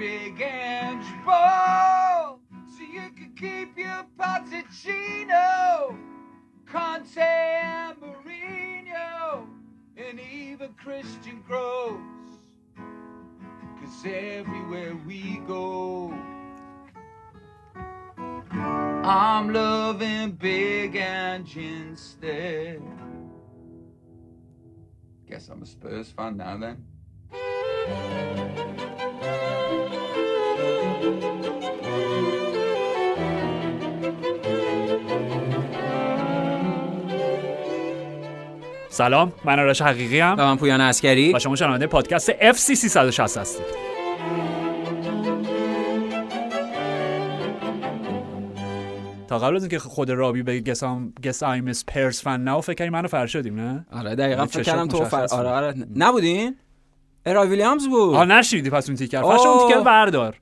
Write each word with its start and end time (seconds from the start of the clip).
big 0.00 0.40
and 0.40 1.04
ball 1.26 2.40
so 2.74 2.82
you 2.82 3.10
can 3.14 3.32
keep 3.36 3.76
your 3.76 4.06
Pochettino, 4.18 5.94
Conte 6.64 7.20
and 7.20 7.98
Mourinho, 8.00 9.46
and 9.98 10.18
even 10.18 10.72
Christian 10.82 11.44
Gross. 11.46 12.00
Cause 13.78 14.06
everywhere 14.06 14.96
we 15.06 15.42
go, 15.46 16.14
I'm 19.04 19.52
loving 19.52 20.30
Big 20.30 20.96
Ange 20.96 21.58
instead. 21.58 22.80
Guess 25.28 25.50
I'm 25.50 25.60
a 25.62 25.66
Spurs 25.66 26.08
fan 26.08 26.38
now 26.38 26.56
then. 26.56 26.86
سلام 39.00 39.32
من 39.44 39.58
آرش 39.58 39.82
حقیقی 39.82 40.20
و 40.20 40.24
هم 40.24 40.34
من 40.34 40.56
پویان 40.56 40.80
اسکری 40.80 41.32
و 41.32 41.38
شما 41.38 41.56
شنونده 41.56 41.86
پادکست 41.86 42.32
FC 42.32 42.74
360 42.74 43.38
هستید. 43.38 43.66
تا 49.28 49.38
قبل 49.38 49.56
از 49.56 49.62
اینکه 49.62 49.78
خود 49.78 50.10
رابی 50.10 50.42
بگه 50.42 50.72
Guess 50.72 50.94
I'm, 50.94 51.12
guess 51.24 51.42
I'm 51.42 51.84
a 51.84 51.90
Spurs 51.90 52.22
fan 52.22 52.40
now 52.40 52.60
فکر 52.60 52.74
کنی 52.74 52.88
من 52.88 53.08
و 53.08 53.15
فرشادیم 53.15 53.60
نه؟ 53.60 53.86
آره 53.92 54.14
دقیقا 54.14 54.46
فکر 54.46 54.62
چشات 54.62 54.76
کردم 54.76 54.88
تو 54.88 55.04
فر... 55.04 55.26
آره. 55.30 55.48
آره. 55.48 55.74
نبودین؟ 55.96 56.56
ارای 57.26 57.48
ویلیامز 57.48 57.88
بود. 57.88 58.14
آ 58.14 58.24
نشیدی 58.24 58.70
پس 58.70 58.88
اون 58.88 58.96
تیکر. 58.96 59.18
آه. 59.18 59.36
فرش 59.36 59.46
اون 59.46 59.68
تیکر 59.68 59.80
بردار. 59.80 60.36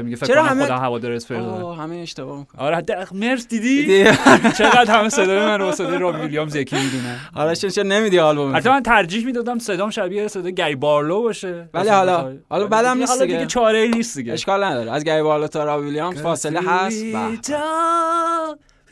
میگه 0.00 0.16
فکر 0.16 0.26
چرا 0.26 0.42
کنم 0.42 0.50
همه- 0.50 0.62
خودم 0.62 0.76
هوادار 0.78 1.12
اسپرز 1.12 1.38
داره 1.46 1.64
آه، 1.64 1.78
همه 1.78 1.96
اشتباه 1.96 2.38
می‌کنم 2.38 2.60
آره 2.62 2.80
د- 2.80 3.12
مرس 3.12 3.48
دیدی؟ 3.48 3.84
دیدی؟ 3.86 4.04
چقدر 4.58 4.98
همه 4.98 5.08
صدای 5.08 5.38
من 5.46 5.60
رو 5.60 5.72
صدای 5.72 5.98
رابی 5.98 6.20
ویلیامز 6.20 6.56
یکی 6.56 6.76
می‌دونن. 6.76 7.16
آره 7.34 7.54
چرا 7.56 7.84
نمیدی 7.84 8.18
آلبوم 8.18 8.46
البته 8.54 8.70
من 8.70 8.82
ترجیح 8.82 9.26
می‌دادم 9.26 9.58
صدام 9.58 9.90
شبیه 9.90 10.28
صدای 10.28 10.54
گری 10.54 10.74
بارلو 10.74 11.22
باشه. 11.22 11.68
ولی 11.74 11.88
حالا- 11.88 12.32
حالا 12.48 12.66
بعدم 12.66 12.98
نیست 12.98 13.22
دیگه. 13.22 13.34
دیگه. 13.34 13.46
چاره 13.46 13.78
ای 13.78 13.88
نیست 13.88 14.16
دیگه. 14.16 14.32
اشکال 14.32 14.64
نداره. 14.64 14.92
از 14.92 15.04
گری 15.04 15.22
بالا 15.22 15.48
تا 15.48 15.64
رابی 15.64 15.84
ویلیامز 15.86 16.22
فاصله 16.22 16.60
هست. 16.60 17.04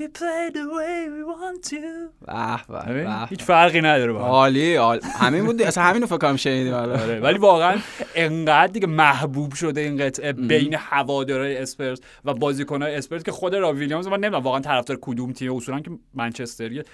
We 0.00 0.08
play 0.08 0.48
the 0.58 0.66
way 0.78 0.98
we 1.14 1.22
want 1.32 1.60
to. 1.70 3.30
هیچ 3.30 3.42
فرقی 3.42 3.80
نداره 3.80 4.12
با 4.12 4.18
هم. 4.18 4.24
عالی 4.24 4.74
عالی. 4.74 5.00
همین 5.20 5.44
بود. 5.44 5.62
اصلا 5.62 5.84
همینو 5.84 6.06
فکر 6.06 6.18
کنم 6.18 6.36
شنیدیم 6.36 6.74
آره. 6.74 7.02
آره. 7.02 7.20
ولی 7.20 7.38
واقعا 7.38 7.76
انقدر 8.14 8.72
دیگه 8.72 8.86
محبوب 8.86 9.54
شده 9.54 9.80
این 9.80 9.96
قطعه 9.96 10.32
بین 10.32 10.74
هوادارهای 10.74 11.56
اسپرز 11.56 12.00
و 12.24 12.34
بازیکنهای 12.34 12.94
اسپرز 12.94 13.22
که 13.22 13.32
خود 13.32 13.54
رابی 13.54 13.72
ویلیامز 13.72 14.06
من 14.06 14.20
نمی‌دونم 14.20 14.42
واقعا 14.42 14.60
طرفدار 14.60 14.98
کدوم 15.00 15.32
تیم 15.32 15.54
اصولا 15.54 15.80
که 15.80 15.90
منچستریه. 16.14 16.84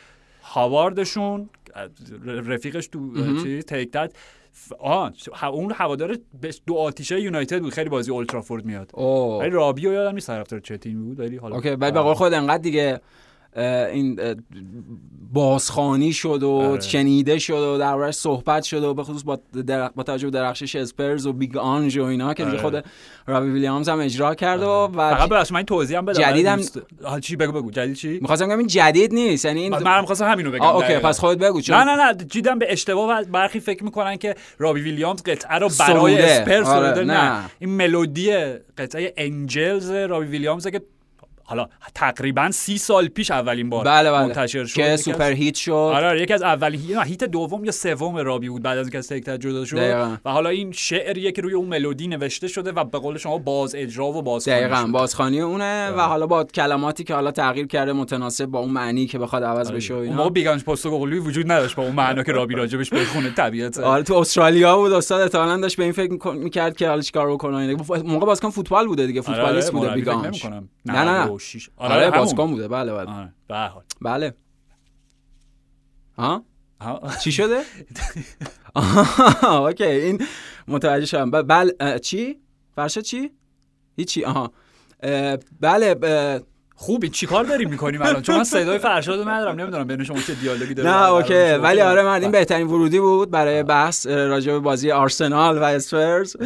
هاوارد 0.42 0.96
شون 0.96 1.50
رفیقش 2.26 2.86
تو 2.86 3.42
چی؟ 3.42 3.62
Take 3.62 3.92
That 3.92 4.12
آه 4.78 5.12
اون 5.52 5.72
هوادار 5.76 6.16
دو 6.66 6.74
آتیشه 6.74 7.20
یونایتد 7.20 7.60
بود. 7.60 7.72
خیلی 7.72 7.90
بازی 7.90 8.10
اولدترافورد 8.10 8.64
میاد. 8.64 8.90
ولی 9.40 9.50
رابیو 9.50 9.92
یادم 9.92 10.14
نیست 10.14 10.26
طرفدار 10.26 10.60
چه 10.60 10.78
تیمی 10.78 11.02
بود 11.04 11.20
ولی 11.20 11.36
حالا 11.36 11.56
OK 11.56 11.70
ولی 11.70 11.92
به 11.92 12.00
قول 12.00 12.14
خود 12.14 12.32
انقدر 12.32 12.62
دیگه 12.62 13.00
این 13.56 14.20
بازخوانی 15.32 16.12
شد 16.12 16.42
و 16.42 16.50
آره. 16.50 16.80
شنیده 16.80 17.38
شد 17.38 17.54
و 17.54 17.78
دربارش 17.78 18.14
صحبت 18.14 18.62
شد 18.62 18.84
و 18.84 18.94
به 18.94 19.02
خصوص 19.02 19.22
با, 19.22 19.38
در... 19.66 19.88
با 19.88 20.02
توجه 20.02 20.26
به 20.26 20.30
درخشش 20.30 20.76
اسپرز 20.76 21.26
و 21.26 21.32
Big 21.32 21.56
Ange 21.56 21.98
و 21.98 22.04
اینا 22.04 22.34
که 22.34 22.44
دیگه 22.44 22.56
آره. 22.56 22.80
خود 22.80 22.84
رابی 23.26 23.50
ویلیامز 23.50 23.88
هم 23.88 24.00
اجرا 24.00 24.34
کرد 24.34 24.62
و, 24.62 24.88
فقط 24.94 25.24
و 25.24 25.26
ببخشید 25.26 25.52
من 25.52 25.56
این 25.56 25.66
توضیح 25.66 25.98
هم 25.98 26.04
بدم 26.04 26.20
جدید 26.22 26.46
هم- 26.46 26.56
دوست- 26.56 26.80
آها، 27.04 27.20
چی 27.20 27.36
بگو 27.36 27.52
بگو 27.52 27.70
جدید 27.70 27.96
چی 27.96 28.18
می‌خواستم 28.20 28.46
بگم 28.48 28.58
این 28.58 28.66
جدید 28.66 29.14
نیست 29.14 29.44
یعنی 29.44 29.60
این 29.60 29.78
من 29.78 30.04
خواستم 30.04 30.30
همینو 30.30 30.50
بگم 30.50 30.62
آه، 30.62 30.76
OK. 30.76 30.98
پس 30.98 31.20
خودت 31.20 31.38
بگو 31.40 31.60
چون 31.60 31.76
نه 31.76 31.84
نه 31.84 31.96
نه 31.96 32.14
جیدم 32.14 32.58
به 32.58 32.72
اشتباه 32.72 33.20
و 33.20 33.24
برخی 33.24 33.60
فکر 33.60 33.84
می‌کنن 33.84 34.16
که 34.16 34.34
رابی 34.58 34.80
ویلیامز 34.80 35.22
قطعه 35.22 35.58
رو 35.58 35.68
برای. 35.78 36.22
اسپرز 36.22 36.66
آره، 36.66 37.04
نه. 37.04 37.04
نه 37.04 37.50
این 37.58 37.70
ملودی 37.70 38.32
قطعه 38.78 39.14
Angels 39.16 39.90
رابی 39.90 40.26
ویلیامز 40.26 40.66
که 40.66 40.80
حالا 41.46 41.68
تقریبا 41.94 42.50
سی 42.50 42.78
سال 42.78 43.08
پیش 43.08 43.30
اولین 43.30 43.70
بار 43.70 43.84
بله 43.84 44.10
بله. 44.12 44.26
منتشر 44.26 44.64
شد. 44.64 44.74
که 44.76 44.82
یکی 44.82 44.90
از- 44.90 45.00
سوپر 45.00 45.30
هیت 45.32 45.54
شد. 45.54 45.72
آره 45.72 46.06
آره، 46.06 46.22
یکی 46.22 46.32
از 46.32 46.42
اولین 46.42 46.80
هیت 47.04 47.24
دوم 47.24 47.64
یا 47.64 47.72
سوم 47.72 48.16
رابی 48.16 48.48
بود 48.48 48.62
بعد 48.62 48.78
از 48.78 48.86
اینکه 48.86 48.98
از 48.98 49.08
تکتر 49.08 49.36
جدا 49.36 49.64
شد. 49.64 49.76
دقیقاً. 49.76 50.16
و 50.24 50.30
حالا 50.30 50.48
این 50.50 50.72
شعریه 50.72 51.32
که 51.32 51.42
روی 51.42 51.54
اون 51.54 51.68
ملودی 51.68 52.08
نوشته 52.08 52.48
شده 52.48 52.72
و 52.72 52.84
به 52.84 52.98
قول 52.98 53.18
شما 53.18 53.38
باز 53.38 53.74
اجرا 53.74 54.06
و 54.06 54.22
باز 54.22 54.48
دقیقا 54.48 54.86
بازخانی 54.92 55.40
اونه 55.40 55.88
و 55.90 55.92
آره. 55.92 56.02
حالا 56.02 56.26
با 56.26 56.44
کلماتی 56.44 57.04
که 57.04 57.14
حالا 57.14 57.30
تغییر 57.30 57.66
کرده 57.66 57.92
متناسب 57.92 58.46
با 58.46 58.58
اون 58.58 58.70
معنی 58.70 59.06
که 59.06 59.18
بخواد 59.18 59.44
عوض 59.44 59.72
بشه 59.72 59.94
و 59.94 59.96
اینا. 59.96 60.16
موقع 60.16 60.30
بیگانج 60.30 60.64
پست 60.64 60.86
قولی 60.86 61.18
وجود 61.18 61.52
نداشت 61.52 61.76
با 61.76 61.82
اون 61.82 61.92
معنا 61.92 62.22
که 62.22 62.32
رابی 62.32 62.54
راجبش 62.54 62.92
بخونه 62.92 63.30
طبیعت. 63.30 63.78
آره 63.78 64.02
تو 64.02 64.14
استرالیا 64.14 64.76
بود 64.76 64.92
استاد 64.92 65.20
احتمالاً 65.20 65.56
داشت 65.56 65.76
به 65.76 65.82
این 65.82 65.92
فکر 65.92 66.32
می‌کرد 66.32 66.76
که 66.76 66.88
حالا 66.88 67.00
چیکار 67.00 67.32
بکنه 67.32 67.76
موقع 68.04 68.26
بازیکن 68.26 68.50
فوتبال 68.50 68.86
بوده 68.86 69.06
دیگه 69.06 69.20
فوتبالیست 69.20 69.72
بوده 69.72 69.90
Big 69.90 70.13
Ange 70.13 70.44
نه. 70.44 70.62
نه، 70.86 71.35
نه. 71.38 71.60
آره 71.76 71.94
آره 71.94 72.06
آره 72.06 72.18
بازیکن 72.18 72.46
بوده. 72.50 72.68
بله 72.68 72.92
بله. 72.92 73.10
آره 73.10 73.32
به 73.48 73.54
هر 73.54 73.68
حال. 73.68 73.84
بله. 74.00 74.34
ها. 76.16 76.44
چی 77.24 77.32
شده؟ 77.32 77.62
OK 79.60 79.84
این 79.84 80.26
متوجه 80.68 81.06
شدم. 81.06 81.30
بله 81.30 81.98
چی؟ 81.98 82.40
فرشاد 82.76 83.04
چی؟ 83.04 83.30
هیچی 83.96 84.24
آها. 84.24 84.52
بله 85.60 85.94
خوبی 86.78 87.08
چیکار 87.08 87.44
داریم 87.44 87.70
می‌کنیم 87.70 88.02
الان؟ 88.02 88.22
چون 88.22 88.36
من 88.36 88.44
صدای 88.44 88.78
فرشاد 88.78 89.18
رو 89.18 89.28
ندارم 89.28 89.60
نمی‌دونم 89.60 89.86
بین 89.86 90.04
شما 90.04 90.20
چه 90.20 90.34
دیالوگی 90.34 90.74
داره 90.74 90.90
نه 90.90 91.08
OK. 91.08 91.34
ولی. 91.34 91.80
آره 91.80 92.02
من 92.02 92.12
این 92.12 92.20
بله. 92.20 92.30
بهترین 92.30 92.66
ورودی 92.66 93.00
بود 93.00 93.30
برای 93.30 93.62
بحث 93.62 94.06
راجع 94.06 94.52
به 94.52 94.58
بازی 94.58 94.90
آرسنال 94.90 95.58
و 95.58 95.62
اسپرز. 95.62 96.36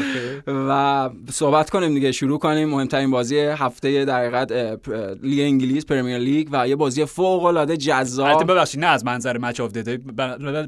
و 0.47 1.11
صحبت 1.33 1.71
کنیم 1.71 1.95
دیگه 1.95 2.13
شروع 2.13 2.39
کنیم. 2.39 2.69
مهمترین 2.69 3.11
بازی 3.11 3.39
هفته 3.39 4.05
در 4.05 4.19
حقیقت 4.19 4.53
لیگ 5.23 5.41
انگلیس 5.41 5.87
Premier 5.87 6.19
League 6.19 6.49
و 6.53 6.69
یه 6.69 6.77
بازی 6.77 7.05
فوق 7.05 7.45
العاده 7.45 7.71
البته 7.71 7.77
جذاب 7.77 8.53
ببخشید 8.53 8.81
نه 8.81 8.87
از 8.87 9.05
منظر 9.05 9.39
Match 9.39 9.61
of 9.61 9.73
the 9.73 9.87
Day 9.87 10.01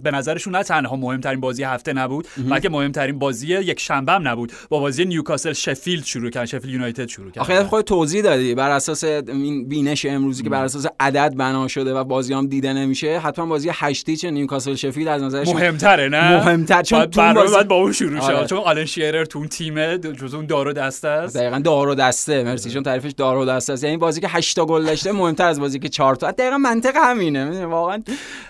به 0.03 0.11
نظرشون 0.11 0.57
نه 0.57 0.63
تنها 0.63 0.97
مهمترین 0.97 1.41
بازی 1.41 1.63
هفته 1.63 1.93
نبود 1.93 2.27
بلکه 2.51 2.69
مهمترین 2.69 3.19
بازی 3.19 3.47
یک 3.47 3.81
شنبه 3.81 4.13
هم 4.13 4.29
نبود. 4.29 4.53
با 4.69 4.79
بازی 4.79 5.05
نیوکاسل 5.05 5.53
شفیلد 5.53 6.05
شروع 6.05 6.31
کردن 6.31 6.47
شفیلد 6.47 6.75
یونایتد 6.75 7.09
شروع 7.09 7.31
کرد 7.31 7.41
آخه 7.41 7.65
خود 7.65 7.85
توضیح 7.85 8.23
دادی. 8.23 8.55
بر 8.55 8.71
اساس 8.71 9.05
این 9.53 9.69
بینش 9.69 10.07
امروزی 10.07 10.43
که 10.43 10.51
بر 10.51 10.65
اساس 10.65 10.87
عدد 11.01 11.35
بنا 11.37 11.69
شده 11.69 11.95
و 11.95 12.05
بازی 12.05 12.35
هم 12.35 12.47
دیده 12.47 12.73
نمیشه 12.73 13.19
حتما 13.19 13.47
بازی 13.47 13.71
هشت 13.73 14.17
هیچ 14.17 14.31
نیوکاسل 14.31 14.75
شفیلد 14.75 15.09
از 15.09 15.23
نظرش 15.23 15.49
مهمتره 15.49 16.09
نه؟ 16.09 16.37
مهمتر 16.45 16.83
چون 16.83 17.05
تو 17.05 17.21
برنامه 17.21 17.41
بازی- 17.41 17.55
باید 17.55 17.69
با 17.69 17.75
اون 17.77 17.93
شروع 17.93 18.21
شه. 18.21 18.27
آره. 18.27 18.47
چون 18.47 18.59
آلن 18.59 18.85
شیرر 18.85 19.25
تو 19.25 19.39
اون 19.39 19.49
تیمه 19.49 19.99
جز 19.99 20.35
اون 20.35 20.47
دار 20.47 20.69
و 20.69 20.73
دسته 20.73 21.09
است. 21.09 21.37
دقیقا 21.37 21.59
دار 21.59 21.89
و 21.89 21.95
دسته 21.95 22.45
مرسی 22.45 22.71
چون 22.71 22.83
تعریفش 22.83 23.11
دار 23.13 23.37
و 23.37 23.45
دسته 23.45 23.73
است. 23.73 23.85
یعنی 23.85 23.97
بازی 23.97 24.21
که 24.21 24.29
8 24.29 24.57
تا 24.57 24.67
گل 24.67 24.85
داشته 24.85 25.13
مهمتر 25.13 25.47
از 25.47 25.61
بازی 25.61 25.79
که 25.79 25.89
4 25.89 26.15
تا. 26.17 26.31
دقیقا 26.31 26.59
منطق 26.59 26.97
همینه 26.97 27.67
واقعا 27.67 28.03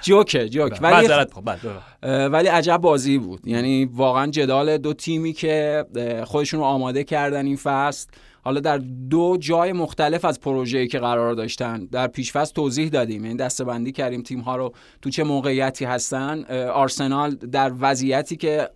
جوکه 0.03 0.49
جوک 0.49 0.79
ولی 0.81 0.95
معذرت 0.95 1.27
می‌خوام. 1.27 1.45
بله، 1.45 1.59
بله. 2.03 2.29
ولی 2.29 2.49
عجب 2.49 2.77
بازی 2.77 3.19
بود. 3.19 3.41
یعنی 3.45 3.85
واقعا 3.85 4.27
جدال 4.27 4.79
دو 4.79 4.93
تیمی 4.93 5.33
که 5.33 5.85
خودشون 6.25 6.61
رو 6.61 6.67
آماده 6.67 7.05
کردن 7.05 7.47
این 7.47 7.57
فصل. 7.57 8.09
حالا 8.45 8.61
در 8.61 8.79
دو 9.11 9.37
جای 9.41 9.73
مختلف 9.73 10.25
از 10.25 10.41
پروژه‌ای 10.41 10.89
که 10.89 10.99
قرار 10.99 11.35
داشتن 11.35 11.85
در 11.85 12.07
پیشفصل 12.07 12.53
توضیح 12.53 12.89
دادیم. 12.89 13.25
یعنی 13.25 13.37
دسته‌بندی 13.37 13.93
کردیم 13.93 14.23
تیم 14.23 14.41
ها 14.41 14.57
رو 14.57 14.73
تو 15.03 15.11
چه 15.11 15.25
موقعیتی 15.25 15.85
هستن. 15.85 16.45
آرسنال 16.73 17.31
در 17.35 17.73
وضعیتی 17.81 18.37
که 18.37 18.71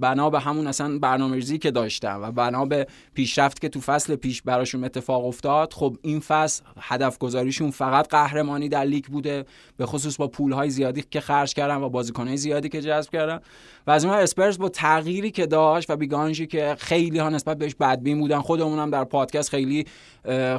بنا 0.00 0.30
به 0.30 0.40
همون 0.40 0.66
اصلا 0.66 0.98
برنامه‌ریزی 0.98 1.58
که 1.58 1.70
داشتن 1.70 2.16
و 2.16 2.32
بنا 2.32 2.64
به 2.64 2.86
پیشرفت 3.14 3.60
که 3.60 3.68
تو 3.68 3.80
فصل 3.80 4.16
پیش 4.16 4.42
براشون 4.42 4.84
اتفاق 4.84 5.26
افتاد 5.26 5.72
خب 5.72 5.96
این 6.02 6.20
فصل 6.20 6.62
هدف 6.80 7.18
گذاریشون 7.18 7.70
فقط 7.70 8.08
قهرمانی 8.08 8.68
در 8.68 8.84
لیگ 8.84 9.04
بوده. 9.04 9.44
به 9.82 9.86
خصوص 9.86 10.16
با 10.16 10.28
پولهای 10.28 10.70
زیادی 10.70 11.04
که 11.10 11.20
خرج 11.20 11.54
کردن 11.54 11.76
و 11.76 11.88
بازیکنهای 11.88 12.36
زیادی 12.36 12.68
که 12.68 12.80
جذب 12.80 13.10
کردن. 13.10 13.40
و 13.86 13.90
از 13.90 14.04
اون 14.04 14.14
ور 14.14 14.20
اسپرز 14.20 14.58
با 14.58 14.68
تغییری 14.68 15.30
که 15.30 15.46
داشت 15.46 15.90
و 15.90 15.96
بیگانجی 15.96 16.46
که 16.46 16.76
خیلی 16.78 17.18
ها 17.18 17.28
نسبت 17.28 17.58
بهش 17.58 17.74
بدبین 17.74 18.20
بودن. 18.20 18.40
خودمون 18.40 18.78
هم 18.78 18.90
در 18.90 19.04
پادکست 19.04 19.50
خیلی 19.50 19.86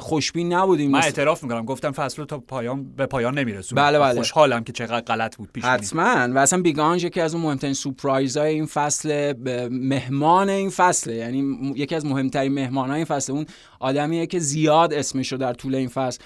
خوشبین 0.00 0.52
نبودیم. 0.52 0.90
من 0.90 1.02
اعتراف 1.02 1.42
می‌کنم. 1.42 1.64
گفتم 1.64 1.92
فصل 1.92 2.16
رو 2.16 2.24
تا 2.24 2.38
پایان 2.38 2.84
به 2.96 3.06
پایان 3.06 3.38
نمیرسون 3.38 3.76
بله، 3.76 3.98
بله. 3.98 4.14
خوشحالم 4.14 4.64
که 4.64 4.72
چقدر 4.72 5.00
غلط 5.00 5.36
بود 5.36 5.48
پیش. 5.52 5.64
حتما. 5.64 6.28
و 6.34 6.38
اصلا 6.38 6.62
بیگانج 6.62 7.04
یکی 7.04 7.20
از 7.20 7.34
اون 7.34 7.44
مهمترین 7.44 7.74
سورپرایز 7.74 8.36
های 8.36 8.54
این 8.54 8.66
فصل 8.66 9.32
مهمان 9.70 10.48
این 10.48 10.70
فصله 10.70 11.14
یعنی 11.14 11.72
یکی 11.76 11.94
از 11.94 12.06
مهمترین 12.06 12.52
مهمان 12.52 12.88
های 12.88 12.96
این 12.96 13.04
فصل 13.04 13.32
اون 13.32 13.46
آدمیه 13.80 14.26
که 14.26 14.38
زیاد 14.38 14.92
اسمش 14.92 15.32
رو 15.32 15.38
در 15.38 15.52
طول 15.52 15.74
این 15.74 15.88
فصل 15.88 16.20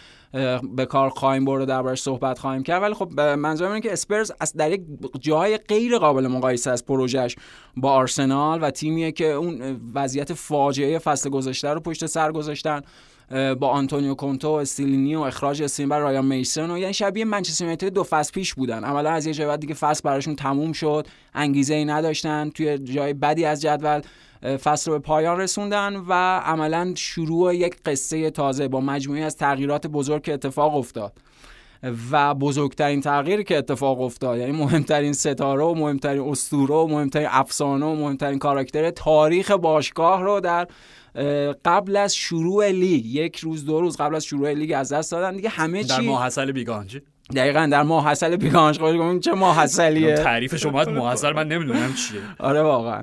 به 0.77 0.87
کار 0.87 1.09
خواهیم 1.09 1.45
برد 1.45 1.63
و 1.63 1.67
دربارش 1.67 2.03
صحبت 2.03 2.39
خواهیم 2.39 2.63
کرد. 2.63 2.83
ولی 2.83 2.95
خب 2.95 3.21
منظورم 3.21 3.71
اینه 3.71 3.81
که 3.81 3.93
اسپرز 3.93 4.33
از 4.41 4.53
در 4.53 4.73
یک 4.73 4.83
جای 5.21 5.57
غیر 5.57 5.99
قابل 5.99 6.27
مقایسه 6.27 6.71
از 6.71 6.87
پروژش 6.87 7.37
با 7.77 7.93
آرسنال 7.93 8.63
و 8.63 8.71
تیمیه 8.71 9.13
که 9.13 9.27
اون 9.27 9.81
وضعیت 9.95 10.33
فاجعه 10.33 10.99
فصل 10.99 11.31
گذشته 11.31 11.69
رو 11.69 11.81
پشت 11.81 12.07
سر 12.07 12.33
گذاشتن. 12.33 12.81
با 13.31 13.69
آنتونیو 13.69 14.15
کونتو 14.15 14.49
و 14.49 14.53
استیلینی 14.53 15.17
و 15.17 15.21
اخراج 15.21 15.63
استین 15.63 15.89
بر 15.89 15.99
رایان 15.99 16.25
میسن 16.25 16.71
و 16.71 16.79
یعنی 16.79 16.95
شبیه 16.95 17.25
منچستر 17.25 17.65
یونایتد 17.65 17.89
دو 17.89 18.05
فصل 18.05 18.33
پیش 18.33 18.55
بودن. 18.55 18.85
عملا 18.85 19.11
از 19.11 19.27
یه 19.27 19.35
جای 19.35 19.47
بعد 19.47 19.61
دیگه 19.61 19.75
فصل 19.75 20.01
براشون 20.05 20.37
تموم 20.37 20.73
شد. 20.73 21.07
انگیزه 21.35 21.75
ای 21.75 21.85
نداشتن. 21.85 22.51
توی 22.51 22.79
جای 22.79 23.15
بدی 23.15 23.45
از 23.45 23.63
جدول 23.63 24.01
فصل 24.43 24.91
رو 24.91 24.99
به 24.99 25.03
پایان 25.03 25.41
رسوندن 25.41 25.97
و 26.09 26.13
عملا 26.39 26.93
شروع 26.97 27.55
یک 27.55 27.77
قصه 27.85 28.31
تازه 28.31 28.69
با 28.69 28.81
مجموعی 28.81 29.23
از 29.23 29.37
تغییرات 29.37 29.87
بزرگ 29.87 30.23
که 30.23 30.35
اتفاق 30.35 30.77
افتاد. 30.77 31.13
و 32.11 32.35
بزرگترین 32.35 33.01
تغییری 33.01 33.45
که 33.45 33.59
اتفاق 33.59 34.01
افتاد 34.01 34.39
یعنی 34.39 34.53
مهمترین 34.53 35.13
ستاره 35.13 35.65
و 35.65 35.75
مهمترین 35.75 36.23
اسطوره 36.29 36.75
و 36.75 36.87
مهمترین 36.87 37.29
افسانه 37.31 37.87
و 37.87 37.95
مهمترین 37.95 38.39
کاراکتر 38.39 38.91
تاریخ 38.91 39.51
باشگاه 39.51 40.23
رو 40.23 40.41
در 40.41 40.69
قبل 41.65 41.97
از 41.97 42.17
شروع 42.17 42.69
لیگ 42.69 43.07
یک 43.07 43.37
روز 43.37 43.67
دو 43.67 43.81
روز 43.81 43.97
قبل 43.97 44.15
از 44.15 44.25
شروع 44.25 44.53
لیگ 44.53 44.73
از 44.77 44.93
دست 44.93 45.13
دادن. 45.13 45.37
دیگه 45.37 45.49
همه 45.49 45.83
چی 45.83 45.89
در 45.89 46.01
ماحصل 46.01 46.53
بیگانج. 46.53 46.99
دقیقا 47.37 47.69
در 47.73 47.83
ماحصل 47.83 48.37
بیگانج. 48.37 48.79
خود 48.79 49.21
چه 49.21 49.33
ماحصلیه 49.33 50.15
تعریف 50.15 50.57
شما 50.57 50.81
از 50.81 50.89
ماحصل 50.89 51.33
من 51.33 51.49
نمی‌دونم 51.49 51.95
چیه. 51.95 52.21
آره 52.39 52.63
واقعا. 52.63 53.03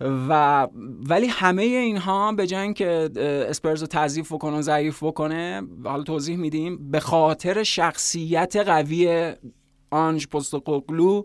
و 0.00 0.68
ولی 1.08 1.26
همه 1.26 1.62
اینها 1.62 2.32
به 2.32 2.46
جای 2.46 2.62
اینکه 2.62 3.10
اسپرز 3.48 3.80
رو 3.80 3.86
تضعیف 3.86 4.32
بکنه 4.32 4.56
و 4.56 4.62
ضعیف 4.62 5.02
بکنه 5.02 5.62
حالا 5.84 6.02
توضیح 6.02 6.36
میدیم. 6.36 6.90
به 6.90 7.00
خاطر 7.00 7.62
شخصیت 7.62 8.56
قوی 8.56 9.32
آنج 9.90 10.26
پستوکوگلو 10.26 11.22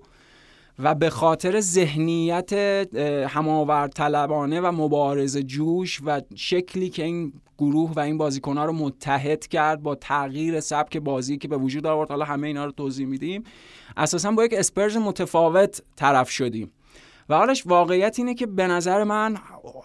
و 0.80 0.96
به 0.96 1.10
خاطر 1.10 1.60
ذهنیت 1.60 2.54
هماورد 3.30 3.92
طلبانه 3.92 4.62
و 4.62 4.72
مبارز 4.72 5.38
جوش 5.38 6.02
و 6.06 6.22
شکلی 6.36 6.90
که 6.90 7.04
این 7.04 7.34
گروه 7.58 7.94
و 7.94 8.00
این 8.00 8.18
بازیکنها 8.18 8.66
رو 8.66 8.74
متحد 8.74 9.48
کرد 9.48 9.84
با 9.84 9.96
تغییر 9.96 10.60
سبک 10.60 10.98
بازی 10.98 11.38
که 11.38 11.48
به 11.48 11.58
وجود 11.58 11.86
آورد 11.86 12.10
حالا 12.10 12.26
همه 12.26 12.48
اینا 12.48 12.66
رو 12.66 12.72
توضیح 12.72 13.08
میدیم 13.08 13.44
اساسا 13.98 14.32
با 14.32 14.46
یک 14.46 14.54
اسپرز 14.54 14.98
متفاوت 14.98 15.82
طرف 15.96 16.30
شدیم. 16.30 16.72
و 17.30 17.36
حالش 17.36 17.68
واقعیت 17.68 18.20
اینه 18.20 18.34
که 18.34 18.46
به 18.46 18.68
نظر 18.68 19.04
من 19.04 19.38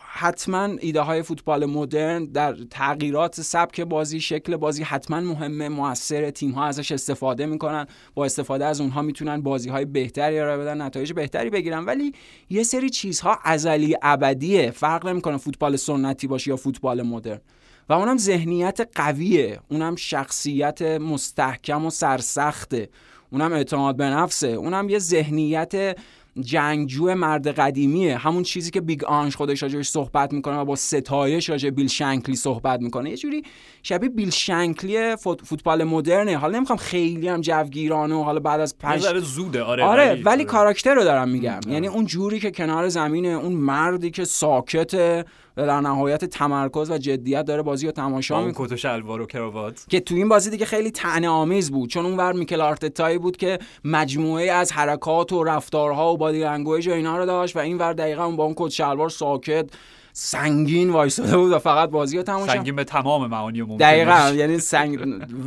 حتما 0.09 0.65
ایده 0.81 1.01
های 1.01 1.23
فوتبال 1.23 1.67
مدرن 1.67 2.25
در 2.25 2.57
تغییرات 2.71 3.41
سبک 3.41 3.81
بازی 3.81 4.21
شکل 4.21 4.57
بازی 4.57 4.83
حتما 4.83 5.21
مهمه. 5.21 5.69
موثر 5.69 6.31
تیم 6.31 6.51
ها 6.51 6.65
ازش 6.65 6.93
استفاده 6.93 7.47
می‌کنن. 7.47 7.87
با 8.15 8.25
استفاده 8.25 8.65
از 8.65 8.81
اونها 8.81 9.03
می‌تونن 9.03 9.43
بازی 9.43 9.71
های 9.71 9.85
بهتری 9.85 10.41
را 10.41 10.59
بدن 10.59 10.83
نتایج 10.83 11.13
بهتری 11.13 11.51
بگیرن. 11.51 11.85
ولی 11.85 12.13
یه 12.51 12.63
سری 12.63 12.91
چیزها 12.91 13.39
ازلی 13.45 13.97
ابدیه. 14.03 14.71
فرق 14.71 15.07
نمی‌کنه 15.07 15.37
فوتبال 15.37 15.77
سنتی 15.77 16.27
باشه 16.27 16.49
یا 16.51 16.57
فوتبال 16.57 17.03
مدرن. 17.03 17.41
و 17.89 17.93
اونم 17.93 18.19
ذهنیت 18.19 18.81
قویه. 18.95 19.61
اونم 19.71 19.97
شخصیت 19.97 20.83
مستحکم 20.83 21.87
و 21.87 21.91
سرسخته. 21.91 22.89
اونم 23.31 23.53
اعتماد 23.53 23.97
به 23.97 24.05
نفسه. 24.05 24.49
اونم 24.49 24.89
یه 24.89 24.99
ذهنیت 24.99 25.97
جنگجو 26.41 27.15
مرد 27.15 27.49
قدیمیه. 27.49 28.17
همون 28.17 28.43
چیزی 28.43 28.71
که 28.71 28.81
Big 28.81 29.05
Ange 29.05 29.37
خودش 29.37 29.63
راجبش 29.63 29.89
صحبت 29.89 30.33
می‌کنه 30.33 30.57
و 30.57 30.65
با 30.65 30.77
ستایش 30.77 31.49
راجع 31.49 31.71
بیل 31.71 31.89
شنکلی 31.89 32.37
صحبت 32.37 32.81
می‌کنه. 32.81 33.11
یه 33.11 33.17
جوری 33.17 33.43
شبیه 33.83 34.09
بیل 34.09 34.31
شنکلی 34.31 35.17
فوتبال 35.17 35.85
مدرنه. 35.85 36.37
حالا 36.37 36.57
نمی‌خوام 36.57 36.79
خیلی 36.79 37.29
هم 37.29 37.41
جوگیرانه 37.41 38.15
و 38.15 38.23
حالا 38.23 38.41
بعد 38.41 38.61
از 38.61 38.79
پنج 38.79 39.19
زوده. 39.19 39.63
آره 39.63 39.85
آره 39.85 40.11
ولی, 40.11 40.23
ولی 40.23 40.45
کاراکتر 40.45 40.95
رو 40.95 41.05
دارم 41.05 41.29
میگم. 41.29 41.61
یعنی 41.69 41.87
اون 41.87 42.07
جوری 42.07 42.41
که 42.41 42.51
کنار 42.51 42.89
زمینه 42.89 43.29
اون 43.29 43.53
مردی 43.53 44.11
که 44.11 44.25
ساکته 44.25 45.25
و 45.57 45.67
در 45.67 45.81
نهایت 45.81 46.25
تمرکز 46.25 46.91
و 46.91 46.99
جدیت 46.99 47.45
داره 47.45 47.63
بازی 47.63 47.87
رو 47.87 47.93
تماشا 47.93 48.45
می‌کنه. 48.45 48.67
کت 48.67 48.73
و 48.73 48.77
شلوار 48.77 49.21
و 49.21 49.27
کراوات. 49.27 49.85
که 49.89 50.01
تو 50.01 50.15
این 50.15 50.29
بازی 50.29 50.51
دیگه 50.51 50.65
خیلی 50.67 50.91
طعنه 50.91 51.29
آمیز 51.29 51.71
بود 51.71 51.91
چون 51.91 52.07
اونور 52.07 52.33
میکل 52.33 52.61
آرتتایی 52.61 53.19
بود 53.19 53.37
که 53.37 53.59
مجموعه 53.85 54.53
از 54.53 54.73
حرکات 54.73 55.33
و 55.33 55.45
رفتارها 55.45 56.13
و 56.13 56.17
body 56.17 56.41
language 56.41 56.89
و 56.89 56.93
اینا 56.93 57.19
رو 57.19 57.27
داشت 57.27 57.57
و 57.57 57.59
این 57.59 57.79
ور 57.79 57.93
دقیقا 57.93 58.25
اون 58.25 58.37
با 58.37 58.45
اون 58.45 58.55
کت 58.57 58.71
شلوار 58.71 59.09
ساکت 59.09 59.67
سنگین 60.13 60.91
وایساده 60.91 61.37
بود 61.37 61.53
و 61.53 61.59
فقط 61.59 61.91
بازی 61.91 62.17
رو 62.17 62.23
تماشا 62.23 62.53
سنگین 62.53 62.77
به 62.77 62.85
تمام 62.85 63.27
معانی 63.27 63.63
ممکن 63.63 63.77
دقیقا 63.77 64.31
یعنی 64.35 64.59
سنگ 64.59 64.99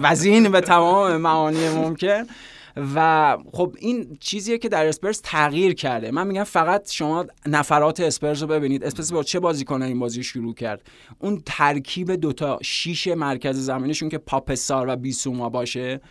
وزین 0.01 0.51
به 0.51 0.62
تمام 0.62 1.18
معانی 1.18 1.69
ممکن. 1.69 2.24
و 2.96 3.38
خب 3.54 3.76
این 3.80 4.18
چیزیه 4.20 4.58
که 4.58 4.70
در 4.70 4.86
اسپرز 4.86 5.22
تغییر 5.24 5.74
کرده. 5.74 6.12
من 6.12 6.28
میگم 6.28 6.44
فقط 6.44 6.92
شما 6.92 7.26
نفرات 7.46 8.00
اسپرز 8.00 8.42
رو 8.42 8.48
ببینید. 8.48 8.84
اسپرز 8.84 9.12
با 9.12 9.24
چه 9.24 9.40
بازیکن 9.40 9.82
این 9.82 10.00
بازی 10.00 10.24
شروع 10.24 10.54
کرد؟ 10.54 10.82
اون 11.20 11.42
ترکیب 11.46 12.12
دوتا 12.16 12.60
شیش 12.62 13.08
مرکز 13.08 13.56
زمینشون 13.56 14.10
که 14.10 14.18
پاپ 14.18 14.53
سار 14.53 14.88
و 14.90 14.96
بیسوما 14.96 15.50
باشه 15.50 16.02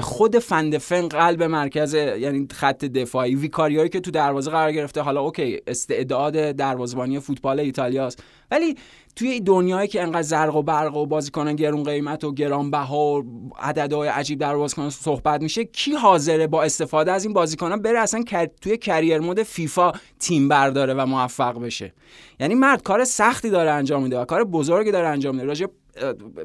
خود 0.00 0.38
فندفن 0.38 1.08
قلب 1.08 1.42
مرکز 1.42 1.94
یعنی 1.94 2.46
خط 2.52 2.84
دفاعی 2.84 3.34
ویکاریایی 3.34 3.88
که 3.88 4.00
تو 4.00 4.10
دروازه 4.10 4.50
قرار 4.50 4.72
گرفته 4.72 5.00
حالا 5.00 5.20
اوکی 5.20 5.60
استعداد 5.66 6.50
دروازه‌بانی 6.50 7.20
فوتبال 7.20 7.60
ایتالیاست 7.60 8.22
ولی 8.50 8.76
توی 9.16 9.40
دنیایی 9.40 9.88
که 9.88 10.02
انقدر 10.02 10.22
زرق 10.22 10.56
و 10.56 10.62
برق 10.62 10.96
و 10.96 11.06
بازیکن 11.06 11.56
گرون 11.56 11.82
قیمت 11.82 12.24
و 12.24 12.34
گرانبها 12.34 12.98
و 12.98 13.24
عددهای 13.58 14.08
عجیب 14.08 14.38
در 14.38 14.56
بازیکن 14.56 14.90
صحبت 14.90 15.42
میشه 15.42 15.64
کی 15.64 15.92
حاضره 15.92 16.46
با 16.46 16.62
استفاده 16.62 17.12
از 17.12 17.24
این 17.24 17.32
بازیکن‌ها 17.32 17.76
بره 17.76 17.98
اصلا 17.98 18.24
توی 18.60 18.78
کریر 18.78 19.18
مود 19.18 19.42
فیفا 19.42 19.92
تیم 20.18 20.48
برداره 20.48 20.94
و 20.94 21.06
موفق 21.06 21.60
بشه؟ 21.60 21.92
یعنی 22.40 22.54
مرد 22.54 22.82
کار 22.82 23.04
سختی 23.04 23.50
داره 23.50 23.70
انجام 23.70 24.02
میده 24.02 24.18
و 24.18 24.24
کار 24.24 24.44
بزرگی 24.44 24.90
داره 24.90 25.08
انجام 25.08 25.34
میده. 25.34 25.46
راجع 25.46 25.66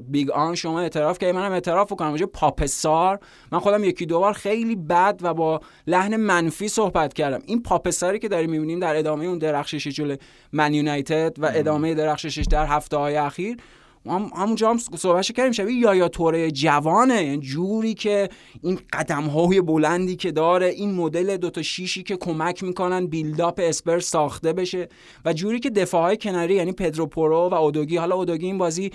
Big 0.08 0.31
Ange 0.31 0.56
شما 0.56 0.80
اعتراف 0.80 1.18
که 1.18 1.32
منم 1.32 1.52
اعتراف 1.52 1.94
کنم 1.94 2.12
راجع 2.12 2.26
پاپ 2.25 2.73
سار 2.73 3.20
من 3.52 3.60
خودم 3.60 3.84
یکی 3.84 4.06
دو 4.06 4.20
بار 4.20 4.34
خیلی 4.34 4.76
بد 4.76 5.20
و 5.22 5.34
با 5.34 5.62
لحن 5.88 6.16
منفی 6.16 6.68
صحبت 6.68 7.14
کردم. 7.14 7.40
این 7.46 7.64
پاپ 7.64 7.86
ساری 7.86 8.20
که 8.20 8.28
داریم 8.28 8.50
می‌بینیم 8.50 8.80
در 8.80 8.96
ادامه 8.96 9.26
اون 9.26 9.38
درخشش 9.38 9.88
جلوی 9.88 10.18
من 10.52 10.74
یونایتد 10.74 11.36
و 11.39 11.51
ادامه 11.54 11.94
درخششش 11.94 12.46
در 12.51 12.66
هفته 12.66 12.98
های 12.98 13.16
اخیر. 13.16 13.58
هم 14.06 14.32
همونجا 14.36 14.70
هم 14.70 14.77
صحبتش 14.77 15.32
کردیم. 15.32 15.51
شبیه 15.51 15.96
یایا 15.96 16.08
توره 16.08 16.51
جوانه. 16.51 17.24
یعنی 17.24 17.38
جوری 17.38 17.94
که 17.94 18.30
این 18.62 18.80
قدم 18.94 19.24
های 19.24 19.62
بلندی 19.62 20.16
که 20.16 20.32
داره 20.32 20.66
این 20.66 20.94
مدل 20.96 21.38
دوتا 21.38 21.62
شیشی 21.62 22.04
که 22.04 22.18
کمک 22.18 22.63
می‌کنن 22.63 23.08
build-up 23.08 23.60
اسپرز 23.63 24.00
ساخته 24.00 24.54
بشه 24.54 24.88
و 25.25 25.34
جوری 25.34 25.60
که 25.60 25.70
دفاع 25.70 26.01
های 26.01 26.18
کناری 26.18 26.56
یعنی 26.56 26.72
پدرو 26.72 27.08
پرو 27.08 27.50
و 27.50 27.54
اودوگی. 27.54 27.98
حالا 27.98 28.16
اودوگی 28.16 28.46
این 28.46 28.58
بازی 28.58 28.92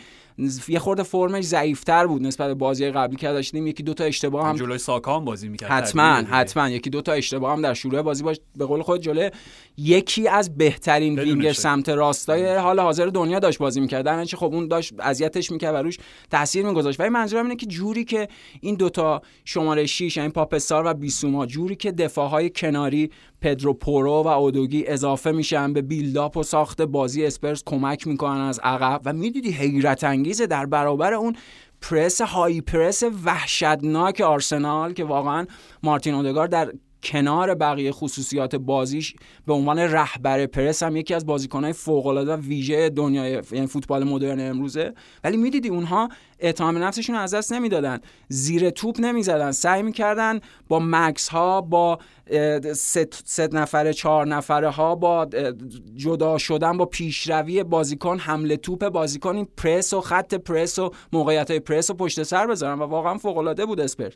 یه 0.68 0.78
خورده 0.78 1.02
فرمش 1.02 1.44
ضعیفتر 1.44 2.06
بود 2.06 2.22
نسبت 2.22 2.48
به 2.48 2.54
بازی 2.54 2.90
قبلی 2.90 3.16
که 3.16 3.26
داشتیم. 3.26 3.66
یکی 3.66 3.82
دو 3.82 3.94
تا 3.94 4.04
اشتباه 4.04 4.46
هم 4.46 4.56
جلوی 4.56 4.78
ساکا 4.78 5.24
بازی 5.24 5.48
می‌کرد 5.48 5.70
حتما 5.70 6.02
حتما. 6.02 6.68
یکی 6.68 6.90
دو 6.90 7.02
تا 7.02 7.12
اشتباه 7.12 7.52
هم 7.52 7.62
در 7.62 7.74
شروع 7.74 8.02
بازی 8.02 8.22
باش 8.22 8.40
به 8.56 8.64
قول 8.64 8.82
خود 8.82 9.00
جلوی 9.00 9.30
یکی 9.76 10.28
از 10.28 10.56
بهترین 10.56 11.18
وینگر 11.18 11.52
سمت 11.52 11.88
راستای 11.88 12.56
حال 12.56 12.80
حاضر 12.80 13.06
دنیا 13.06 13.38
داشت 13.38 13.58
بازی 13.58 13.80
می‌کرد. 13.80 14.04
در 14.04 14.24
خب 14.24 14.54
اون 14.54 14.68
داشت 14.68 14.94
اذیتش 14.98 15.50
می‌کرد 15.50 15.74
و 15.74 15.78
روش 15.78 15.98
تاثیر 16.30 16.66
میگذاشت. 16.66 17.00
ولی 17.00 17.08
منظورم 17.08 17.44
اینه 17.44 17.56
که 17.56 17.66
جوری 17.66 18.04
که 18.04 18.28
این 18.60 18.74
دوتا 18.74 19.22
شماره 19.44 19.86
6 19.86 20.16
یعنی 20.16 20.28
پاپ 20.28 20.57
سار 20.57 20.86
و 20.86 20.94
بیسوما 20.94 21.46
جوری 21.46 21.76
که 21.76 21.92
دفاعهای 21.92 22.50
کناری 22.50 23.10
پدرو 23.40 23.74
پورو 23.74 24.22
و 24.22 24.28
اودوگی 24.28 24.86
اضافه 24.86 25.32
میشن 25.32 25.72
به 25.72 25.82
بیلداپ 25.82 26.36
و 26.36 26.42
ساخت 26.42 26.82
بازی 26.82 27.26
اسپرس 27.26 27.62
کمک 27.66 28.06
می‌کنن 28.06 28.40
از 28.40 28.60
عقب. 28.62 29.00
و 29.04 29.12
می‌دیدی 29.12 29.50
حیرت 29.50 30.04
انگیزه 30.04 30.46
در 30.46 30.66
برابر 30.66 31.14
اون 31.14 31.36
پرس 31.80 32.20
های 32.20 32.60
پرس 32.60 33.02
وحشتناک 33.24 34.20
آرسنال 34.20 34.92
که 34.92 35.04
واقعا 35.04 35.46
مارتین 35.82 36.14
اودگار 36.14 36.46
در 36.46 36.72
کنار 37.08 37.54
بقیه 37.54 37.92
خصوصیات 37.92 38.56
بازیش 38.56 39.14
به 39.46 39.52
عنوان 39.52 39.78
رهبر 39.78 40.46
پرس 40.46 40.82
هم 40.82 40.96
یکی 40.96 41.14
از 41.14 41.26
بازیکنهای 41.26 41.72
فوق 41.72 42.06
العاده 42.06 42.32
و 42.32 42.36
ویژه 42.36 42.88
دنیای 42.88 43.42
یعنی 43.52 43.66
فوتبال 43.66 44.04
مدرن 44.04 44.40
امروزه. 44.50 44.94
ولی 45.24 45.36
می‌دیدی 45.36 45.68
اونها 45.68 46.08
اعتماد 46.38 46.76
نفسشون 46.76 47.16
از 47.16 47.34
دست 47.34 47.52
نمی‌دادن. 47.52 48.00
زیر 48.28 48.70
توپ 48.70 49.00
نمی‌زدن. 49.00 49.52
سعی 49.52 49.82
می‌کردن 49.82 50.40
با 50.68 50.80
مکس 50.82 51.28
ها 51.28 51.60
با 51.60 51.98
ست, 52.74 53.54
نفره 53.54 53.92
چهار 53.92 54.26
نفره 54.26 54.70
ها 54.70 54.94
با 54.94 55.26
جدا 55.96 56.38
شدن 56.38 56.76
با 56.76 56.84
پیشروی 56.84 57.64
بازیکن 57.64 58.18
حمله 58.18 58.56
توپ 58.56 58.88
بازیکن 58.88 59.36
این 59.36 59.48
پرس 59.56 59.92
و 59.92 60.00
خط 60.00 60.34
پرس 60.34 60.78
و 60.78 60.90
موقعیت 61.12 61.50
های 61.50 61.60
پرس 61.60 61.90
و 61.90 61.94
پشت 61.94 62.22
سر 62.22 62.46
بذارن. 62.46 62.78
و 62.78 62.82
واقعا 62.82 63.18
فوق 63.18 63.38
العاده 63.38 63.66
بود 63.66 63.80
اسپرت. 63.80 64.14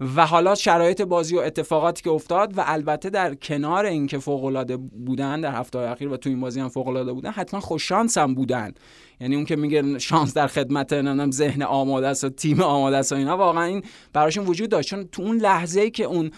و 0.00 0.26
حالا 0.26 0.54
شرایط 0.54 1.02
بازی 1.02 1.36
و 1.36 1.40
اتفاقاتی 1.40 2.02
که 2.02 2.10
افتاد 2.10 2.58
و 2.58 2.62
البته 2.66 3.10
در 3.10 3.34
کنار 3.34 3.86
اینکه 3.86 4.18
فوق 4.18 4.44
العاده 4.44 4.76
بودن 4.76 5.40
در 5.40 5.52
هفته 5.52 5.78
اخیر 5.78 6.08
و 6.08 6.16
تو 6.16 6.30
این 6.30 6.40
بازی 6.40 6.60
هم 6.60 6.68
فوق 6.68 6.88
العاده 6.88 7.12
بودن 7.12 7.30
حتما 7.30 7.60
خوش 7.60 7.88
شانس 7.88 8.18
هم 8.18 8.34
بودن. 8.34 8.72
یعنی 9.20 9.36
اون 9.36 9.44
که 9.44 9.56
میگه 9.56 9.98
شانس 9.98 10.34
در 10.34 10.46
خدمت 10.46 10.92
نمی‌دونم 10.92 11.30
ذهن 11.30 11.62
آماده 11.62 12.08
است 12.08 12.24
و 12.24 12.28
تیم 12.28 12.60
آماده 12.60 12.96
است 12.96 13.12
و 13.12 13.14
اینا 13.14 13.36
واقعا 13.36 13.64
این 13.64 13.82
براشون 14.12 14.46
وجود 14.46 14.70
داشت. 14.70 14.88
چون 14.88 15.08
تو 15.12 15.22
اون 15.22 15.36
لحظه 15.36 15.80
ای 15.80 15.90
که 15.90 16.04
اون 16.04 16.30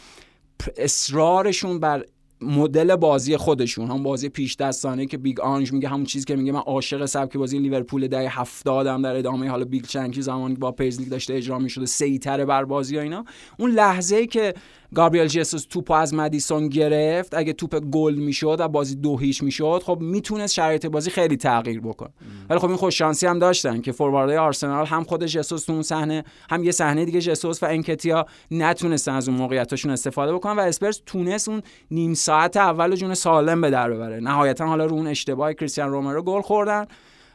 اصرارشون 0.77 1.81
بر 1.81 2.05
مدل 2.43 2.97
بازی 2.97 3.37
خودشون 3.37 3.91
هم 3.91 4.03
بازی 4.03 4.29
پیش 4.29 4.57
دستانه 4.57 5.07
که 5.07 5.19
بیگ 5.19 5.41
آنج 5.41 5.73
میگه 5.73 5.89
همون 5.89 6.05
چیزی 6.05 6.25
که 6.25 6.37
میگه 6.37 6.53
من 6.53 6.61
عاشق 6.61 7.07
سبک 7.07 7.37
بازی 7.37 7.59
لیورپول 7.59 8.09
دهه 8.09 8.41
70 8.41 8.87
هم 8.87 9.03
در 9.03 9.17
ادامه 9.17 9.49
حالا 9.49 9.65
بیگ 9.65 9.85
چنکی 9.85 10.23
زمانی 10.23 10.55
با 10.55 10.73
پیزلیک 10.73 11.11
داشته 11.11 11.35
اجرا 11.35 11.59
می‌شده 11.59 11.87
سیتره 11.87 12.45
بر 12.45 12.65
بازی 12.65 12.97
ها 12.97 13.03
اینا. 13.03 13.25
اون 13.59 13.71
لحظه 13.71 14.17
ای 14.17 14.27
که 14.27 14.55
گابریل 14.95 15.27
جسوس 15.27 15.65
توپ 15.65 15.91
از 15.91 16.15
مدیسون 16.15 16.69
گرفت. 16.69 17.35
اگه 17.35 17.53
توپ 17.53 17.79
گل 17.79 18.15
می‌شد 18.15 18.57
و 18.61 18.69
بازی 18.69 18.95
دو 18.95 19.19
هیچ 19.19 19.43
می‌شد 19.43 19.83
خب 19.85 19.99
می‌تونست 20.01 20.55
شرایط 20.55 20.87
بازی 20.87 21.11
خیلی 21.11 21.37
تغییر 21.37 21.81
بکنه. 21.81 22.11
ولی 22.51 22.59
خب 22.59 22.69
این 22.69 22.77
خوش 22.77 22.99
شانسی 22.99 23.27
هم 23.27 23.39
داشتن 23.39 23.81
که 23.81 23.93
فورواردهای 23.93 24.39
آرسنال 24.39 24.87
هم 24.87 25.05
خود 25.05 25.25
جسوس 25.25 25.71
اون 25.71 25.83
صحنه 25.83 26.25
هم 26.51 26.65
یه 26.65 26.71
صحنه 26.71 27.05
دیگه 27.05 27.21
جسوس 27.21 27.63
و 27.63 27.67
انکتیا 27.67 28.27
نتونستن 28.51 29.13
از 29.13 29.29
اون 29.29 29.39
موقعیتاشون 29.39 29.91
استفاده 29.91 30.33
بکنن 30.33 30.57
و 30.57 30.61
اسپرس 30.61 31.03
تونست 31.07 31.49
اون 31.49 31.63
نیم 31.91 32.15
ساعت 32.15 32.57
اول 32.57 32.97
جون 32.97 33.15
سالم 33.15 33.61
به 33.61 33.71
در 33.71 33.91
ببره. 33.91 34.21
نهایتا 34.21 34.67
حالا 34.67 34.87
رو 34.87 34.97
اون 34.97 35.07
اشتباه 35.07 35.55
کریستیان 35.55 35.91
رومرو 35.91 36.23
گل 36.23 36.41
خوردن 36.41 36.87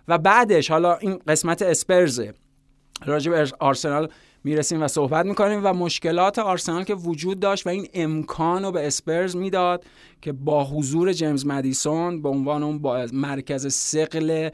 و 0.08 0.18
بعدش 0.18 0.72
حالا 0.72 0.96
این 0.96 1.20
قسمت 1.28 1.62
اسپرزه 1.62 2.34
راجع 3.06 3.32
به 3.32 3.48
آرسنال 3.60 4.10
می‌رسیم 4.46 4.84
و 4.84 4.88
صحبت 4.88 5.26
می‌کنیم 5.26 5.62
و 5.64 5.74
مشکلات 5.74 6.40
آرسنال 6.40 6.84
که 6.84 6.96
وجود 6.96 7.40
داشت 7.40 7.68
و 7.68 7.70
این 7.70 7.88
امکان 7.94 8.64
رو 8.64 8.72
به 8.72 8.88
اسپرز 8.88 9.36
می‌داد 9.36 9.84
که 10.22 10.32
با 10.32 10.64
حضور 10.64 11.14
جیمز 11.14 11.46
مدیسون 11.46 12.22
به 12.22 12.30
عنوان 12.30 12.64
اون 12.64 12.80
با 12.80 13.08
مرکز 13.14 13.74
سقل 13.74 14.50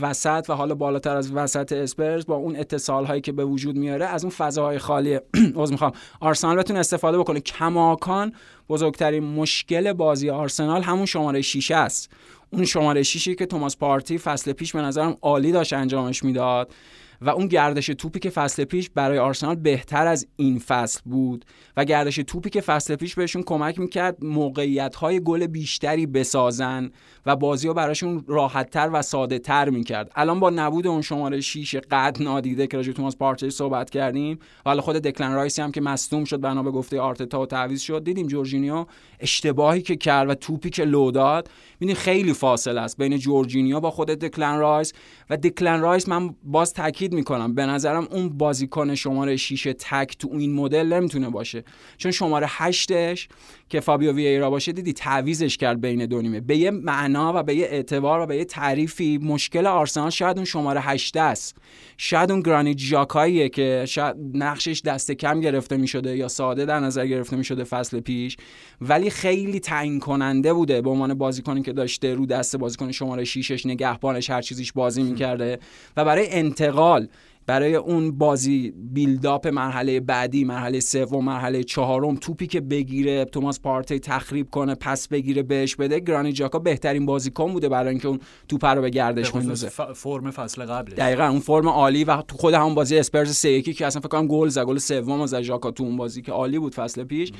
وسط 0.00 0.46
و 0.48 0.52
حالا 0.52 0.74
بالاتر 0.74 1.16
از 1.16 1.32
وسط 1.32 1.72
اسپرز 1.72 2.26
با 2.26 2.34
اون 2.34 2.56
اتصال 2.56 3.04
هایی 3.04 3.20
که 3.20 3.32
به 3.32 3.44
وجود 3.44 3.76
میاره 3.76 4.06
از 4.06 4.24
اون 4.24 4.30
فضاهای 4.30 4.78
خالی 4.78 5.18
عذر 5.56 5.72
می‌خوام. 5.72 5.92
آرسنال 6.20 6.56
بتونه 6.56 6.78
استفاده 6.78 7.18
بکنه. 7.18 7.40
کماکان 7.40 8.32
بزرگترین 8.68 9.24
مشکل 9.24 9.92
بازی 9.92 10.30
آرسنال 10.30 10.82
همون 10.82 11.06
شماره 11.06 11.42
6 11.42 11.70
است. 11.70 12.10
اون 12.50 12.64
شماره 12.64 13.02
6 13.02 13.28
که 13.28 13.46
توماس 13.46 13.76
پارتی 13.76 14.18
فصل 14.18 14.52
پیش 14.52 14.72
به 14.72 14.82
نظرم 14.82 15.16
عالی 15.22 15.52
داشت 15.52 15.72
انجامش 15.72 16.24
می‌داد. 16.24 16.72
و 17.20 17.30
اون 17.30 17.46
گردش 17.46 17.86
توپی 17.86 18.18
که 18.18 18.30
فصل 18.30 18.64
پیش 18.64 18.90
برای 18.90 19.18
آرسنال 19.18 19.54
بهتر 19.54 20.06
از 20.06 20.26
این 20.36 20.58
فصل 20.58 21.00
بود 21.04 21.44
و 21.76 21.84
گردش 21.84 22.16
توپی 22.16 22.50
که 22.50 22.60
فصل 22.60 22.96
پیش 22.96 23.14
بهشون 23.14 23.42
کمک 23.42 23.78
می‌کرد 23.78 24.24
موقعیت 24.24 24.94
های 24.94 25.20
گل 25.20 25.46
بیشتری 25.46 26.06
بسازن 26.06 26.90
و 27.26 27.36
بازی 27.36 27.68
ها 27.68 27.74
براشون 27.74 28.24
راحتتر 28.28 28.90
و 28.92 29.02
ساده 29.02 29.38
تر 29.38 29.70
می‌کرد. 29.70 30.10
الان 30.14 30.40
با 30.40 30.50
نبود 30.50 30.86
اون 30.86 31.02
شماره 31.02 31.40
6 31.40 31.74
قدر 31.74 32.16
نادیده 32.20 32.66
که 32.66 32.76
راجع 32.76 32.92
توماس 32.92 33.16
پارتی 33.16 33.50
صحبت 33.50 33.90
کردیم 33.90 34.38
حالا 34.64 34.82
خود 34.82 34.96
دکلن 34.96 35.32
رایسی 35.32 35.62
هم 35.62 35.72
که 35.72 35.80
مصدوم 35.80 36.24
شد 36.24 36.40
بنا 36.40 36.62
به 36.62 36.70
گفته 36.70 37.00
آرتتا 37.00 37.40
و 37.40 37.46
تعویض 37.46 37.80
شد 37.80 38.04
دیدیم 38.04 38.26
جورجینیو 38.26 38.86
اشتباهی 39.20 39.82
که 39.82 39.96
کرد 39.96 40.30
و 40.30 40.34
توپی 40.34 40.70
که 40.70 40.84
لو 40.84 41.10
داد 41.10 41.50
خیلی 41.96 42.32
فاصله 42.32 42.80
است 42.80 42.96
بین 42.96 43.18
جورجینیو 43.18 43.80
با 43.80 43.90
خود 43.90 44.08
دکلن 44.08 44.58
رایس 44.58 44.92
و 45.30 45.36
دکلن 45.36 45.80
رایس 45.80 46.08
من 46.08 46.34
باز 46.44 46.72
تاکید 46.72 47.05
می‌کنم. 47.12 47.54
به 47.54 47.66
نظرم 47.66 48.08
اون 48.10 48.28
بازیکن 48.28 48.94
شماره 48.94 49.36
6 49.36 49.74
تک 49.78 50.18
تو 50.18 50.28
این 50.32 50.54
مدل 50.54 50.92
نمی‌تونه 50.92 51.30
باشه. 51.30 51.64
چون 51.96 52.12
شماره 52.12 52.46
هشتش 52.50 53.28
که 53.68 53.80
فابیو 53.80 54.12
وییرا 54.12 54.50
باشه 54.50 54.72
دیدی 54.72 54.92
تعویزش 54.92 55.56
کرد 55.56 55.80
بین 55.80 56.06
دو 56.06 56.22
نیمه. 56.22 56.40
به 56.40 56.56
یه 56.56 56.70
معنا 56.70 57.32
و 57.36 57.42
به 57.42 57.54
یه 57.54 57.66
اعتبار 57.66 58.20
و 58.20 58.26
به 58.26 58.36
یه 58.36 58.44
تعریفی 58.44 59.18
مشکل 59.18 59.66
آرسنال 59.66 60.10
شاید 60.10 60.36
اون 60.36 60.44
شماره 60.44 60.80
هشته 60.80 61.20
است 61.20 61.56
شاید 61.96 62.30
اون 62.30 62.40
گرانیت 62.40 62.78
ژاکاییه 62.78 63.48
که 63.48 63.84
شاید 63.88 64.16
نقشش 64.34 64.82
دست 64.84 65.12
کم 65.12 65.40
گرفته 65.40 65.76
می‌شده 65.76 66.16
یا 66.16 66.28
ساده 66.28 66.64
در 66.64 66.80
نظر 66.80 67.06
گرفته 67.06 67.36
می‌شده 67.36 67.64
فصل 67.64 68.00
پیش 68.00 68.36
ولی 68.80 69.10
خیلی 69.10 69.60
تعیین 69.60 70.00
کننده 70.00 70.52
بوده 70.52 70.82
به 70.82 70.90
عنوان 70.90 71.14
بازیکنی 71.14 71.62
که 71.62 71.72
داشته 71.72 72.14
رو 72.14 72.26
دست 72.26 72.56
بازیکن 72.56 72.92
شماره 72.92 73.24
6 73.24 73.66
نگهبانش 73.66 74.30
هر 74.30 74.42
چیزیش 74.42 74.72
بازی 74.72 75.02
می‌کرده. 75.02 75.58
و 75.96 76.04
برای 76.04 76.26
انتقال 76.30 77.08
برای 77.46 77.74
اون 77.74 78.18
بازی 78.18 78.74
بیلداپ 78.76 79.46
مرحله 79.46 80.00
بعدی 80.00 80.44
مرحله 80.44 80.80
سوم 80.80 81.24
مرحله 81.24 81.62
چهارم 81.62 82.16
توپی 82.16 82.46
که 82.46 82.60
بگیره 82.60 83.24
توماس 83.24 83.60
پارتی 83.60 83.98
تخریب 83.98 84.50
کنه 84.50 84.74
پس 84.74 85.08
بگیره 85.08 85.42
بهش 85.42 85.76
بده. 85.76 86.00
گرانی 86.00 86.32
جاکا 86.32 86.58
بهترین 86.58 87.06
بازیکن 87.06 87.52
بوده 87.52 87.68
برای 87.68 87.90
اینکه 87.90 88.08
اون 88.08 88.20
توپ 88.48 88.64
رو 88.64 88.82
به 88.82 88.90
گردش 88.90 89.30
بندازه 89.30 89.68
فرم 89.68 90.30
فصل 90.30 90.64
قبل 90.64 90.92
دقیقا 90.92 91.26
اون 91.28 91.40
فرم 91.40 91.68
عالی 91.68 92.04
و 92.04 92.22
تو 92.22 92.36
خود 92.36 92.54
همون 92.54 92.74
بازی 92.74 92.98
اسپرز 92.98 93.30
3 93.30 93.48
1 93.48 93.76
که 93.76 93.86
اصلا 93.86 94.00
فکر 94.00 94.08
کنم 94.08 94.26
گل 94.26 94.48
زد 94.48 94.64
گل 94.64 94.78
سوم 94.78 95.20
از 95.20 95.34
ژاکا 95.34 95.70
تو 95.70 95.84
اون 95.84 95.96
بازی 95.96 96.22
که 96.22 96.32
عالی 96.32 96.58
بود 96.58 96.74
فصل 96.74 97.04
پیش. 97.04 97.32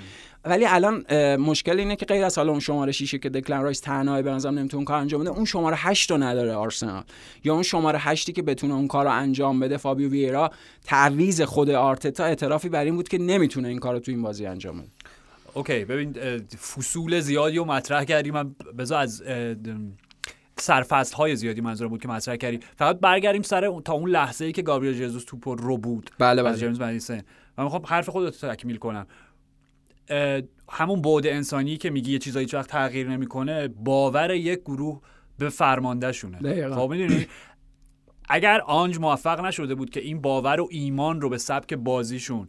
ولی 0.46 0.66
الان 0.66 1.04
مشکل 1.36 1.78
اینه 1.78 1.96
که 1.96 2.06
غیر 2.06 2.24
از 2.24 2.38
حالا 2.38 2.50
اون 2.50 2.60
شماره 2.60 2.92
6 2.92 3.14
که 3.14 3.28
دکلن 3.28 3.62
رایس 3.62 3.80
تنهایی 3.80 4.22
به 4.22 4.30
نظرم 4.30 4.58
نمی‌تونه 4.58 4.84
کار 4.84 4.98
انجام 4.98 5.20
بده 5.20 5.30
اون 5.30 5.44
شماره 5.44 5.76
8 5.76 6.10
رو 6.10 6.18
نداره 6.18 6.54
آرسنال. 6.54 7.04
یا 7.44 7.54
اون 7.54 7.62
شماره 7.62 7.98
8 7.98 8.30
که 8.30 8.42
بتونه 8.42 8.74
اون 8.74 8.88
کار 8.88 9.04
رو 9.04 9.10
انجام 9.10 9.60
بده 9.60 9.76
فابیو 9.76 10.10
ویرا 10.10 10.50
تعویض 10.84 11.40
خود 11.40 11.70
آرتتا 11.70 12.24
اعترافی 12.24 12.68
بر 12.68 12.84
این 12.84 12.96
بود 12.96 13.08
که 13.08 13.18
نمی‌تونه 13.18 13.68
این 13.68 13.78
کار 13.78 13.94
رو 13.94 14.00
تو 14.00 14.10
این 14.10 14.22
بازی 14.22 14.46
انجام 14.46 14.78
بده. 14.78 14.88
اوکی 15.54 15.84
ببین 15.84 16.12
فصول 16.74 17.20
زیادی 17.20 17.56
رو 17.56 17.64
مطرح 17.64 18.04
کردیم 18.04 18.34
من 18.34 18.54
بذار 18.78 19.02
از 19.02 19.22
سرفصل 20.58 21.16
های 21.16 21.36
زیادی 21.36 21.60
منظور 21.60 21.88
بود 21.88 22.02
که 22.02 22.08
مطرح 22.08 22.36
کردیم 22.36 22.60
فقط 22.76 23.00
برگردیم 23.00 23.42
سر 23.42 23.80
تا 23.84 23.92
اون 23.92 24.10
لحظه 24.10 24.44
ای 24.44 24.52
که 24.52 24.62
گابریل 24.62 24.98
جزوس 24.98 25.24
توپ 25.24 25.48
رو 25.48 25.78
بود. 25.78 26.10
بله 26.18 26.42
بله. 26.42 26.56
جیمز 26.56 26.80
مدیسن. 26.80 27.22
من 27.58 27.64
می‌خوام 27.64 27.82
حرف 27.86 28.08
خودت 28.08 28.44
رو 28.44 28.54
تکمیل 28.54 28.76
کنم. 28.76 29.06
همون 30.70 31.02
بعد 31.02 31.26
انسانی 31.26 31.76
که 31.76 31.90
میگی 31.90 32.12
یه 32.12 32.18
چیزایی 32.18 32.46
وقت 32.52 32.70
تغییر 32.70 33.08
نمی‌کنه 33.08 33.68
باور 33.68 34.30
یک 34.30 34.60
گروه 34.60 35.00
به 35.38 35.48
فرماندهشونه. 35.48 36.70
خب 36.74 36.90
می‌دونی؟ 36.90 37.26
اگر 38.28 38.60
آنج 38.60 38.98
موفق 38.98 39.44
نشده 39.44 39.74
بود 39.74 39.90
که 39.90 40.00
این 40.00 40.20
باور 40.20 40.60
و 40.60 40.68
ایمان 40.70 41.20
رو 41.20 41.28
به 41.28 41.38
سبک 41.38 41.74
بازیشون 41.74 42.48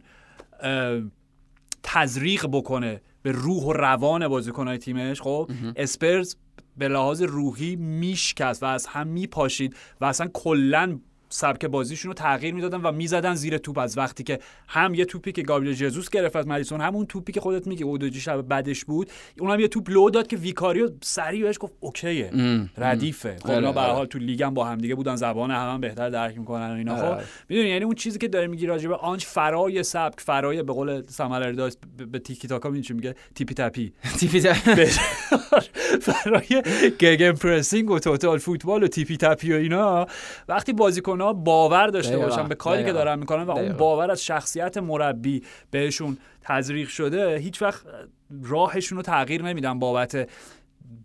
تزریق 1.82 2.46
بکنه 2.46 3.00
به 3.22 3.32
روح 3.32 3.62
و 3.62 3.72
روان 3.72 4.28
بازیکنهای 4.28 4.78
تیمش 4.78 5.20
خب 5.20 5.50
اسپرز 5.76 6.36
به 6.76 6.88
لحاظ 6.88 7.22
روحی 7.22 7.76
میشکست 7.76 8.62
و 8.62 8.66
از 8.66 8.86
هم 8.86 9.06
میپاشید 9.06 9.76
و 10.00 10.04
اصلا 10.04 10.28
کلا 10.32 11.00
سبک 11.28 11.66
بازیشون 11.66 12.08
رو 12.08 12.14
تغییر 12.14 12.54
می‌دادن 12.54 12.80
و 12.80 12.92
می‌زدن 12.92 13.34
زیر 13.34 13.58
توپ. 13.58 13.78
از 13.78 13.98
وقتی 13.98 14.24
که 14.24 14.38
هم 14.68 14.94
یه 14.94 15.04
توپی 15.04 15.32
که 15.32 15.42
گابریل 15.42 15.74
جزوس 15.74 16.10
گرفت 16.10 16.36
از 16.36 16.46
مدیسون 16.46 16.80
همون 16.80 17.06
توپی 17.06 17.32
که 17.32 17.40
خودت 17.40 17.66
میگی 17.66 17.84
اودوجی 17.84 18.20
شب 18.20 18.42
بعدش 18.42 18.84
بود 18.84 19.10
اونم 19.40 19.60
یه 19.60 19.68
توپ 19.68 19.90
لو 19.90 20.10
داد 20.10 20.26
که 20.26 20.36
ویکاریو 20.36 20.88
سریع 21.02 21.42
بهش 21.42 21.56
گفت 21.60 21.72
اوکیه 21.80 22.30
ردیفه. 22.78 23.36
خب 23.42 23.50
اینا 23.50 23.72
به 23.72 23.80
حال 23.80 24.06
تو 24.06 24.18
لیگ 24.18 24.42
هم 24.42 24.54
با 24.54 24.64
هم 24.64 24.78
دیگه 24.78 24.94
بودن 24.94 25.16
زبان 25.16 25.50
هم, 25.50 25.72
هم 25.72 25.80
بهتر 25.80 26.10
درک 26.10 26.38
می‌کنن 26.38 26.70
و 26.70 26.74
اینا. 26.74 26.96
خب 26.96 27.04
آره. 27.04 27.24
می‌دونی 27.48 27.68
یعنی 27.68 27.84
اون 27.84 27.94
چیزی 27.94 28.18
که 28.18 28.28
داره 28.28 28.46
میگی 28.46 28.66
راجع 28.66 28.88
به 28.88 28.96
آنچ 28.96 29.26
فرای 29.26 29.82
سبک 29.82 30.20
فرای 30.20 30.62
به 30.62 30.72
قول 30.72 31.02
سمر 31.02 31.52
به 32.12 32.18
تیکی 32.18 32.48
تاکا 32.48 32.70
میگه؟ 32.70 33.14
tippy-tappy. 33.34 33.92
tippy-tappy. 34.18 34.82
فرای 36.00 36.62
gegenpressing 36.98 37.90
و 37.90 37.98
total 37.98 38.38
football 38.38 38.82
و 38.82 38.88
tippy-tappy 38.88 39.52
و 39.52 39.56
اینا. 39.56 40.06
وقتی 40.48 40.72
بازیکن 40.72 41.20
ها 41.20 41.32
باور 41.32 41.86
داشته 41.86 42.18
باشن 42.18 42.48
به 42.48 42.54
کاری 42.54 42.84
که 42.84 42.92
دارن 42.92 43.18
می‌کنن 43.18 43.42
و 43.42 43.50
اون 43.50 43.72
باور 43.72 44.10
از 44.10 44.24
شخصیت 44.24 44.78
مربی 44.78 45.42
بهشون 45.70 46.18
تزریق 46.42 46.88
شده 46.88 47.38
هیچ 47.38 47.62
وقت 47.62 47.82
راهشون 48.42 48.96
رو 48.96 49.02
تغییر 49.02 49.42
نمیدن 49.42 49.78
بابت 49.78 50.28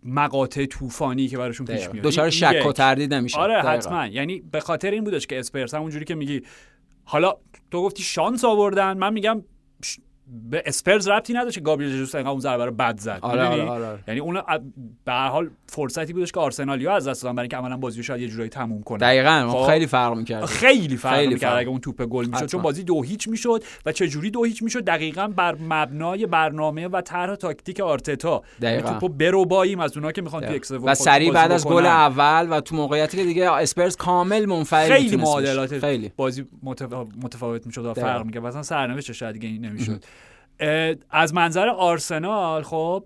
مقاطع 0.04 0.66
طوفانی 0.66 1.28
که 1.28 1.38
براشون 1.38 1.66
پیش 1.66 1.88
میاد. 1.88 2.04
دچار 2.04 2.30
شک 2.30 2.66
و 2.68 2.72
تردید 2.72 3.14
نمیشه. 3.14 3.38
آره 3.38 3.62
حتما. 3.62 4.06
یعنی 4.06 4.42
به 4.52 4.60
خاطر 4.60 4.90
این 4.90 5.04
بودش 5.04 5.26
که 5.26 5.38
اسپرز 5.38 5.74
همونجوری 5.74 6.04
که 6.04 6.14
میگی 6.14 6.42
حالا 7.04 7.34
تو 7.70 7.82
گفتی 7.82 8.02
شانس 8.02 8.44
آوردن 8.44 8.98
من 8.98 9.12
میگم 9.12 9.42
به 10.50 10.62
اسپرز 10.66 11.08
ربطی 11.08 11.32
نداشت 11.32 11.62
گابریل 11.62 11.92
جسوس 11.92 12.14
اون 12.14 12.40
ضربه 12.40 12.64
رو 12.64 12.72
بد 12.72 12.98
زد. 12.98 13.18
آره 13.22 13.46
آره 13.46 13.62
آره. 13.62 13.98
یعنی 14.08 14.20
اون 14.20 14.34
به 15.04 15.12
هر 15.12 15.28
حال 15.28 15.50
فرصتی 15.66 16.12
بودش 16.12 16.32
که 16.32 16.40
آرسنالیا 16.40 16.96
از 16.96 17.08
دست 17.08 17.22
دادن 17.22 17.34
برای 17.36 17.44
اینکه 17.44 17.56
عملا 17.56 17.76
بازی 17.76 17.96
رو 17.96 18.02
شاید 18.02 18.20
یه 18.20 18.28
جورایی 18.28 18.50
تموم 18.50 18.82
کنه. 18.82 18.98
دقیقاً 18.98 19.48
خب؟ 19.52 19.66
خیلی 19.66 19.86
فرق 19.86 20.14
می‌کرد. 20.16 20.44
خیلی 20.44 20.96
فرق 20.96 21.14
خیلی 21.14 21.34
می‌کرد 21.34 21.58
اگه 21.58 21.68
اون 21.68 21.80
توپ 21.80 22.02
گل 22.02 22.26
می‌شد 22.26 22.46
چون 22.46 22.62
بازی 22.62 22.84
دو 22.84 23.02
هیچ 23.02 23.28
می‌شد 23.28 23.64
و 23.86 23.92
چه 23.92 24.08
جوری 24.08 24.30
دو 24.30 24.44
هیچ 24.44 24.62
می‌شد؟ 24.62 24.84
دقیقاً 24.84 25.28
بر 25.28 25.54
مبنای 25.54 26.26
برنامه 26.26 26.88
و 26.88 27.00
طرح 27.00 27.34
تاکتیک 27.34 27.80
آرتتا. 27.80 28.42
یعنی 28.62 28.82
توپو 28.82 29.08
برباییم 29.08 29.80
از 29.80 29.96
اونها 29.96 30.12
که 30.12 30.22
می‌خوان 30.22 30.46
تو 30.46 30.54
اکس 30.54 30.70
و 30.70 30.94
سریع 30.94 31.32
بعد 31.32 31.52
از 31.52 31.66
گل 31.66 31.86
اول 31.86 32.46
و 32.50 32.60
تو 32.60 32.76
موقعیتی 32.76 33.16
که 33.16 33.24
دیگه 33.24 33.50
اسپرز 33.50 33.96
کامل 33.96 34.46
منفعل 34.46 34.88
خیلی 34.88 35.16
معادلات 35.16 35.78
خیلی. 35.78 36.12
بازی 36.16 36.44
متفاوت 37.22 37.66
می‌شد 37.66 37.84
و 37.84 37.94
فرق 37.94 38.24
می‌کرد. 38.24 38.42
مثلا 38.42 38.62
سرنوشتش 38.62 39.18
شاید 39.18 39.38
دیگه 39.38 39.68
نمی‌شد. 39.68 40.04
از 41.10 41.34
منظر 41.34 41.68
آرسنال 41.68 42.62
خب 42.62 43.04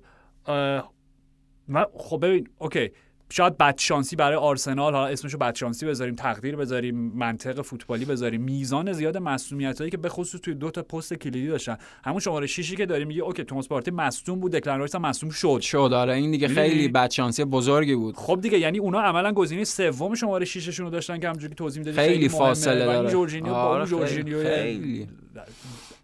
خب 1.98 2.18
ببین 2.22 2.48
اوکی 2.58 2.90
شاید 3.30 3.58
بدشانسی 3.58 4.16
برای 4.16 4.36
آرسنال 4.36 4.94
حالا 4.94 5.06
اسمشو 5.06 5.38
بدشانسی 5.38 5.86
بذاریم 5.86 6.14
تقدیر 6.14 6.56
بذاریم 6.56 6.96
منطق 6.96 7.62
فوتبالی 7.62 8.04
بذاریم 8.04 8.40
میزان 8.40 8.92
زیاد 8.92 9.16
مصدومیت 9.16 9.78
هایی 9.78 9.90
که 9.90 9.96
به 9.96 10.08
خصوص 10.08 10.40
توی 10.40 10.54
دو 10.54 10.70
تا 10.70 10.82
پست 10.82 11.14
کلیدی 11.14 11.46
داشتن 11.48 11.76
همون 12.04 12.20
شماره 12.20 12.46
شیشی 12.46 12.76
که 12.76 12.86
داریم 12.86 13.08
میگه 13.08 13.22
اوکی 13.22 13.44
توماس 13.44 13.68
پارتی 13.68 13.90
مصدوم 13.90 14.40
بود 14.40 14.52
دکلن 14.52 14.78
رایس 14.78 14.94
هم 14.94 15.02
مصدوم 15.02 15.30
شد 15.30 15.58
شد 15.62 15.90
آره 15.94 16.14
این 16.14 16.30
دیگه؟ 16.30 16.48
خیلی 16.48 16.88
بدشانسی 16.88 17.44
بزرگی 17.44 17.94
بود 17.94 18.16
خب 18.16 18.40
دیگه 18.42 18.58
یعنی 18.58 18.78
اونا 18.78 19.00
عملا 19.00 19.32
گزینه 19.32 19.64
سوم 19.64 20.14
شماره 20.14 20.44
شیششون 20.44 20.86
رو 20.86 20.92
داشتن 20.92 21.20
که 21.20 21.28
همونجوری 21.28 21.48
که 21.48 21.54
توضیح 21.54 21.78
می‌دادی 21.84 22.08
خیلی. 22.08 22.28
فاصله 22.28 22.84
داره. 22.84 23.10
جورجینیو 23.10 23.52
با 23.52 23.58
آره، 23.58 23.94
اون 23.94 24.06
خیلی- 24.06 24.42
خیلی. 24.44 25.08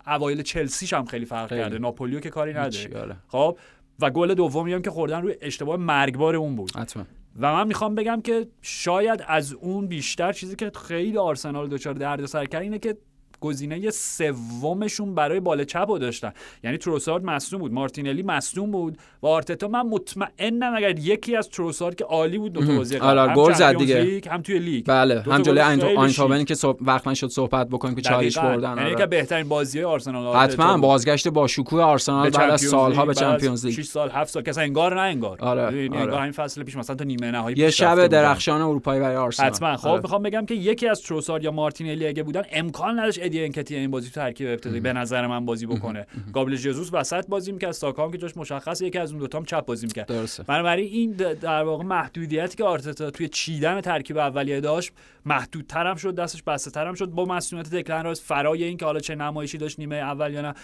اوایل 0.07 0.43
چلسیش 0.43 0.93
هم 0.93 1.05
خیلی 1.05 1.25
فرق 1.25 1.49
خیلی. 1.49 1.61
کرده 1.61 1.79
ناپولیو 1.79 2.21
که 2.21 2.31
کاری 2.31 2.55
نداره 2.55 3.01
آره. 3.01 3.17
خب 3.29 3.59
و 4.01 4.11
گل 4.11 4.35
دومی 4.35 4.73
هم 4.73 4.83
که 4.83 4.91
خوردن 4.91 5.23
روی 5.23 5.37
اشتباه 5.41 5.77
مرگبار 5.77 6.37
اون 6.37 6.57
بود 6.57 6.77
حتما 6.77 7.05
و 7.39 7.53
من 7.53 7.67
می‌خوام 7.67 7.95
بگم 7.95 8.21
که 8.21 8.47
شاید 8.63 9.25
از 9.27 9.53
اون 9.53 9.87
بیشتر 9.87 10.33
چیزی 10.33 10.57
که 10.57 10.73
خیلی 10.89 11.19
آرسنال 11.19 11.69
دچار 11.69 11.95
دردسر 11.95 12.45
کرد 12.45 12.63
اینه 12.63 12.79
که 12.79 12.97
گزینه 13.45 13.91
سومشون 13.91 15.15
برای 15.15 15.41
بال 15.41 15.65
چپ 15.65 15.87
رو 15.89 15.99
داشتن 15.99 16.33
یعنی 16.65 16.77
تروسارد 16.77 17.25
مصدوم 17.25 17.61
بود 17.61 17.73
مارتینلی 17.73 18.23
مصدوم 18.23 18.71
بود 18.71 18.99
و 19.23 19.27
آرتتا 19.27 19.69
من 19.69 19.83
مطمئنم 19.83 20.75
اگر 20.77 20.99
یکی 20.99 21.37
از 21.37 21.49
تروسارد 21.49 21.95
که 21.95 22.05
عالی 22.05 22.39
بود 22.39 22.53
دو 22.53 22.67
تا 22.67 22.77
بازی 22.77 22.99
قبل 22.99 23.07
آره، 23.07 23.31
هم 23.31 23.37
گل 23.37 23.53
زد 23.53 23.77
دیگه. 23.77 24.21
هم 24.31 24.43
توی 24.43 24.59
لیگ 24.59 24.85
بله 24.87 25.23
هم 25.23 25.43
جلوی 25.43 26.11
شیک. 26.13 26.59
که. 26.59 26.75
وقت 26.81 27.09
نشد 27.09 27.29
صحبت 27.29 27.69
بکنیم 27.69 27.95
که 27.95 28.03
چالش. 28.03 28.39
بردن 28.39 28.69
یعنی 28.69 28.81
آره. 28.81 29.03
از 29.03 29.11
بهترین 29.11 29.49
بازی 29.49 29.83
آرسنال 29.83 30.37
حتما. 30.37 30.79
بازگشت 30.79 31.29
با 31.29 31.47
شکوه 31.47 31.83
آرسنال 31.83 32.31
بعد 32.31 32.51
از 32.51 32.61
سالها 32.61 33.07
به 33.07 33.15
Champions 33.15 33.67
League 33.67 33.75
6 33.75 33.85
سال 33.85 34.11
7 34.11 34.31
سال 34.31 34.43
که 34.43 34.51
اصلا 34.51 34.65
انگار 34.65 34.95
نه 34.95 35.01
انگار 35.01 35.39
آره، 35.41 35.63
یعنی 35.63 35.89
آره. 35.89 36.01
انگار 36.01 36.21
همین 36.21 36.33
فصل 36.33 36.63
پیش 36.63 36.77
مثلا 36.77 36.97
تا 36.97 37.05
نیمه 37.05 37.31
نهایی 37.31 37.57
یه 37.57 37.71
شب. 37.71 38.07
درخشان 38.07 38.61
اروپایی 38.61 39.01
برای 39.01 39.17
آرسنال 39.17 39.49
حتما 39.49 39.77
خب 39.77 39.89
آره. 39.89 40.03
می‌خوام 40.03 40.23
بگم 40.23 40.47
که 40.47 40.55
یکی 40.55 40.89
از 40.89 41.03
تروسارد 41.03 41.45
یا 41.45 41.51
مارتینلی 41.51 42.07
اگه 42.07 42.23
بودن 42.23 42.43
امکان 42.53 42.99
نداشت 43.01 43.19
ادی 43.35 43.45
انکتیا 43.45 43.77
این 43.77 43.91
بازی 43.91 44.09
تو 44.09 44.15
ترکیب 44.15 44.49
ابتدایی 44.49 44.81
به 44.81 44.93
نظر 44.93 45.27
من 45.27 45.47
بازی 45.47 45.67
بکنه. 45.67 46.07
گابریل 46.33 46.57
ژزوس 46.57 46.91
وسط 46.93 47.27
بازی 47.27 47.53
می‌کرد 47.53 47.73
ساکا 47.73 48.05
هم 48.05 48.11
که 48.13 48.19
جاش 48.19 48.37
مشخصه 48.37 48.87
یکی 48.87 48.99
از 48.99 49.11
اون 49.11 49.21
دوتا 49.21 49.39
هم 49.39 49.45
چپ 49.45 49.67
بازی 49.67 49.87
می‌کرد 49.87 50.13
بنابراین 50.47 50.89
این 50.93 51.13
در 51.13 51.63
واقع 51.63 51.85
محدودیتی 51.85 52.57
که 52.57 52.65
آرتتا 52.65 53.11
توی 53.11 53.29
چیدن 53.29 53.81
ترکیب 53.81 54.19
اولیه 54.19 54.61
داشت 54.61 54.93
محدودتر 55.25 55.87
هم 55.87 55.97
شد 55.97 56.15
دستش 56.15 56.43
بسته 56.43 56.81
هم 56.81 56.95
شد. 56.95 57.07
با 57.07 57.25
مسئولیت 57.25 57.71
دکلن 57.75 58.05
رایس 58.05 58.23
فرای 58.23 58.65
این 58.65 58.77
که 58.77 58.85
حالا 58.85 59.01
چه 59.01 59.15
نمایشی 59.15 59.59
داشت 59.59 59.79
نیمه 59.79 59.97
اول 59.97 60.33
یا 60.33 60.43
نه. 60.43 60.55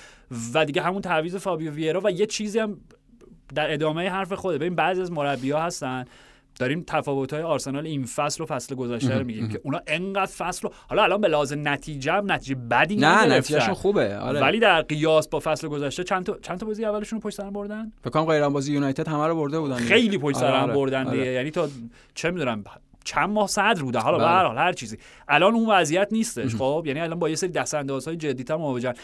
و 0.54 0.64
دیگه 0.64 0.82
همون 0.82 1.02
تعویض 1.02 1.36
فابیو 1.36 1.72
ویرا 1.72 2.00
و 2.04 2.10
یه 2.10 2.26
چیزی 2.26 2.58
هم 2.58 2.80
در 3.54 3.72
ادامه 3.72 4.10
حرف 4.10 4.32
خوده 4.32 4.58
ببین 4.58 4.74
بعضی 4.74 5.00
از 5.00 5.12
مربی‌ها 5.12 5.62
هستن 5.62 6.04
داریم 6.60 6.84
تفاوت‌های 6.86 7.42
آرسنال 7.42 7.86
این 7.86 8.04
فصل 8.04 8.42
و 8.42 8.46
فصل 8.46 8.74
گذشته 8.74 9.18
رو 9.18 9.24
میگیم 9.24 9.48
که 9.48 9.60
اونا 9.64 9.80
انقدر 9.86 10.32
فصل 10.38 10.62
رو 10.62 10.74
حالا 10.88 11.02
الان 11.02 11.20
به 11.20 11.28
لحاظ 11.28 11.52
نتیجه 11.52 12.12
هم 12.12 12.32
نتیجه 12.32 12.54
بدی 12.54 12.96
نه. 12.96 13.26
نتیجهشون 13.26 13.74
خوبه 13.74 14.18
آره 14.18 14.40
ولی 14.40 14.58
در 14.58 14.82
قیاس 14.82 15.28
با 15.28 15.40
فصل 15.40 15.68
گذشته 15.68 16.04
چند 16.04 16.26
تا 16.26 16.38
چند 16.42 16.58
تا 16.58 16.66
بازی 16.66 16.84
اولشون 16.84 17.20
رو 17.20 17.22
پشت 17.22 17.36
سر 17.36 17.50
بردن 17.50 17.92
فکر 18.00 18.10
کنم 18.10 18.24
غیر 18.24 18.48
بازی 18.48 18.72
یونایتد 18.72 19.08
همه 19.08 19.26
رو 19.26 19.36
برده 19.36 19.60
بودن. 19.60 19.76
خیلی 19.76 20.18
پشت 20.18 20.36
سر 20.36 20.46
آره، 20.46 20.58
هم 20.58 20.64
آره، 20.64 20.74
بردن 20.74 21.06
آره. 21.06 21.18
دیگه 21.18 21.32
یعنی 21.32 21.50
تا 21.50 21.68
چه 22.14 22.30
می‌دونم 22.30 22.64
چند 23.04 23.30
ماه 23.30 23.48
صدر 23.48 23.82
بوده 23.82 23.98
حالا 23.98 24.18
به 24.18 24.24
بله. 24.24 24.32
هر 24.32 24.44
حال 24.44 24.58
هر 24.58 24.72
چیزی 24.72 24.98
الان 25.28 25.54
اون 25.54 25.70
وضعیت 25.70 26.08
نیستش 26.12 26.54
خب 26.54 26.84
یعنی 26.86 27.00
الان 27.00 27.18
با 27.18 27.28
یه 27.28 27.34
سری 27.34 27.50
دست 27.50 27.74
اندازهای 27.74 28.16
جدی‌تر 28.16 28.56
مواجهن 28.56 28.94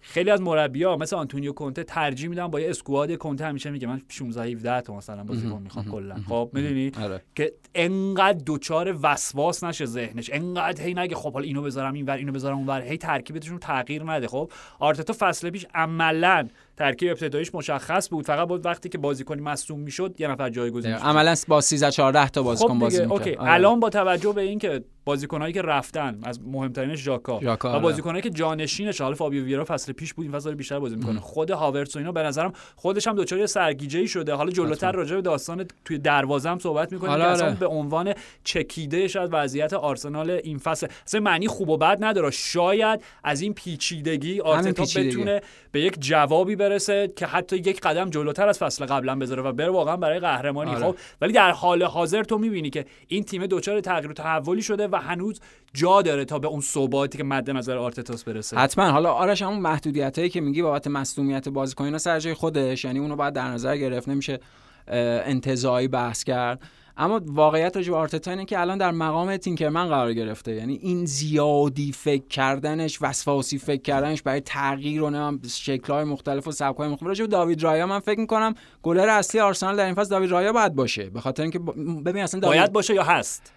خیلی 0.00 0.30
از 0.30 0.40
مربی‌ها 0.40 0.96
مثل 0.96 1.16
آنتونیو 1.16 1.52
کونته 1.52 1.84
ترجیح 1.84 2.28
میدن 2.28 2.46
با 2.46 2.60
یه 2.60 2.70
اسکواد 2.70 3.12
کونته 3.12 3.44
همیشه 3.44 3.70
میگه 3.70 3.86
من 3.86 4.02
16 4.08 4.42
17 4.42 4.80
تا 4.80 4.96
مثلا 4.96 5.24
بازیکن 5.24 5.62
می‌خوام 5.62 5.90
کلا. 5.90 6.16
خب 6.28 6.50
می‌دونی؟ 6.52 6.92
آره. 7.02 7.22
که 7.34 7.52
انقدر 7.74 8.38
دوچار 8.38 8.98
وسواس 9.02 9.64
نشه 9.64 9.84
ذهنش. 9.84 10.30
انقدر 10.32 10.84
هی 10.84 10.94
نگه 10.94 11.14
خب 11.14 11.32
حالا 11.32 11.44
اینو 11.44 11.62
بذارم 11.62 11.94
اینور 11.94 12.16
اینو 12.16 12.32
بذارم 12.32 12.56
اونور. 12.56 12.82
هی 12.82 12.96
ترکیبتشون 12.96 13.58
تغییر 13.58 14.02
نده. 14.02 14.28
خب 14.28 14.52
آرتتا 14.78 15.14
فصل 15.18 15.50
پیش 15.50 15.66
عملا 15.74 16.48
ترکیب 16.78 17.10
ابتداییش 17.10 17.54
مشخص 17.54 18.08
بود 18.10 18.24
فقط 18.24 18.48
بود 18.48 18.66
وقتی 18.66 18.88
که 18.88 18.98
بازیکنی 18.98 19.42
مصدوم 19.42 19.80
می‌شد 19.80 20.14
یه 20.18 20.28
نفر 20.28 20.50
جایگزین 20.50 20.92
می‌شد. 20.92 21.04
عملا 21.04 21.34
با 21.48 21.60
13 21.60 21.90
14 21.90 22.28
تا 22.28 22.42
بازیکن 22.42 22.74
خب 22.74 22.80
بازی. 22.80 23.02
اوکی 23.02 23.34
آره. 23.34 23.52
الان 23.52 23.80
با 23.80 23.90
توجه 23.90 24.32
به 24.32 24.40
اینکه 24.40 24.84
بازیکنایی 25.04 25.52
که 25.52 25.62
رفتن 25.62 26.18
از 26.22 26.40
مهمترینش 26.42 26.98
ژاکا 26.98 27.40
و 27.40 27.48
آره. 27.66 27.80
بازیکنایی 27.80 28.22
که 28.22 28.30
جانشینش 28.30 29.00
حالا 29.00 29.14
فابیو 29.14 29.44
ویرا 29.44 29.64
فصل 29.64 29.92
پیش 29.92 30.14
بود 30.14 30.24
این 30.24 30.32
فصل 30.32 30.54
بیشتر 30.54 30.78
بازی 30.78 30.96
می‌کنه 30.96 31.20
خود 31.20 31.50
هاورتس 31.50 31.96
و 31.96 31.98
اینا 31.98 32.12
به 32.12 32.22
نظرم 32.22 32.52
خودش 32.76 33.06
هم 33.08 33.16
دچار 33.16 33.38
یه 33.38 33.46
سرگیجه 33.46 33.98
ای 33.98 34.08
شده 34.08 34.34
حالا 34.34 34.50
جلوتر 34.50 34.92
راجع 34.92 35.16
به 35.16 35.22
داستان 35.22 35.66
توی 35.84 35.98
دروازه 35.98 36.50
هم 36.50 36.58
صحبت 36.58 36.92
می‌کنیم 36.92 37.12
آره، 37.12 37.22
که 37.22 37.28
اصلا 37.28 37.46
آره. 37.46 37.56
به 37.56 37.66
عنوان 37.66 38.14
چکیده 38.44 39.08
شاید 39.08 39.30
وضعیت 39.32 39.72
آرسنال 39.72 40.30
این 40.30 40.58
فصل 40.58 40.86
اصلا 41.06 41.20
معنی 41.20 41.48
خوب 41.48 41.68
و 41.68 41.76
بد 41.76 42.04
نداره 42.04 42.30
شاید 42.30 43.02
از 43.24 43.40
این 43.40 43.54
پیچیدگی 43.54 44.40
آرتتا. 44.40 45.00
بتونه 45.00 45.40
به 45.72 45.80
یک 45.80 45.96
جوابی 46.00 46.56
برسه 46.68 47.12
که 47.16 47.26
حتی 47.26 47.56
یک 47.56 47.80
قدم 47.80 48.10
جلوتر 48.10 48.48
از 48.48 48.58
فصل 48.58 48.86
قبلا 48.86 49.14
بذاره 49.14 49.42
و 49.42 49.52
بره 49.52 49.70
واقعا 49.70 49.96
برای 49.96 50.18
قهرمانی 50.18 50.70
آره. 50.70 50.84
خب؟ 50.84 50.96
ولی 51.20 51.32
در 51.32 51.50
حال 51.50 51.82
حاضر 51.82 52.22
تو 52.22 52.38
می‌بینی 52.38 52.70
که 52.70 52.86
این 53.08 53.24
تیم 53.24 53.46
دچار 53.46 53.80
تغییر 53.80 54.10
و 54.10 54.14
تحولی 54.14 54.62
شده 54.62 54.88
و 54.88 54.96
هنوز 54.96 55.40
جا 55.74 56.02
داره 56.02 56.24
تا 56.24 56.38
به 56.38 56.48
اون 56.48 56.60
ثباتی 56.60 57.18
که 57.18 57.24
مد 57.24 57.50
نظر 57.50 57.76
آرتتاس 57.76 58.24
برسه. 58.24 58.56
حتما. 58.56 58.90
حالا 58.90 59.12
آرش 59.12 59.42
همون 59.42 59.60
محدودیت 59.60 60.18
هایی 60.18 60.30
که 60.30 60.40
میگی 60.40 60.62
بابت 60.62 60.86
مصدومیت 60.86 61.48
بازیکن 61.48 61.98
سر 61.98 62.20
جای 62.20 62.34
خودش 62.34 62.84
یعنی 62.84 62.98
اونو 62.98 63.16
باید 63.16 63.34
در 63.34 63.48
نظر 63.48 63.76
گرفت 63.76 64.08
نمیشه 64.08 64.40
اه، 64.88 64.96
انتزاعی 65.24 65.88
بحث 65.88 66.24
کرد. 66.24 66.60
اما 66.98 67.20
واقعیت 67.26 67.76
راجع 67.76 67.90
به 67.90 67.96
آرتتا 67.96 68.30
اینه 68.30 68.44
که 68.44 68.60
الان 68.60 68.78
در 68.78 68.90
مقام 68.90 69.36
تینکرمن 69.36 69.88
قرار 69.88 70.14
گرفته. 70.14 70.54
یعنی 70.54 70.74
این 70.74 71.04
زیادی 71.04 71.92
فکر 71.92 72.28
کردنش 72.28 72.98
وسواسی 73.02 73.58
فکر 73.58 73.82
کردنش 73.82 74.22
برای 74.22 74.40
تغییر 74.40 75.02
و 75.02 75.10
نمی‌دونم 75.10 75.40
شکل‌های 75.48 76.04
مختلف 76.04 76.46
و 76.46 76.52
سبک‌های 76.52 76.88
مختلف. 76.88 77.08
راجع 77.08 77.24
به 77.24 77.28
داوید 77.28 77.62
رایا 77.62 77.86
من 77.86 77.98
فکر 78.00 78.20
می‌کنم 78.20 78.54
گلر 78.82 79.08
اصلی 79.08 79.40
آرسنال 79.40 79.76
در 79.76 79.84
این 79.84 79.94
فصل 79.94 80.10
داوید 80.10 80.30
رایا 80.30 80.52
باید 80.52 80.74
باشه. 80.74 81.10
به 81.10 81.20
خاطر 81.20 81.42
اینکه 81.42 81.58
ببین 82.04 82.22
اصلا 82.22 82.40
داوید 82.40 82.58
باید 82.58 82.72
باشه 82.72 82.94
یا 82.94 83.02
هست؟ 83.02 83.52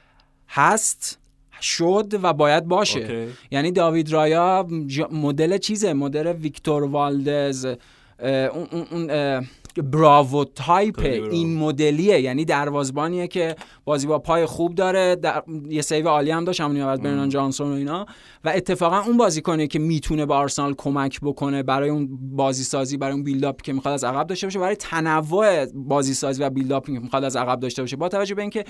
هست 0.50 1.20
شد 1.62 2.20
و 2.24 2.34
باید 2.34 2.66
باشه. 2.66 3.00
اوکی. 3.00 3.28
یعنی 3.52 3.72
داوید 3.72 4.12
رایا 4.14 4.68
مدل 5.12 5.58
چیزه؟ 5.58 5.94
مدل 5.94 6.28
ویکتور 6.28 6.84
والدز 6.84 7.66
اون 7.66 8.68
اون- 8.72 8.88
اون 8.92 9.10
براوو 9.78 10.46
تایپ. 10.46 11.00
این 11.32 11.58
مدلیه. 11.58 12.22
یعنی 12.22 12.46
دروازبانیه 12.46 13.28
که 13.28 13.56
بازی 13.86 14.08
با 14.08 14.20
پای 14.20 14.46
خوب 14.46 14.76
داره. 14.76 15.16
در... 15.16 15.44
یه 15.70 15.82
save 15.82 16.08
عالی 16.08 16.32
هم 16.32 16.44
داشت 16.44 16.62
همون 16.62 16.82
از 16.82 17.02
برنان 17.02 17.30
جانسون 17.30 17.72
و 17.72 17.76
اینا. 17.76 18.06
و 18.44 18.50
اتفاقا 18.56 19.00
اون 19.00 19.18
بازیکنه 19.18 19.68
که 19.68 19.80
می‌تونه 19.80 20.26
به 20.26 20.34
آرسنال 20.34 20.74
کمک 20.74 21.20
بکنه 21.22 21.64
برای 21.64 21.90
اون 21.90 22.10
بازی 22.22 22.64
سازی 22.64 22.98
برای 22.98 23.14
اون 23.14 23.24
build-up 23.24 23.62
که 23.62 23.74
می‌خواد 23.74 23.94
از 23.94 24.04
عقب 24.04 24.28
داشته 24.28 24.48
باشه 24.48 24.60
برای 24.60 24.76
تنوع 24.76 25.66
بازی 25.66 26.14
سازی 26.14 26.44
و 26.44 26.50
build-up 26.50 26.86
که 26.86 26.92
می‌خواد 26.92 27.24
از 27.24 27.36
عقب 27.36 27.60
داشته 27.60 27.82
باشه 27.82 27.96
با 27.96 28.10
توجه 28.10 28.36
به 28.36 28.42
اینکه 28.42 28.66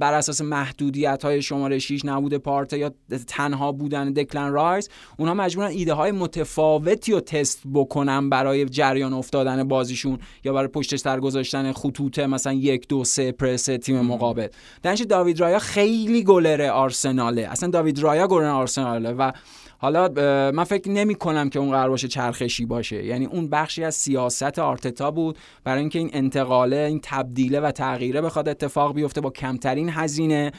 بر 0.00 0.14
اساس 0.14 0.40
محدودیت 0.40 1.24
های 1.24 1.42
شماره 1.42 1.78
6 1.78 2.04
نبود 2.04 2.34
پارت 2.34 2.72
یا 2.72 2.90
تنها 3.26 3.72
بودن 3.72 4.12
دکلن 4.12 4.52
رایس 4.52 4.88
اونها 5.18 5.34
مجبورن 5.34 5.70
ایده 5.70 5.92
های 5.92 6.12
متفاوتی 6.12 7.12
رو 7.12 7.20
تست 7.20 7.62
بکنن 7.74 8.30
برای 8.30 8.64
جریان 8.64 9.12
افتادن 9.12 9.68
بازیشون 9.68 10.18
یا 10.44 10.52
برای 10.52 10.68
پشت 10.68 10.96
سر 10.96 11.20
گذاشتن 11.20 11.72
خطوط 11.72 12.18
مثلا 12.18 12.52
یک 12.52 12.88
دو 12.88 13.04
سه 13.04 13.32
پرس 13.32 13.64
تیم 13.64 14.00
مقابل. 14.00 14.48
درنچه 14.82 15.04
داوید 15.04 15.40
رایا 15.40 15.58
خیلی 15.58 16.24
گلر 16.24 16.62
آرسناله. 16.62 17.42
اصلا 17.42 17.70
داوید 17.70 17.98
رایا 17.98 18.26
گلر 18.26 18.46
آرسناله 18.86 19.12
و 19.12 19.32
حالا 19.78 20.08
من 20.50 20.64
فکر 20.64 20.90
نمی 20.90 21.14
کنم 21.14 21.50
که 21.50 21.58
اون 21.58 21.70
قرار 21.70 21.90
باشه 21.90 22.08
چرخشی 22.08 22.66
باشه. 22.66 23.04
یعنی 23.04 23.26
اون 23.26 23.50
بخشی 23.50 23.84
از 23.84 23.94
سیاست 23.94 24.58
آرتتا 24.58 25.10
بود 25.10 25.38
برای 25.64 25.80
اینکه 25.80 25.98
این 25.98 26.10
انتقاله 26.12 26.76
این 26.76 27.00
تبدیله 27.02 27.60
و 27.60 27.70
تغییره 27.70 28.20
بخواد 28.20 28.48
اتفاق 28.48 28.94
بیفته 28.94 29.20
با 29.20 29.30
کمترین 29.30 29.90
هزینه. 29.90 30.52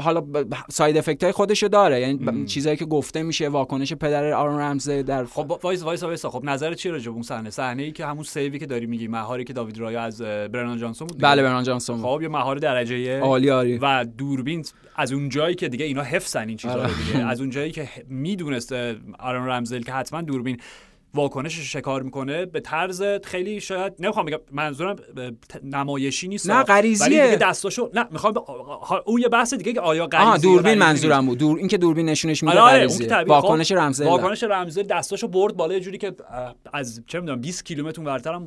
حالا 0.00 0.22
side 0.70 0.96
effect 0.96 1.22
های 1.22 1.32
خودشو 1.32 1.68
داره 1.68 2.00
یعنی 2.00 2.44
چیزایی 2.44 2.76
که 2.76 2.84
گفته 2.84 3.22
میشه 3.22 3.48
واکنش 3.48 3.92
پدر 3.92 4.32
آرون 4.32 4.60
رمزدل 4.60 5.24
خب 5.24 5.58
وایس 5.62 5.82
وایس 5.82 6.02
وایس 6.02 6.26
خب 6.26 6.44
نظر 6.44 6.74
چی 6.74 6.88
راجع 6.88 7.04
به 7.04 7.10
اون 7.10 7.22
صحنه 7.22 7.50
صحنه 7.50 7.82
ای 7.82 7.92
که 7.92 8.06
همون 8.06 8.24
save 8.24 8.51
ی 8.51 8.58
که 8.58 8.66
داری 8.66 8.86
میگی 8.86 9.08
مهاری 9.08 9.44
که 9.44 9.52
داوید 9.52 9.78
رایا 9.78 10.02
از 10.02 10.22
برنان 10.22 10.78
جانسون 10.78 11.06
بود؟ 11.06 11.22
بله 11.22 11.42
برنان 11.42 11.64
جانسون 11.64 11.96
بود. 11.96 12.04
خب 12.04 12.22
یه 12.22 12.28
مهار 12.28 12.56
درجه 12.56 13.20
عالی 13.20 13.48
عالی 13.48 13.78
و 13.78 14.04
دوربین 14.18 14.64
از 14.96 15.12
اون 15.12 15.28
جایی 15.28 15.54
که 15.54 15.68
دیگه 15.68 15.84
اینا 15.84 16.02
حفظن 16.02 16.48
این 16.48 16.56
چیزا 16.56 16.74
رو 16.74 16.80
آره. 16.80 16.92
دیگه 17.06 17.26
از 17.26 17.40
اون 17.40 17.50
جایی 17.50 17.70
که 17.70 17.88
می‌دونست 18.08 18.72
آرون 19.18 19.48
رمزل 19.48 19.82
که 19.82 19.92
حتما 19.92 20.22
دوربین 20.22 20.56
واکنش 21.14 21.72
شکار 21.72 22.02
می‌کنه 22.02 22.46
به 22.46 22.60
طرز 22.60 23.02
خیلی 23.24 23.60
شاید 23.60 23.92
نمی‌خوام 23.98 24.26
بگم 24.26 24.38
منظورم 24.52 24.96
نمایشی 25.62 26.28
نیست 26.28 26.50
نه، 26.50 26.62
غریزیه. 26.62 27.06
ولی 27.06 27.22
دیگه 27.22 27.36
دستاشو 27.36 27.90
نه 27.94 28.06
می‌خوام 28.10 28.34
اون 29.06 29.20
یه 29.20 29.28
بحث 29.28 29.54
دیگه 29.54 29.72
که 29.72 29.80
آیا 29.80 30.06
غریزی 30.06 30.42
دوربین 30.42 30.62
غریزی 30.62 30.78
منظورم 30.78 31.26
بود 31.26 31.38
دور 31.38 31.58
این 31.58 31.68
که 31.68 31.78
دوربین 31.78 32.08
نشونش 32.08 32.42
میده 32.42 32.60
آره 32.60 32.62
آره 32.62 32.78
غریزیه. 32.78 33.06
طبیعی. 33.06 33.28
واکنش 33.28 33.72
خب، 33.72 33.78
رمزل 33.78 34.04
واکنش 34.04 34.42
رمزل 34.42 34.82
دستاشو 34.82 35.28
برد 35.28 35.56
بالا 35.56 35.74
یه 35.74 35.80
جوری 35.80 35.98
که 35.98 36.12
از 36.72 37.02
چه 37.06 37.20
می‌دونم 37.20 37.40
20 37.40 37.64
کیلومتر 37.64 38.00
اونورتر 38.00 38.32
هم 38.32 38.42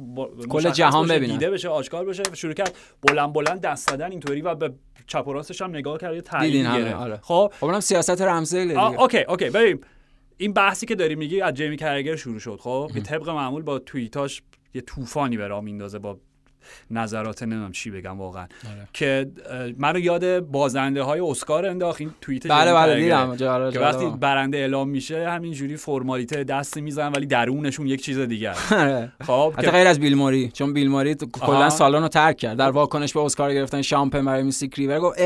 مشخص 0.47 0.75
جهان 0.75 1.07
ببینن. 1.07 1.33
دیده 1.33 1.49
بشه 1.49 1.69
آشکار 1.69 2.05
بشه 2.05 2.23
شروع 2.33 2.53
کرد 2.53 2.75
بلند 3.01 3.33
بلند 3.33 3.61
دست 3.61 3.89
زدن 3.89 4.11
اینطوری 4.11 4.41
و 4.41 4.55
به 4.55 4.73
چپ 5.07 5.27
و 5.27 5.33
راستش 5.33 5.61
هم 5.61 5.69
نگاه 5.69 5.97
کرد 5.97 6.15
یه 6.15 6.23
همه، 6.29 6.49
گرفت 6.51 6.95
آره. 6.95 7.19
خب 7.21 7.51
خب 7.59 7.65
اونم 7.65 7.79
سیاست 7.79 8.21
دیگه 8.53 9.01
اوکی 9.01 9.21
اوکی 9.21 9.49
ببین 9.49 9.79
این 10.37 10.53
بحثی 10.53 10.85
که 10.85 10.95
داری 10.95 11.15
میگی 11.15 11.41
از 11.41 11.53
جیمی 11.53 11.77
کرگر 11.77 12.15
شروع 12.15 12.39
شد 12.39 12.59
خب؟ 12.59 12.91
که 12.93 13.01
طبق 13.01 13.29
معمول 13.29 13.61
با 13.61 13.79
توییتاش 13.79 14.41
یه 14.73 14.81
طوفانی 14.81 15.37
به 15.37 15.47
راه 15.47 15.63
میندازه 15.63 15.99
با 15.99 16.19
نظرات 16.91 17.43
نمی‌دونم 17.43 17.71
چی 17.71 17.91
بگم 17.91 18.17
واقعا. 18.19 18.43
آره. 18.43 18.87
که 18.93 19.31
منو 19.77 19.99
یاد 19.99 20.39
بازنده 20.39 21.03
های 21.03 21.19
اسکار 21.19 21.65
انداخت. 21.65 22.01
این 22.01 22.11
توییت 22.21 22.47
بله 22.47 22.73
بله. 22.73 22.95
دیدم. 22.95 23.37
که 23.71 23.79
وقتی 23.79 24.05
برنده 24.19 24.57
اعلام 24.57 24.89
میشه 24.89 25.29
همینجوری 25.29 25.77
فرمالیته 25.77 26.43
دست 26.43 26.77
می‌زنن 26.77 27.11
ولی 27.11 27.25
درونشون 27.25 27.87
یک 27.87 28.01
چیز 28.03 28.19
دیگه 28.19 28.49
است. 28.49 28.73
خب 29.23 29.53
حتی 29.57 29.71
غیر 29.71 29.87
از 29.87 29.99
بیل 29.99 30.15
موری. 30.15 30.51
چون 30.53 30.73
بیل 30.73 30.89
موری 30.89 31.15
تو- 31.15 31.25
کلا. 31.25 31.69
سالن 31.69 32.01
رو 32.01 32.07
ترک 32.07 32.37
کرد. 32.37 32.57
در 32.57 32.71
واکنش 32.71 33.13
به 33.13 33.19
اسکار 33.19 33.53
گرفتن 33.53 33.81
شان 33.81 34.08
پن 34.08 34.25
برای 34.25 34.43
Mystic 34.43 34.75
River. 34.75 34.99
گفت 34.99 35.19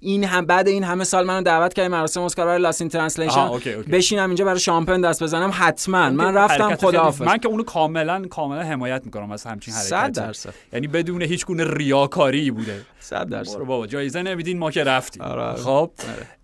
این 0.00 0.24
هم 0.24 0.46
بعد 0.46 0.68
این 0.68 0.84
همه 0.84 1.04
سال 1.04 1.26
منو 1.26 1.42
دعوت 1.42 1.74
کردی 1.74 1.88
مراسم 1.88 2.22
اسکار 2.22 2.46
برای 2.46 2.62
Lost 2.62 2.80
in 2.82 2.90
Translation. 2.90 3.48
بشینم 3.92 4.26
اینجا 4.28 4.44
برای 4.44 4.60
شان 4.60 4.84
پن 4.84 5.00
دست 5.00 5.22
بزنم. 5.22 5.50
حتما. 5.54 6.10
من 6.10 6.34
رفتم 6.34 6.74
خداحافظ. 6.76 7.22
من 7.22 7.38
که 7.38 7.48
اونو 7.48 7.62
کاملا 7.62 8.24
کاملا 8.30 8.62
حمایت 8.62 9.02
می‌کنم 9.04 9.30
از 9.30 9.44
همچین 9.44 9.74
حرکتی. 9.74 10.20
درصد. 10.20 10.54
یعنی 10.76 10.86
بدون 10.86 11.22
هیچ 11.22 11.46
گونه 11.46 11.64
ریاکاری 11.74 12.50
بوده. 12.50 12.80
100 13.00 13.28
درصد. 13.28 13.58
بابا 13.58 13.86
جایزه 13.86 14.22
نمیدین 14.22 14.58
ما 14.58 14.70
که 14.70 14.84
رفتیم. 14.84 15.22
آره، 15.22 15.42
آره. 15.42 15.56
خب 15.56 15.90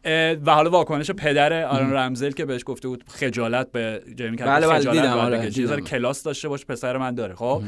اه، 0.05 0.33
و 0.33 0.51
حالا 0.51 0.71
واکنش 0.71 1.11
پدر 1.11 1.65
آرون 1.65 1.93
رمزدل 1.93 2.31
که 2.31 2.45
بهش 2.45 2.63
گفته 2.67 2.89
بود 2.89 3.05
خجالت 3.09 3.73
به 3.73 4.03
جیمی 4.17 4.37
کرگر 4.37 4.49
بله، 4.49 4.67
بله، 4.67 4.79
خجالت 4.79 4.97
دیدم، 4.97 5.19
آره، 5.19 5.51
دیدم. 5.51 5.81
کلاس 5.81 6.23
داشته 6.23 6.49
باش 6.49 6.67
پسر 6.67 6.97
من 6.97 7.15
داره 7.15 7.35
خب؟ 7.35 7.63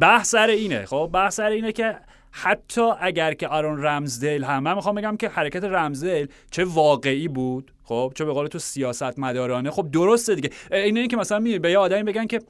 بحث 0.00 0.30
سر 0.30 0.46
اینه 0.46 0.86
خب؟ 0.86 1.10
بحث 1.12 1.36
سر 1.36 1.50
اینه 1.50 1.72
که 1.72 1.96
حتی 2.30 2.90
اگر 3.00 3.34
که 3.34 3.48
آرون 3.48 3.82
رمزدیل 3.82 4.44
هم 4.44 4.62
من 4.62 4.74
می‌خوام 4.74 4.94
بگم 4.94 5.16
که 5.16 5.28
حرکت 5.28 5.64
رمزدیل 5.64 6.28
چه 6.50 6.64
واقعی 6.64 7.28
بود 7.28 7.72
خب؟ 7.84 8.12
چه 8.14 8.24
به 8.24 8.32
قول 8.32 8.46
تو 8.46 8.58
سیاست 8.58 9.18
مدارانه 9.18 9.70
خب 9.70 9.90
درسته 9.92 10.34
دیگه. 10.34 10.50
اینه 10.72 11.00
این 11.00 11.08
که 11.08 11.16
مثلا 11.16 11.38
می 11.38 11.58
به 11.58 11.70
یه 11.70 11.78
آدمی 11.78 12.02
بگن 12.02 12.26
که 12.26 12.40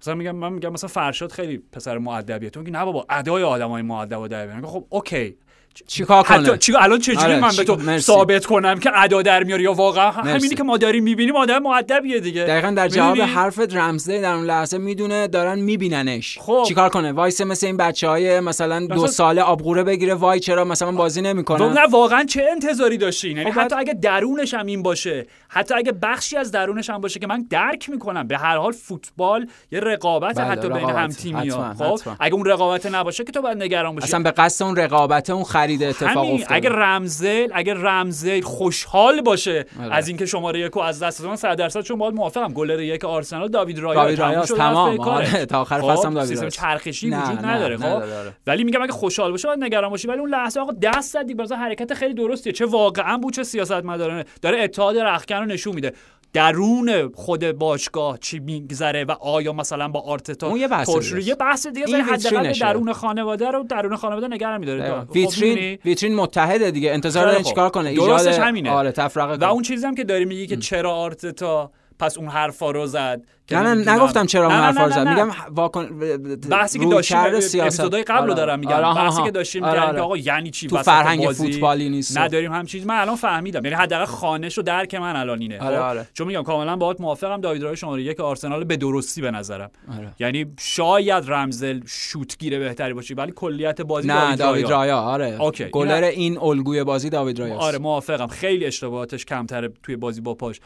مثلا 0.00 0.14
میگم 0.14 0.36
من 0.36 0.52
میگم 0.52 0.72
مثلا 0.72 0.88
فرشاد 0.88 1.32
خیلی 1.32 1.58
پسر 1.72 1.98
مؤدبیه 1.98 2.50
تو 2.50 2.60
میگی 2.60 2.72
نه 2.72 2.84
بابا 2.84 3.06
ادای 3.10 3.42
آدمای 3.42 3.82
مؤدب 3.82 4.18
و. 4.20 4.66
خب 4.66 4.86
اوکی 4.88 5.36
چیکار 5.86 6.26
حتی 6.26 6.46
کنه 6.46 6.58
چی 6.58 6.72
الان 6.76 6.98
چجوری 6.98 7.32
آره، 7.32 7.40
من 7.40 7.50
به 7.56 7.64
تو. 7.64 7.98
ثابت 7.98 8.46
کنم 8.46 8.78
که 8.78 8.90
ادا 8.94 9.22
در 9.22 9.44
میاری 9.44 9.62
یا 9.62 9.72
واقعا 9.72 10.12
مرسی. 10.16 10.30
همینی 10.30 10.54
که 10.54 10.62
ما 10.62 10.76
داریم 10.76 11.04
می‌بینیم 11.04 11.36
آدم 11.36 11.58
مؤدبیه 11.58 12.20
دیگه 12.20 12.44
دقیقا 12.44 12.70
در 12.70 12.88
جواب 12.88 13.10
می‌دونی؟ 13.10 13.32
حرفت 13.32 13.76
رمزده 13.76 14.20
در 14.20 14.32
اون 14.32 14.44
لحظه 14.44 14.78
می‌دونه 14.78 15.28
دارن 15.28 15.58
میبیننش 15.58 16.38
خب. 16.38 16.64
چیکار 16.68 16.88
کنه 16.88 17.12
وایسه 17.12 17.44
مثل 17.44 17.66
این 17.66 17.76
بچه 17.76 18.08
های 18.08 18.40
مثلا 18.40 18.86
دو 18.86 19.06
ساله 19.06 19.42
آبغوره 19.42 19.82
بگیره 19.82 20.14
وای 20.14 20.40
چرا 20.40 20.64
مثلا 20.64 20.92
بازی 20.92 21.20
و 21.20 21.22
نمی‌کنن 21.22 21.72
نه 21.72 21.86
واقعا 21.90 22.24
چه 22.24 22.46
انتظاری 22.52 22.96
داشتین 22.98 23.36
یعنی 23.36 23.52
خب 23.52 23.60
حتی 23.60 23.74
اگه 23.74 23.94
درونش 23.94 24.54
هم 24.54 24.66
این 24.66 24.82
باشه 24.82 25.26
حتی 25.48 25.74
اگه 25.74 25.92
بخشی 25.92 26.36
از 26.36 26.50
درونش 26.50 26.90
هم 26.90 27.00
باشه 27.00 27.20
که 27.20 27.26
من 27.26 27.46
درک 27.50 27.90
می‌کنم 27.90 28.26
به 28.26 28.38
هر 28.38 28.56
حال 28.56 28.72
فوتبال 28.72 29.46
یه 29.72 29.80
رقابت 29.80 30.34
بله، 30.36 30.46
حتی 30.46 30.68
بین. 30.68 30.90
هم 30.90 31.08
تیمی 31.08 31.48
ها 31.48 31.64
حتما، 31.64 31.96
خب. 31.96 32.10
اگه 32.20 32.34
اون 32.34 32.44
رقابت 32.44 32.86
نباشه 32.86 33.24
که 33.24 33.32
تو 33.32 33.42
باید 33.42 33.62
نگران 33.62 33.94
باشی 33.94 34.04
اصلا 34.04 34.22
به 34.22 34.30
قصد 34.30 34.64
اون 34.64 34.76
رقابت 34.76 35.30
اون 35.30 35.44
خرید 35.58 35.82
اتفاق 35.82 36.08
همین 36.08 36.34
افتاده 36.34 36.54
اگر 36.54 36.70
رمزل 36.70 37.48
اگر 37.54 37.74
رمزل 37.74 38.40
خوشحال 38.40 39.20
باشه 39.20 39.66
آره. 39.80 39.94
از 39.94 40.08
اینکه 40.08 40.26
شماره 40.26 40.60
یک 40.60 40.72
رو 40.72 40.80
از 40.80 41.02
دست 41.02 41.22
دادن 41.22 41.36
100 41.36 41.56
درصد 41.56 41.80
چون 41.80 41.98
باید 41.98 42.14
موافقم 42.14 42.52
گلر 42.52 42.80
یک 42.80 43.04
آرسنال 43.04 43.48
داوید 43.48 43.78
رایا 43.78 44.14
داوید 44.14 44.20
رفت 44.20 44.54
تمام. 44.54 45.00
آره، 45.00 45.46
تا 45.46 45.60
آخر 45.60 45.80
خب، 45.80 45.94
فصل 45.94 46.06
هم 46.06 46.14
داوید 46.14 46.28
سیستم. 46.28 46.48
چرخشی 46.48 47.08
نه، 47.08 47.22
وجود 47.22 47.44
نه، 47.44 47.54
نداره 47.54 47.76
خب. 47.76 48.02
ولی 48.46 48.64
میگم 48.64 48.82
اگه 48.82 48.92
خوشحال 48.92 49.30
باشه 49.30 49.48
باید 49.48 49.64
نگران 49.64 49.90
باشی 49.90 50.08
ولی 50.08 50.18
اون 50.18 50.30
لحظه 50.30 50.60
آقا 50.60 50.72
دست 50.72 51.12
زد 51.12 51.26
دیگه 51.26 51.42
مثلا 51.42 51.58
حرکت 51.58 51.94
خیلی 51.94 52.14
درستیه 52.14 52.52
چه 52.52 52.66
واقعا 52.66 53.18
بود 53.18 53.34
چه 53.34 53.42
سیاست 53.42 53.72
مدارانه 53.72 54.24
داره 54.42 54.62
اتحاد 54.62 54.98
رختکن 54.98 55.36
رو 55.36 55.44
نشون 55.44 55.74
میده 55.74 55.92
درون 56.32 57.12
خود 57.14 57.52
باشگاه 57.52 58.18
چی 58.18 58.38
میگذره 58.38 59.04
و 59.04 59.10
آیا 59.10 59.52
مثلا 59.52 59.88
با 59.88 60.00
آرتتا 60.00 60.48
اون 60.48 60.60
یه 60.60 60.68
بحث 60.68 60.88
دیگه 60.90 61.28
یه 61.28 61.34
بحث 61.34 61.66
دیگه 61.66 61.96
است. 61.98 62.26
حداقل. 62.26 62.52
درون 62.52 62.92
خانواده 62.92 63.50
رو 63.50 63.62
درون 63.62 63.96
خانواده 63.96 64.28
نگران 64.28 64.60
میداره. 64.60 65.00
خب 65.00 65.10
ویترین؟ 65.16 65.78
ویترین 65.84 66.14
متحده 66.14 66.70
دیگه 66.70 66.92
انتظار 66.92 67.24
دارن 67.24 67.36
خوب. 67.36 67.46
چیکار 67.46 67.70
کنه 67.70 67.88
ایجاد 67.88 68.26
همینه. 68.26 68.70
آره 68.70 68.92
تفرقه 68.92 69.46
و. 69.46 69.50
اون 69.50 69.62
چیزی 69.62 69.86
هم 69.86 69.94
که 69.94 70.04
داری 70.04 70.24
میگی 70.24 70.46
که 70.46 70.56
چرا 70.56 70.94
آرتتا 70.94 71.70
پس 71.98 72.18
اون 72.18 72.28
حرفا 72.28 72.70
رو 72.70 72.86
زد 72.86 73.22
نه 73.50 73.74
نه. 73.74 73.92
نگفتم 73.92 74.26
چرا 74.26 74.46
اون 74.46 74.54
حرفا 74.54 74.84
رو 74.84 74.90
زد. 74.90 75.08
میگم 75.08 75.28
واکن 75.50 75.98
بحثی 76.50 76.78
که 76.78 76.86
داشتیم 76.86 77.18
کرد 77.18 77.40
سیاست 77.40 77.80
اپیزودهای 77.80 78.02
قبل 78.02 78.16
رو 78.16 78.22
آره. 78.22 78.34
دارم 78.34 78.58
میگم 78.58 78.72
آره، 78.72 78.94
بحثی. 78.94 79.22
که 79.22 79.30
داشتیم 79.30 79.64
می‌کردیم 79.64 79.88
آره. 79.88 80.00
آقا 80.00 80.16
یعنی 80.16 80.50
چی 80.50 80.66
تو 80.66 80.76
فرهنگ 80.76 81.32
فوتبالی 81.32 81.88
نیست 81.88 82.18
نداریم 82.18 82.52
هم 82.52 82.66
چیز 82.66 82.86
من 82.86 83.00
الان 83.00 83.16
فهمیدم 83.16 83.64
یعنی 83.64 83.76
حداقل 83.76 84.04
خانش 84.04 84.58
و 84.58 84.62
درک 84.62 84.94
من 84.94 85.16
الان 85.16 85.40
اینه 85.40 85.58
خب؟ 85.58 86.12
چون 86.14 86.26
میگم 86.26 86.42
کاملا 86.42 86.76
باهات 86.76 87.00
موافقم 87.00 87.40
داوید 87.40 87.62
رای 87.62 87.76
شماره 87.76 88.02
یک 88.02 88.20
آرسنال 88.20 88.64
به 88.64 88.76
درستی 88.76 89.20
به 89.20 89.30
نظرم. 89.30 89.70
یعنی 90.18 90.46
شاید 90.60 91.24
رمزل 91.26 91.80
شوتگیر 91.86 92.58
بهتری 92.58 92.94
باشه 92.94 93.14
ولی 93.14 93.32
کلیت 93.36 93.80
بازی 93.80 94.08
نه 94.08 94.36
داوید 94.36 94.70
رایا. 94.70 94.98
آره. 94.98 95.38
گلر 95.72 96.04
این 96.04 96.38
الگوی 96.38 96.84
بازی 96.84 97.10
داوید 97.10 97.38
رایا 97.38 97.56
آره 97.56 97.78
موافقم 97.78 98.26
خیلی 98.26 98.64
اشتباهاتش 98.64 99.24
کمتره 99.24 99.68
توی 99.82 99.96
بازی 99.96 100.20
با 100.20 100.34
پاش 100.34 100.60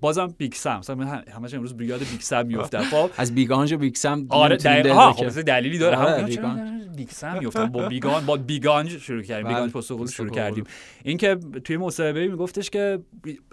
بازم 0.00 0.34
Big 0.38 0.52
Sam. 0.52 0.78
مثلا 0.78 0.96
من 0.96 1.24
همش 1.34 1.54
امروز 1.54 1.76
یاد 1.76 2.00
Big 2.00 2.20
Sam 2.20 2.62
خب. 2.90 3.10
از 3.16 3.34
Big 3.34 3.50
Ange 3.50 3.72
و 3.72 3.76
Big 3.78 4.02
Sam 4.02 4.26
آره 4.28 4.56
دقیقا. 4.56 4.94
ها. 4.94 5.12
خب 5.12 5.24
مثلا 5.24 5.42
دلیلی 5.42 5.78
داره. 5.78 5.96
آره، 5.96 6.20
هم 6.20 6.26
Big 6.26 6.46
Ange. 6.46 6.80
Big 6.96 7.08
Sam 7.10 7.38
میافتم؟ 7.38 7.66
با 7.66 7.88
Big 7.88 8.04
Ange 8.04 8.26
با 8.26 8.36
Big 8.36 8.63
Ange 8.63 8.98
شروع 8.98 9.22
کردیم. 9.22 9.44
بله، 9.44 9.54
Big 9.54 9.62
Ange 9.62 9.72
پستکوغلو 9.72 10.06
شروع 10.06 10.28
پستکوغلو. 10.28 10.48
کردیم. 10.50 10.64
اینکه 11.04 11.34
توی 11.64 11.76
مصاحبه 11.76 12.28
میگفتش 12.28 12.70
که 12.70 12.98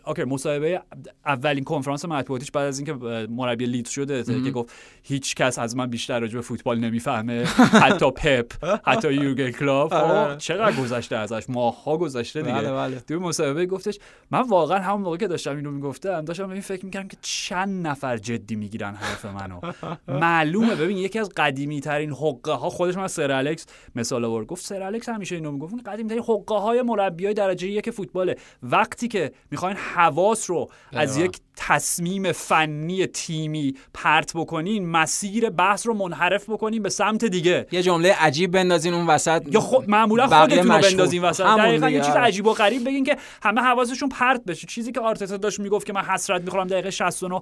اوکی 0.05 0.23
مصاحبه 0.23 0.81
اولین 1.25 1.63
کنفرانس 1.63 2.05
مطبوعاتیش 2.05 2.51
بعد 2.51 2.67
از 2.67 2.79
اینکه 2.79 2.93
مربی 3.29 3.65
لیدز 3.65 3.89
شده 3.89 4.23
که 4.23 4.51
گفت 4.51 4.73
هیچ 5.03 5.35
کس 5.35 5.59
از 5.59 5.75
من 5.75 5.87
بیشتر 5.89 6.19
راجع 6.19 6.35
به 6.35 6.41
فوتبال 6.41 6.79
نمی‌فهمه. 6.79 7.43
حتی 7.83 8.11
پپ 8.11 8.51
حتی 8.85 9.13
یورگن 9.13 9.51
کلوپ 9.51 9.93
آره. 9.93 10.37
چقدر 10.37 10.81
گذشته 10.81 11.15
ازش؟ 11.15 11.43
ماه‌ها 11.49 11.97
گذشته 11.97 12.41
دیگه. 12.41 12.53
بله، 12.53 12.71
بله. 12.71 12.99
توی 12.99 13.17
مصاحبه 13.17 13.65
گفتش 13.65 13.99
من 14.31 14.41
واقعا 14.41 14.79
همون 14.79 15.01
موقع 15.01 15.17
که 15.17 15.27
داشتم 15.27 15.55
اینو 15.55 15.79
می‌گفتم 16.05 16.25
داشتم 16.25 16.47
به 16.47 16.53
این 16.53 16.61
فکر 16.61 16.85
می‌کردم 16.85 17.07
که 17.07 17.17
چند 17.21 17.87
نفر 17.87 18.17
جدی 18.17 18.55
می‌گیرن 18.55 18.95
حرف 18.95 19.25
منو. 19.25 19.59
معلومه 20.07 20.75
ببین 20.75 20.97
یکی 20.97 21.19
از 21.19 21.29
قدیمی 21.29 21.81
ترین 21.81 22.11
حقه 22.11 22.51
ها 22.51 22.69
خودش 22.69 22.95
من 22.95 23.07
سر 23.07 23.31
الکس 23.31 23.65
مثال 23.95 24.25
آورد. 24.25 24.47
گفت 24.47 24.65
سر 24.65 24.83
الکس 24.83 25.09
همیشه 25.09 25.35
اینو 25.35 25.51
می‌گفت. 25.51 25.73
اون 25.73 25.81
قدیمی 25.81 26.09
ترین 26.09 26.23
حقه 26.23 26.55
های 26.55 26.81
مربیای 26.81 27.33
درجه 27.33 27.67
یک 27.67 27.89
فوتباله. 27.89 28.35
وقتی 28.63 29.07
که 29.07 29.31
می‌خواین 29.51 29.77
حواس 29.77 30.49
رو 30.49 30.69
از. 30.91 31.17
یک 31.17 31.37
تصمیم 31.55 32.31
فنی 32.31 33.05
تیمی 33.05 33.73
پرت 33.93 34.31
بکنین 34.35 34.89
مسیر 34.89 35.49
بحث 35.49 35.87
رو 35.87 35.93
منحرف 35.93 36.49
بکنین 36.49 36.83
به 36.83 36.89
سمت 36.89 37.25
دیگه. 37.25 37.67
یه 37.71 37.83
جمله 37.83 38.15
عجیب 38.19 38.51
بندازین 38.51 38.93
اون 38.93 39.07
وسط. 39.07 39.43
یا 39.51 39.59
خود 39.59 39.89
معمولا 39.89 40.27
بقیه 40.27 40.61
خودتون 40.61 40.71
رو. 40.75 40.81
بندازین 40.81 41.21
وسط. 41.21 41.45
دقیقا 41.45 41.89
یه 41.89 41.99
چیز 41.99 42.09
آره. 42.09 42.21
عجیب 42.21 42.47
و 42.47 42.53
غریب 42.53 42.85
بگین 42.85 43.03
که 43.03 43.17
همه 43.43 43.61
حواسشون 43.61 44.09
پرت 44.09 44.43
بشه. 44.45 44.67
چیزی 44.67 44.91
که 44.91 44.99
آرتتا 44.99 45.37
داشت 45.37 45.59
می‌گفت 45.59 45.87
که 45.87 45.93
من 45.93 46.01
حسرت 46.01 46.41
می‌خورم 46.41 46.67
دقیقه 46.67 46.91
69 46.91 47.41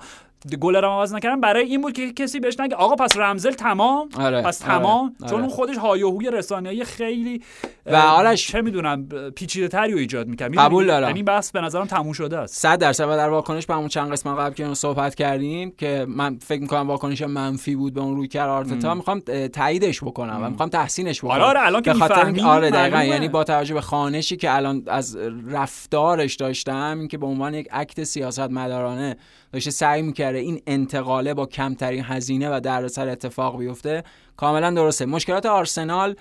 گل 0.59 0.75
رو 0.75 0.87
عوض 0.87 1.13
نکردم. 1.13 1.41
برای 1.41 1.63
این 1.63 1.81
بود 1.81 1.93
که 1.93 2.13
کسی 2.13 2.39
بهش 2.39 2.59
نگه 2.59 2.75
آقا 2.75 2.95
پس 2.95 3.17
رمزل 3.17 3.51
تمام؟ 3.51 4.09
آره، 4.19 4.41
پس 4.41 4.61
آره، 4.63 4.71
تمام؟ 4.71 5.15
آره. 5.21 5.29
چون 5.29 5.39
اون 5.39 5.49
خودش 5.49 5.77
هایهوی 5.77 6.31
رسانه‌ای 6.31 6.83
خیلی 6.83 7.41
و 7.85 7.95
آرش- 7.95 8.47
چه 8.47 8.61
می‌دونم 8.61 9.09
پیچیده 9.35 9.67
تری 9.67 9.91
رو 9.91 9.97
ایجاد 9.97 10.27
می‌کرد. 10.27 10.55
قبول 10.55 10.85
دارم. 10.87 11.07
یعنی 11.07 11.23
بحث 11.23 11.51
به 11.51 11.61
نظرم 11.61 11.85
تموم 11.85 12.13
شده 12.13 12.37
است. 12.37 12.55
صد 12.55 12.79
درصد 12.79 13.03
و 13.03 13.17
در 13.17 13.29
واکنش 13.29 13.65
به 13.65 13.73
همون 13.73 13.87
چند 13.99 14.11
قسمت 14.11 14.39
قبل 14.39 14.53
که 14.53 14.73
صحبت 14.73 15.15
کردیم 15.15 15.71
که 15.77 16.05
من 16.09 16.37
فکر 16.37 16.61
می‌کنم 16.61 16.87
واکنش 16.87 17.21
منفی 17.21 17.75
بود 17.75 17.93
به 17.93 18.01
اون 18.01 18.15
روی 18.15 18.27
کرد 18.27 18.49
آرتتا. 18.49 18.93
می‌خوام 18.93 19.19
تاییدش 19.53 20.03
بکنم 20.03 20.43
و 20.43 20.49
می‌خوام 20.49 20.69
تحسینش 20.69 21.19
بکنم. 21.19 21.31
آره، 21.31 21.43
آره، 21.43 21.65
الان 21.65 21.81
که 21.81 21.93
خاطر 21.93 22.41
آره 22.45 22.69
دقیقا. 22.69 23.03
یعنی 23.03 23.27
با 23.27 23.43
توجه 23.43 23.73
به 23.73 23.81
خانشی 23.81 24.37
که 24.37 24.55
الان 24.55 24.83
از 24.87 25.17
رفتارش 25.47 26.35
داشتم 26.35 26.97
این 26.99 27.07
که 27.07 27.17
به 27.17 27.25
عنوان 27.25 27.53
یک 27.53 27.67
اکت 27.71 28.03
سیاست 28.03 28.39
مدارانه 28.39 29.17
داشته 29.53 29.71
سعی 29.71 30.01
می‌کرده 30.01 30.37
این 30.37 30.61
انتقاله 30.67 31.33
با 31.33 31.45
کمترین 31.45 32.03
هزینه 32.03 32.49
و 32.49 32.59
دردسر 32.59 33.07
اتفاق 33.07 33.57
بیفته 33.57 34.03
کاملا 34.37 34.71
درسته. 34.71 35.05
مشکلات 35.05 35.45
آرسنال 35.45 36.15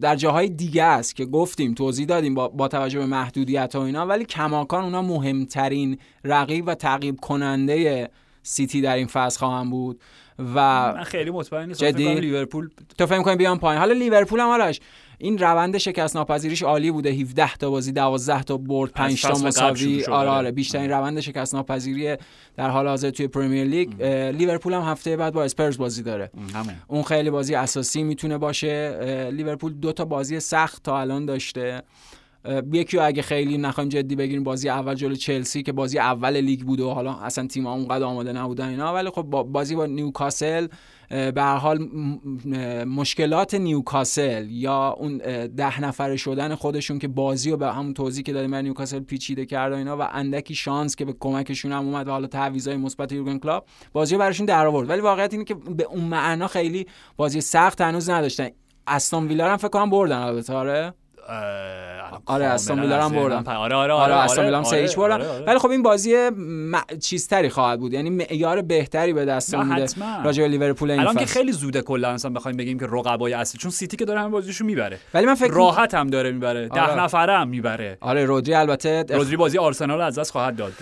در 0.00 0.16
جاهای 0.16 0.48
دیگه 0.48 0.84
است 0.84 1.16
که 1.16 1.24
گفتیم 1.24 1.74
توضیح 1.74 2.06
دادیم 2.06 2.34
با, 2.34 2.48
با 2.48 2.68
توجه 2.68 2.98
به 2.98 3.06
محدودیت 3.06 3.74
و 3.74 3.78
اینا 3.78 4.06
ولی 4.06 4.24
کماکان 4.24 4.84
اونا 4.84 5.02
مهمترین 5.02 5.98
رقیب 6.24 6.64
و 6.66 6.74
تعقیب 6.74 7.20
کننده 7.20 8.08
سیتی 8.42 8.80
در 8.80 8.96
این 8.96 9.06
فصل 9.06 9.38
خواهم 9.38 9.70
بود. 9.70 10.00
و 10.38 10.52
من 10.96 11.04
خیلی 11.04 11.30
مطمئن 11.30 11.66
نیستم 11.66 11.86
لیورپول 11.86 12.68
تو 12.98 13.06
فکر 13.06 13.22
کنی 13.22 13.36
بیان 13.36 13.58
پایین؟ 13.58 13.80
حالا 13.80 13.92
لیورپول 13.92 14.40
هم 14.40 14.48
آرش 14.48 14.80
این 15.24 15.38
روند 15.38 15.78
شکست 15.78 16.16
ناپذیریش 16.16 16.62
عالی 16.62 16.90
بوده 16.90 17.10
17 17.10 17.56
تا 17.56 17.70
بازی 17.70 17.92
12 17.92 18.42
تا 18.42 18.56
برد 18.56 18.90
5 18.90 19.22
تا 19.22 19.38
مساوی. 19.38 20.04
آره 20.04 20.28
آره 20.28 20.52
بیشترین 20.52 20.90
روند 20.90 21.20
شکست 21.20 21.54
ناپذیری 21.54 22.16
در 22.56 22.70
حال 22.70 22.88
حاضر 22.88 23.10
توی 23.10 23.28
پرمیر 23.28 23.64
لیگ. 23.64 24.02
لیورپول 24.36 24.72
هم 24.72 24.82
هفته 24.82 25.16
بعد 25.16 25.32
با 25.32 25.44
اسپرز 25.44 25.78
بازی 25.78 26.02
داره. 26.02 26.30
همون 26.54 26.74
اون 26.88 27.02
خیلی 27.02 27.30
بازی 27.30 27.54
اساسی 27.54 28.02
می‌تونه 28.02 28.38
باشه. 28.38 29.30
لیورپول 29.32 29.72
دو 29.72 29.92
تا 29.92 30.04
بازی 30.04 30.40
سخت 30.40 30.82
تا 30.82 31.00
الان 31.00 31.26
داشته. 31.26 31.82
یکی 32.72 32.98
اگه 32.98 33.22
خیلی 33.22 33.58
نخوایم 33.58 33.88
جدی 33.88 34.16
بگیریم 34.16 34.44
بازی 34.44 34.68
اول 34.68 34.94
جلو 34.94 35.14
چلسی 35.14 35.62
که 35.62 35.72
بازی 35.72 35.98
اول 35.98 36.36
لیگ 36.36 36.60
بود 36.60 36.80
و 36.80 36.90
حالا 36.90 37.14
اصلا 37.14 37.46
تیم 37.46 37.66
اونقدر 37.66 38.04
آماده 38.04 38.32
نبودن 38.32 38.68
اینا. 38.68 38.94
ولی 38.94 39.10
خب 39.10 39.22
با 39.22 39.42
بازی 39.42 39.74
با 39.74 39.86
نیوکاسل 39.86 40.66
به 41.08 41.42
حال 41.42 41.78
مشکلات 42.84 43.54
نیوکاسل 43.54 44.46
یا 44.50 44.90
اون 44.90 45.18
ده 45.46 45.80
نفره 45.80 46.16
شدن 46.16 46.54
خودشون 46.54 46.98
که 46.98 47.08
بازی 47.08 47.50
رو 47.50 47.56
به 47.56 47.72
همون 47.72 47.94
توضیح 47.94 48.22
که 48.22 48.32
دادیم 48.32 48.50
برای 48.50 48.62
نیوکاسل 48.62 49.00
پیچیده 49.00 49.46
کرد 49.46 49.72
و 49.72 49.76
اینا 49.76 49.96
و 49.96 50.08
اندکی 50.12 50.54
شانس 50.54 50.96
که 50.96 51.04
به 51.04 51.14
کمکشون 51.20 51.72
هم 51.72 51.84
اومد 51.84 52.08
و 52.08 52.10
حالا 52.10 52.26
تعویضای 52.26 52.76
مثبت 52.76 53.12
یورگن 53.12 53.38
کلوپ 53.38 53.64
بازی 53.92 54.14
رو 54.14 54.20
براشون 54.20 54.46
در 54.46 54.66
آورد. 54.66 54.90
ولی 54.90 55.00
واقعیت 55.00 55.32
اینه 55.32 55.44
که 55.44 55.54
به 55.54 55.84
اون 55.84 56.04
معنا 56.04 56.48
خیلی 56.48 56.86
بازی 57.16 57.40
سخت 57.40 57.80
هنوز 57.80 58.10
نداشتن. 58.10 58.48
استون 58.86 59.28
ویلا 59.28 59.50
هم 59.50 59.56
فکر 59.56 59.68
کنم 59.68 59.90
بردن 59.90 60.18
البته 60.18 60.92
آره 61.28 62.04
آره، 62.26 62.44
استون 62.44 62.80
ویلا 62.80 63.04
هم 63.04 63.12
بردن. 63.12 63.36
آره 63.36 63.56
آره 63.56 63.76
آره 63.76 63.92
آره 63.92 64.14
استون 64.14 64.44
ویلا 64.44 64.56
هم 64.56 64.64
سه 64.64 64.76
هیچ 64.76 64.96
بردن. 64.96 65.44
ولی 65.46 65.58
خب 65.58 65.70
این 65.70 65.82
بازی 65.82 66.14
م... 66.36 66.80
چیزتری 67.00 67.48
خواهد 67.48 67.80
بود 67.80 67.92
یعنی 67.92 68.10
معیار 68.10 68.62
بهتری 68.62 69.12
به 69.12 69.24
دست 69.24 69.54
میده. 69.54 69.86
راجع 70.24 70.42
به 70.42 70.48
لیورپول 70.48 70.90
این 70.90 71.00
الان 71.00 71.14
که. 71.14 71.26
خیلی 71.26 71.52
زوده 71.52 71.82
کلا 71.82 72.12
مثلا 72.12 72.30
بخوایم 72.30 72.56
بگیم 72.56 72.78
که 72.78 72.86
رقبای 72.86 73.32
اصلی 73.32 73.58
چون 73.58 73.70
سیتی 73.70 73.96
که 73.96 74.04
داره 74.04 74.20
همه 74.20 74.28
بازیشو 74.28 74.64
می‌بره 74.64 74.98
ولی 75.14 75.26
من 75.26 75.34
فکر 75.34 75.52
راحت 75.52 75.94
هم 75.94 76.10
داره 76.10 76.32
می‌بره 76.32 76.68
ده 76.68 76.80
آره. 76.80 77.02
نفره 77.02 77.38
هم 77.38 77.48
می‌بره 77.48 77.98
آره 78.00 78.24
رودری 78.24 78.54
البته 78.54 79.04
رودری 79.08 79.36
بازی 79.36 79.58
آرسنال 79.58 80.00
از 80.00 80.18
دست 80.18 80.32
خواهد 80.32 80.56
داد 80.56 80.72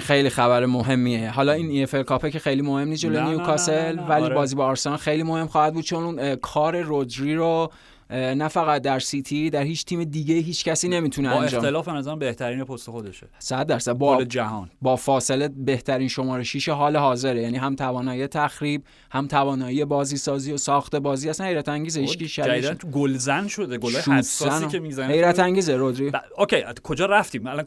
خیلی 0.00 0.30
خبر 0.30 0.66
مهمیه 0.66 1.30
حالا 1.30 1.52
این 1.52 1.70
EFL 1.70 1.82
Cup 1.82 1.94
ه 1.94 2.30
که 2.30 2.38
خیلی 2.38 2.62
مهم 2.62 2.88
نیست 2.88 3.04
نه، 3.04 3.10
جلو 3.10 3.20
نه، 3.22 3.28
نیوکاسل. 3.28 3.98
ولی 4.08 4.24
آره. 4.24 4.34
بازی 4.34 4.54
با 4.54 4.66
آرسنال 4.66 4.96
خیلی 4.96 5.22
مهم 5.22 5.46
خواهد 5.46 5.74
بود 5.74 5.84
چون 5.84 6.04
اون 6.04 6.36
کار 6.36 6.80
رودری 6.80 7.34
رو 7.34 7.70
نه 8.10 8.48
فقط 8.48 8.82
در 8.82 8.98
سیتی 8.98 9.50
در 9.50 9.62
هیچ 9.62 9.84
تیم 9.84 10.04
دیگه 10.04 10.34
هیچ 10.34 10.64
کسی 10.64 10.88
نمی‌تونه 10.88 11.28
با 11.28 11.40
انجام 11.40 11.60
اختلاف 11.60 11.86
به 11.86 11.92
نظرم 11.92 12.18
بهترین 12.18 12.64
پست 12.64 12.90
خودشه. 12.90 13.28
100 13.38 13.66
درصد. 13.66 13.92
با 13.92 14.24
جهان. 14.24 14.70
با 14.82 14.96
فاصله 14.96 15.48
بهترین 15.48 16.08
شماره 16.08 16.42
6 16.42 16.68
حال 16.68 16.96
حاضره. 16.96 17.42
یعنی 17.42 17.56
هم 17.56 17.74
توانایی 17.74 18.26
تخریب 18.26 18.84
هم 19.10 19.26
توانایی 19.26 19.84
بازی 19.84 20.16
سازی 20.16 20.52
و 20.52 20.56
ساخت 20.56 20.96
بازی. 20.96 21.28
اصلا 21.28 21.46
حیرت 21.46 21.68
انگیزه 21.68 22.00
هیچ 22.00 22.18
کی 22.18 22.26
جدیدن 22.26 22.60
شبیهش 22.60 22.76
تو 22.78 22.88
گلزن 22.88 23.46
شده 23.48 23.78
گلای 23.78 24.02
شوت 24.02 24.08
حساسی 24.08 24.66
که 24.66 24.78
می‌زنه. 24.78 25.12
حیرت 25.12 25.38
انگیزه 25.38 25.76
رودری. 25.76 26.10
ب... 26.10 26.16
اوکی 26.38 26.62
کجا 26.82 27.06
رفتیم؟ 27.06 27.46
الان 27.46 27.64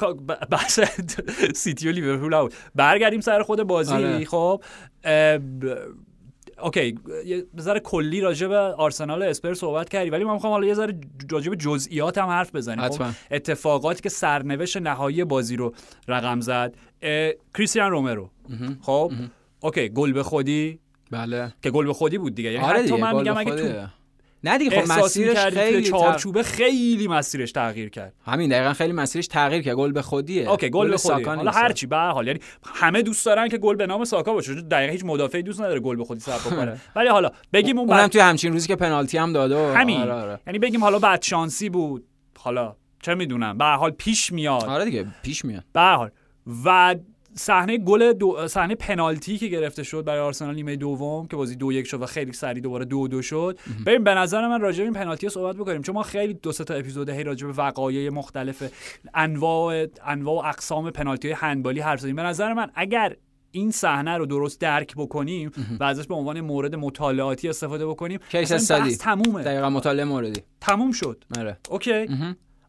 بحث 0.52 0.80
سیتی 1.56 1.90
و 1.90 1.92
لیورپول 1.92 2.50
برگردیم 2.76 3.22
سر 3.22 3.44
خود 3.44 3.64
بازی. 3.64 3.94
آره. 3.94 4.26
خب 4.26 4.64
ب... 5.04 5.76
اوکی 6.64 7.00
یه 7.26 7.46
ذره 7.60 7.80
کلی 7.80 8.22
راجع 8.22 8.48
به 8.48 8.58
آرسنال 8.58 9.22
و 9.22 9.26
اسپرز 9.26 9.54
صحبت 9.54 9.90
کردی 9.90 10.10
ولی 10.10 10.24
ما 10.24 10.34
می‌خوام 10.34 10.54
حالا 10.54 10.68
یه 10.68 10.74
ذره 10.74 11.00
راجع 11.32 11.50
به 11.50 11.56
جزئیات 11.56 12.18
هم 12.18 12.28
حرف 12.28 12.56
بزنیم. 12.56 12.90
خب؟ 12.90 13.06
اتفاقاتی 13.32 14.02
که 14.02 14.10
سرنوشت 14.10 14.78
نهایی 14.78 15.24
بازی 15.24 15.56
رو 15.56 15.74
رقم 16.08 16.42
زد 16.42 16.76
کریستیان 17.54 17.92
رومرو. 17.92 18.30
خب 18.82 19.12
okay 19.60 19.90
گل 19.90 20.14
به 20.14 20.24
خودی. 20.24 20.80
بله. 21.12 21.54
که 21.64 21.72
گل 21.72 21.86
به 21.86 21.94
خودی 21.94 22.18
بود 22.18 22.36
دیگه 22.36 22.52
یعنی 22.52 22.66
آره 22.66 22.80
حتی 22.80 22.88
دیگه 22.88 23.02
من 23.02 23.16
میگم 23.16 23.38
اگه 23.38 23.56
تو. 23.56 23.88
نه 24.44 24.58
دیگه 24.58 24.82
خب 24.82 24.92
مسیرش 24.92 25.38
خیلی 25.38 25.84
چارچوبه 25.84 26.44
خیلی 26.44 27.08
مسیرش 27.08 27.52
تغییر 27.52 27.90
کرد. 27.90 28.14
همین 28.26 28.50
دقیقا 28.50 28.74
خیلی 28.74 28.94
مسیرش 28.94 29.28
تغییر 29.28 29.62
کرد. 29.62 29.76
گل 29.76 29.92
به 29.92 30.02
خودیه. 30.02 30.50
okay 30.50 30.70
گل 30.70 30.90
به 30.90 30.98
خودی 30.98 31.24
حالا. 31.24 31.52
هر 31.52 31.72
چی 31.72 31.86
به 31.88 31.98
حال. 31.98 32.28
یعنی 32.28 32.40
همه 32.66 33.02
دوست 33.02 33.26
دارن 33.26 33.48
که 33.48 33.58
گل 33.58 33.76
به 33.76 33.88
نام 33.88 34.06
ساکا 34.06 34.34
باشه. 34.34 34.56
چون 34.56 34.68
دقیقا 34.68 34.92
هیچ 34.92 35.06
مدافعی 35.06 35.44
دوست 35.44 35.62
نداره 35.62 35.80
گل 35.80 35.96
به 35.96 36.04
خودی 36.04 36.20
ثبت 36.20 36.40
بکنه 36.40 36.82
ولی 36.96 37.10
حالا 37.10 37.30
بگیم 37.54 37.78
اون 37.80 37.88
بعد 37.88 38.12
توی 38.12 38.22
همچین 38.22 38.54
روزی 38.54 38.68
که 38.68 38.76
پنالتی 38.76 39.18
هم 39.18 39.34
داده 39.34 39.56
و 39.56 39.74
همین. 39.76 40.02
آره 40.02 40.14
آره. 40.14 40.40
یعنی 40.48 40.60
بگیم 40.60 40.82
حالا 40.82 41.00
بعد 41.00 41.22
شانسی 41.22 41.70
بود. 41.70 42.06
حالا 42.38 42.76
چه 43.02 43.16
می‌دونم. 43.16 43.58
به 43.58 43.66
حال 43.66 43.92
پیش 43.92 44.32
میاد. 44.32 44.64
آره 44.64 44.86
دیگه 44.86 45.06
پیش 45.24 45.46
میاد. 45.46 45.64
به 45.74 45.82
حال. 45.82 46.12
و 46.66 46.96
صحنه 47.36 47.78
گل. 47.78 48.14
صحنه 48.48 48.76
پنالتی 48.76 49.38
که 49.38 49.48
گرفته 49.48 49.84
شد 49.84 50.06
برای 50.06 50.20
آرسنال 50.20 50.56
نیمه 50.56 50.76
دوم 50.76 51.28
که 51.28 51.36
بازی 51.36 51.56
دو 51.56 51.72
یک 51.72 51.88
شد 51.88 52.02
و 52.02 52.06
خیلی 52.06 52.34
سریع 52.34 52.64
دوباره 52.64 52.86
دو 52.86 53.08
دو 53.08 53.22
شد. 53.22 53.60
ببین 53.86 54.04
به 54.04 54.14
نظر 54.14 54.48
من 54.48 54.62
راجع 54.62 54.78
به 54.78 54.84
این 54.84 54.94
پنالتی 54.94 55.30
صحبت 55.30 55.56
بکنیم. 55.56 55.82
چون 55.82 55.96
ما 55.96 56.04
خیلی 56.04 56.34
دو 56.34 56.52
سه 56.52 56.64
تا 56.64 56.74
اپیزود 56.74 57.10
هی 57.10 57.24
راجع 57.24 57.48
به 57.48 57.54
وقایع 57.54 58.10
مختلف 58.10 58.72
انواع 59.14 59.88
انواع 60.06 60.44
و 60.44 60.48
اقسام 60.48 60.92
پنالتی 60.92 61.28
های 61.28 61.38
هندبالی 61.40 61.80
حرف 61.80 62.00
زدیم. 62.00 62.16
به 62.16 62.24
نظر 62.24 62.54
من 62.54 62.72
اگر 62.76 63.16
این 63.52 63.72
صحنه 63.72 64.18
رو 64.18 64.26
درست 64.26 64.62
درک 64.62 64.94
بکنیم 64.96 65.52
و 65.80 65.84
ازش 65.84 66.08
به 66.08 66.16
عنوان 66.16 66.42
مورد 66.42 66.76
مطالعاتی 66.76 67.50
استفاده 67.50 67.88
بکنیم 67.88 68.20
case 68.32 68.52
study. 68.52 68.96
تمومه. 68.96 69.44
دقیقا 69.44 69.70
مطالعه 69.70 70.06
موردی. 70.06 70.42
تموم 70.62 70.92
شد. 70.92 71.24
آره. 71.40 71.58
okay. 71.70 72.08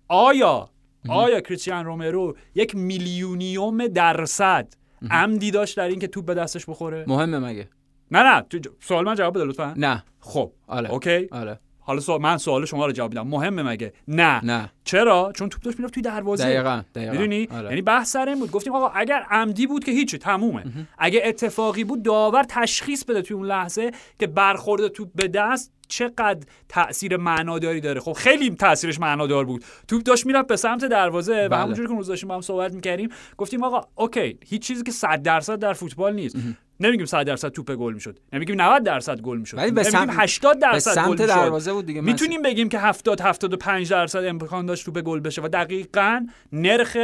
آیا 0.09 0.71
آیا 1.09 1.41
کریستیان 1.41 1.85
رومرو 1.85 2.37
یک 2.55 2.77
میلیونیوم 2.77 3.87
درصد 3.87 4.69
عمدی 5.11 5.51
داشت 5.51 5.77
در 5.77 5.89
اینکه 5.89 6.07
توپ 6.07 6.25
به 6.25 6.35
دستش 6.35 6.67
بخوره؟ 6.67 7.05
مهمه 7.09 7.39
مگه؟ 7.39 7.69
نه 8.11 8.23
نه. 8.23 8.43
تو 8.43 8.59
سوال 8.81 9.05
من 9.05 9.15
جواب 9.15 9.35
بده 9.35 9.45
لطفا. 9.45 9.75
نه. 9.77 10.05
خب. 10.21 10.53
آره. 10.67 10.91
اوکی. 10.91 11.29
آره. 11.33 11.61
حالا 11.79 12.01
سوال 12.01 12.21
من 12.21 12.37
سوال 12.37 12.65
شما 12.65 12.87
رو 12.87 12.93
جواب 12.93 13.11
میدم. 13.11 13.27
مهمه 13.27 13.63
مگه؟ 13.63 13.93
نه. 14.09 14.45
نه. 14.45 14.73
چرا؟ 14.85 15.33
چون 15.37 15.49
توپ 15.49 15.63
داشت 15.63 15.79
می‌رفت 15.79 15.95
توی 15.95 16.03
دروازه. 16.03 16.45
دقیقا 16.45 16.83
دقیقا. 16.95 17.13
می‌دونی؟ 17.13 17.49
آره. 17.51 17.69
یعنی 17.69 17.83
بحث 17.83 18.11
سر 18.11 18.29
این 18.29 18.39
بود. 18.39 18.51
گفتیم 18.51 18.75
آقا 18.75 18.89
اگر 18.89 19.27
عمدی 19.31 19.67
بود 19.67 19.85
که 19.85 19.93
هیچی 19.93 20.19
تمومه. 20.19 20.65
اگه 20.99 21.21
اتفاقی 21.25 21.85
بود 21.85 22.03
داور 22.03 22.43
تشخیص 22.49 23.05
بده 23.05 23.23
توی 23.23 23.37
اون 23.37 23.47
لحظه 23.47 23.91
که 24.19 24.27
برخورد 24.27 24.89
توپ 24.89 25.09
به 25.15 25.29
دست 25.29 25.73
چقدر 25.91 26.41
تاثیر 26.69 27.17
معناداری 27.17 27.81
داره. 27.81 28.01
خب 28.01 28.13
خیلی 28.13 28.51
تاثیرش 28.51 29.01
معنادار 29.01 29.45
بود. 29.45 29.65
توپ 29.89 30.03
داشت 30.03 30.27
می‌رفت 30.27 30.49
به 30.49 30.57
سمت 30.57 30.85
دروازه 30.85 31.47
و 31.47 31.49
بله. 31.49 31.61
همونجوری 31.61 31.89
که 31.89 31.95
روز 31.95 32.07
داشتیم 32.07 32.29
با 32.29 32.35
هم 32.35 32.41
صحبت 32.41 32.73
می‌کردیم 32.73 33.09
گفتیم 33.37 33.65
آقا 33.65 33.81
okay 33.95 34.39
هیچ 34.47 34.63
چیزی 34.63 34.83
که 34.83 34.93
100 34.93 35.23
درصد 35.23 35.59
در 35.59 35.73
فوتبال 35.73 36.15
نیست. 36.15 36.37
نمیگیم 36.81 37.07
100 37.07 37.27
درصد 37.27 37.49
توپ 37.49 37.73
گل 37.75 37.95
می‌شد. 37.95 38.19
نمیگیم 38.33 38.61
90 38.61 38.83
درصد 38.83 39.21
گل 39.21 39.39
می‌شد. 39.39 39.57
ولی 39.59 39.71
به 39.71 39.83
سمت- 39.83 40.11
80 40.13 40.55
به 40.55 40.61
درصد 40.61 41.09
گل 41.09 41.17
دروازه 41.17 41.73
بود 41.73 41.87
دیگه 41.87 42.01
می‌تونیم 42.01 42.43
بگیم 42.43 42.69
که 42.69 42.79
70 42.79 43.21
75 43.21 43.91
درصد 43.91 44.25
امکان 44.25 44.67
داشت 44.67 44.85
توپ 44.85 45.01
گل 45.01 45.21
بشه 45.21 45.43
و 45.43 45.49
دقیقاً 45.49 46.27
نرخ 46.53 46.97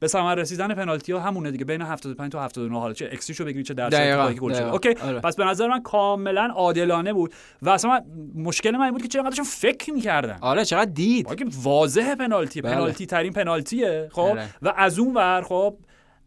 به 0.00 0.08
ثمر 0.08 0.34
رسیدن 0.34 0.74
پنالتی 0.74 1.12
ها 1.12 1.20
همونه 1.20 1.50
دیگه 1.50 1.64
بین 1.64 1.82
75 1.82 2.32
تا 2.32 2.42
79 2.44 2.78
حالا 2.78 2.92
چه 2.94 3.08
اکسیشو 3.12 3.44
بگیری 3.44 3.64
چه 3.64 3.74
درصد 3.74 4.34
که 4.34 4.40
گل 4.40 4.52
شده. 4.54 4.72
okay 4.72 4.88
آره. 4.94 5.20
پس 5.20 5.36
به 5.36 5.44
نظر 5.44 5.68
من 5.68 5.82
کاملا 5.82 6.48
عادلانه 6.54 7.12
بود 7.12 7.34
و 7.62 7.70
اصلا 7.70 7.90
من- 7.90 8.04
مشکل 8.42 8.70
من 8.70 8.80
این 8.80 8.90
بود 8.92 9.02
که 9.02 9.08
چقدرشون 9.08 9.44
فکر 9.44 9.92
می‌کردن 9.92 10.38
آره 10.40 10.64
چقدر 10.64 10.90
دید 10.90 11.34
که 11.34 11.44
واضح 11.62 12.14
پنالتی 12.14 12.60
بله. 12.60 12.74
پنالتی 12.74 13.06
ترین 13.06 13.32
پنالتیه 13.32 14.08
خب 14.12 14.20
آره. 14.20 14.48
و 14.62 14.72
از 14.76 14.98
اون 14.98 15.14
ور 15.14 15.42
خب 15.42 15.76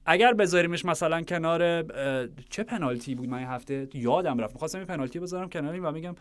اگر 0.06 0.34
بذاریمش 0.34 0.86
مثلا 0.86 1.22
کنار 1.22 1.84
چه 2.50 2.64
پنالتی 2.64 3.16
بود 3.16 3.30
من 3.30 3.38
این 3.38 3.48
هفته 3.48 3.88
یادم 3.94 4.40
رفت 4.40 4.54
می‌خواستم 4.54 4.78
این 4.78 4.88
پنالتی 4.88 5.20
بذارم 5.20 5.50
کنار 5.50 5.74
این 5.74 5.86
و 5.86 5.92
میگم 5.92 6.16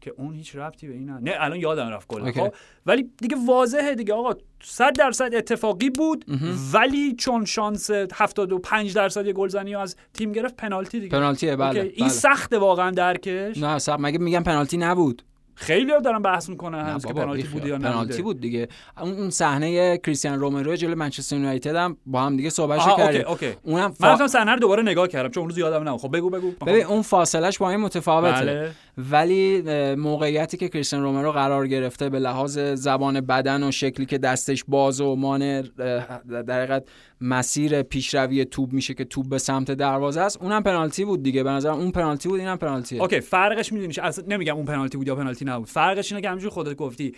که 0.00 0.12
اون 0.16 0.34
هیچ 0.34 0.56
ربطی 0.56 0.86
به 0.86 0.94
این 0.94 1.10
نداره. 1.10 1.22
نه 1.24 1.44
الان 1.44 1.58
یادم 1.58 1.88
رفت 1.88 2.08
گل 2.08 2.20
اوکی. 2.20 2.40
خب 2.40 2.54
ولی 2.86 3.10
دیگه 3.18 3.36
واضحه 3.46 3.94
دیگه 3.94 4.14
آقا 4.14 4.34
100 4.62 4.92
درصد 4.92 5.34
اتفاقی 5.34 5.90
بود 5.90 6.24
ولی 6.72 7.14
چون 7.14 7.44
شانس 7.44 7.90
75 7.90 8.94
درصد 8.94 9.26
یه 9.26 9.32
گلزنی 9.32 9.74
از 9.74 9.96
تیم 10.14 10.32
گرفت 10.32 10.56
پنالتی 10.56 11.00
دیگه 11.00 11.18
پنالتیه 11.18 11.56
بله. 11.56 11.80
این 11.80 11.92
بله. 11.98 12.08
سخته 12.08 12.58
واقعا 12.58 12.90
درکش 12.90 13.58
نه 13.58 13.78
سب 13.78 13.96
مگه 14.00 14.18
میگم 14.18 14.42
پنالتی 14.42 14.76
نبود 14.76 15.22
خیلی 15.60 15.92
دارن 16.04 16.22
بحث 16.22 16.48
می‌کنن 16.48 16.80
هنوز 16.86 17.06
که 17.06 17.12
پنالتی. 17.12 17.42
بوده 17.42 17.68
یا 17.68 17.78
پنالتی 17.78 17.98
نبوده 17.98 18.22
بود 18.22 18.40
دیگه. 18.40 18.68
اون 19.00 19.30
صحنه 19.30 19.98
کریستیان 19.98 20.40
رومرو 20.40 20.76
جلوی 20.76 20.94
منچستر 20.94 21.36
یونایتد 21.36 21.76
هم 21.76 21.96
با 22.06 22.22
هم 22.22 22.36
دیگه 22.36 22.50
صحبت 22.50 22.78
آها، 22.78 22.96
کردیم. 22.96 23.24
اونم 23.62 23.84
من 23.84 23.90
فا... 23.90 24.12
رفتم 24.12 24.26
صحنه 24.26 24.52
رو 24.52 24.58
دوباره 24.58 24.82
نگاه 24.82 25.08
کردم 25.08 25.28
چون 25.28 25.40
اون 25.40 25.50
روز 25.50 25.58
یادم 25.58 25.88
نبود. 25.88 26.00
خب 26.00 26.16
بگو 26.16 26.30
بگو. 26.30 26.50
ببین 26.66 26.84
اون 26.84 27.02
فاصلش 27.02 27.58
با 27.58 27.70
این 27.70 27.80
متفاوته. 27.80 28.40
بله. 28.40 28.70
ولی 28.98 29.62
موقعیتی 29.94 30.56
که 30.56 30.68
کریستیان 30.68 31.02
رومرو 31.02 31.32
قرار 31.32 31.66
گرفته 31.66 32.08
به 32.08 32.18
لحاظ 32.18 32.58
زبان 32.58 33.20
بدن 33.20 33.62
و 33.62 33.70
شکلی 33.70 34.06
که 34.06 34.18
دستش 34.18 34.64
باز 34.68 35.00
و 35.00 35.16
مانع 35.16 35.62
اه، 35.78 36.42
در 36.42 36.62
حقیقت 36.62 36.84
مسیر 37.20 37.82
پیشروی 37.82 38.44
توپ 38.44 38.72
میشه 38.72 38.94
که 38.94 39.04
توپ 39.04 39.28
به 39.28 39.38
سمت 39.38 39.70
دروازه 39.70 40.20
است 40.20 40.42
اونم 40.42 40.62
پنالتی 40.62 41.04
بود 41.04 41.22
دیگه. 41.22 41.42
به 41.42 41.50
نظرم 41.50 41.78
اون 41.78 41.90
پنالتی 41.90 42.28
بود 42.28 42.40
اینم 42.40 42.56
پنالتیه 42.56 43.02
okay 43.02 43.20
فرقش 43.20 43.72
می‌دونی؟ 43.72 43.94
اصلا 44.02 44.24
نمیگم 44.28 44.56
اون 44.56 44.64
پنالتی 44.64 44.96
بود 44.96 45.06
یا 45.06 45.16
پنالتی 45.16 45.44
نبود. 45.44 45.68
فرقش 45.68 46.12
اینه 46.12 46.22
که 46.22 46.28
همونجوری 46.28 46.50
خودت 46.50 46.76
گفتی 46.76 47.14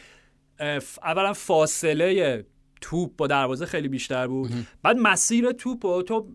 اولا 1.03 1.33
فاصله 1.33 2.45
توپ 2.81 3.17
با 3.17 3.27
دروازه 3.27 3.67
خیلی 3.67 3.89
بیشتر 3.89 4.27
بود. 4.27 4.51
بعد 4.83 4.97
مسیر 4.97 5.53
توپ 5.53 6.03
تو 6.03 6.27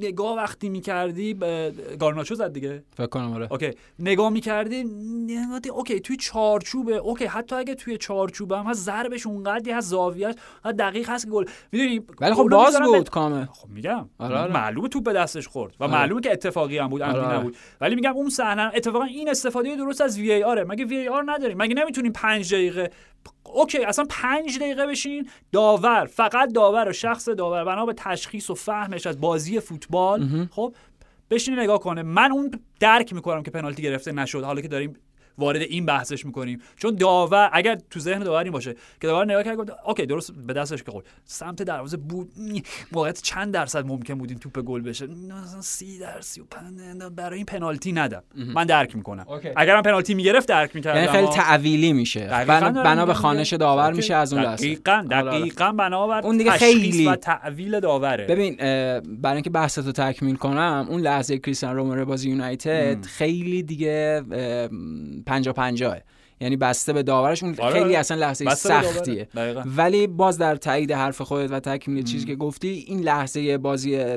نگاه 0.00 0.36
وقتی 0.36 0.68
می‌کردی 0.68 1.34
به 1.34 1.72
گارناچو 1.98 2.34
زد 2.34 2.52
دیگه. 2.52 2.82
فکر 2.96 3.06
کنم 3.06 3.32
آره. 3.32 3.48
okay. 3.50 3.70
نگاه 3.98 4.30
می‌کردی 4.30 4.84
okay 5.70 6.00
توی 6.00 6.16
چارچوبه. 6.16 6.94
okay 6.96 7.24
حتی 7.24 7.56
اگه 7.56 7.74
توی 7.74 7.96
چارچوبه 7.96 8.58
هم 8.58 8.66
هست 8.66 8.84
ضربش 8.84 9.26
اونقدی 9.26 9.70
هست 9.70 9.90
زاویهش 9.90 10.34
دقیق 10.78 11.10
هست 11.10 11.28
گل. 11.28 11.44
می‌دونی 11.72 12.00
ولی 12.20 12.34
خب 12.34 12.48
باز 12.48 12.76
بود 12.80 13.10
کامل 13.10 13.44
خب 13.44 13.68
میگم. 13.68 14.08
آره، 14.18 14.38
آره. 14.38 14.52
معلومه 14.52 14.88
توپ 14.88 15.04
به 15.04 15.12
دستش 15.12 15.48
خورد 15.48 15.74
و 15.80 15.84
آره. 15.84 15.92
معلومه 15.92 16.20
که 16.20 16.32
اتفاقی 16.32 16.78
هم 16.78 16.88
بود 16.88 17.02
آره، 17.02 17.20
آره. 17.20 17.38
نبود. 17.38 17.56
ولی 17.80 17.94
میگم 17.94 18.12
اون 18.12 18.30
صحنه 18.30 18.72
اتفاقا 18.74 19.04
این 19.04 19.28
استفاده 19.28 19.76
درست 19.76 20.00
از 20.00 20.18
وی 20.18 20.32
ای 20.32 20.42
آره 20.42 20.64
مگه 20.64 20.84
وی 20.84 20.96
ای 20.96 21.08
آر 21.08 21.24
نداریم؟ 21.26 21.58
مگه 21.58 21.74
نمی‌تونیم 21.74 22.12
پنج 22.12 22.54
دقیقه 22.54 22.90
okay 23.54 23.84
اصلا 23.84 24.04
پنج 24.10 24.58
دقیقه 24.58 24.86
بشین. 24.86 25.28
داور 25.52 26.04
فقط 26.06 26.52
داور 26.52 26.88
و 26.88 26.92
شخص 26.92 27.28
داور. 27.28 27.64
بنا 27.64 27.86
به 27.86 27.94
تشخیص 27.96 28.50
و 28.50 28.54
فهمش 28.54 29.06
از 29.06 29.20
بازی 29.20 29.60
فوتبال. 29.60 30.48
خب 30.50 30.74
بشین 31.30 31.58
نگاه 31.58 31.80
کنه. 31.80 32.02
من 32.02 32.32
اون 32.32 32.50
درک 32.80 33.12
می‌کنم 33.12 33.42
که 33.42 33.50
پنالتی 33.50 33.82
گرفته 33.82 34.12
نشد. 34.12 34.42
حالا 34.42 34.60
که 34.60 34.68
داریم 34.68 34.96
وارد 35.38 35.62
این 35.62 35.86
بحثش 35.86 36.26
می‌کنیم. 36.26 36.60
چون 36.76 36.94
داور 36.94 37.50
اگر 37.52 37.78
تو 37.90 38.00
ذهن 38.00 38.18
داور 38.22 38.42
این 38.42 38.52
باشه 38.52 38.74
که 39.00 39.06
داور 39.06 39.24
نگاه 39.24 39.42
کرد 39.42 39.56
گفت 39.56 39.70
okay 39.86 40.06
درست 40.06 40.32
به 40.32 40.52
دستش 40.52 40.82
که 40.82 40.90
خورد 40.90 41.06
سمت 41.24 41.62
دروازه 41.62 41.96
بود 41.96 42.32
موقعیت 42.92 43.22
چند 43.22 43.54
درصد 43.54 43.86
ممکن 43.86 44.14
بود 44.14 44.30
این 44.30 44.38
توپ 44.38 44.58
گل 44.58 44.80
بشه؟ 44.82 45.06
مثلا 45.06 45.60
30 45.60 45.98
درصد 45.98 46.20
35 46.20 47.02
برای 47.16 47.36
این 47.36 47.46
پنالتی 47.46 47.92
ندم. 47.92 48.22
من 48.54 48.64
درک 48.64 48.96
می‌کنم. 48.96 49.24
اوکی. 49.28 49.48
اگرم 49.56 49.82
پنالتی 49.82 50.14
می‌گرفت 50.14 50.48
درک 50.48 50.76
می‌کردم. 50.76 51.00
یعنی 51.00 51.12
خیلی 51.12 51.26
تعویلی 51.26 51.92
میشه. 51.92 52.26
بنا, 52.46 53.06
به 53.06 53.14
خانش 53.14 53.50
دیگه. 53.50 53.58
داور. 53.58 53.92
میشه 53.92 54.14
از 54.14 54.32
اون 54.32 54.42
لحظه. 54.42 54.66
دقیقاً 54.66 55.06
آره،. 55.12 55.38
دقیقاً 55.38 55.72
بنا 55.72 56.06
بر 56.06 56.20
اون 56.20 56.36
دیگه 56.36 56.50
خیلی- 56.50 57.06
و 57.06 57.16
تعویل 57.16 57.80
داوره. 57.80 58.26
ببین 58.26 58.56
برای 58.56 59.34
اینکه 59.34 59.50
بحث 59.50 59.78
رو 59.78 59.92
تکمیل 59.92 60.36
کنم 60.36 60.86
اون 60.90 61.00
لحظه 61.00 61.38
کریستیان 61.38 61.76
رومرو 61.76 62.04
بازی 62.04 62.30
یونایتد 62.30 63.04
خیلی 63.04 63.62
دیگه 63.62 64.22
اه، 65.26 65.34
پنجا 65.34 65.52
پنجاه 65.52 65.98
یعنی 66.40 66.56
بسته 66.56 66.92
به 66.92 67.02
داورش 67.02 67.42
اون 67.42 67.54
آره، 67.58 67.72
خیلی 67.72 67.84
آره. 67.84 67.98
اصلا 67.98 68.16
لحظه. 68.16 68.54
سختیه. 68.54 69.28
ولی 69.76 70.06
باز 70.06 70.38
در 70.38 70.56
تایید 70.56 70.92
حرف 70.92 71.20
خودت 71.20 71.50
و 71.50 71.60
تکمیل 71.60 72.04
چیزی 72.04 72.26
که 72.26 72.34
گفتی 72.34 72.68
این 72.68 73.00
لحظه 73.00 73.58
بازی 73.58 74.16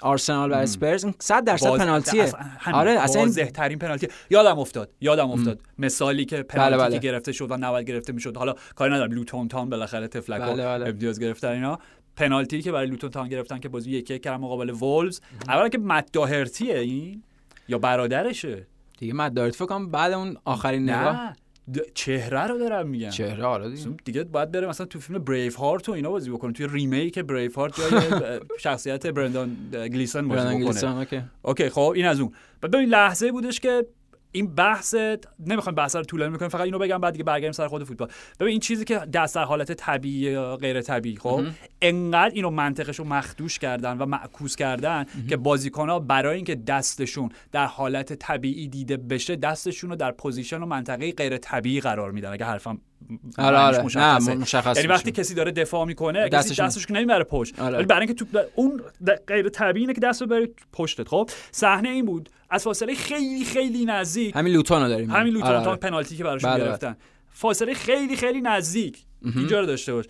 آرسنال 0.00 0.52
و 0.52 0.54
اسپرز 0.54 1.06
100 1.18 1.44
درصد 1.44 1.76
پنالتیه 1.76 2.22
اصلا-. 2.22 2.72
آره 2.72 2.90
اصلا 2.90 3.22
واضح 3.22 3.44
ترین 3.44 3.78
پنالتی 3.78 4.08
یادم 4.30 4.58
افتاد 4.58 4.90
یادم 5.00 5.30
افتاد 5.30 5.60
مثالی 5.78 6.24
که 6.24 6.42
پنالتی 6.42 6.76
بله، 6.76 6.88
بله. 6.88 6.98
که 6.98 7.08
گرفته 7.08 7.32
شد 7.32 7.50
و 7.50 7.56
نباید 7.56 7.86
گرفته 7.86 8.12
می‌شد 8.12 8.36
حالا 8.36 8.54
کاری 8.74 8.94
ندارم 8.94 9.12
لوتون 9.12 9.48
تان 9.48 9.70
بالاخره 9.70 10.08
تفلک 10.08 10.40
بله، 10.40 10.64
بله. 10.64 10.88
امتیاز 10.88 11.20
گرفتن 11.20 11.48
اینا 11.48 11.78
پنالتی 12.16 12.62
که 12.62 12.72
برای 12.72 12.86
لوتون 12.86 13.10
تان 13.10 13.28
گرفتن 13.28 13.58
که 13.58 13.68
بازی 13.68 13.90
یک 13.90 14.10
یک 14.10 14.22
کردن 14.22 14.36
مقابل 14.36 14.70
وولز 14.70 15.20
اولا 15.48 15.68
که 15.68 15.78
مت 15.78 16.16
این 16.16 17.22
یا 17.68 17.78
برادرشه 17.78 18.66
دیگه 19.00 19.14
من 19.14 19.28
دارت 19.28 19.54
فکر 19.54 19.66
کنم 19.66 19.90
بعد 19.90 20.12
اون 20.12 20.36
آخرین 20.44 20.90
نگاه 20.90 21.36
چهره 21.94 22.46
رو 22.46 22.58
دارم 22.58 22.88
میگم. 22.88 23.10
چهره 23.10 23.44
آره 23.44 23.70
دیگه. 23.70 23.90
دیگه 24.04 24.24
باید 24.24 24.50
بره 24.52 24.66
مثلا 24.66 24.86
تو 24.86 25.00
فیلم 25.00 25.18
بریف 25.18 25.56
هارت 25.56 25.88
و 25.88 25.92
اینا 25.92 26.10
بازی 26.10 26.30
بکنه 26.30 26.52
توی 26.52 26.66
ریمیک 26.70 27.18
بریف 27.18 27.54
هارت 27.54 27.76
جای 27.76 28.40
شخصیت 28.58 29.06
برندان 29.06 29.56
گلیسن 29.72 30.28
بازی 30.28 30.46
بکنه. 30.46 30.64
گلیسون، 30.64 30.90
اوکی. 30.92 31.22
اوکی 31.42 31.68
خب 31.68 31.92
این 31.96 32.06
از 32.06 32.20
اون. 32.20 32.32
و 32.62 32.68
ببین 32.68 32.88
لحظه 32.88 33.32
بودش 33.32 33.60
که 33.60 33.86
این 34.32 34.54
بحث 34.54 34.94
نمی‌خوام 35.46 35.74
بحث 35.74 35.96
رو 35.96 36.02
طولانی 36.02 36.32
می‌کنم 36.32 36.48
فقط 36.48 36.60
اینو 36.60 36.78
بگم 36.78 36.98
بعد 36.98 37.12
دیگه 37.12 37.24
برگردیم 37.24 37.52
سر 37.52 37.68
خود 37.68 37.84
فوتبال. 37.84 38.08
ببین 38.40 38.50
این 38.50 38.60
چیزی 38.60 38.84
که 38.84 38.98
دست 38.98 39.34
در 39.34 39.44
حالت 39.44 39.72
طبیعی 39.72 40.38
غیر 40.38 40.82
طبیعی 40.82 41.16
خب 41.16 41.42
انقدر 41.82 42.34
اینو 42.34 42.50
منطقش 42.50 42.98
رو 42.98 43.04
مخدوش 43.04 43.58
کردن 43.58 43.98
و 43.98 44.06
معکوس 44.06 44.56
کردن 44.56 45.06
که 45.28 45.36
بازیکن‌ها 45.36 45.98
برای 45.98 46.36
اینکه 46.36 46.54
دستشون 46.54 47.30
در 47.52 47.66
حالت 47.66 48.12
طبیعی 48.12 48.68
دیده 48.68 48.96
بشه 48.96 49.36
دستشون 49.36 49.90
رو 49.90 49.96
در 49.96 50.12
position 50.12 50.62
و 50.62 50.66
منطقه 50.66 51.12
غیر 51.12 51.38
طبیعی 51.38 51.80
قرار 51.80 52.10
میدن. 52.10 52.32
اگه 52.32 52.44
حرفم 52.44 52.80
آره، 53.38 53.58
آره. 53.58 53.82
مشخصه. 53.82 54.34
نه، 54.34 54.40
مشخص 54.40 54.76
یعنی 54.76 54.88
وقتی. 54.88 55.12
کسی 55.12 55.34
داره 55.34 55.52
دفاع 55.52 55.84
می‌کنه 55.84 56.28
دستش 56.28 56.86
که 56.86 56.92
نمی‌بره 56.92 57.24
پشت. 57.24 57.60
آره. 57.60 57.76
ولی 57.76 57.86
برای 57.86 58.06
اینکه 58.06 58.24
تو 58.24 58.38
اون 58.54 58.82
غیر 59.26 59.48
طبیعی 59.48 59.82
اینه 59.82 59.94
که 59.94 60.00
دست 60.00 60.20
رو 60.20 60.26
بره 60.26 60.48
پشتت 60.72 61.08
خب؟ 61.08 61.30
صحنه 61.52 61.88
این 61.88 62.04
بود. 62.04 62.28
از 62.50 62.64
فاصله 62.64 62.94
خیلی 62.94 63.44
خیلی 63.44 63.84
نزدیک. 63.84 64.36
همین 64.36 64.52
لوتون 64.52 64.82
رو 64.82 64.88
داریم. 64.88 65.10
همین 65.10 65.32
لوتون 65.32 65.48
آره، 65.48 65.68
آره. 65.68 65.76
پنالتی 65.76 66.16
که 66.16 66.24
براشون 66.24 66.50
بله، 66.50 66.64
گرفتن. 66.64 66.96
فاصله 67.28 67.74
خیلی 67.74 68.16
خیلی 68.16 68.40
نزدیک. 68.40 68.98
اینجا 69.36 69.60
رو 69.60 69.66
داشته 69.66 69.92
باش. 69.92 70.04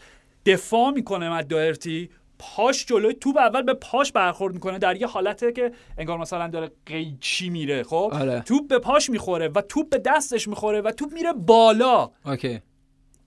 دفاع 0.46 0.90
می‌کنه 0.90 1.31
مت 1.30 1.48
دوهرتی 1.48 2.11
پاش 2.38 2.87
جلوی 2.87 3.14
توپ 3.14 3.37
اول 3.37 3.62
به 3.62 3.74
پاش 3.74 4.12
برخورد 4.12 4.55
می‌کنه. 4.55 4.79
در 4.79 4.96
یه 4.96 5.07
حالته 5.07 5.53
که 5.53 5.72
انگار 5.98 6.18
مثلا 6.18 6.48
داره 6.48 6.70
قیچی 6.87 7.50
میره 7.50 7.83
خب؟ 7.83 8.11
آره. 8.12 8.40
توپ 8.40 8.68
به 8.68 8.79
پاش 8.79 9.11
می‌خوره 9.11 9.48
و 9.48 9.61
توپ 9.61 9.90
به 9.90 9.98
دستش 9.98 10.48
می‌خوره 10.48 10.81
و 10.81 10.90
توپ 10.90 11.12
میره 11.12 11.33
بالا. 11.33 12.11
okay. 12.26 12.61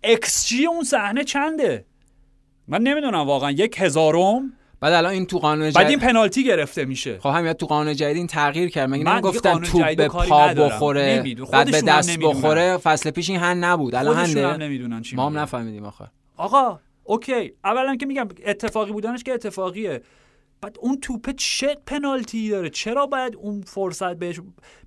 xG 0.04 0.66
اون 0.66 0.84
صحنه 0.84 1.24
چنده؟ 1.24 1.86
من 2.68 2.82
نمی‌دونم 2.82 3.28
واقعا. 3.28 3.52
یک 3.52 3.76
هزارم؟ 3.80 4.54
بعد 4.84 4.94
الان 4.94 5.12
این 5.12 5.26
تو 5.26 5.40
قانون 5.40 5.72
بعد 5.72 5.78
این 5.78 5.88
جدید 5.88 6.00
پنالتی 6.00 6.44
گرفته 6.44 6.86
میشه 6.86 7.20
خب 7.20 7.30
همین 7.30 7.54
تو 7.54 7.66
قانون 7.66 7.96
جدید 7.96 8.18
این 8.18 8.28
تغییر 8.28 8.70
کرد 8.70 8.90
مگه 8.90 9.04
قانون 9.04 9.62
توپ 9.62 9.82
جدید 9.82 9.98
به 9.98 10.08
پا. 10.08 10.54
بخوره. 10.54 11.36
بعد 11.52 11.72
به 11.72 11.82
دست. 11.82 12.20
بخوره 12.20 12.78
فصل 12.78 13.12
پیش 13.12 13.30
این 13.30 13.40
هند 13.40 13.64
نبود 13.64 13.96
الان 13.96 15.02
چی 15.02 15.16
ما 15.16 15.26
هم. 15.30 15.38
نفهمیدیم 15.38 15.86
آخر 15.86 16.08
آقا 16.38 16.80
okay 17.04 17.54
اولا 17.64 17.96
که 17.96 18.06
میگم 18.06 18.28
اتفاقی 18.46 18.92
بودنش 18.92 19.24
که 19.24 19.34
اتفاقیه 19.34 20.02
بعد 20.64 20.78
اون 20.80 20.98
توپه 21.02 21.34
چه 21.34 21.78
پنالتی 21.86 22.50
داره؟ 22.50 22.70
چرا 22.70 23.06
باید 23.06 23.36
اون 23.36 23.62
فرصت 23.62 24.14
بهش 24.16 24.40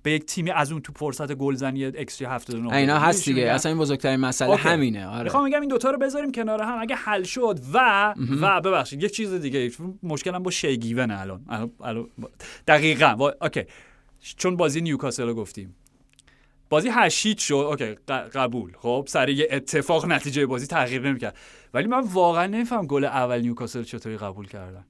به 0.03 0.11
یک 0.11 0.25
تیمی 0.25 0.51
از 0.51 0.71
اون 0.71 0.81
توپ 0.81 0.97
فرصت 0.97 1.33
گلزنی 1.33 1.85
ایکس 1.85 2.17
جی 2.17 2.25
79 2.25 2.73
اینا؟ 2.73 2.99
هست 2.99 3.25
دیگه. 3.25 3.41
میگم؟ 3.41 3.53
اصلا 3.55 3.71
این 3.71 3.81
بزرگترین 3.81 4.19
مسئله 4.19 4.49
okay. 4.49 4.61
همینه. 4.69 5.07
آره. 5.07 5.23
می‌خوام 5.23 5.49
بگم 5.49 5.59
این 5.61 5.69
دوتا 5.69 5.91
رو 5.91 5.97
بذاریم 5.97 6.31
کنار 6.31 6.61
هم. 6.63 6.77
اگه 6.81 6.95
حل 6.95 7.23
شد 7.23 7.59
و 7.73 8.13
و 8.41 8.61
ببخشید 8.61 9.03
یک 9.03 9.11
چیز 9.11 9.33
دیگه. 9.33 9.71
مشکلم 10.03 10.43
با 10.43 10.51
شی 10.51 10.77
گیونه 10.77 11.21
الان. 11.21 11.71
الان- 11.81 12.09
دقیقا. 12.67 13.15
با... 13.15 13.35
okay. 13.41 13.63
چون 14.37 14.55
بازی 14.57 14.81
نیوکاسل 14.81 15.27
رو 15.27 15.33
گفتیم. 15.33 15.75
بازی 16.69 16.89
هشید 16.91 17.37
شد. 17.37 17.53
okay. 17.53 17.95
قبول. 18.33 18.71
خب 18.77 19.05
سر 19.07 19.29
یه 19.29 19.47
اتفاق 19.51 20.05
نتیجه 20.05 20.45
بازی 20.45 20.67
تغییر 20.67 21.07
نمی‌کرد. 21.09 21.37
ولی 21.73 21.87
من 21.87 21.99
واقعا 21.99 22.47
نمیفهم 22.47 22.85
گل 22.87 23.05
اول 23.05 23.41
نیوکاسل 23.41 23.83
چطوری 23.83 24.17
قبول 24.17 24.47
کردن. 24.47 24.85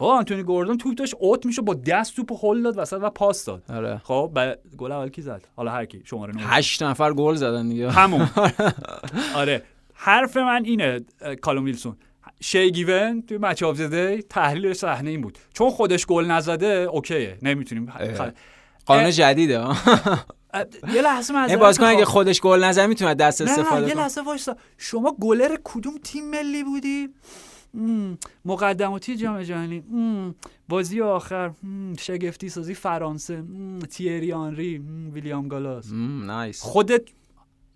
با 0.00 0.14
آنتونی 0.16 0.42
گوردون 0.42 0.78
توپ 0.78 0.94
داشت 0.94 1.14
اوت 1.18 1.46
میشه 1.46 1.62
با 1.62 1.74
دست 1.74 2.16
توپ 2.16 2.44
هل 2.44 2.62
داد 2.62 2.78
وسط 2.78 2.98
و 3.02 3.10
پاس 3.10 3.44
داد. 3.44 3.62
آره. 3.68 4.00
خب 4.04 4.30
ب... 4.34 4.54
گل 4.78 4.92
اول 4.92 5.08
کی 5.08 5.22
زد؟ 5.22 5.42
حالا 5.56 5.70
هر 5.70 5.84
کی 5.84 6.02
شماره 6.04 6.34
9 6.34 6.42
هشت 6.42 6.82
نفر 6.82 7.12
گل 7.12 7.34
زدن 7.34 7.68
دیگه. 7.68 7.90
همون. 7.90 8.28
آره. 9.36 9.62
حرف 9.94 10.36
من 10.36 10.64
اینه 10.64 11.00
کالوم 11.42 11.64
ویلسون. 11.64 11.96
شی 12.40 12.70
گیون 12.70 13.22
توی 13.22 13.38
Match 13.38 13.62
of 13.62 13.80
the 13.80 14.01
Day 14.01 14.22
تحلیل 14.22 14.72
صحنه 14.72 15.10
این 15.10 15.20
بود. 15.20 15.38
چون 15.54 15.70
خودش 15.70 16.06
گل 16.06 16.24
نزده 16.24 16.66
okay 16.66 17.14
ه. 17.14 17.38
نمی‌تونیم. 17.42 17.90
خ... 17.90 18.20
قانون 18.86 19.04
اه. 19.04 19.10
جدیده. 19.10 19.54
یه 20.94 21.02
لحظه 21.02 21.34
من 21.34 21.50
این 21.50 21.58
بازیکن 21.58 21.86
اگه 21.86 22.04
خودش 22.04 22.40
گل 22.40 22.64
نزنه 22.64 22.86
می‌تونه 22.86 23.14
دست 23.14 23.40
استفاده 23.40 23.80
نه 23.80 23.86
یه 23.88 23.94
کنه. 23.94 24.02
لحظه 24.02 24.20
وایسا. 24.20 24.56
شما 24.78 25.16
گلر 25.20 25.56
کدوم 25.64 25.94
تیم 26.04 26.30
ملی 26.30 26.64
بودی؟ 26.64 27.08
مقدماتی 28.44 29.16
جام 29.16 29.42
جهانی. 29.42 29.82
بازی 30.68 31.00
آخر. 31.00 31.50
شگفتی 31.98 32.48
سازی 32.48 32.74
فرانسه. 32.74 33.42
تیری 33.90 34.32
آنری 34.32 34.82
ویلیام 35.12 35.48
گالاس. 35.48 35.86
Nice. 36.26 36.62
خودت 36.62 37.02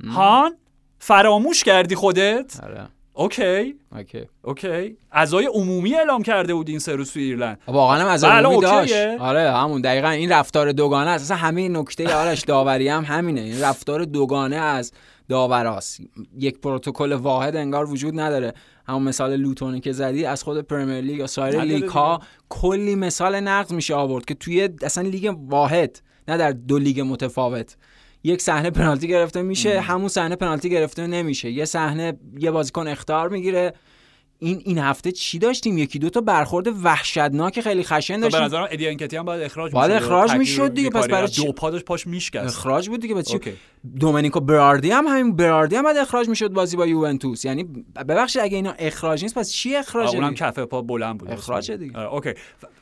هان؟ 0.06 0.56
فراموش 0.98 1.64
کردی 1.64 1.94
خودت؟ 1.94 2.60
آره. 2.62 2.88
Okay. 3.12 3.74
Okay. 3.92 4.26
Okay. 4.42 4.96
عزای 5.12 5.46
عمومی 5.46 5.94
اعلام 5.94 6.22
کرده 6.22 6.54
بود 6.54 6.68
این 6.68 6.78
سه 6.78 6.96
روز 6.96 7.12
تو 7.12 7.20
ایرلند. 7.20 7.58
واقعا 7.68 8.00
هم 8.02 8.08
از 8.08 8.24
بله، 8.24 8.46
عمومی 8.46 8.60
داشت. 8.60 8.94
آره 9.20 9.52
همون. 9.52 9.80
دقیقا 9.80 10.08
این 10.08 10.32
رفتار 10.32 10.72
دوگانه 10.72 11.10
است. 11.10 11.24
اصلا 11.24 11.36
همه 11.36 11.68
نکته 11.68 12.14
آرش 12.14 12.40
داوری 12.40 12.88
هم 12.88 13.04
همینه. 13.04 13.40
این 13.40 13.60
رفتار 13.60 14.04
دوگانه 14.04 14.56
از 14.56 14.92
داوراست 15.28 16.00
یک 16.38 16.58
پروتکل 16.58 17.12
واحد 17.12 17.56
انگار 17.56 17.90
وجود 17.90 18.20
نداره. 18.20 18.54
همون 18.86 19.02
مثال 19.02 19.36
لوتونی 19.36 19.80
که 19.80 19.92
زدی 19.92 20.24
از 20.24 20.42
خود 20.42 20.60
پرمیر 20.60 21.00
لیگ 21.00 21.18
یا 21.18 21.26
سایر 21.26 21.60
لیگ 21.60 21.84
ها 21.84 22.20
کلی 22.48 22.94
مثال 22.94 23.40
نقض 23.40 23.72
میشه 23.72 23.94
آورد 23.94 24.24
که 24.24 24.34
توی 24.34 24.68
اصلا 24.82 25.08
لیگ 25.08 25.36
واحد 25.38 26.00
نه 26.28 26.36
در 26.36 26.50
دو 26.50 26.78
لیگ 26.78 27.00
متفاوت. 27.00 27.76
یک 28.24 28.42
صحنه 28.42 28.70
پنالتی 28.70 29.08
گرفته 29.08 29.42
میشه 29.42 29.80
همون 29.80 30.08
صحنه 30.08 30.36
پنالتی 30.36 30.70
گرفته 30.70 31.06
نمیشه. 31.06 31.50
یه 31.50 31.64
صحنه 31.64 32.18
یه 32.38 32.50
بازیکن 32.50 32.88
اخطار 32.88 33.28
می‌گیره 33.28 33.74
این 34.44 34.62
این 34.64 34.78
هفته 34.78 35.12
چی 35.12 35.38
داشتیم 35.38 35.78
یکی 35.78 35.98
دو 35.98 36.10
تا 36.10 36.20
برخورد 36.20 36.66
وحشتناک 36.84 37.60
خیلی 37.60 37.82
خشن 37.82 38.14
به 38.14 38.20
داشتیم 38.20 38.42
نظرم 38.42 38.68
ادی 38.70 38.88
انکتیا 38.88 39.16
هم 39.16 39.24
باید 39.24 39.42
اخراج 39.42 39.72
باید 39.72 39.92
می‌شد. 39.92 40.04
اخراج 40.04 40.28
تغییر 40.28 40.38
می‌شد 40.38 40.74
دیگه، 40.74 40.90
پس. 40.90 41.08
برای؟ 41.08 41.28
دو 41.36 41.52
پادش 41.52 41.82
پاش 41.84 42.06
میشکست 42.06 42.58
اخراج 42.58 42.88
بود 42.88 43.00
دیگه 43.00 43.14
بس 43.14 43.28
چی 43.28 43.34
okay. 43.34 43.52
دومنیکو 44.00 44.40
براردی 44.40 44.90
هم 44.90 45.06
همین 45.06 45.36
براردی 45.36 45.76
هم 45.76 45.82
باید 45.82 45.96
اخراج 45.96 46.28
می‌شد 46.28 46.48
بازی 46.48 46.76
با 46.76 46.86
یوونتوس 46.86 47.44
یعنی 47.44 47.64
ببخشید 48.08 48.42
اگه 48.42 48.56
اینا 48.56 48.74
اخراج 48.78 49.22
نیست 49.22 49.34
پس 49.34 49.52
چی 49.52 49.76
اخراج 49.76 50.14
اونم 50.14 50.34
کف 50.34 50.58
پا 50.58 50.82
بلند 50.82 51.18
بود 51.18 51.30
اخراجه 51.30 51.76
دیگه. 51.76 51.98
آره، 51.98 52.14
okay 52.14 52.32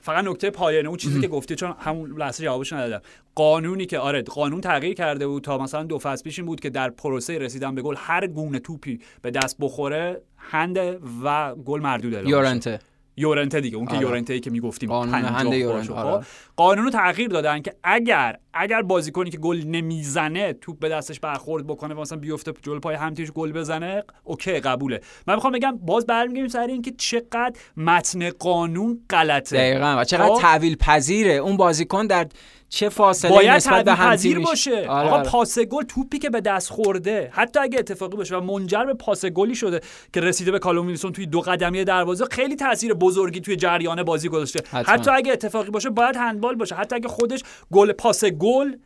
فقط 0.01 0.25
نکته 0.25 0.51
پایانی 0.51 0.89
اون 0.89 0.97
چیزی 0.97 1.21
که 1.21 1.29
گفتی 1.29 1.55
چون 1.55 1.75
همون 1.79 2.19
لحظه 2.19 2.45
جوابش 2.45 2.73
ندادم 2.73 3.01
قانونی 3.35 3.87
که 3.87 3.99
آره 3.99 4.23
قانون 4.23 4.61
تغییر 4.61 4.95
کرده 4.95 5.27
بود 5.27 5.43
تا 5.43 5.59
مثلا 5.59 5.83
دو 5.83 5.99
فصل 5.99 6.25
پیش 6.25 6.39
این 6.39 6.47
بود 6.47 6.61
که 6.61 6.71
در 6.71 6.91
پروسه 6.91 7.39
رسیدن 7.39 7.75
به 7.75 7.83
گل 7.83 7.95
هر 7.99 8.27
گونه 8.27 8.59
توپی 8.59 9.01
به 9.23 9.31
دست 9.31 9.57
بخوره 9.61 10.23
هند 10.51 10.79
و 11.25 11.55
گل 11.55 11.81
مردود 11.81 12.15
اعلام. 12.15 12.31
یورنته 12.31 12.81
یورنته 13.17 13.61
دیگه 13.61 13.77
اون 13.77 13.87
که 13.87 13.93
آره. 13.93 14.03
یورنته 14.03 14.33
ای 14.33 14.41
که 14.41 14.51
می‌گفتیم 14.51 14.89
قانون 14.89 15.13
50 15.15 15.39
هند 15.39 15.53
یورنته،. 15.53 15.93
آره. 15.93 16.21
خب؟ 16.21 16.27
قانون 16.57 16.85
رو 16.85 16.91
تغییر 16.91 17.29
دادن 17.29 17.63
که 17.63 17.75
اگر 17.85 18.39
اگر 18.55 18.83
بازیکنی 18.83 19.31
که 19.31 19.39
گل 19.39 19.63
نمی‌زنه 19.67 20.53
توپ 20.53 20.79
به 20.79 20.89
دستش 20.89 21.21
برخورد 21.21 21.67
بکنه 21.67 21.95
و 21.95 22.01
مثلا 22.01 22.19
بیفته 22.19 22.53
جلو 22.63 22.81
پای 22.81 22.95
هم 22.95 23.15
تیمش 23.15 23.31
گل 23.31 23.53
بزنه 23.53 24.05
okay 24.25 24.61
قبوله 24.61 25.01
من 25.27 25.35
می‌خوام 25.35 25.53
بگم 25.53 25.79
باز 25.79 26.07
برمیگردیم 26.07 26.49
سر 26.49 26.67
این 26.67 26.83
که 26.83 26.93
چقدر 26.99 27.53
متن 27.77 28.31
قانون 28.31 29.01
غلطه 29.11 29.57
دقیقا 29.57 29.97
و 29.99 30.05
چقدر 30.05 30.35
خب؟ 30.35 30.41
تحویل 30.41 30.77
پذیره 30.77 31.33
اون 31.33 31.57
بازیکن 31.57 32.07
در 32.07 32.27
چه 32.69 32.89
فاصله 32.89 33.31
باید 33.31 33.51
نسبت 33.51 33.85
به 33.85 33.95
پذیر. 33.95 34.39
باشه 34.41 34.71
آره، 34.71 34.87
آقا 34.87 35.17
آره. 35.17 35.29
پاس 35.29 35.59
گل 35.59 35.83
توپی 35.83 36.19
که 36.19 36.31
به 36.31 36.41
دست 36.41 36.71
خورده 36.71 37.31
حتی 37.33 37.61
اگه 37.61 37.79
اتفاقی 37.79 38.17
باشه 38.17 38.37
و 38.37 38.41
منجر 38.41 38.85
به 38.85 38.95
پاس 38.95 39.25
گلی 39.25 39.55
شده 39.55 39.81
که 40.13 40.21
رسیده 40.21 40.51
به 40.51 40.59
کالوم 40.59 40.87
ویلسون 40.87 41.13
توی 41.13 41.27
دو 41.27 41.41
قدمی 41.41 41.85
دروازه 41.85 42.25
خیلی 42.31 42.57
تاثیر 42.57 42.95
بزرگی 42.95 43.41
توی 43.41 43.57
جریان 43.57 44.03
بازی 44.03 44.29
گذاشته. 44.29 44.63
حتی 44.73 45.11
اگه 45.11 45.33
اتفاقی 45.33 45.71
باشه 45.71 45.91
باید 45.91 46.17
هندبال 46.17 46.55
باشه 46.55 46.75
حتی 46.75 46.97
اگه 46.97 47.09
خودش 47.09 47.43
گل 47.73 47.93
پاس 47.93 48.25
جول 48.43 48.79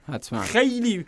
خيلي 0.47 1.05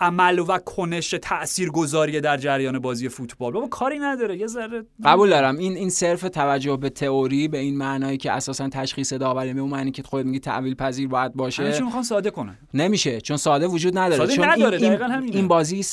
عمل 0.00 0.38
و 0.38 0.58
کنش 0.58 1.14
تاثیرگذاری 1.22 2.20
در 2.20 2.36
جریان 2.36 2.78
بازی 2.78 3.08
فوتبال. 3.08 3.52
بابا 3.52 3.68
کاری 3.68 3.98
نداره 3.98 4.38
یه 4.38 4.46
ذره 4.46 4.84
قبول 5.04 5.30
دارم. 5.30 5.56
این 5.56 5.76
این 5.76 5.90
صرف 5.90 6.22
توجه 6.22 6.76
به 6.76 6.90
تئوری 6.90 7.48
به 7.48 7.58
این 7.58 7.76
معنایی 7.76 8.16
که 8.16 8.32
اساسا 8.32 8.68
تشخیص 8.68 9.12
داوری 9.12 9.52
به 9.52 9.60
اون 9.60 9.70
معنی 9.70 9.90
که 9.90 10.02
خودت 10.02 10.26
میگی 10.26 10.38
تعویل 10.38 10.74
پذیر 10.74 11.08
باید 11.08 11.34
باشه. 11.34 11.72
چی 11.72 11.82
می‌خوان 11.82 12.02
ساده 12.02 12.30
کنن. 12.30 12.58
نمیشه 12.74 13.20
چون 13.20 13.36
ساده 13.36 13.66
وجود 13.66 13.98
نداره. 13.98 14.16
ساده 14.16 14.36
چون 14.36 14.44
نداره، 14.44 14.78
این, 14.78 15.02
این. 15.02 15.34
این 15.34 15.48
بازی 15.48 15.84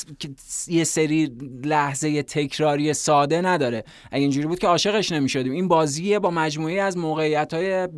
یه 0.68 0.84
سری 0.84 1.36
لحظه 1.64 2.22
تکراری 2.22 2.94
ساده 2.94 3.40
نداره. 3.40 3.84
اگه 4.10 4.22
اینجوری 4.22 4.46
بود 4.46 4.58
که 4.58 4.66
عاشقش 4.66 5.12
نمی‌شدیم. 5.12 5.52
این 5.52 5.68
بازیه 5.68 6.18
با 6.18 6.30
مجموعه 6.30 6.80
از 6.80 6.96
موقعیت 6.96 7.54
های 7.54 7.88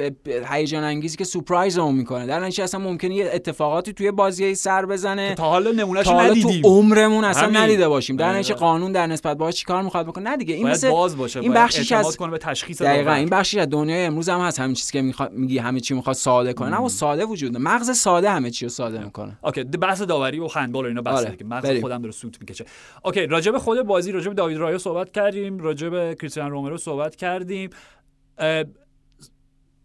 هیجان 0.50 0.84
انگیزی 0.84 1.16
که 1.16 1.24
سورپرایز 1.24 1.78
اون 1.78 1.94
می‌کنه. 1.94 2.26
در 2.26 2.40
نتیجه 2.40 2.64
اصلا 2.64 2.80
ممکنه 2.80 3.14
یه 3.14 3.30
اتفاقاتی 3.34 3.92
توی 3.92 4.10
بازی 4.10 4.54
سر 4.54 4.86
بزنه. 4.86 5.34
تا 5.34 5.48
حالا 5.48 5.72
نمونهشو 5.94 6.10
تا 6.10 6.16
حالا 6.16 6.28
تو 6.28 6.40
ندیدیم 6.48 6.66
عمرمون 6.66 7.24
اصلا 7.24 7.42
همین. 7.42 7.56
ندیده 7.56 7.88
باشیم 7.88 8.16
در 8.16 8.24
دقیقاً. 8.24 8.38
نتیجه 8.38 8.54
قانون 8.54 8.92
در 8.92 9.06
نسبت 9.06 9.36
باهاش 9.36 9.54
چیکار 9.54 9.82
می‌خواد 9.82 10.06
بکنه 10.06 10.30
نه 10.30 10.36
دیگه 10.36 10.54
این 10.54 10.66
مثل 10.66 10.90
باز 10.90 11.16
باشه 11.16 11.40
این 11.40 11.56
اعتماد 11.56 12.06
از 12.06 12.16
کنه 12.16 12.30
به 12.30 12.38
تشخیص 12.38 12.82
دقیقا. 12.82 13.12
این 13.12 13.28
بخشی 13.28 13.60
از 13.60 13.68
دنیای 13.70 14.04
امروز 14.04 14.28
هم 14.28 14.40
هست 14.40 14.60
همین 14.60 14.74
چیزی 14.74 14.92
که 14.92 15.02
می‌خواد 15.02 15.32
میگی 15.32 15.58
همه 15.58 15.80
چی 15.80 15.94
می‌خواد 15.94 16.16
ساده 16.16 16.52
کنه 16.52 16.70
نه 16.70 16.80
و 16.80 16.88
ساده 16.88 17.24
وجود 17.24 17.56
نداره. 17.56 17.76
مغز 17.76 17.90
ساده 17.90 18.30
همه 18.30 18.50
چی 18.50 18.64
رو 18.64 18.68
ساده 18.68 19.04
می‌کنه 19.04 19.38
Okay 19.44 19.64
بحث 19.64 20.02
داوری 20.02 20.40
و 20.40 20.46
هندبال 20.46 20.84
و 20.84 20.88
اینا 20.88 21.02
بحث 21.02 21.18
آره، 21.18 21.30
دیگه 21.30 21.44
مغز 21.44 21.64
بریم. 21.64 21.80
خودم 21.80 22.02
داره 22.02 22.12
سوت 22.12 22.40
می‌کشه 22.40 22.64
okay 23.04 23.26
راجع 23.26 23.52
به 23.52 23.58
خود 23.58 23.82
بازی 23.82 24.12
راجع 24.12 24.28
به 24.28 24.34
داوید 24.34 24.58
رایا 24.58 24.78
صحبت 24.78 25.12
کردیم 25.12 25.58
راجع 25.58 25.88
به 25.88 26.16
کریستیان 26.20 26.50
رومرو 26.50 26.78
صحبت 26.78 27.16
کردیم 27.16 27.70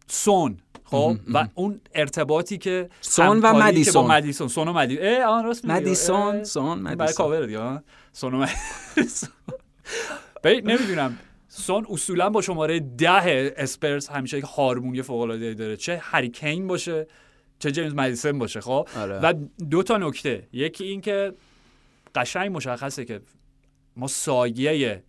سون 0.08 0.58
خب 0.90 1.18
و 1.34 1.48
اون 1.56 1.82
ارتباطی 1.96 2.58
که 2.58 2.90
سون 3.02 3.40
و 3.40 3.54
مدیسون. 3.54 4.02
با 4.02 4.08
مدیسون 4.08 4.48
سون 4.48 4.68
و 4.68 4.74
مدی 4.74 5.00
اه 5.00 5.24
آن 5.24 5.46
راست. 5.46 5.66
مدیسون، 5.66 6.44
سون، 6.44 6.84
برای 6.84 6.96
مدیسون. 6.96 7.26
کاور 7.26 7.46
دیگه؟ 7.46 7.84
سون 8.12 8.34
و 8.34 8.46
مدیسون 8.98 9.30
نمی‌دونم 10.46 11.18
سون 11.48 11.86
اصولا 11.90 12.30
با 12.30 12.42
شماره 12.42 12.80
ده 12.80 13.54
اسپرز 13.58 14.08
همیشه 14.08 14.38
یک 14.38 14.44
هارمونی 14.44 15.02
فوق 15.02 15.22
العاده 15.22 15.54
داره 15.54 15.78
چه 15.78 15.98
هری 16.04 16.30
کین 16.30 16.68
باشه 16.68 17.08
چه 17.60 17.72
جیمز 17.72 17.94
مدیسون 17.94 18.40
باشه 18.40 18.62
خب 18.62 18.88
آره. 18.98 19.20
و 19.20 19.34
دو 19.70 19.84
تا 19.84 19.98
نکته 19.98 20.48
یکی 20.54 20.84
این 20.84 21.02
که 21.02 21.34
قشنگ 22.16 22.56
مشخصه 22.56 23.06
که 23.06 23.22
ما 23.96 24.08
سایه 24.08 25.04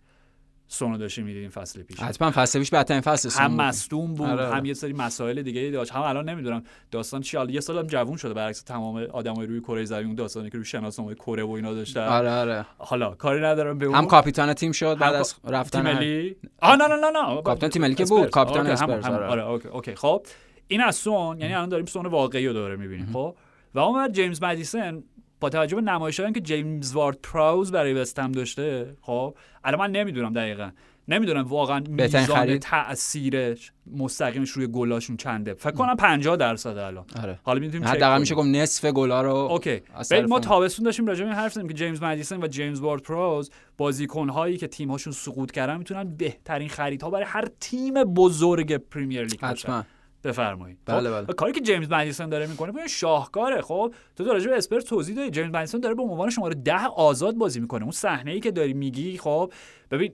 سونو 0.73 0.97
داشتیم 0.97 1.25
می‌دیدیم 1.25 1.49
فصل 1.49 1.83
پیش 1.83 1.99
حتما 1.99 2.31
فصل 2.31 2.59
پیش 2.59 2.69
بهترین 2.69 3.01
فصل 3.01 3.29
سون 3.29 3.43
هم 3.43 3.51
بود. 3.51 3.61
مصدوم 3.61 4.13
بود 4.13 4.29
آره، 4.29 4.45
آره. 4.45 4.55
هم 4.55 4.65
یه 4.65 4.73
سری 4.73 4.93
مسائل 4.93 5.41
دیگه 5.41 5.61
ای 5.61 5.71
داشت 5.71 5.91
هم 5.91 6.01
الان 6.01 6.29
نمی‌دونم 6.29 6.63
داستان 6.91 7.21
چی 7.21 7.37
یه 7.49 7.59
سالم 7.59 7.87
جوون 7.87 8.17
شده 8.17 8.33
برعکس 8.33 8.61
تمام 8.61 8.97
آدمای 8.97 9.47
روی 9.47 9.61
کره 9.61 9.85
زمین 9.85 10.05
اون 10.05 10.15
داستانی 10.15 10.49
که 10.49 10.57
روی 10.57 10.65
شناسنامه 10.65 11.15
کره 11.15 11.43
و 11.43 11.51
اینا 11.51 11.73
داشتن 11.73 12.07
آره 12.07 12.31
آره 12.31 12.65
حالا 12.77 13.11
کاری 13.11 13.41
ندارم 13.41 13.77
به 13.77 13.85
اون 13.85 13.95
هم 13.95 14.05
کاپیتان 14.05 14.53
تیم 14.53 14.71
شد 14.71 14.97
بعد 14.97 15.13
از 15.15 15.35
رفتن 15.47 15.83
تیم 15.83 15.93
ملی 15.93 16.35
آه 16.61 16.75
نه 16.75 16.87
نه 16.87 16.95
نه 16.95 17.09
نه 17.09 17.41
کاپیتان 17.41 17.69
تیم 17.69 17.81
ملی 17.81 17.95
که. 17.95 18.05
بود، 18.05 18.29
کاپیتان 18.29 18.67
اسپرز،. 18.67 19.05
آره. 19.05 19.25
آره 19.25 19.47
okay 19.47 19.67
okay 19.67 19.95
خب 19.95 20.25
این 20.67 20.81
از 20.81 20.95
سون 20.95 21.39
یعنی 21.39 21.53
الان 21.53 21.69
داریم 21.69 21.85
سون 21.85 22.05
واقعی 22.05 22.47
رو 22.47 22.53
داره 22.53 22.75
می‌بینیم 22.75 23.09
خب 23.13 23.35
و 23.73 23.79
اون 23.79 24.11
جیمز 24.11 24.43
مدیسن 24.43 25.03
با 25.41 25.49
توجه 25.49 25.75
به 25.75 25.81
نمایشایی 25.81 26.33
که 26.33 26.39
جیمز 26.39 26.93
وارد 26.93 27.17
پراوس 27.23 27.71
برای 27.71 27.93
وستهم 27.93 28.31
داشته 28.31 28.95
خب 29.01 29.35
الان 29.63 29.79
من 29.79 29.91
نمی‌دونم 29.91 30.33
دقیقا 30.33 30.71
نمی‌دونم 31.07 31.43
واقعا 31.43 31.83
میزان؟ 31.89 32.57
تاثیرش 32.57 33.71
مستقیمش 33.97 34.49
روی 34.49 34.67
گلاشون 34.67 35.17
چنده 35.17 35.53
فکر 35.53 35.71
کنم 35.71 35.95
50 35.95 36.35
درصد 36.35 36.77
الان 36.77 37.05
آره 37.23 37.39
حالا 37.43 37.59
می‌تونیم 37.59 37.87
حداقل. 37.87 38.19
میشه 38.19 38.35
گفت 38.35 38.47
نصف 38.47 38.85
گلا 38.85 39.21
رو 39.21 39.35
okay 39.35 39.81
ببین 40.11 40.25
ما. 40.25 40.39
تابستون 40.39 40.85
داشتیم 40.85 41.05
راجع 41.05 41.25
به 41.25 41.31
حرف 41.31 41.53
زدیم 41.53 41.67
که 41.67 41.73
جیمز 41.73 42.03
مدیسون 42.03 42.43
و 42.43 42.47
جیمز 42.47 42.79
وارد 42.79 43.01
پراوس 43.01 43.51
بازیکن 43.77 44.29
هایی 44.29 44.57
که 44.57 44.67
تیم 44.67 44.91
هاشون 44.91 45.13
سقوط 45.13 45.51
کردن 45.51 45.77
می‌تونن 45.77 46.15
بهترین 46.15 46.69
خریدها 46.69 47.09
برای 47.09 47.25
هر 47.25 47.47
تیم 47.59 48.03
بزرگ 48.03 48.77
پریمیر 48.77 49.21
لیگ 49.23 49.41
باشن 49.41 49.67
حتما 49.67 49.83
بفرمایید. 50.23 50.77
بله، 50.85 51.09
خب؟ 51.09 51.15
بله. 51.15 51.25
و 51.27 51.33
کاری 51.33 51.51
که 51.51 51.61
جیمز 51.61 51.89
مدیسون 51.91 52.29
داره 52.29 52.47
می‌کنه 52.47 52.71
ببین 52.71 52.87
شاهکاره 52.87 53.61
خب. 53.61 53.93
تو 54.15 54.23
راجع 54.25 54.49
به 54.49 54.57
اسپرز 54.57 54.85
توضیح 54.85 55.15
دادی 55.15 55.29
جیمز 55.31 55.55
مدیسون 55.55 55.81
داره 55.81 55.95
به 55.95 56.01
عنوان 56.01 56.29
شماره 56.29 56.55
ده 56.55 56.85
آزاد 56.85 57.35
بازی 57.35 57.59
می‌کنه. 57.59 57.81
اون 57.83 57.91
صحنه 57.91 58.31
ای 58.31 58.39
که 58.39 58.51
داری 58.51 58.73
میگی 58.73 59.17
خب 59.17 59.53
ببین 59.91 60.13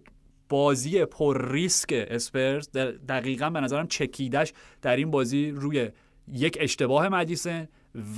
بازی 0.49 1.05
پر 1.05 1.51
ریسک 1.51 2.05
اسپرز 2.10 2.72
در- 2.72 2.91
دقیقا 2.91 3.49
به 3.49 3.60
نظرم 3.60 3.88
چکیدش 3.88 4.53
در 4.82 4.95
این 4.95 5.12
بازی 5.12 5.51
روی 5.51 5.89
یک 6.32 6.58
اشتباه 6.62 7.10
مدیسن 7.10 7.68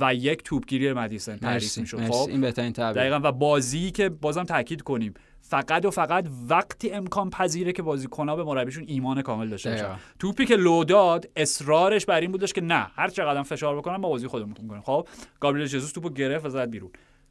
و 0.00 0.14
یک 0.14 0.42
توپگیری 0.42 0.92
مدیسن 0.92 1.36
تعریف 1.36 1.78
مرسی 1.78 1.96
خب 2.08 2.28
این 2.28 2.40
بهترین 2.40 2.72
تعبیر. 2.72 3.02
دقیقا. 3.02 3.20
و 3.22 3.32
بازی 3.32 3.90
که 3.90 4.08
بازم 4.08 4.44
تاکید 4.44 4.82
کنیم 4.82 5.14
فقط 5.50 5.84
و 5.84 5.90
فقط 5.90 6.26
وقتی 6.48 6.90
امکان 6.90 7.30
پذیره 7.30 7.72
که 7.72 7.82
بازیکن‌ها 7.82 8.36
به 8.36 8.44
مربیشون 8.44 8.84
ایمان 8.86 9.22
کامل 9.22 9.48
داشته 9.48 9.70
باشن. 9.70 9.96
توپی 10.18 10.46
که 10.46 10.56
لو 10.56 10.84
داد 10.84 11.28
اصرارش 11.36 12.06
بر 12.06 12.20
این 12.20 12.32
بودش 12.32 12.52
که 12.52 12.60
نه 12.60 12.86
هر 12.94 13.08
چقدر 13.08 13.42
فشار 13.42 13.76
بکنم 13.76 13.96
ما 13.96 14.08
بازی 14.08 14.26
خودمون 14.26 14.54
می‌کنیم 14.62 14.82
خب 14.82 15.08
گابریل 15.40 15.66
ژزوس 15.66 15.92
توپو 15.92 16.10
گرفت 16.10 16.46
و 16.46 16.48
زد 16.48 16.70
بیرون. 16.70 16.90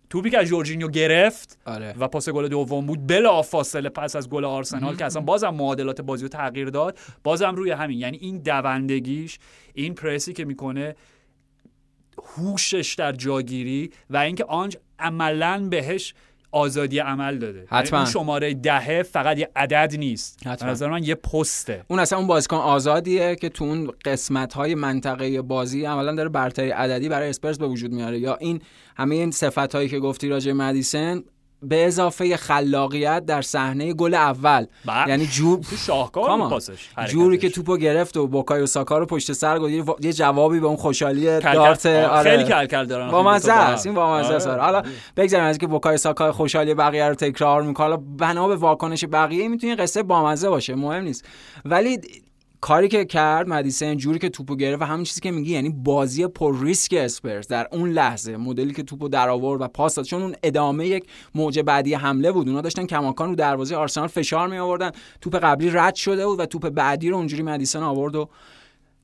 توپی 0.09 0.29
که 0.29 0.37
از 0.37 0.47
جورجینیو 0.47 0.87
گرفت 0.87 1.59
آره. 1.65 1.95
و 1.99 2.07
پاس 2.07 2.29
گل 2.29 2.47
دوم 2.47 2.85
بود 2.85 3.07
بلا 3.07 3.41
فاصله 3.41 3.89
پس 3.89 4.15
از 4.15 4.29
گل 4.29 4.45
آرسنال 4.45 4.95
که 4.95 5.05
اصلا 5.05 5.21
بازم 5.21 5.49
معادلات 5.49 6.01
بازی 6.01 6.23
رو 6.23 6.29
تغییر 6.29 6.69
داد 6.69 6.97
بازم 7.23 7.55
روی 7.55 7.71
همین. 7.71 7.99
یعنی 7.99 8.17
این 8.17 8.37
دوندگیش 8.37 9.39
این 9.73 9.93
پرسی 9.93 10.33
که 10.33 10.45
می‌کنه 10.45 10.95
هوشش 12.23 12.95
در 12.97 13.11
جاگیری 13.11 13.91
و 14.09 14.17
اینکه 14.17 14.45
آنج 14.45 14.77
عملا 14.99 15.67
بهش 15.69 16.13
آزادی 16.51 16.99
عمل 16.99 17.37
داده 17.37 17.57
یعنی 17.57 17.67
حتما. 17.69 17.99
اون 17.99 18.09
شماره 18.09 18.53
دهه 18.53 19.03
فقط 19.03 19.37
یه 19.37 19.49
عدد 19.55 19.95
نیست 19.97 20.47
حتما. 20.47 20.71
نظر 20.71 20.89
من 20.89 21.03
یه 21.03 21.15
پسته 21.15 21.83
اون 21.87 21.99
اصلا 21.99 22.19
اون 22.19 22.27
بازیکن 22.27 22.57
آزادیه 22.57 23.35
که 23.35 23.49
تو 23.49 23.65
اون 23.65 23.91
قسمت 24.05 24.53
های 24.53 24.75
منطقه 24.75 25.41
بازی 25.41 25.85
عملا 25.85 26.15
داره 26.15 26.29
برتری 26.29 26.69
عددی 26.69 27.09
برای 27.09 27.29
اسپرز 27.29 27.59
به 27.59 27.67
وجود 27.67 27.91
میاره 27.91 28.19
یا 28.19 28.35
این 28.35 28.61
همه 28.97 29.15
این 29.15 29.31
صفت 29.31 29.75
هایی 29.75 29.89
که 29.89 29.99
گفتی 29.99 30.27
راجع 30.27 30.51
مدیسن 30.51 31.23
به 31.63 31.87
اضافه 31.87 32.37
خلاقیت 32.37 33.25
در 33.25 33.41
صحنه 33.41 33.93
گل 33.93 34.13
اول 34.13 34.65
بله. 34.85 35.09
یعنی 35.09 35.25
جور 35.25 35.59
تو 35.59 35.75
شاهکار 35.75 36.49
پاسش 36.49 36.89
جوری 37.07 37.37
که. 37.37 37.49
توپو 37.49 37.77
گرفت 37.77 38.17
و 38.17 38.27
بوکایو 38.27 38.65
ساکا 38.65 38.97
رو 38.97 39.05
پشت 39.05 39.33
سر 39.33 39.59
گذاشت 39.59 40.05
یه 40.05 40.13
جوابی 40.13 40.59
به 40.59 40.67
اون 40.67 40.75
خوشحالی 40.75 41.25
دارت 41.25 41.85
آره. 41.85 42.23
خیلی 42.23 42.43
کل 42.43 42.65
کل 42.65 42.85
دارن 42.85 43.11
با 43.11 43.23
مزه 43.23 43.53
است 43.53 43.85
این 43.85 43.95
با 43.95 44.17
مزه 44.17 44.33
است 44.33 44.47
آره. 44.47 44.61
آره. 44.61 44.63
حالا 44.63 44.83
بگذاریم 45.17 45.45
از 45.45 45.55
اینکه 45.55 45.67
بوکای 45.67 45.97
ساکا 45.97 46.31
خوشحالی 46.31 46.73
بقیه 46.73 47.07
رو 47.07 47.15
تکرار 47.15 47.61
می‌کنه 47.61 47.85
حالا 47.87 47.97
بنا 47.97 48.47
به 48.47 48.55
واکنش 48.55 49.05
بقیه 49.11 49.47
می‌تونه 49.47 49.75
قصه 49.75 50.03
بامزه 50.03 50.49
باشه 50.49 50.75
مهم 50.75 51.03
نیست 51.03 51.25
ولی 51.65 51.99
کاری 52.61 52.87
که 52.87 53.05
کرد 53.05 53.47
مدیسن 53.47 53.97
جوری 53.97 54.19
که 54.19 54.29
توپو 54.29 54.55
گرفت 54.55 54.81
و 54.81 54.85
همین 54.85 55.03
چیزی 55.03 55.21
که 55.21 55.31
میگی 55.31 55.53
یعنی 55.53 55.69
بازی 55.69 56.27
پر 56.27 56.63
ریسک 56.63 56.93
اسپرز 56.97 57.47
در 57.47 57.67
اون 57.71 57.89
لحظه. 57.89 58.37
مدلی 58.37 58.73
که 58.73 58.83
توپو 58.83 59.09
در 59.09 59.29
آورد 59.29 59.61
و 59.61 59.67
پاس 59.67 59.95
داد. 59.95 60.05
چون 60.05 60.21
اون 60.21 60.35
ادامه 60.43 60.87
یک 60.87 61.05
موج 61.35 61.59
بعدی 61.59 61.93
حمله 61.93 62.31
بود. 62.31 62.49
اونا 62.49 62.61
داشتن 62.61 62.85
کماکان 62.85 63.29
رو 63.29 63.35
دروازه 63.35 63.75
آرسنال 63.75 64.07
فشار 64.07 64.47
می 64.47 64.57
آوردن 64.57 64.91
توپ 65.21 65.35
قبلی 65.35 65.69
رد 65.69 65.95
شده 65.95 66.25
بود 66.27 66.39
و 66.39 66.45
توپ 66.45 66.69
بعدی 66.69 67.09
رو 67.09 67.17
اونجوری 67.17 67.43
مدیسن 67.43 67.83
آورد 67.83 68.15
و 68.15 68.29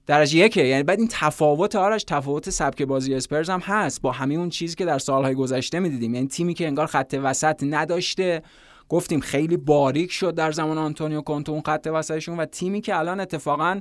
درجه 0.07 0.37
یکه. 0.37 0.65
یعنی 0.65 0.83
بعد 0.83 0.99
این 0.99 1.07
تفاوت 1.11 1.75
آرش 1.75 2.03
تفاوت 2.03 2.49
سبک 2.49 2.81
بازی 2.81 3.15
اسپرز 3.15 3.49
هم 3.49 3.59
هست. 3.59 4.01
با 4.01 4.11
همین 4.11 4.39
اون 4.39 4.49
چیزی 4.49 4.75
که 4.75 4.85
در 4.85 4.99
سالهای 4.99 5.35
گذشته 5.35 5.79
می‌دیدیم. 5.79 6.15
یعنی 6.15 6.27
تیمی 6.27 6.53
که 6.53 6.67
انگار 6.67 6.85
خط 6.87 7.19
وسط 7.23 7.63
نداشته 7.63 8.41
گفتیم 8.89 9.19
خیلی 9.19 9.57
باریک 9.57 10.11
شد 10.11 10.35
در 10.35 10.51
زمان 10.51 10.77
آنتونیو 10.77 11.21
کونتو 11.21 11.51
اون 11.51 11.61
خط 11.65 11.87
وسطشون 11.93 12.37
و 12.37 12.45
تیمی 12.45 12.81
که 12.81 12.97
الان 12.97 13.19
اتفاقا 13.19 13.79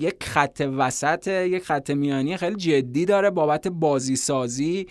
یک 0.00 0.24
خط 0.24 0.68
وسط 0.76 1.26
یک 1.28 1.64
خط 1.64 1.90
میانی 1.90 2.36
خیلی 2.36 2.56
جدی 2.56 3.04
داره 3.04 3.30
بابت 3.30 3.68
بازی 3.68 4.16
سازی 4.16 4.86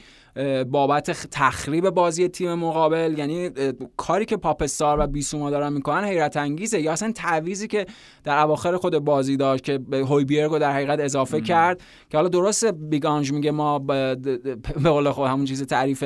بابت 0.68 1.28
تخریب 1.32 1.90
بازی 1.90 2.28
تیم 2.28 2.54
مقابل. 2.54 3.18
یعنی 3.18 3.50
کاری 3.98 4.26
که 4.26 4.38
پاپستار 4.38 5.00
و 5.00 5.08
بیسوما 5.08 5.50
دارن 5.50 5.74
می‌کنن 5.74 6.04
حیرت 6.04 6.38
انگیزه. 6.38 6.82
یا 6.82 6.92
اصلا 6.92 7.12
تعویزی 7.12 7.68
که 7.68 7.86
در 8.24 8.40
اواخر 8.40 8.78
خود 8.78 9.00
بازی 9.00 9.38
داشت 9.38 9.64
که 9.64 9.78
به 9.78 9.98
هویبیرگو 9.98 10.60
در 10.60 10.72
حقیقت 10.72 11.00
اضافه 11.00 11.42
کرد 11.42 11.82
که 12.10 12.18
حالا 12.18 12.30
درست 12.30 12.66
بیگانج 12.66 13.32
میگه 13.32 13.52
ما 13.52 13.80
به 13.80 14.18
قول 14.84 15.12
خود 15.12 15.28
همون 15.28 15.46
چیز 15.46 15.64
تعریف 15.64 16.04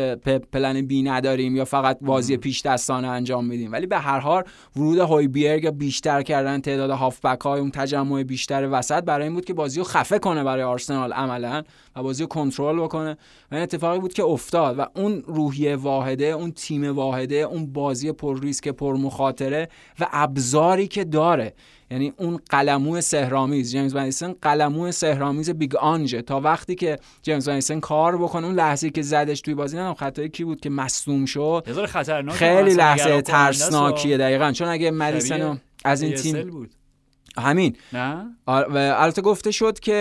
plan 0.52 0.82
B 0.82 1.04
نداریم 1.04 1.56
یا 1.56 1.66
فقط 1.66 1.98
بازی 2.02 2.38
پیش 2.38 2.62
دستانه 2.62 3.08
انجام 3.08 3.46
میدیم. 3.46 3.72
ولی 3.72 3.88
به 3.88 3.98
هر 3.98 4.20
حال 4.20 4.44
ورود 4.76 5.00
هویبیرگ 5.00 5.70
بیشتر 5.70 6.22
کردن 6.22 6.62
تعداد 6.62 6.90
هافبک 6.90 7.42
های 7.42 7.60
اون 7.60 7.72
تجمع 7.72 8.24
بیشتر 8.24 8.70
وسط 8.72 9.04
برای 9.04 9.24
این 9.24 9.34
بود 9.34 9.46
که 9.46 9.54
بازی 9.54 9.80
رو 9.80 9.84
خفه 9.84 10.20
کنه 10.20 10.44
برای 10.44 10.64
آرسنال 10.64 11.14
عملا 11.14 11.64
و 11.96 12.04
بازی 12.04 12.24
رو 12.24 12.28
کنترل 12.28 12.80
بکنه. 12.80 13.18
و 13.52 13.56
این 13.56 13.64
اتفاقی 13.64 14.00
بود 14.00 14.14
که 14.14 14.23
افتاد 14.24 14.80
و 14.80 14.86
اون 14.96 15.24
روحیه 15.28 15.76
واحده 15.76 16.26
اون 16.26 16.52
تیم 16.52 16.96
واحده 16.96 17.36
اون 17.36 17.74
بازی 17.74 18.12
پر 18.12 18.40
ریسک 18.42 18.68
پر 18.68 18.96
مخاطره 18.96 19.70
و 20.00 20.08
ابزاری 20.12 20.88
که 20.88 21.04
داره. 21.04 21.54
یعنی 21.92 22.14
اون 22.18 22.40
قلمو 22.50 23.02
سحرآمیز. 23.02 23.72
جیمز 23.72 23.96
مدیسن 23.96 24.36
قلمو 24.42 24.92
سحرآمیز 24.92 25.50
Big 25.50 25.76
Ange 25.76 26.07
ه. 26.07 26.22
تا 26.22 26.40
وقتی 26.40 26.76
که 26.76 26.98
جیمز 27.22 27.50
مدیسن 27.50 27.80
کار 27.80 28.18
بکنه 28.18 28.46
اون 28.46 28.56
لحظه 28.56 28.90
که 28.90 29.02
زدش 29.02 29.42
توی 29.42 29.54
بازی 29.54 29.78
نه 29.78 29.94
خطای 29.94 30.30
کی 30.30 30.44
بود 30.44 30.62
که 30.62 30.70
مصدوم 30.70 31.26
شد. 31.26 31.64
خیلی 32.32 32.74
لحظه 32.74 33.22
ترسناکیه 33.22 34.18
دقیقا. 34.18 34.52
چون 34.52 34.68
اگه 34.68 34.92
مدیسن 34.92 35.62
از 35.86 36.02
این 36.02 36.14
تیم 36.14 36.50
بود. 36.50 36.70
همین. 37.38 37.76
نه؟ 37.94 38.26
و 38.48 38.78
البته 38.98 39.22
گفته 39.22 39.52
شد 39.52 39.80
که 39.80 39.94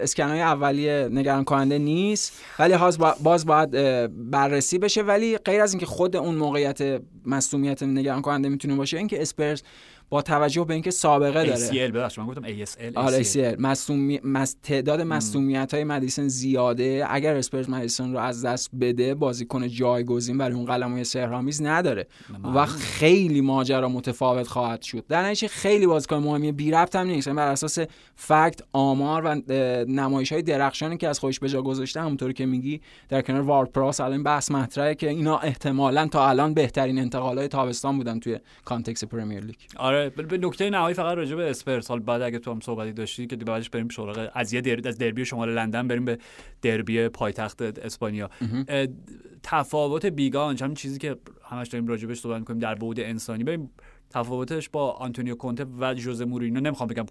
اسکنای 0.00 0.40
اولیه 0.40 1.08
نگران 1.12 1.44
کننده 1.44 1.78
نیست 1.78 2.42
ولی 2.58 2.74
باز 3.22 3.46
باید 3.46 3.70
بررسی 4.30 4.78
بشه. 4.78 5.02
ولی 5.02 5.38
غیر 5.38 5.62
از 5.62 5.72
اینکه 5.72 5.86
خود 5.86 6.16
اون 6.16 6.34
موقعیت 6.34 7.00
مصومیت 7.26 7.82
نگران 7.82 8.22
کننده 8.22 8.48
می‌تونه 8.48 8.74
باشه 8.74 8.98
اینکه 8.98 9.22
اسپرس 9.22 9.62
با 10.08 10.22
توجه 10.22 10.64
به 10.64 10.74
اینکه 10.74 10.90
سابقه 10.90 11.46
داره. 11.46 11.68
ACL 11.68 11.92
ببخشید 11.92 12.24
من 12.24 12.26
گفتم 12.26 12.64
ASL 12.64 12.96
آره 12.96 13.24
ACL 13.24 13.56
مصومی... 13.58 14.20
مس... 14.24 14.56
تعداد 14.62 15.00
مصومیت 15.00 15.74
های 15.74 15.84
مدیسن 15.84 16.28
زیاده. 16.28 17.06
اگر 17.10 17.36
اسپرز 17.36 17.70
مدیسن 17.70 18.12
رو 18.12 18.18
از 18.18 18.44
دست 18.44 18.70
بده 18.80 19.14
بازیکن 19.14 19.68
جایگزین 19.68 20.38
برای 20.38 20.54
اون 20.54 20.64
قلموی 20.64 21.04
سهرامیز 21.04 21.62
نداره. 21.62 22.06
و 22.54 22.66
خیلی 22.66 23.40
ماجرا 23.40 23.88
متفاوت 23.88 24.46
خواهد 24.46 24.82
شد. 24.82 25.04
در 25.08 25.22
نتیجه 25.22 25.48
خیلی 25.48 25.86
بازیکن 25.86 26.16
مهمی 26.16 26.52
بی 26.52 26.70
ربط 26.70 26.96
هم 26.96 27.06
نیست. 27.06 27.26
یعنی 27.26 27.36
بر 27.36 27.48
اساس 27.48 27.78
fact 28.14 28.60
آمار 28.72 29.22
و 29.24 29.52
نمایش 29.88 30.32
های 30.32 30.42
درخشانی 30.42 30.96
که 30.96 31.08
از 31.08 31.18
خودش 31.18 31.40
به 31.40 31.48
جا 31.48 31.62
گذاشته 31.62 32.00
همونطوری 32.00 32.32
که 32.32 32.46
میگی 32.46 32.80
در 33.08 33.22
کنار 33.22 33.40
وارد 33.40 33.72
پراوس 33.72 34.00
الان 34.00 34.22
بحث 34.22 34.50
مطرحه 34.50 34.94
که 34.94 35.08
اینا 35.10 35.38
احتمالا 35.38 36.06
تا 36.06 36.28
الان 36.28 36.54
بهترین 36.54 36.98
انتقالات 36.98 37.50
تابستان 37.50 37.96
بودن 37.96 38.20
توی 38.20 38.38
context 38.64 39.04
پرمیر 39.04 39.44
لیگ. 39.44 39.56
آره 39.76 39.95
به 40.28 40.38
نکته 40.38 40.70
نهایی 40.70 40.94
فقط 40.94 41.16
راجع 41.16 41.36
به 41.36 41.50
اسپرز. 41.50 41.88
حال 41.88 41.98
بعد 42.00 42.22
اگه 42.22 42.38
تو 42.38 42.50
هم 42.50 42.60
صحبتی 42.60 42.92
داشتی 42.92 43.26
که 43.26 43.36
بعدش 43.36 43.70
بریم 43.70 43.88
سراغ 43.88 44.30
از 44.34 44.52
یه 44.52 44.60
دربی 44.60 44.88
از 44.88 44.98
دربی 44.98 45.24
شمال 45.24 45.54
لندن 45.54 45.88
بریم 45.88 46.04
به 46.04 46.18
دربی 46.62 47.08
پایتخت 47.08 47.62
اسپانیا. 47.62 48.30
تفاوت 49.42 50.06
Big 50.06 50.27
Ange 50.27 50.56
همین 50.56 50.74
چیزی 50.74 50.98
که 50.98 51.16
همش 51.44 51.68
داریم 51.68 51.86
راجع 51.86 52.08
بهش 52.08 52.20
صحبت 52.20 52.38
می‌کنیم 52.38 52.58
در 52.58 52.74
بعد 52.74 53.00
انسانی. 53.00 53.44
بریم 53.44 53.70
تفاوتش 54.10 54.68
با 54.68 54.90
آنتونیو 54.90 55.34
کونته 55.34 55.66
و 55.78 55.94
ژوزه 55.94 56.24
مورینیو 56.24 56.60
نمی‌خوام 56.60 56.88
بگم 56.88 57.06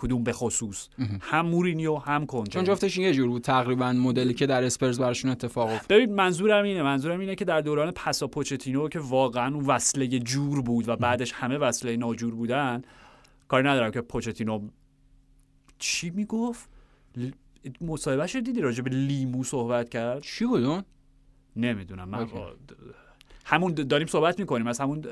کدوم 0.00 0.24
به 0.24 0.32
خصوص. 0.32 0.88
هم 1.20 1.46
مورینیو 1.46 1.96
هم 1.96 2.26
کنته. 2.26 2.50
چون 2.50 2.64
جفتش 2.64 2.98
یه 2.98 3.12
جور 3.12 3.28
بود 3.28 3.42
تقریبا 3.42 3.92
مدلی 3.92 4.34
که 4.34 4.46
در 4.46 4.64
اسپرز 4.64 5.00
براشون 5.00 5.30
اتفاق 5.30 5.68
افتاد. 5.68 5.88
ببین 5.88 6.14
منظورم 6.14 6.64
اینه 6.64 6.82
منظورم 6.82 7.20
اینه 7.20 7.34
که 7.34 7.44
در 7.44 7.60
دوران 7.60 7.90
پسا 7.90 8.26
پوچتینو 8.26 8.88
که 8.88 8.98
واقعا 8.98 9.54
اون 9.54 9.66
وصله 9.66 10.06
جور 10.06 10.62
بود 10.62 10.88
و 10.88 10.96
بعدش 10.96 11.32
همه 11.32 11.58
وصله 11.58 11.96
ناجور 11.96 12.34
بودن 12.34 12.82
کاری 13.48 13.68
ندارم 13.68 13.90
که 13.90 14.00
پوچتینو 14.00 14.68
چی 15.78 16.10
می‌گفت؟ 16.10 16.68
مصاحبهش 17.80 18.36
دیدی 18.36 18.60
راجع 18.60 18.82
به 18.82 18.90
لیمو 18.90 19.44
صحبت 19.44 19.88
کرد؟ 19.88 20.22
چی 20.22 20.44
بود 20.44 20.64
اون؟ 20.64 20.82
نمی‌دونم 21.56 22.08
من 22.08 22.26
همون 23.44 23.74
داریم 23.74 24.06
صحبت 24.06 24.38
می‌کنیم 24.38 24.66
از 24.66 24.80
همون 24.80 25.04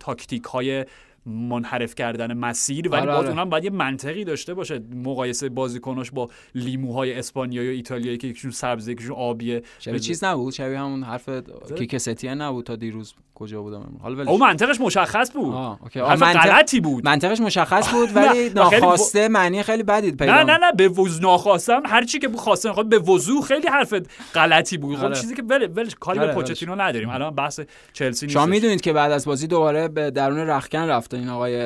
تاکتیک 0.00 0.44
های 0.44 0.86
منحرف 1.28 1.94
کردن 1.94 2.32
مسیر 2.32 2.88
ولی 2.88 3.00
آره 3.00 3.06
باز 3.12 3.18
آره. 3.18 3.28
اونم 3.28 3.50
باید 3.50 3.64
یه 3.64 3.70
منطقی 3.70 4.24
داشته 4.24 4.54
باشه. 4.54 4.80
مقایسه 5.04 5.48
بازیکناش 5.48 6.10
با 6.10 6.28
لیموهای 6.54 7.14
اسپانیایی 7.18 7.68
و 7.68 7.72
ایتالیایی 7.72 8.18
که 8.18 8.26
یکیشون 8.26 8.50
سبزه 8.50 8.92
یکیشون 8.92 9.16
آبیه. 9.16 9.62
شبیه 9.78 9.98
چیز 9.98 10.24
نبود؟ 10.24 10.52
شبیه 10.52 10.78
همون 10.78 11.02
حرف 11.02 11.28
کیکستیه 11.76 12.34
نبود 12.34 12.66
تا 12.66 12.76
دیروز 12.76 13.14
کجا 13.34 13.62
بودم 13.62 13.96
حالا 14.02 14.30
او 14.30 14.38
منطقش 14.38 14.80
مشخص 14.80 15.32
بود. 15.32 15.54
آه، 15.54 15.78
اوکی. 15.82 16.00
حرف 16.00 16.22
منطق- 16.22 16.48
غلطی 16.48 16.80
بود. 16.80 17.04
منطقش 17.04 17.40
مشخص 17.40 17.90
بود 17.92 18.16
ولی 18.16 18.50
ناخواسته 18.50 19.28
معنی 19.28 19.62
خیلی 19.62 19.82
بدی 19.82 20.12
پیدا. 20.12 20.34
نه 20.34 20.44
نه 20.44 20.58
نه 20.58 20.72
به 20.72 20.88
وضوح 20.88 21.22
ناخواستم. 21.22 21.82
هر 21.86 22.04
چی 22.04 22.18
که 22.18 22.28
خواسته 22.28 22.72
خود 22.72 22.88
به 22.88 22.98
وضوح 22.98 23.42
خیلی 23.44 23.68
حرف 23.68 23.94
غلطی 24.34 24.78
بود. 24.78 24.96
خب 24.96 25.04
آره. 25.04 25.14
چیزی 25.14 25.34
که 25.34 25.42
ول 25.42 25.68
ولش 25.76 25.94
کاری 26.00 26.18
به 26.18 26.24
آره، 26.24 26.34
پوچتینو 26.34 26.74
نداریم. 26.74 27.08
الان 27.08 27.34
بحث 27.34 27.60
چلسی 27.92 28.28
شما 28.28 28.42
نیست 28.42 28.54
می‌دونید 28.54 28.80
که 28.80 28.92
بعد 28.92 29.12
از 29.12 29.24
بازی 29.26 29.46
دوباره 29.46 29.88
به 29.88 30.10
درون 30.10 30.38
رخکن 30.38 30.78
رفته. 30.88 31.17
این 31.18 31.28
آقای 31.28 31.56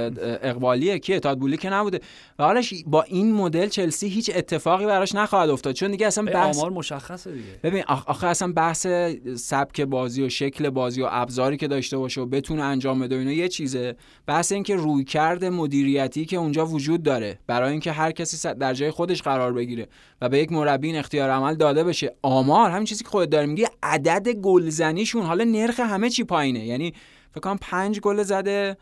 اقبالیه 0.42 0.98
کی 0.98 1.14
اتحاد 1.14 1.38
بولی 1.38 1.56
که 1.56 1.70
نبوده. 1.70 2.00
و 2.38 2.44
حالش 2.44 2.74
با 2.86 3.02
این 3.02 3.32
مدل 3.32 3.68
چلسی 3.68 4.08
هیچ 4.08 4.30
اتفاقی 4.34 4.86
براش 4.86 5.14
نخواهد 5.14 5.50
افتاد. 5.50 5.74
چون 5.74 5.90
دیگه 5.90 6.06
اصلا 6.06 6.24
بحث 6.24 6.58
آمار 6.58 6.70
مشخصه 6.70 7.32
دیگه. 7.32 7.44
ببین 7.62 7.82
آخ- 7.82 8.06
آخه 8.06 8.26
اصلا 8.26 8.52
بحث 8.52 8.86
سبک 9.36 9.80
بازی 9.80 10.22
و 10.22 10.28
شکل 10.28 10.70
بازی 10.70 11.02
و 11.02 11.08
ابزاری 11.10 11.56
که 11.56 11.68
داشته 11.68 11.96
باشه 11.98 12.20
و 12.20 12.26
بتونه 12.26 12.62
انجام 12.62 13.00
بده 13.00 13.14
اینا 13.14 13.32
یه 13.32 13.48
چیزه. 13.48 13.96
بحث 14.26 14.52
این 14.52 14.62
که 14.62 14.76
روی 14.76 15.04
کرده 15.04 15.50
مدیریتی 15.50 16.24
که 16.24 16.36
اونجا 16.36 16.66
وجود 16.66 17.02
داره 17.02 17.38
برای 17.46 17.70
اینکه 17.70 17.92
هر 17.92 18.10
کسی 18.10 18.54
در 18.54 18.74
جای 18.74 18.90
خودش 18.90 19.22
قرار 19.22 19.52
بگیره 19.52 19.88
و 20.20 20.28
به 20.28 20.38
یک 20.38 20.52
مربی 20.52 20.86
این 20.86 20.96
اختیار 20.96 21.30
عمل 21.30 21.54
داده 21.54 21.84
بشه. 21.84 22.14
آمار 22.22 22.70
همین 22.70 22.84
چیزی 22.84 23.04
که 23.04 23.10
خودت 23.10 23.30
داری 23.30 23.46
میگی 23.46 23.66
عدد 23.82 24.28
گلزنیشون 24.28 25.22
حالا 25.22 25.44
نرخ 25.44 25.80
همه 25.80 26.10
چی 26.10 26.24
پایینه. 26.24 26.66
یعنی 26.66 26.94
فکر 27.30 27.40
کنم 27.40 27.58
پنج 27.60 28.00
گل 28.00 28.22
زده 28.22 28.76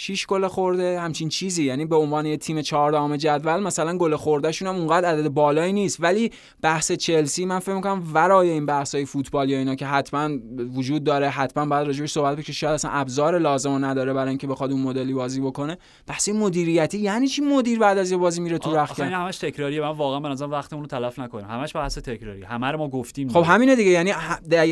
6 0.00 0.26
گل 0.26 0.46
خورده 0.46 1.00
همچین 1.00 1.28
چیزی. 1.28 1.64
یعنی 1.64 1.84
به 1.84 1.96
عنوان 1.96 2.26
یه 2.26 2.36
تیم 2.36 2.62
چهاردهم 2.62 3.16
جدول 3.16 3.60
مثلا 3.62 3.98
گل 3.98 4.16
خوردهشون 4.16 4.68
هم 4.68 4.76
اونقدر 4.76 5.08
عدد 5.08 5.28
بالایی 5.28 5.72
نیست. 5.72 5.96
ولی 6.00 6.32
بحث 6.62 6.92
چلسی 6.92 7.46
من 7.46 7.58
فکر 7.58 7.74
می‌کنم 7.74 8.02
ورای 8.14 8.50
این 8.50 8.66
بحث 8.66 8.94
های 8.94 9.04
فوتبال 9.04 9.50
یا 9.50 9.58
اینا 9.58 9.74
که 9.74 9.86
حتما 9.86 10.30
وجود 10.76 11.04
داره 11.04 11.28
حتما 11.28 11.66
بعد 11.66 11.86
راجبش 11.86 12.12
صحبت 12.12 12.36
بشه 12.36 12.52
شاید 12.52 12.74
اصلا 12.74 12.90
ابزار 12.90 13.38
لازم 13.38 13.84
نداره 13.84 14.12
برای 14.12 14.28
اینکه 14.28 14.46
بخواد 14.46 14.72
اون 14.72 14.82
مدلی 14.82 15.14
بازی 15.14 15.40
بکنه. 15.40 15.78
بحث 16.06 16.28
مدیریتی 16.28 16.98
یعنی 16.98 17.28
چی 17.28 17.42
مدیر 17.42 17.78
بعد 17.78 17.98
از 17.98 18.10
یه 18.10 18.16
بازی 18.16 18.40
میره 18.40 18.58
تو 18.58 18.78
آخه 18.78 19.02
این 19.02 19.12
همش 19.12 19.38
تکراریه. 19.38 19.80
من 19.80 19.88
واقعا 19.88 20.20
به 20.20 20.28
نظرم 20.28 20.50
وقتمون 20.50 20.82
رو 20.82 20.88
تلف 20.88 21.18
نکنیم. 21.18 21.46
همش 21.46 21.76
بحث 21.76 21.98
تکراری. 21.98 22.42
همه 22.42 22.66
رو 22.66 22.78
ما 22.78 22.88
گفتیم 22.88 23.28
خب 23.28 23.44
همینه 23.46 23.76
دیگه. 23.76 23.90
یعنی 23.90 24.12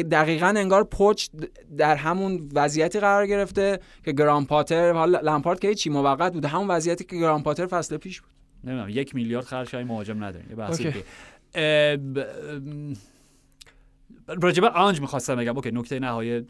دقیقا 0.03 0.47
انگار 0.47 0.85
پوچ 0.85 1.27
در 1.79 1.97
همون 1.97 2.49
وضعیتی 2.55 3.01
قرار 3.01 3.27
گرفته 3.27 3.81
که 4.05 4.13
گرام 4.13 4.45
پاتر 4.45 4.93
حالا 4.93 5.16
لمپارد 5.23 5.61
که 5.61 5.75
چی 5.75 5.91
موقت 5.91 6.33
بوده. 6.33 6.49
همون 6.49 6.69
وضعیتی 6.69 7.05
که 7.05 7.17
گرام 7.17 7.43
پاتر 7.43 7.67
فصل 7.67 7.97
پیش 7.97 8.21
بود. 8.21 8.31
نمی‌دونم 8.65 8.89
یک 8.89 9.15
میلیارد 9.15 9.45
خرج 9.45 9.75
های 9.75 9.85
مهاجم 9.85 10.25
نداریم 10.25 10.51
یه 10.51 10.57
بحث 10.57 10.71
اوکی. 10.71 10.85
دیگه. 10.85 11.05
اه، 11.55 11.97
ب- 11.97 12.19
ام، 12.19 12.95
راجع 14.43 14.61
به 14.61 14.69
آنج 14.69 15.01
می‌خواستم 15.01 15.37
بگم. 15.37 15.57
Okay 15.57 15.71
نکته 15.71 15.99
نهایی 15.99 16.47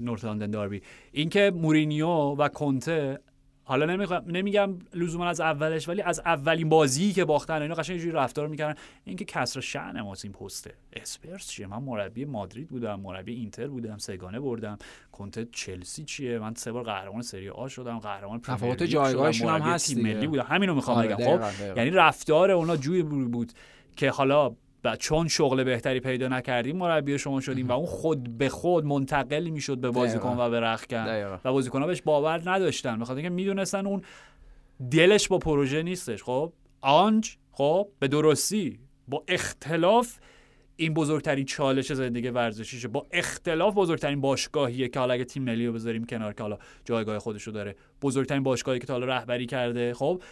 North 0.00 0.24
London 0.24 0.50
Derby. 0.50 0.82
اینکه 1.12 1.52
مورینیو 1.54 2.08
و 2.08 2.48
کنته 2.48 3.18
حالا 3.64 3.86
نمی‌خوام 3.86 4.22
نمیگم 4.26 4.78
لزوما 4.94 5.26
از 5.26 5.40
اولش 5.40 5.88
ولی 5.88 6.02
از 6.02 6.20
اولین 6.20 6.68
بازی 6.68 7.12
که 7.12 7.24
باختن 7.24 7.62
اینا 7.62 7.74
قشنگ 7.74 7.94
اینجوری 7.94 8.16
رفتار 8.16 8.48
می‌کردن. 8.48 8.80
اینکه 9.04 9.24
کسر 9.24 9.60
شأن 9.60 10.00
ما 10.00 10.14
این 10.24 10.32
پسته 10.32 10.74
اسپرز 10.92 11.48
چیه؟ 11.48 11.66
من 11.66 11.78
مربی 11.82 12.24
مادرید 12.24 12.68
بودم 12.68 13.00
مربی 13.00 13.34
اینتر 13.34 13.68
بودم 13.68 13.98
سه‌گانه 13.98 14.40
بردم. 14.40 14.78
کنته 15.12 15.48
چلسی 15.52 16.04
چیه؟ 16.04 16.38
من 16.38 16.54
سه 16.54 16.72
بار 16.72 16.82
قهرمان 16.82 17.22
سری 17.22 17.48
آ 17.48 17.68
شدم 17.68 17.98
قهرمان 17.98 18.40
تفاوت 18.40 18.82
جایگاهشون 18.82 19.48
هم 19.48 19.60
هست. 19.60 19.96
ملی 19.96 20.26
بودم. 20.26 20.46
همینو 20.48 20.74
می‌خوام 20.74 20.98
آره، 20.98 21.08
بگم. 21.08 21.38
خب. 21.38 21.76
یعنی 21.76 21.90
رفتار 21.90 22.50
اونا 22.50 22.76
جوی 22.76 23.02
بود 23.02 23.52
که 23.96 24.10
حالا 24.10 24.56
و 24.84 24.96
چون 24.96 25.28
شغل 25.28 25.64
بهتری 25.64 26.00
پیدا 26.00 26.28
نکردیم 26.28 26.76
مربی 26.76 27.18
شما 27.18 27.40
شدیم 27.40 27.68
و 27.68 27.72
اون 27.72 27.86
خود 27.86 28.38
به 28.38 28.48
خود 28.48 28.84
منتقل 28.84 29.48
می‌شد 29.48 29.78
به 29.78 29.90
بازیکن. 29.90 30.36
و 30.38 30.50
به 30.50 30.60
رخکن. 30.60 31.38
و 31.44 31.52
بازیکن‌ها 31.52 31.86
بهش 31.86 32.02
باور 32.02 32.50
نداشتن 32.50 32.98
بخاطر 32.98 33.16
اینکه 33.16 33.30
می‌دونستن 33.30 33.86
اون 33.86 34.02
دلش 34.90 35.28
با 35.28 35.38
پروژه 35.38 35.82
نیستش. 35.82 36.22
خب 36.22 36.52
آنج 36.80 37.36
خب 37.52 37.88
به 37.98 38.08
درستی 38.08 38.78
با 39.08 39.24
اختلاف 39.28 40.18
این 40.76 40.94
بزرگترین 40.94 41.44
چالش 41.44 41.92
زندگی 41.92 42.28
ورزشیشه. 42.28 42.88
با 42.88 43.06
اختلاف 43.10 43.74
بزرگترین 43.74 44.20
باشگاهیه 44.20 44.88
که 44.88 45.00
حالا 45.00 45.14
اگه 45.14 45.24
تیم 45.24 45.42
ملی 45.42 45.66
رو 45.66 45.72
بذاریم 45.72 46.04
کنار 46.04 46.32
که 46.32 46.42
حالا 46.42 46.58
جایگاه 46.84 47.18
خودش 47.18 47.42
رو 47.42 47.52
داره. 47.52 47.76
بزرگترین 48.02 48.42
باشگاهی 48.42 48.78
که 48.78 48.86
تا 48.86 48.92
حالا 48.92 49.06
رهبری 49.06 49.46
کرده. 49.46 49.94
خب 49.94 50.22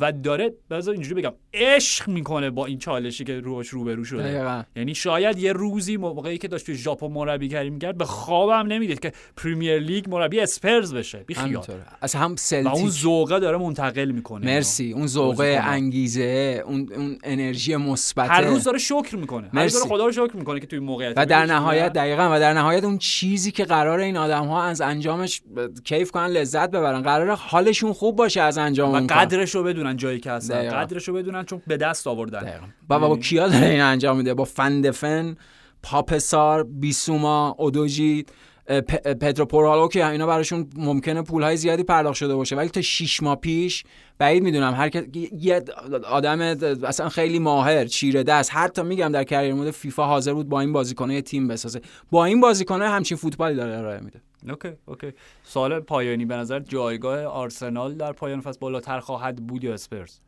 و 0.00 0.12
داره 0.12 0.54
بذار 0.70 0.94
اینجوری 0.94 1.22
بگم 1.22 1.32
عشق 1.54 2.08
می‌کنه 2.08 2.50
با 2.50 2.66
این 2.66 2.78
چالشی 2.78 3.24
که 3.24 3.40
روش 3.40 3.68
روبرو 3.68 4.04
شده. 4.04 4.22
دقیقاً. 4.22 4.62
یعنی 4.76 4.94
شاید 4.94 5.38
یه 5.38 5.52
روزی 5.52 5.96
موقعی 5.96 6.38
که 6.38 6.48
داشت 6.48 6.66
توی 6.66 6.74
ژاپن 6.74 7.06
مربیگری 7.06 7.70
می‌کرد 7.70 7.98
به 7.98 8.04
خوابم 8.04 8.72
نمی‌دید 8.72 9.00
که 9.00 9.12
پریمیر 9.36 9.78
لیگ 9.78 10.10
مربی 10.10 10.40
اسپرز 10.40 10.94
بشه. 10.94 11.18
بی 11.18 11.34
خیال. 11.34 11.64
از 12.00 12.14
هم 12.14 12.32
و 12.32 12.36
سلتیک. 12.36 12.72
اون 12.72 12.90
ذوقه 12.90 13.38
داره 13.38 13.58
منتقل 13.58 14.10
می‌کنه. 14.10 14.46
مرسی. 14.46 14.92
اون 14.92 15.06
ذوق 15.06 15.36
بازیکن‌ها. 15.36 15.70
انگیزه 15.70 16.62
اون 16.66 16.88
اون 16.96 17.18
انرژی 17.24 17.76
مثبت 17.76 18.30
هر 18.30 18.40
روز 18.40 18.64
داره 18.64 18.78
شکر 18.78 19.16
می‌کنه. 19.16 19.50
هر 19.54 19.62
روز. 19.62 19.72
داره 19.72 19.88
خدا 19.88 20.06
رو 20.06 20.12
شکر 20.12 20.36
می‌کنه 20.36 20.60
که 20.60 20.66
توی 20.66 20.78
موقعیت 20.78 21.14
و 21.16 21.26
در 21.26 21.46
نهایت 21.46 21.92
دقیقا 21.92 22.30
و 22.32 22.40
در 22.40 22.52
نهایت 22.52 22.84
اون 22.84 22.98
چیزی 22.98 23.50
که 23.50 23.64
قرار 23.64 24.00
این 24.00 24.16
آدم 24.16 24.46
ها 24.46 24.62
از 24.62 24.80
انجامش 24.80 25.42
کیف 25.84 26.10
کنن 26.10 26.26
لذت 26.26 26.70
ببرن. 26.70 27.02
قرار 27.02 27.30
حالشون 27.30 27.92
خوب 27.92 28.16
باشه 28.16 28.40
از 28.40 28.58
انجام 28.58 28.92
و. 28.92 29.06
قدرش 29.06 29.54
رو 29.54 29.63
بدونن 29.64 29.96
جایی 29.96 30.20
که 30.20 30.30
هستن 30.30 30.54
دقیقاً. 30.54 30.76
قدرش 30.76 31.08
رو 31.08 31.14
بدونن 31.14 31.44
چون 31.44 31.62
به 31.66 31.76
دست 31.76 32.06
آوردن. 32.06 32.40
دقیقاً. 32.40 32.66
و 32.90 32.98
با 32.98 33.16
کیا 33.16 33.48
داره 33.48 33.66
این 33.66 33.80
انجام 33.80 34.16
میده؟ 34.16 34.34
با 34.34 34.44
فندفن 34.44 35.36
پاپسار 35.82 36.64
بیسوما 36.64 37.54
اودوجی 37.58 38.24
اه، 38.68 38.80
پ- 38.80 39.00
اه، 39.04 39.14
پدرو 39.14 39.46
پورالو 39.46 39.88
که 39.88 40.06
اینا 40.08 40.26
براشون 40.26 40.70
ممکنه 40.76 41.22
پولهای 41.22 41.56
زیادی 41.56 41.82
پرداخت 41.82 42.16
شده 42.16 42.34
باشه. 42.34 42.56
ولی 42.56 42.68
تا 42.68 42.80
6 42.80 43.22
ماه 43.22 43.36
پیش 43.36 43.84
بعید 44.18 44.42
می‌دونم 44.42 44.74
هر 44.74 44.88
کس- 44.88 45.04
یه 45.38 45.62
آدم 46.08 46.40
اصلا 46.84 47.08
خیلی 47.08 47.38
ماهر 47.38 47.84
چیره 47.84 48.22
دست. 48.22 48.50
حتی 48.54 48.82
میگم 48.82 49.12
در 49.12 49.24
کریر 49.24 49.54
مود 49.54 49.70
فیفا 49.70 50.06
حاضر 50.06 50.32
بود 50.34 50.48
با 50.48 50.60
این 50.60 50.72
بازیکن‌ها 50.72 51.12
یه 51.14 51.22
تیم 51.22 51.48
بسازه. 51.48 51.80
با 52.10 52.24
این 52.24 52.40
بازیکن‌ها 52.40 52.88
همچین 52.88 53.16
فوتبالی 53.16 53.54
داره 53.56 53.78
ارائه 53.78 54.00
میده. 54.00 54.20
Okay 54.48 54.72
okay. 54.86 55.12
سال 55.42 55.80
پایانی 55.80 56.24
به 56.24 56.36
نظر 56.36 56.60
جایگاه 56.60 57.24
آرسنال 57.24 57.94
در 57.94 58.12
پایان 58.12 58.40
فصل 58.40 58.58
بالاتر 58.60 59.00
خواهد 59.00 59.46
بود 59.46 59.64
یا 59.64 59.74
اسپرز؟ 59.74 60.20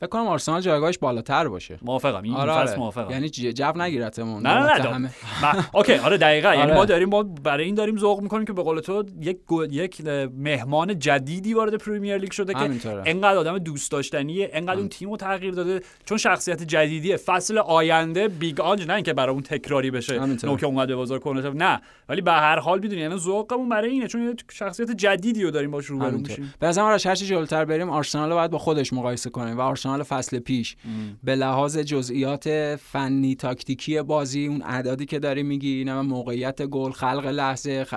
فکر 0.00 0.08
کنم 0.08 0.26
آرسنال 0.26 0.60
جایگاهش 0.60 0.98
بالاتر 0.98 1.48
باشه. 1.48 1.78
موافقم. 1.82 2.22
این 2.22 2.34
آره 2.34 2.52
فصل 2.52 2.70
آره. 2.70 2.78
موافقم. 2.78 3.10
یعنی 3.10 3.30
جو 3.30 3.72
نگیرتمون. 3.76 4.42
نه 4.42 4.54
نه 4.54 4.60
البته 4.62 4.88
نه 4.88 4.94
همه- 4.94 5.10
من- 5.42 5.64
okay 5.74 5.94
آره 5.94 6.16
دقیقا. 6.18 6.48
یعنی 6.54 6.62
آره. 6.62 6.74
ما 6.74 6.84
داریم 6.84 7.08
ما 7.08 7.22
برای 7.22 7.64
این 7.64 7.74
داریم 7.74 7.96
ذوق 7.98 8.20
می‌کنیم 8.20 8.44
که 8.44 8.52
به 8.52 8.62
قول 8.62 8.80
تو 8.80 9.04
یک 9.20 9.38
گو- 9.46 9.64
یک 9.64 10.00
مهمان 10.38 10.98
جدیدی 10.98 11.54
وارد 11.54 11.74
پریمیر 11.74 12.16
لیگ 12.18 12.30
شده 12.32 12.52
که 12.52 12.58
همینطوره. 12.58 13.02
انقدر 13.06 13.38
آدم 13.38 13.58
دوست 13.58 13.90
داشتنیه 13.92 14.50
انقدر 14.52 14.78
اون 14.78 14.88
تیم 14.88 15.10
رو 15.10 15.16
تغییر 15.16 15.54
داده. 15.54 15.80
چون 16.04 16.18
شخصیت 16.18 16.62
جدیدیه. 16.62 17.16
فصل 17.16 17.58
آینده 17.58 18.28
Big 18.28 18.60
Ange 18.60 18.86
نه 18.86 18.94
اینکه 18.94 19.12
برای 19.12 19.32
اون 19.32 19.42
تکراری 19.42 19.90
بشه 19.90 20.20
همینطوره. 20.20 20.52
نو 20.52 20.57
که 20.57 20.64
اومده 20.64 20.96
بازار 20.96 21.18
کهنه 21.18 21.50
نه. 21.50 21.80
ولی 22.08 22.20
به 22.20 22.32
هر 22.32 22.58
حال 22.58 22.78
می‌دونی 22.80 23.00
یعنی 23.00 23.16
ذوقمون 23.16 23.68
برای 23.68 23.90
اینه. 23.90 24.06
چون 24.06 24.36
شخصیت 24.52 24.90
جدیدی 24.90 25.42
رو 25.42 25.50
داریم 25.50 25.70
باش 25.70 25.86
روبرو 25.86 26.18
میشیم. 26.18 26.54
به 26.58 26.66
نظرم 26.66 26.84
آرش 26.84 27.06
هرچی 27.06 27.26
جلوتر 27.26 27.64
بریم 27.64 27.90
آرسنال 27.90 28.30
رو 28.30 28.34
باید 28.36 28.50
با 28.50 28.58
خودش 28.58 28.92
مقایسه 28.92 29.30
کنیم 29.30 29.58
و 29.58 29.60
آرسنال 29.60 29.89
فصل 29.98 30.38
پیش. 30.38 30.76
به 31.24 31.34
لحاظ 31.34 31.78
جزئیات 31.78 32.76
فنی 32.76 33.34
تاکتیکی 33.34 34.02
بازی 34.02 34.46
اون 34.46 34.62
اعدادی 34.62 35.06
که 35.06 35.18
داری 35.18 35.42
میگی 35.42 35.84
نه 35.84 36.00
موقعیت 36.00 36.62
گل 36.62 36.90
خلق 36.90 37.26
لحظه 37.26 37.84
خ... 37.84 37.94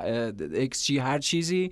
XG 0.53 0.97
هر 0.97 1.19
چیزی 1.19 1.71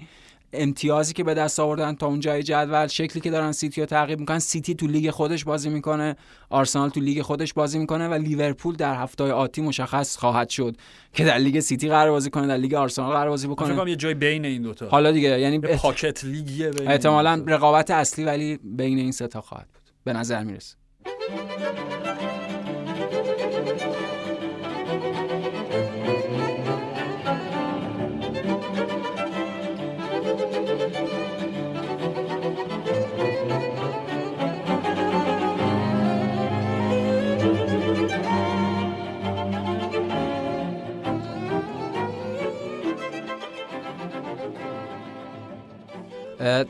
امتیازی 0.53 1.13
که 1.13 1.23
به 1.23 1.33
دست 1.33 1.59
آوردن 1.59 1.95
تا 1.95 2.07
اون 2.07 2.19
جای 2.19 2.43
جدول 2.43 2.87
شکلی 2.87 3.21
که 3.21 3.31
دارن 3.31 3.51
سیتی 3.51 3.81
رو 3.81 3.87
تعقیب 3.87 4.19
می‌کنن. 4.19 4.39
سیتی 4.39 4.75
تو 4.75 4.87
لیگ 4.87 5.09
خودش 5.09 5.43
بازی 5.43 5.69
می‌کنه 5.69 6.15
آرسنال 6.49 6.89
تو 6.89 6.99
لیگ 6.99 7.21
خودش 7.21 7.53
بازی 7.53 7.79
می‌کنه 7.79 8.07
و 8.07 8.13
لیورپول 8.13 8.75
در 8.75 8.95
هفته 8.95 9.23
آتی 9.23 9.61
مشخص 9.61 10.17
خواهد 10.17 10.49
شد 10.49 10.75
که 11.13 11.25
در 11.25 11.37
لیگ 11.37 11.59
سیتی 11.59 11.89
قرار 11.89 12.11
بازی 12.11 12.29
کنه 12.29 12.47
در 12.47 12.57
لیگ 12.57 12.73
آرسنال 12.73 13.13
قرار 13.13 13.29
بازی 13.29 13.47
بکنه. 13.47 13.89
یه 13.89 13.95
جای 13.95 14.13
بین 14.13 14.45
این 14.45 14.61
دوتا. 14.61 14.87
حالا 14.87 15.11
دیگه 15.11 15.39
یعنی 15.39 15.59
پاکت 15.59 16.25
لیگیه 16.25 16.69
بین 16.69 16.87
احتمالا. 16.87 17.43
رقابت 17.47 17.91
اصلی 17.91 18.25
ولی 18.25 18.59
بین 18.63 18.97
این 18.97 19.11
سه 19.11 19.27
تا 19.27 19.41
خواهد 19.41 19.67
به 20.03 20.13
نظر 20.13 20.43
می‌رسه. 20.43 20.75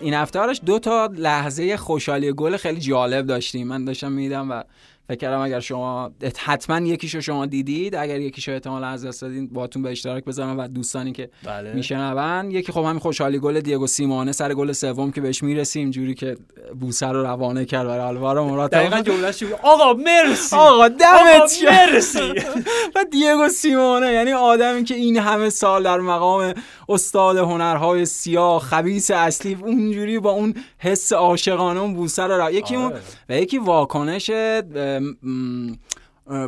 این 0.02 0.14
هفته 0.14 0.40
دو 0.66 0.80
تا 0.80 1.10
لحظه 1.18 1.78
خوشحالی 1.78 2.34
گل 2.34 2.58
خیلی 2.58 2.80
جالب 2.80 3.26
داشتیم. 3.28 3.68
من 3.68 3.86
داشتم 3.86 4.12
میدم 4.12 4.52
و 4.52 4.64
فکر 5.12 5.20
کردم 5.20 5.40
اگر 5.40 5.60
شما 5.60 6.12
حتما 6.38 6.80
یکیشو 6.80 7.22
شما 7.22 7.46
دیدید 7.46 7.96
اگر 7.96 8.20
یکیشو 8.20 8.52
احتمالا 8.52 8.88
از 8.88 9.06
دست 9.06 9.22
دادین 9.22 9.48
باتون 9.48 9.82
به 9.84 9.90
اشتراک 9.92 10.26
بذارم 10.26 10.60
و 10.60 10.68
دوستانی 10.68 11.12
که 11.12 11.30
بله. 11.44 11.74
میشنون. 11.74 12.52
یکی 12.52 12.72
خب 12.72 12.82
همین 12.82 13.00
خوشحالی 13.00 13.40
گل 13.40 13.60
دیگو 13.60 13.88
سیمونه 13.88 14.32
سر 14.32 14.54
گل 14.54 14.72
سوم 14.72 15.12
که 15.12 15.22
بهش 15.22 15.44
می‌رسیم 15.44 15.92
جوری 15.92 16.16
که 16.16 16.38
بوسه 16.80 17.08
رو 17.08 17.24
روانه 17.24 17.66
کرد 17.66 17.88
برای 17.88 18.06
آلوارو 18.06 18.44
موراتا 18.46 18.78
دقیقا 18.78 19.02
جملهش 19.02 19.44
آقا 19.64 19.94
مرسی. 19.94 20.56
آقا 20.56 20.88
دمت 20.88 21.62
گرم. 21.62 21.94
مرسی. 21.94 22.20
و 22.96 23.06
دیگو 23.12 23.50
سیمونه 23.50 24.12
یعنی 24.12 24.32
آدمی 24.32 24.84
که 24.84 24.96
این 24.96 25.18
همه 25.18 25.50
سال 25.50 25.84
در 25.84 26.00
مقام 26.00 26.54
استاد 26.90 27.38
هنرهای 27.38 28.06
سیاه 28.06 28.60
خبیس 28.62 29.12
اصلی 29.12 29.58
اونجوری 29.62 30.20
با 30.20 30.32
اون 30.32 30.54
حس 30.78 31.14
عاشقانه 31.14 31.80
اون 31.80 31.94
بوسه 31.94 32.24
رو 32.24 32.38
را- 32.38 32.52
یکی 32.52 32.76
اون 32.76 32.86
آره. 32.86 33.02
و 33.30 33.34
یکی 33.34 33.58
واکنش 33.58 34.32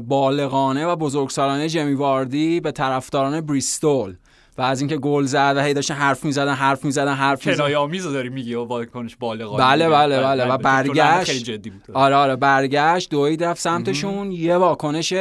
بالغانه 0.08 0.86
و 0.86 0.96
بزرگسالانه 0.96 1.70
جمی 1.70 1.94
واردی 1.94 2.60
به 2.60 2.72
طرفداران 2.72 3.42
بریستول 3.42 4.16
و 4.58 4.62
از 4.62 4.82
اینکه 4.82 4.98
گل 4.98 5.24
زد 5.26 5.54
و 5.58 5.62
هی 5.62 5.74
داشتن 5.74 5.94
حرف 5.94 6.26
می‌زدن 6.26 6.54
حرف 6.54 6.86
می‌زدن 6.86 7.14
حرف 7.14 7.46
می‌زدن 7.46 7.64
کنایه 7.64 7.78
آمیز 7.78 8.04
داری 8.04 8.30
میگی 8.30 8.54
و 8.54 8.64
واکنش 8.64 9.16
بالغانه 9.16 9.64
بله، 9.64 9.86
میگی. 9.86 9.96
بله، 9.98 10.20
بله. 10.22 10.44
و 10.46 10.48
چون 10.48 10.58
برگشت. 10.58 11.50
آره 11.94 12.16
آره 12.16 12.36
برگشت 12.36 13.10
دوید 13.10 13.44
رفت 13.44 13.62
سمتشون 13.62 14.32
یه 14.32 14.58
واکنش 14.58 15.14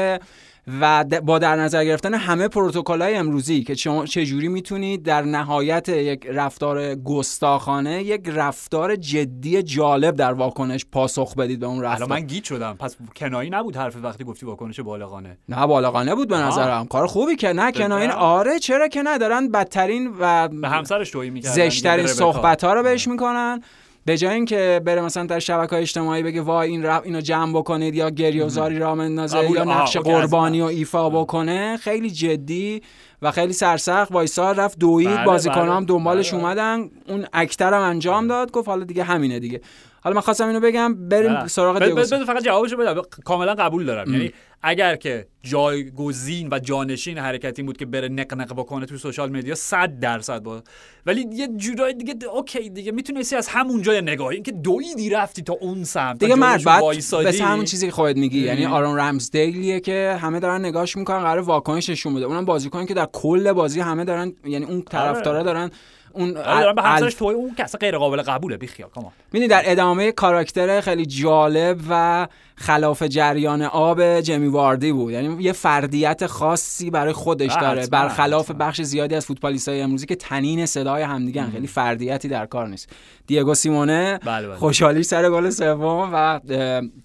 و 0.80 1.04
با 1.04 1.38
در 1.38 1.56
نظر 1.56 1.84
گرفتن 1.84 2.14
همه 2.14 2.48
پروتکل‌های 2.48 3.14
امروزی 3.14 3.62
که 3.62 3.74
چجوری 4.04 4.48
می‌تونید 4.48 5.02
در 5.02 5.22
نهایت 5.22 5.88
یک 5.88 6.26
رفتار 6.26 6.94
گستاخانه 6.94 8.02
یک 8.02 8.22
رفتار 8.26 8.96
جدی 8.96 9.62
جالب 9.62 10.16
در 10.16 10.32
واکنش 10.32 10.86
پاسخ 10.92 11.34
بدید 11.34 11.60
به 11.60 11.66
اون 11.66 11.78
الان 11.78 11.92
رفتار 11.92 12.08
من 12.08 12.20
گیت 12.20 12.44
شدم 12.44 12.76
پس 12.78 12.96
کنایی 13.16 13.50
نبود 13.50 13.76
حرف 13.76 13.96
وقتی 14.02 14.24
گفتی 14.24 14.46
واکنش 14.46 14.80
بالغانه 14.80 15.38
نه 15.48 15.66
بالغانه 15.66 16.14
بود 16.14 16.28
به. 16.28 16.36
نظرم 16.36 16.86
کار 16.86 17.06
خوبی 17.06 17.36
که 17.36 17.52
نه 17.52 17.72
کنایین 17.72 18.10
بگم؟ 18.10 18.18
آره 18.18 18.58
چرا 18.58 18.88
که 18.88 19.02
نه 19.02 19.18
دارن 19.18 19.48
بدترین 19.48 20.12
و 20.20 20.48
به 20.48 20.68
همسرش 20.68 21.10
توهین 21.10 21.32
می‌کردن 21.32 21.54
زشترین 21.54 22.06
صحبت 22.06 22.64
ها 22.64 22.74
رو 22.74 22.82
بهش. 22.82 23.08
می‌کنن 23.08 23.62
به 24.04 24.16
جای 24.16 24.34
اینکه 24.34 24.80
بره 24.84 25.00
مثلا 25.00 25.26
در 25.26 25.38
شبکه 25.38 25.70
های 25.70 25.82
اجتماعی 25.82 26.22
بگه 26.22 26.40
وای 26.40 26.70
این 26.70 26.82
رفت 26.82 27.06
اینو 27.06 27.20
جمع 27.20 27.52
بکنید 27.52 27.94
یا 27.94 28.10
گریه 28.10 28.44
و 28.44 28.48
زاری 28.48 28.78
را 28.78 28.94
مندازه. 28.94 29.50
یا 29.50 29.64
نقش 29.64 29.96
قربانی. 29.96 30.60
و 30.60 30.64
ایفا 30.64 31.10
بکنه 31.10 31.76
خیلی 31.76 32.10
جدی 32.10 32.82
و 33.22 33.30
خیلی 33.30 33.52
سرسخت 33.52 34.12
وایسا 34.12 34.52
رفت 34.52 34.78
دوید 34.78 35.08
بله، 35.08 35.24
بازیکن 35.24 35.68
بله. 35.68 35.84
دنبالش 35.84 36.30
بله. 36.30 36.40
اومدن 36.40 36.90
اون 37.08 37.26
act 37.32 37.58
رو 37.58 37.74
هم 37.74 37.80
انجام 37.80 38.26
داد 38.26 38.50
گفت 38.50 38.68
حالا 38.68 38.84
دیگه 38.84 39.04
همینه 39.04 39.38
دیگه 39.38 39.60
حالا 40.04 40.14
من 40.14 40.20
خواستم 40.20 40.46
اینو 40.46 40.60
بگم 40.60 41.08
بریم. 41.08 41.46
سراغ 41.46 41.84
دیگو 41.84 42.02
فقط 42.04 42.42
جوابشو 42.42 42.76
بدم. 42.76 43.02
کاملا 43.24 43.54
قبول 43.54 43.84
دارم. 43.84 44.12
یعنی 44.12 44.32
اگر 44.62 44.96
که 44.96 45.26
جایگزین 45.42 46.48
و 46.52 46.58
جانشین 46.58 47.18
حرکت 47.18 47.58
این 47.58 47.66
بود 47.66 47.76
که 47.76 47.86
بره 47.86 48.08
نق 48.08 48.34
نق 48.34 48.52
بکنه 48.52 48.86
تو 48.86 48.96
social 48.96 49.30
media 49.30 49.54
100 49.54 50.00
درصد 50.00 50.42
با 50.42 50.62
ولی 51.06 51.26
یه 51.32 51.48
جورای 51.56 51.94
دیگه 51.94 52.14
okay 52.26 52.70
دیگه. 52.70 52.92
می‌تونستی 52.92 53.36
از 53.36 53.48
همونجا 53.48 54.00
نگاهی. 54.00 54.34
اینکه 54.34 54.52
دویدی 54.52 55.10
رفتی 55.10 55.42
تا 55.42 55.52
اون 55.52 55.84
سمت 55.84 56.18
دیگه 56.18 56.34
مرد 56.34 56.64
بعد 56.64 57.40
همون 57.40 57.64
چیزی 57.64 57.86
که 57.86 57.92
خودت 57.92 58.16
میگی. 58.16 58.40
یعنی. 58.40 58.66
آرون 58.66 58.98
رمزدیله 58.98 59.80
که 59.80 60.18
همه 60.20 60.40
دارن 60.40 60.64
نگاهش 60.64 60.96
می‌کنن 60.96 61.18
قرار 61.18 61.40
واکنش 61.42 61.90
نشون 61.90 62.14
بده. 62.14 62.24
اونم 62.24 62.44
بازیکنی 62.44 62.86
که 62.86 62.94
در 62.94 63.08
کل 63.12 63.52
بازی 63.52 63.80
همه 63.80 64.04
دارن 64.04 64.32
یعنی 64.44 64.64
اون 64.64 64.82
طرفدارا 64.82 65.42
دارن 65.42 65.70
اون 66.14 66.36
آره 66.36 66.60
دارم 66.60 66.74
به 66.74 66.82
همسرش 66.82 67.14
توی 67.14 67.34
اون 67.34 67.54
اصلا 67.58 67.78
غیر 67.78 67.98
قابل 67.98 68.22
قبوله 68.22 68.56
بیخیال 68.56 68.90
کامان. 68.90 69.12
می‌دونی 69.32 69.48
در 69.48 69.62
ادامه 69.64 70.12
کاراکتر 70.12 70.80
خیلی 70.80 71.06
جالب 71.06 71.80
و 71.90 72.28
خلاف 72.56 73.02
جریان 73.02 73.62
آب 73.62 74.20
جمی 74.20 74.46
واردی 74.46 74.92
بود. 74.92 75.12
یعنی 75.12 75.42
یه 75.42 75.52
فردیت 75.52 76.26
خاصی 76.26 76.90
برای 76.90 77.12
خودش 77.12 77.56
بله، 77.56 77.60
داره. 77.60 77.86
برخلاف. 77.86 78.50
بخش 78.50 78.82
زیادی 78.82 79.14
از 79.14 79.26
فوتبالیستای 79.26 79.80
امروزی 79.80 80.06
که 80.06 80.16
تنین 80.16 80.66
صدای 80.66 81.02
همدیگن 81.02 81.50
خیلی 81.50 81.66
فردیتی 81.66 82.28
در 82.28 82.46
کار 82.46 82.68
نیست. 82.68 82.88
دیگو 83.26 83.54
سیمونه 83.54 84.18
بله، 84.24 84.48
بله. 84.48 84.56
خوشحالی 84.56 85.02
سر 85.02 85.30
گل 85.30 85.50
سوم 85.50 86.10
و 86.12 86.40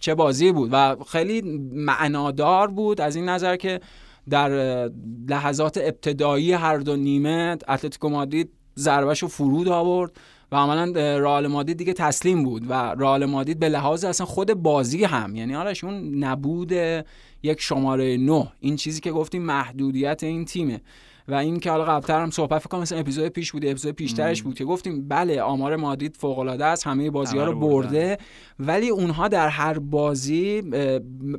چه 0.01 0.15
بازی 0.15 0.51
بود. 0.51 0.69
و 0.73 0.95
خیلی 1.11 1.41
معنادار 1.73 2.67
بود 2.67 3.01
از 3.01 3.15
این 3.15 3.29
نظر 3.29 3.55
که 3.55 3.79
در 4.29 4.49
لحظات 5.29 5.77
ابتدایی 5.77 6.53
هر 6.53 6.77
دو 6.77 6.95
نیمه 6.95 7.57
اتلتیکو 7.69 8.09
مادرید 8.09 8.51
ضربش 8.77 9.21
رو 9.21 9.27
فرود 9.27 9.67
آورد 9.67 10.11
و 10.51 10.55
عملا 10.55 11.17
رئال 11.19 11.47
مادرید 11.47 11.77
دیگه 11.77 11.93
تسلیم 11.93 12.43
بود 12.43 12.69
و 12.69 12.73
رئال 12.73 13.25
مادرید 13.25 13.59
به 13.59 13.69
لحاظ 13.69 14.03
اصلا 14.03 14.25
خود 14.25 14.53
بازی 14.53 15.03
هم 15.03 15.35
یعنی 15.35 15.55
آرش 15.55 15.83
اون 15.83 16.23
نبود 16.23 16.71
یک 17.43 17.61
شماره 17.61 18.17
9 18.17 18.47
این 18.59 18.75
چیزی 18.75 19.01
که 19.01 19.11
گفتیم 19.11 19.41
محدودیت 19.41 20.23
این 20.23 20.45
تیمه. 20.45 20.81
و 21.27 21.33
این 21.33 21.59
که 21.59 21.71
حالا 21.71 21.85
قبلتر 21.85 22.21
هم 22.21 22.29
صحبت 22.29 22.59
فکر 22.59 22.69
کنم 22.69 22.81
مثلا 22.81 22.99
اپیزود 22.99 23.27
پیش 23.27 23.51
بود 23.51 23.65
اپیزود 23.65 23.95
پیشترش 23.95 24.41
بود 24.41 24.55
که 24.55 24.65
گفتیم 24.65 25.07
بله 25.07 25.41
آمار 25.41 25.75
مادرید 25.75 26.15
فوق 26.15 26.39
العاده 26.39 26.65
است 26.65 26.87
همه 26.87 27.09
بازی 27.09 27.37
ها 27.37 27.45
رو. 27.45 27.59
برده. 27.59 28.17
ولی 28.59 28.89
اونها 28.89 29.27
در 29.27 29.47
هر 29.47 29.79
بازی 29.79 30.61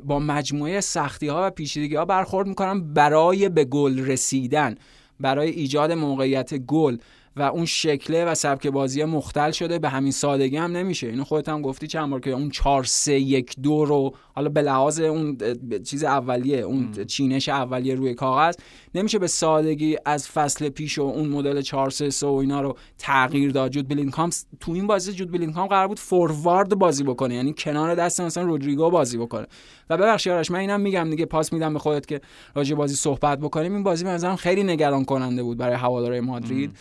با 0.03 0.19
مجموعه 0.19 0.81
سختی 0.81 1.27
ها 1.27 1.47
و 1.47 1.49
پیچیدگی 1.49 1.95
ها 1.95 2.05
برخورد 2.05 2.47
می‌کنن 2.47 2.93
برای 2.93 3.49
به 3.49 3.65
گل 3.65 3.99
رسیدن 3.99 4.75
برای 5.19 5.49
ایجاد 5.49 5.91
موقعیت 5.91 6.57
گل. 6.57 6.97
و 7.35 7.41
اون 7.41 7.65
شکله 7.65 8.25
و 8.25 8.35
سبک 8.35 8.67
بازی 8.67 9.03
مختل 9.03 9.51
شده. 9.51 9.79
به 9.79 9.89
همین 9.89 10.11
سادگی 10.11 10.57
هم 10.57 10.77
نمیشه. 10.77 11.07
اینو 11.07 11.23
خودت 11.23 11.49
هم 11.49 11.61
گفتی 11.61 11.87
چند 11.87 12.09
بار 12.09 12.19
که 12.19 12.31
اون 12.31 12.49
4 12.49 12.83
3 12.83 13.13
1 13.13 13.53
2 13.63 13.85
رو 13.85 14.15
حالا 14.35 14.49
به 14.49 14.61
لحاظ 14.61 14.99
اون 14.99 15.37
چیز 15.83 16.03
اولیه 16.03 16.57
اون 16.57 17.05
چینش 17.07 17.49
اولیه 17.49 17.95
روی 17.95 18.13
کاغذ 18.13 18.55
نمیشه 18.95 19.19
به 19.19 19.27
سادگی 19.27 19.97
از 20.05 20.29
فصل 20.29 20.69
پیش 20.69 20.97
و 20.97 21.01
اون 21.01 21.29
مدل 21.29 21.61
4 21.61 21.89
3 21.89 22.09
3 22.09 22.27
و 22.27 22.33
اینا 22.33 22.61
رو 22.61 22.77
تغییر 22.97 23.51
داد. 23.51 23.71
جود 23.71 23.87
بلینکام 23.87 24.29
تو 24.59 24.71
این 24.71 24.87
بازی 24.87 25.13
جود 25.13 25.31
بلینکام 25.31 25.67
قرار 25.67 25.87
بود 25.87 25.99
فوروارد 25.99 26.75
بازی 26.75 27.03
بکنه. 27.03 27.35
یعنی 27.35 27.53
کنار 27.57 27.95
دست 27.95 28.21
مثلا 28.21 28.43
رودریگو 28.43 28.89
بازی 28.89 29.17
بکنه. 29.17 29.47
و 29.89 29.97
ببخشید 29.97 30.33
آرش 30.33 30.51
من 30.51 30.59
اینم 30.59 30.81
میگم 30.81 31.09
دیگه 31.09 31.25
پاس 31.25 31.53
میدم 31.53 31.73
به 31.73 31.79
خودت 31.79 32.05
که 32.05 32.21
راجع 32.55 32.75
بازی 32.75 32.95
صحبت 32.95 33.39
بکنیم. 33.39 33.73
این 33.73 33.83
بازی 33.83 34.03
به 34.03 34.09
نظرم 34.09 34.35
خیلی 34.35 34.63
نگران 34.63 35.05
کننده 35.05 35.43
بود 35.43 35.57
برای 35.57 35.75
هوادارهای 35.75 36.21
مادرید. 36.21 36.71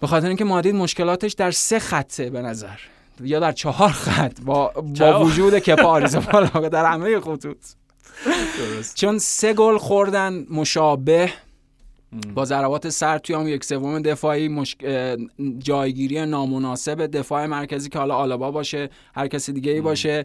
به 0.00 0.06
خاطر 0.06 0.28
اینکه 0.28 0.44
مادرید 0.44 0.74
مشکلاتش 0.74 1.32
در 1.32 1.50
سه 1.50 1.78
خطه 1.78 2.30
به 2.30 2.42
نظر 2.42 2.78
یا 3.20 3.40
در 3.40 3.52
چهار 3.52 3.88
خط 3.88 4.40
با, 4.40 4.72
با؟ 4.98 5.24
وجود 5.24 5.58
کپاریز 5.58 6.16
بالا 6.16 6.68
در 6.68 6.86
همه 6.86 7.20
خطوط. 7.20 7.56
درست. 8.58 8.96
چون 8.96 9.18
سه 9.18 9.52
گل 9.54 9.78
خوردن 9.78 10.46
مشابه 10.50 11.32
با 12.34 12.44
ضربات 12.44 12.88
سر 12.88 13.18
توی 13.18 13.36
هم 13.36 13.48
یک 13.48 13.64
سوم 13.64 14.02
دفاعی 14.02 14.48
مشک... 14.48 14.78
اه، 14.84 15.16
جایگیری 15.58 16.26
نامناسب 16.26 17.06
دفاع 17.06 17.46
مرکزی 17.46 17.88
که 17.88 17.98
حالا 17.98 18.14
آلابا 18.14 18.50
باشه 18.50 18.90
هر 19.14 19.28
کسی 19.28 19.52
دیگه 19.52 19.72
ای 19.72 19.80
باشه. 19.80 20.24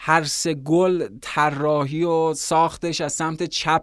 هر 0.00 0.24
سه 0.24 0.54
گل 0.54 1.08
طراحی 1.20 2.04
و 2.04 2.34
ساختش 2.34 3.00
از 3.00 3.12
سمت 3.12 3.42
چپ 3.42 3.82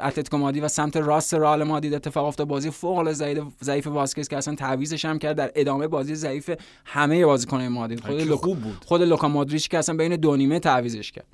اتلتیکو 0.00 0.38
مادرید 0.38 0.64
و 0.64 0.68
سمت 0.68 0.96
راست 0.96 1.34
رئال 1.34 1.64
مادرید 1.64 1.94
اتفاق 1.94 2.26
افتاد. 2.26 2.46
بازی 2.46 2.70
فوق 2.70 2.98
العاده 2.98 3.42
ضعیف 3.62 3.86
واسکز 3.86 4.28
که 4.28 4.36
اصلا 4.36 4.54
تعویضش 4.54 5.04
هم 5.04 5.18
کرد. 5.18 5.36
در 5.36 5.50
ادامه 5.54 5.88
بازی 5.88 6.14
ضعیف 6.14 6.50
همه 6.84 7.26
بازیکنان 7.26 7.68
مادرید. 7.68 8.00
خود 8.00 8.18
که 8.18 8.24
لوک... 8.24 8.40
خوب 8.40 8.58
بود. 8.58 8.84
خود 8.86 9.02
لوکا 9.02 9.28
مادریچ 9.28 9.68
که 9.68 9.78
اصلا 9.78 9.96
بین 9.96 10.16
دو 10.16 10.36
نیمه 10.36 10.58
تعویزش 10.58 11.12
کرد. 11.12 11.26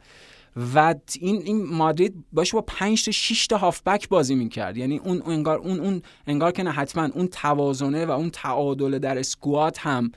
و 0.74 0.94
این 1.20 1.42
این 1.44 1.66
مادرید 1.66 2.14
باشه 2.32 2.52
با 2.52 2.60
5 2.60 3.04
تا 3.04 3.10
6 3.10 3.46
تا 3.46 3.56
هافبک 3.56 4.08
بازی 4.08 4.34
می‌کرد. 4.34 4.76
یعنی 4.76 4.98
اون 4.98 5.22
انگار 5.26 5.58
اون 5.58 5.80
اون 5.80 6.02
انگار 6.26 6.52
که 6.52 6.62
نه 6.62 6.70
حتما 6.70 7.08
اون 7.14 7.26
توازنه 7.26 8.06
و 8.06 8.10
اون 8.10 8.30
تعادل 8.30 8.98
در 8.98 9.18
اسکوات 9.18 9.78
هم 9.78 10.12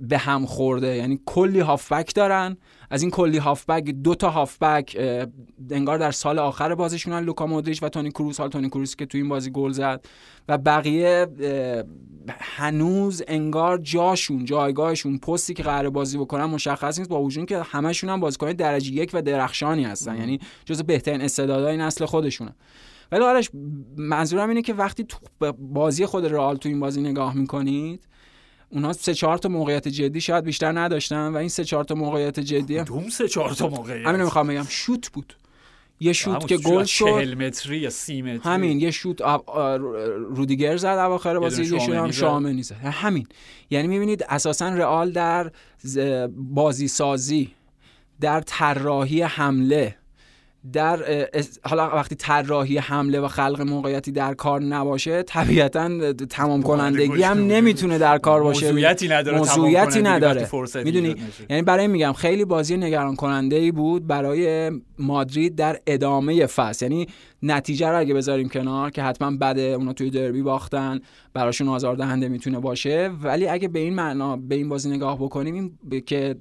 به 0.00 0.18
هم 0.18 0.46
خورده. 0.46 0.96
یعنی 0.96 1.20
کلی 1.26 1.60
هافبک 1.60 2.14
دارن. 2.14 2.56
از 2.92 3.02
این 3.02 3.10
کلی 3.10 3.38
هافبک 3.38 3.84
دو 3.84 4.14
تا 4.14 4.30
هافبک 4.30 4.96
انگار 5.70 5.98
در 5.98 6.10
سال 6.10 6.38
آخر 6.38 6.74
بازیشونن 6.74 7.20
لوکا 7.20 7.46
مودریچ 7.46 7.82
و 7.82 7.88
تونی 7.88 8.10
کروس. 8.10 8.40
حال 8.40 8.48
تونی 8.48 8.68
کروس 8.68 8.96
که 8.96 9.06
تو 9.06 9.18
این 9.18 9.28
بازی 9.28 9.50
گل 9.50 9.72
زد 9.72 10.04
و 10.48 10.58
بقیه 10.58 11.26
هنوز 12.28 13.22
انگار 13.28 13.78
جاشون 13.78 14.44
جایگاهشون 14.44 15.18
پستی 15.18 15.54
که 15.54 15.62
قرار 15.62 15.90
بازی 15.90 16.18
بکنن 16.18 16.44
مشخص 16.44 16.98
نیست. 16.98 17.10
با 17.10 17.22
وجود 17.22 17.46
که 17.46 17.62
همشون 17.62 18.10
هم 18.10 18.20
بازیکن 18.20 18.52
درجه 18.52 18.92
یک 18.92 19.10
و 19.12 19.22
درخشانی 19.22 19.84
هستن. 19.84 20.16
یعنی 20.16 20.40
جز 20.64 20.82
بهترین 20.82 21.20
استعدادهای 21.20 21.76
نسل 21.76 22.04
خودشونه. 22.04 22.54
ولی 23.12 23.24
آرش 23.24 23.50
منظورم 23.96 24.48
اینه 24.48 24.62
که 24.62 24.74
وقتی 24.74 25.04
تو 25.04 25.18
بازی 25.58 26.06
خود 26.06 26.26
رئال 26.26 26.56
تو 26.56 26.68
این 26.68 26.80
بازی 26.80 27.00
نگاه 27.00 27.34
می‌کنید 27.34 28.08
اونا 28.72 28.92
سه 28.92 29.14
چهار 29.14 29.38
تا 29.38 29.48
موقعیت 29.48 29.88
جدی 29.88 30.20
شاید 30.20 30.44
بیشتر 30.44 30.80
نداشتن 30.80 31.28
و 31.28 31.36
این 31.36 31.48
سه 31.48 31.64
چهار 31.64 31.84
تا 31.84 31.94
موقعیت 31.94 32.40
جدی 32.40 32.82
دوم 32.82 33.08
سه 33.08 33.28
چهار 33.28 33.52
تا 33.54 33.68
موقعیت؟ 33.68 34.06
همین 34.06 34.22
می‌خوام 34.22 34.46
بگم. 34.46 34.66
شوت 34.68 35.10
بود. 35.12 35.36
یه 36.00 36.12
شوت 36.12 36.46
که 36.46 36.56
گل 36.56 36.84
شد. 36.84 37.04
40 37.04 37.34
متری 37.34 37.78
یا 37.78 37.90
30 37.90 38.22
متری؟ 38.22 38.38
همین 38.38 38.80
یه 38.80 38.90
شوت 38.90 39.20
رودیگر 40.34 40.76
زد 40.76 40.86
اواخر 40.86 41.38
بازی 41.38 41.62
یه 41.62 41.78
شوت 41.78 41.96
هم 41.96 42.10
شامنی 42.10 42.62
زد. 42.62 42.74
همین. 42.74 43.26
یعنی 43.70 43.88
می‌بینید 43.88 44.24
اساسا 44.28 44.68
رئال 44.68 45.10
در 45.10 45.50
بازی 46.36 46.88
سازی 46.88 47.50
در 48.20 48.40
طراحی 48.40 49.22
حمله 49.22 49.96
در 50.72 51.26
حالا 51.64 51.90
وقتی 51.94 52.14
طراحی 52.14 52.78
حمله 52.78 53.20
و 53.20 53.28
خلق 53.28 53.60
موقعیتی 53.60 54.12
در 54.12 54.34
کار 54.34 54.62
نباشه 54.62 55.22
طبیعتا 55.22 56.12
تمام 56.12 56.62
کنندگی 56.62 57.22
هم. 57.22 57.38
نمی‌تونه 57.46 57.98
در 57.98 58.18
کار 58.18 58.42
باشه 58.42 58.66
موضوعیتی 58.66 59.08
نداره 59.08 59.38
موضوعیتی 59.38 60.02
نداره 60.02 60.48
می‌دونی. 60.84 61.16
یعنی 61.50 61.62
برای 61.62 61.86
میگم 61.86 62.12
خیلی 62.12 62.44
بازی 62.44 62.76
نگران 62.76 63.16
کننده 63.16 63.56
ای 63.56 63.72
بود 63.72 64.06
برای 64.06 64.70
مادرید 64.98 65.54
در 65.54 65.80
ادامه 65.86 66.46
فصل 66.46 66.84
یعنی 66.84 67.06
نتیجه 67.42 67.88
رو 67.88 67.98
اگه 67.98 68.14
بذاریم 68.14 68.48
کنار 68.48 68.90
که 68.90 69.02
حتما 69.02 69.30
بده 69.40 69.62
اونا 69.62 69.92
توی 69.92 70.10
دربی 70.10 70.42
باختن 70.42 71.00
براشون 71.34 71.68
آزاردهنده 71.68 72.28
می‌تونه 72.28 72.60
باشه 72.60 73.10
ولی 73.22 73.48
اگه 73.48 73.68
به 73.68 73.78
این 73.78 73.94
معنا 73.94 74.36
به 74.36 74.54
این 74.54 74.68
بازی 74.68 74.90
نگاه 74.90 75.18
بکنیم 75.18 75.54
این 75.54 75.78
ب- 75.90 75.98
که 75.98 76.36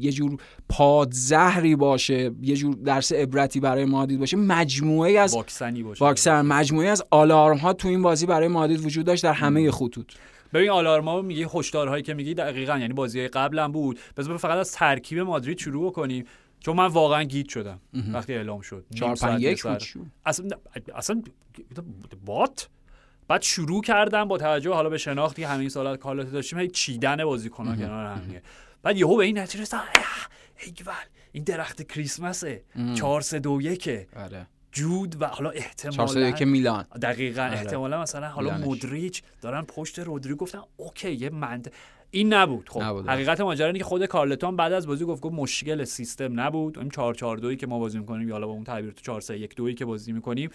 یه 0.00 0.12
جور 0.12 0.36
پادزهری 0.68 1.76
باشه 1.76 2.30
یه 2.42 2.56
جور 2.56 2.74
درس 2.84 3.12
عبرتی 3.12 3.59
برای 3.60 3.84
مادرید 3.84 4.20
باشه 4.20 4.36
مجموعه 4.36 5.18
از 5.18 5.34
واکسنی 5.34 5.82
باشه. 5.82 6.04
واکسن 6.04 6.40
مجموعه 6.40 6.88
از 6.88 7.02
آلارم 7.10 7.56
ها 7.56 7.72
تو 7.72 7.88
این 7.88 8.02
بازی 8.02 8.26
برای 8.26 8.48
مادرید 8.48 8.86
وجود 8.86 9.06
داشت 9.06 9.22
در 9.22 9.32
همه 9.32 9.70
خطوط. 9.70 10.12
ببین 10.52 10.70
آلارما 10.70 11.22
میگه 11.22 11.48
هشدارهایی 11.54 12.02
که 12.02 12.14
میگی 12.14 12.34
دقیقا 12.34 12.78
یعنی 12.78 12.92
بازی 12.92 13.28
قبلم 13.28 13.72
بود. 13.72 13.98
بذار 14.16 14.36
فقط 14.36 14.58
از 14.58 14.72
ترکیب 14.72 15.18
مادرید 15.18 15.58
شروع 15.58 15.90
بکنیم 15.90 16.24
چون 16.60 16.76
من 16.76 16.86
واقعا 16.86 17.22
گیت 17.22 17.48
شدم 17.48 17.80
وقتی 18.12 18.34
اعلام 18.34 18.60
شد. 18.60 18.84
4 18.94 19.08
نیم 19.08 19.14
ساعت 19.14 19.32
5 19.32 19.42
1 19.42 19.50
یه 19.50 19.56
ساعت. 19.56 19.78
بود 19.78 19.86
شو. 19.86 20.00
اصلا 20.26 20.48
اصلا 20.94 21.22
بات 22.26 22.68
بعد 23.28 23.42
شروع 23.42 23.82
کردم 23.82 24.24
با 24.24 24.38
توجه 24.38 24.72
حالا 24.72 24.88
به 24.88 24.98
شناختی 24.98 25.44
همین 25.44 25.68
سالات 25.68 25.98
کالات 25.98 26.32
داشتیم 26.32 26.58
هی 26.58 26.68
چیدن 26.68 27.24
بازیکن‌ها 27.24 27.76
کنار 27.76 28.06
هم 28.06 28.22
بعد 28.82 28.96
یهو 28.96 29.16
به 29.16 29.24
این 29.24 29.38
نتیجه 29.38 29.62
رسیدم 29.62 29.82
ایول 30.66 30.94
این 31.32 31.44
درخت 31.44 31.82
کریسمسه. 31.92 32.64
4 32.94 33.20
3 33.20 33.38
2 33.38 33.60
1 33.60 33.88
آره. 34.16 34.46
جود 34.72 35.22
و 35.22 35.26
حالا 35.26 35.52
4 35.52 35.62
3 35.76 36.20
احتمالاً 36.20 36.44
میلان. 36.46 36.84
دقیقا 37.02 37.42
آره. 37.42 37.52
احتمالا 37.52 38.02
مثلا 38.02 38.28
حالا 38.28 38.50
میلانش. 38.50 38.66
مودریچ 38.66 39.22
دارن 39.40 39.62
پشت 39.62 39.98
رودریگو 39.98 40.36
گفتن 40.36 40.60
اوکی 40.76 41.12
یه 41.12 41.30
مند. 41.30 41.72
این 42.10 42.32
نبود 42.32 42.68
خب. 42.68 42.82
نبود. 42.82 43.08
حقیقت 43.08 43.40
ماجرا 43.40 43.66
اینه 43.66 43.78
که 43.78 43.84
خود 43.84 44.06
کارلتون 44.06 44.56
بعد 44.56 44.72
از 44.72 44.86
بازی 44.86 45.04
گفت 45.04 45.22
گفت 45.22 45.34
مشکل 45.34 45.84
سیستم 45.84 46.40
نبود. 46.40 46.78
این 46.78 46.90
4 46.90 47.14
4 47.14 47.36
2 47.36 47.54
که 47.54 47.66
ما 47.66 47.78
بازی 47.78 47.98
می‌کنیم 47.98 48.28
یا 48.28 48.34
حالا 48.34 48.46
با 48.46 48.52
اون 48.52 48.64
تعبیر 48.64 48.90
تو 48.90 49.00
4 49.02 49.20
3 49.20 49.38
1 49.38 49.54
2 49.54 49.72
که 49.72 49.84
بازی 49.84 50.12
می‌کنیم 50.12 50.50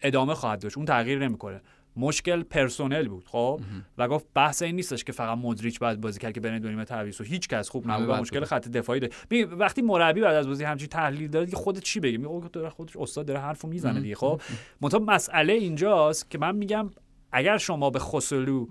ادامه 0.00 0.34
خواهد 0.34 0.60
داشت. 0.60 0.76
اون 0.76 0.86
تغییر 0.86 1.18
نمی‌کنه. 1.18 1.60
مشکل 1.96 2.42
پرسونل 2.42 3.08
بود 3.08 3.24
خب؟ 3.26 3.60
و 3.98 4.08
گفت 4.08 4.26
بحث 4.34 4.62
این 4.62 4.76
نیستش 4.76 5.04
که 5.04 5.12
فقط 5.12 5.38
مودریچ 5.38 5.78
بعد 5.78 6.00
بازی 6.00 6.20
کرد 6.20 6.32
که 6.32 6.40
بین 6.40 6.58
دو 6.58 6.68
نیمه 6.68 6.84
تعویض 6.84 7.20
و 7.20 7.24
هیچ 7.24 7.48
کس 7.48 7.68
خوب 7.68 7.90
نبود 7.90 8.10
مشکل. 8.10 8.44
خط 8.44 8.68
دفاعی 8.68 9.00
داره 9.00 9.44
وقتی 9.44 9.82
مربی 9.82 10.20
بعد 10.20 10.34
از 10.34 10.46
بازی 10.46 10.64
همچین 10.64 10.88
تحلیل 10.88 11.30
داره 11.30 11.44
دیگه 11.44 11.56
خودت 11.56 11.82
چی 11.82 12.00
بگی؟ 12.00 12.16
میگه 12.16 12.48
داره 12.52 12.68
خودش 12.68 12.96
استاد 12.96 13.26
داره 13.26 13.40
حرفو 13.40 13.68
می‌زنه 13.68 14.00
دیگه 14.00 14.14
خب؟ 14.14 14.40
منتها 14.80 15.00
مسئله 15.00 15.52
اینجاست 15.52 16.30
که 16.30 16.38
من 16.38 16.56
میگم 16.56 16.90
اگر 17.32 17.58
شما 17.58 17.90
به 17.90 17.98
خسلو 17.98 18.66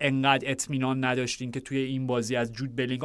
انقدر 0.00 0.50
اطمینان 0.50 1.04
نداشتین 1.04 1.50
که 1.50 1.60
توی 1.60 1.78
این 1.78 2.06
بازی 2.06 2.36
از 2.36 2.52
جود 2.52 2.76
بلینگ 2.76 3.02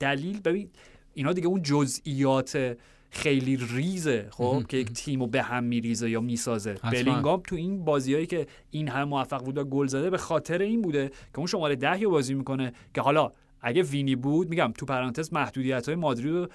دلیل 0.00 0.40
ببین 0.40 0.70
اینا 1.14 1.32
دیگه 1.32 1.46
اون 1.46 1.62
جزئیات 1.62 2.76
خیلی 3.14 3.58
ریزه 3.74 4.26
خب 4.30 4.62
که 4.68 4.76
یک 4.76 4.92
تیمو 4.92 5.26
به 5.26 5.42
هم 5.42 5.64
میریزه 5.64 6.10
یا 6.10 6.20
می‌سازه. 6.20 6.74
بلینگام 6.92 7.42
تو 7.46 7.56
این 7.56 7.84
بازیایی 7.84 8.26
که 8.26 8.46
این 8.70 8.88
هم 8.88 9.08
موفق 9.08 9.44
بود 9.44 9.58
و 9.58 9.64
گل 9.64 9.86
زده 9.86 10.10
به 10.10 10.18
خاطر 10.18 10.62
این 10.62 10.82
بوده 10.82 11.08
که 11.08 11.38
اون 11.38 11.46
شماره 11.46 11.76
ده 11.76 12.00
یا 12.00 12.10
بازی 12.10 12.34
می‌کنه 12.34 12.72
که 12.94 13.00
حالا 13.00 13.30
اگه 13.60 13.82
وینی 13.82 14.16
بود 14.16 14.48
میگم 14.48 14.72
تو 14.78 14.86
پرانتز 14.86 15.32
محدودیت 15.32 15.86
های 15.86 15.96
مادرید 15.96 16.32
رو 16.32 16.48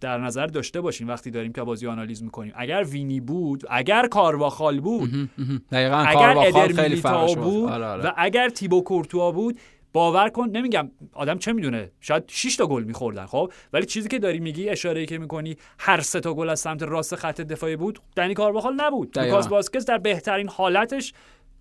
در 0.00 0.18
نظر 0.18 0.46
داشته 0.46 0.80
باشین 0.80 1.06
وقتی 1.06 1.30
داریم 1.30 1.52
که 1.52 1.62
بازی 1.62 1.86
آنالیز 1.86 2.22
می‌کنیم. 2.22 2.52
اگر 2.56 2.84
وینی 2.90 3.20
بود 3.20 3.64
اگر 3.70 4.06
کارواخال 4.06 4.80
بود 4.80 5.30
دقیقا 5.72 5.96
اگر 5.96 6.34
کارواخال 6.34 6.72
خیلی 6.72 7.00
بود. 7.34 7.70
آره 7.70 7.86
آره. 7.86 8.06
و 8.06 8.12
اگر 8.16 8.48
تیبو 8.48 8.82
کورتوا 8.82 9.32
بود 9.32 9.58
باور 9.92 10.28
کن 10.28 10.48
نمیگم 10.48 10.90
آدم 11.12 11.38
چه 11.38 11.52
می‌دونه 11.52 11.90
شاید 12.00 12.24
6 12.26 12.56
تا 12.56 12.66
گل 12.66 12.82
میخوردن 12.84 13.26
خب 13.26 13.52
ولی 13.72 13.86
چیزی 13.86 14.08
که 14.08 14.18
داری 14.18 14.40
میگی 14.40 14.68
اشاره 14.68 15.00
ای 15.00 15.06
که 15.06 15.18
می‌کنی 15.18 15.56
هر 15.78 16.00
سه 16.00 16.20
تا 16.20 16.34
گل 16.34 16.48
از 16.48 16.60
سمت 16.60 16.82
راست 16.82 17.16
خط 17.16 17.40
دفاعی 17.40 17.76
بود 17.76 17.98
دنی 18.16 18.34
کارواخال 18.34 18.74
نبود. 18.74 19.18
لوکاس 19.18 19.48
واسکز 19.48 19.84
در 19.84 19.98
بهترین 19.98 20.48
حالتش 20.48 21.12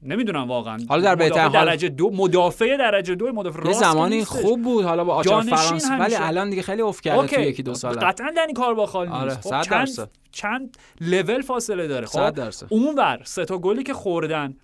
نمی‌دونم 0.03 0.47
واقعا 0.47 0.77
حالا 0.89 1.01
در 1.01 1.15
بهترین 1.15 1.41
حال- 1.41 1.65
درجه 1.65 1.89
دو 1.89 2.11
مدافع 2.11 2.77
درجه 2.77 3.15
دو 3.15 3.33
مدافع 3.33 3.59
راست 3.59 3.79
زمانی 3.79 4.17
نیستش. 4.17 4.41
خوب 4.41 4.61
بود 4.61 4.85
حالا 4.85 5.03
با 5.03 5.13
آچار 5.15 5.41
فرانسه 5.41 5.97
ولی. 5.97 6.15
الان 6.15 6.49
دیگه 6.49 6.61
خیلی 6.61 6.81
افت 6.81 7.03
کرده 7.03 7.27
توی 7.27 7.43
یکی 7.43 7.63
دو 7.63 7.73
سال 7.73 7.95
قطعا 7.95 8.31
دنی 8.37 8.53
کارواخال 8.53 9.07
نیست 9.07 9.19
آره، 9.19 9.33
خب 9.35 9.41
صد 9.41 9.61
چند. 9.61 10.09
چند 10.31 10.77
لول 11.01 11.41
فاصله 11.41 11.87
داره 11.87 12.05
خب. 12.05 12.33
اونور 12.69 13.21
سه 13.23 13.45
تا 13.45 13.57
گلی 13.57 13.83
که 13.83 13.93
خوردن 13.93 14.55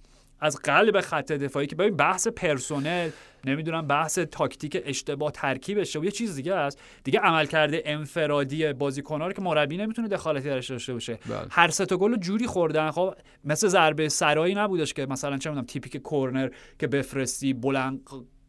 از 0.46 0.58
قلب 0.64 1.02
خط 1.02 1.32
دفاعی 1.32 1.68
که 1.68 1.76
ببین 1.76 1.96
بحث 1.96 2.28
پرسنل 2.28 3.10
نمی‌دونم 3.46 3.88
بحث 3.88 4.20
تاکتیک 4.20 4.82
اشتباه 4.86 5.32
ترکیب 5.32 5.78
اشتباه 5.80 6.06
یه 6.06 6.12
چیز 6.12 6.36
دیگه 6.36 6.54
است 6.54 6.80
دیگه 7.04 7.20
عملکرد 7.20 7.72
انفرادی 7.74 8.74
بازیکن‌ها 8.74 9.28
رو 9.28 9.34
که 9.34 9.42
مربی 9.42 9.78
نمی‌تونه 9.78 10.08
دخالتی 10.08 10.50
درش 10.50 10.70
داشته 10.70 10.94
باشه 10.94 11.20
بله. 11.30 11.46
هر 11.50 11.68
سه 11.68 11.86
تا 11.86 11.98
گل 11.98 12.16
جوری 12.16 12.48
خوردن 12.48 12.92
خب 12.92 13.16
مثل 13.44 13.68
ضربه 13.68 14.10
سرایی 14.10 14.56
نبودش 14.56 14.94
که 14.94 15.06
مثلا 15.06 15.38
چه 15.38 15.50
می‌دونم 15.50 15.66
تیپیک 15.66 15.98
کورنر 15.98 16.50
که 16.80 16.88
بفرستی 16.88 17.54
بلند 17.54 18.02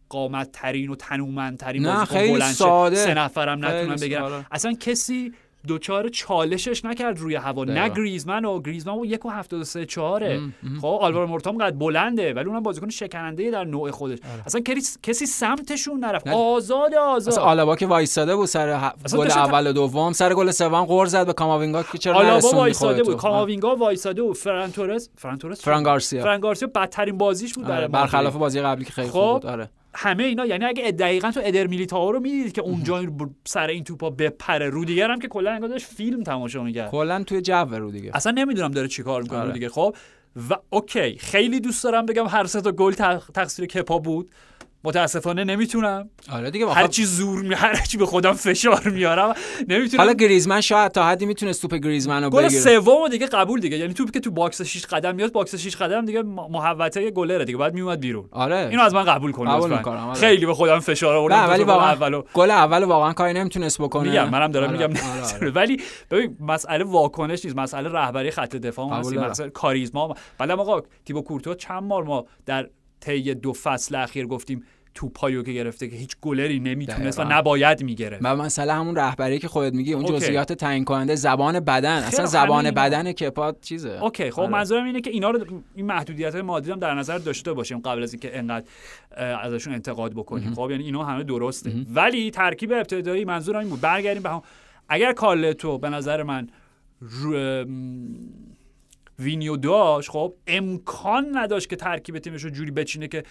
قامت 0.09 0.53
ترین 0.53 0.91
و 0.91 0.95
تنومند 0.95 1.59
ترین 1.59 1.87
نه، 1.87 1.95
بازیکن 1.95 2.15
خیلی 2.19 2.33
بلند 2.33 2.53
ساده. 2.53 2.97
سه 2.97 3.15
نفرم 3.15 3.65
نتونن 3.67 3.97
بگیرن. 3.97 4.47
اصلا 4.51 4.73
کسی 4.73 5.33
دوچار 5.67 6.09
چالشش 6.09 6.85
نکرد 6.85 7.19
روی 7.19 7.35
هوا 7.35 7.65
نه. 7.65 7.89
گریزمن 7.89 8.45
و 8.45 8.63
گریزمن 8.63 8.99
و 8.99 9.05
یک 9.07 9.27
و 9.27 9.31
هفتاد 9.31 9.61
و 9.61 9.65
سه 9.65 9.85
چهاره 9.87 10.41
خب 10.81 10.99
آلوارو 11.01 11.27
مورتام 11.27 11.59
قد 11.59 11.79
بلنده 11.79 12.35
ولی 12.35 12.45
اونم 12.47 12.63
بازیکن 12.63 12.89
شکننده 12.89 13.51
در 13.51 13.65
نوع 13.65 13.91
خودش 13.91 14.19
اصلا 14.47 14.61
کسی, 14.61 14.99
کسی 15.03 15.27
سمتشون 15.27 16.01
نرفت 16.05 16.29
آره. 16.29 16.37
آزاد 16.37 16.95
آزاد 16.95 17.33
اصلا 17.35 17.45
آلابا 17.45 17.77
که 17.77 17.87
وایستاده 17.87 18.37
بود 18.37 18.47
سر 18.47 18.93
ه- 19.09 19.17
گل 19.17 19.31
اول 19.31 19.67
و 19.67 19.73
دوم 19.73 20.13
سر 20.13 20.35
گل 20.35 20.51
سوم 20.51 20.85
قرض 20.85 21.11
زد 21.11 21.27
به 21.27 21.33
کاماوینگا 21.33 21.83
که 21.83 21.99
چرا 21.99 22.15
آلابا 22.15 22.49
وایساده؟ 22.51 23.03
بود 23.03 23.17
کاماوینگا 23.17 23.77
وایساده 23.77 24.23
بود 24.23 24.37
فران 24.37 24.73
تورس 24.73 25.09
فران 25.17 25.39
تورس 25.39 25.63
فران 25.65 25.83
گارسیا. 25.83 26.23
فران 26.23 26.41
گارسیا 26.41 26.69
بدترین 26.75 27.19
بازیش 27.19 27.55
بود 27.55 27.65
برای 27.65 27.77
آره، 27.77 27.87
مادرید. 27.87 28.03
برخلاف 28.13 28.37
بازی 28.37 28.61
قبلی 28.61 28.85
که 28.85 28.93
خیلی 28.93 29.09
خب. 29.09 29.13
خوب 29.13 29.33
بود 29.43 29.47
آره 29.47 29.69
همه 29.97 30.23
اینا 30.25 30.47
یعنی 30.47 30.65
اگه 30.65 30.93
دقیقا 30.93 31.31
تو 31.31 31.41
ادر 31.45 31.67
میلیتائو 31.67 32.13
رو 32.13 32.21
می‌دید 32.21 32.53
که 32.53 32.61
اونجا 32.63 33.03
سر 33.45 33.67
این 33.67 33.85
توپا 33.85 34.11
بپره 34.11 34.69
رودیگر 34.71 35.11
هم 35.11 35.19
که 35.19 35.29
کلا 35.29 35.51
انگار 35.51 35.69
داشت 35.69 35.87
فیلم 35.87 36.23
تماشا 36.23 36.63
می‌کرد. 36.63 36.91
کلا 36.91 37.23
توی 37.25 37.41
جو 37.41 37.55
رو 37.55 37.91
دیگه. 37.91 38.11
اصلا 38.15 38.33
نمی‌دونم 38.33 38.71
داره 38.71 38.89
چیکار 38.89 39.23
می‌کنه 39.23 39.39
آره. 39.39 39.47
رودیگر 39.47 39.69
خب 39.69 39.97
و 40.51 40.55
اوکی 40.71 41.19
خیلی 41.19 41.61
دوست 41.61 41.85
دارم 41.85 42.07
بگم 42.07 42.27
هر 42.27 42.47
سه 42.47 42.61
تا 42.61 42.73
گل 42.73 42.93
تق- 42.93 43.31
تقصیر 43.35 43.67
کپا 43.67 43.99
بود. 43.99 44.31
متاسفانه 44.87 45.45
نمی‌تونم. 45.45 46.11
آره 46.33 46.51
دیگه 46.51 46.69
هر 46.69 46.87
چی 46.87 47.05
زور 47.05 47.43
می 47.43 47.55
هر 47.55 47.75
چی 47.75 47.97
به 47.97 48.07
خودم 48.07 48.33
فشار 48.33 48.89
میارم 48.89 49.35
نمی‌تونم. 49.69 50.01
حالا 50.01 50.13
گریزمن 50.13 50.61
شاید 50.61 50.93
تا 50.93 51.07
حدی 51.07 51.27
می‌تونه 51.27 51.53
توپ 51.53 51.75
گریزمن 51.75 52.25
رو 52.25 52.31
گل 52.31 52.45
بگیره. 52.47 52.61
سوم 52.61 53.09
دیگه 53.09 53.27
قبول 53.27 53.61
دیگه. 53.61 53.77
یعنی 53.77 53.95
توپی 53.95 54.11
که 54.11 54.21
تو 54.21 54.31
box 54.31 54.63
6 54.63 54.87
قدم 54.87 55.15
میاد 55.15 55.33
box 55.33 55.55
6 55.55 55.77
قدم 55.77 56.05
دیگه 56.05 56.23
محوطه 56.23 57.11
گلره 57.11 57.45
دیگه. 57.45 57.59
بعد 57.59 57.75
میومد 57.75 58.01
بیرون. 58.01 58.29
آره. 58.31 58.57
اینو 58.71 58.83
از 58.83 58.95
من 58.95 59.05
قبول 59.05 59.33
کن 59.33 59.45
قبول 59.45 59.71
لطفاً. 59.71 59.77
می‌کنم، 59.77 60.09
آره. 60.09 60.21
خیلی 60.21 60.47
به 60.47 60.55
خودم 60.55 60.81
فشار 60.81 61.17
آوردم. 61.17 61.49
ولی 61.49 61.65
گل 61.65 61.71
واقعا 61.71 61.93
اولو 61.93 62.23
گل 62.35 62.51
اول 62.51 62.85
واقعا 62.85 63.13
کاری 63.13 63.33
نمی‌تونست 63.33 63.83
بکنه. 63.83 64.09
میگم 64.09 64.31
منم 64.31 64.53
دارم 64.53 64.69
آره، 64.69 64.87
میگم. 64.87 65.01
آره، 65.11 65.35
آره. 65.37 65.51
ولی 65.61 65.81
ببین 66.11 66.37
مسئله 66.41 66.85
واکنش 66.85 67.45
نیست. 67.45 67.57
مسئله 67.57 67.89
رهبری 67.89 68.31
خط 68.31 68.57
دفاع. 68.57 68.91
هست. 68.93 69.13
مسئله 69.13 69.51
کاریزما. 69.51 70.15
بعد 70.39 70.51
آقا 70.51 70.81
تیبو 71.05 71.23
کورتو 71.23 71.55
چند 71.55 71.89
بار 71.89 72.05
ما 72.05 72.27
در 72.47 72.69
طی 73.01 73.35
دو 73.35 73.53
فصل 73.53 73.95
اخیر 73.95 74.27
گفتیم 74.27 74.65
توپایو 74.97 75.43
که 75.43 75.53
گرفته 75.53 75.89
که 75.89 75.97
هیچ 75.97 76.17
گلری 76.23 76.61
نمی‌تونست 76.61 77.21
و. 77.21 77.25
نباید 77.25 77.83
می‌گرفت. 77.83 78.23
و 78.25 78.37
مسئله 78.37 78.73
همون 78.73 78.97
رهبری 78.97 79.39
که 79.39 79.49
خودت 79.49 79.75
میگی 79.75 79.95
اون. 79.95 80.05
جزئیات 80.05 80.53
تعیین 80.53 80.85
کننده 80.85 81.15
زبان 81.15 81.61
بدن. 81.61 81.97
اصلا 81.97 82.11
خیلی 82.11 82.27
زبان. 82.27 82.71
بدن 82.71 83.13
کپا 83.13 83.53
چیزه. 83.61 83.99
okay 84.03 84.31
خب 84.31 84.41
آره. 84.41 84.51
منظورم 84.51 84.85
اینه 84.85 85.01
که 85.01 85.11
اینا 85.11 85.31
رو 85.31 85.63
این 85.75 85.87
محدودیت 85.87 86.33
های 86.33 86.43
مادرید 86.43 86.73
هم 86.73 86.79
در 86.79 86.95
نظر 86.95 87.19
داشته 87.19 87.53
باشیم 87.53 87.79
قبل 87.79 88.03
از 88.03 88.13
اینکه 88.13 88.39
انقدر 88.39 88.67
ازشون 89.17 89.75
انتقاد 89.75 90.13
بکنیم. 90.13 90.55
خب 90.55 90.69
یعنی 90.71 90.85
اینا 90.85 91.05
همه 91.05 91.25
درسته. 91.25 91.73
ولی 91.95 92.31
ترکیب 92.31 92.73
ابتدایی 92.73 93.25
منظورم 93.25 93.59
این 93.59 93.69
بود. 93.69 93.81
برگردیم 93.81 94.23
به 94.23 94.31
هم 94.31 94.43
اگر 94.89 95.13
کارلتو 95.13 95.79
به 95.79 95.89
نظر 95.89 96.23
من 96.23 96.49
رو 97.01 97.65
وینیو 99.19 99.57
داشت 99.57 100.11
خب 100.11 100.35
امکان 100.47 101.27
نداشت 101.33 101.71
که 101.71 101.77
ترکیب 101.77 102.19
تیمش 102.19 102.45
رو 102.45 102.51
جوری 102.51 102.71
بچینه 102.71 103.09
که 103.09 103.23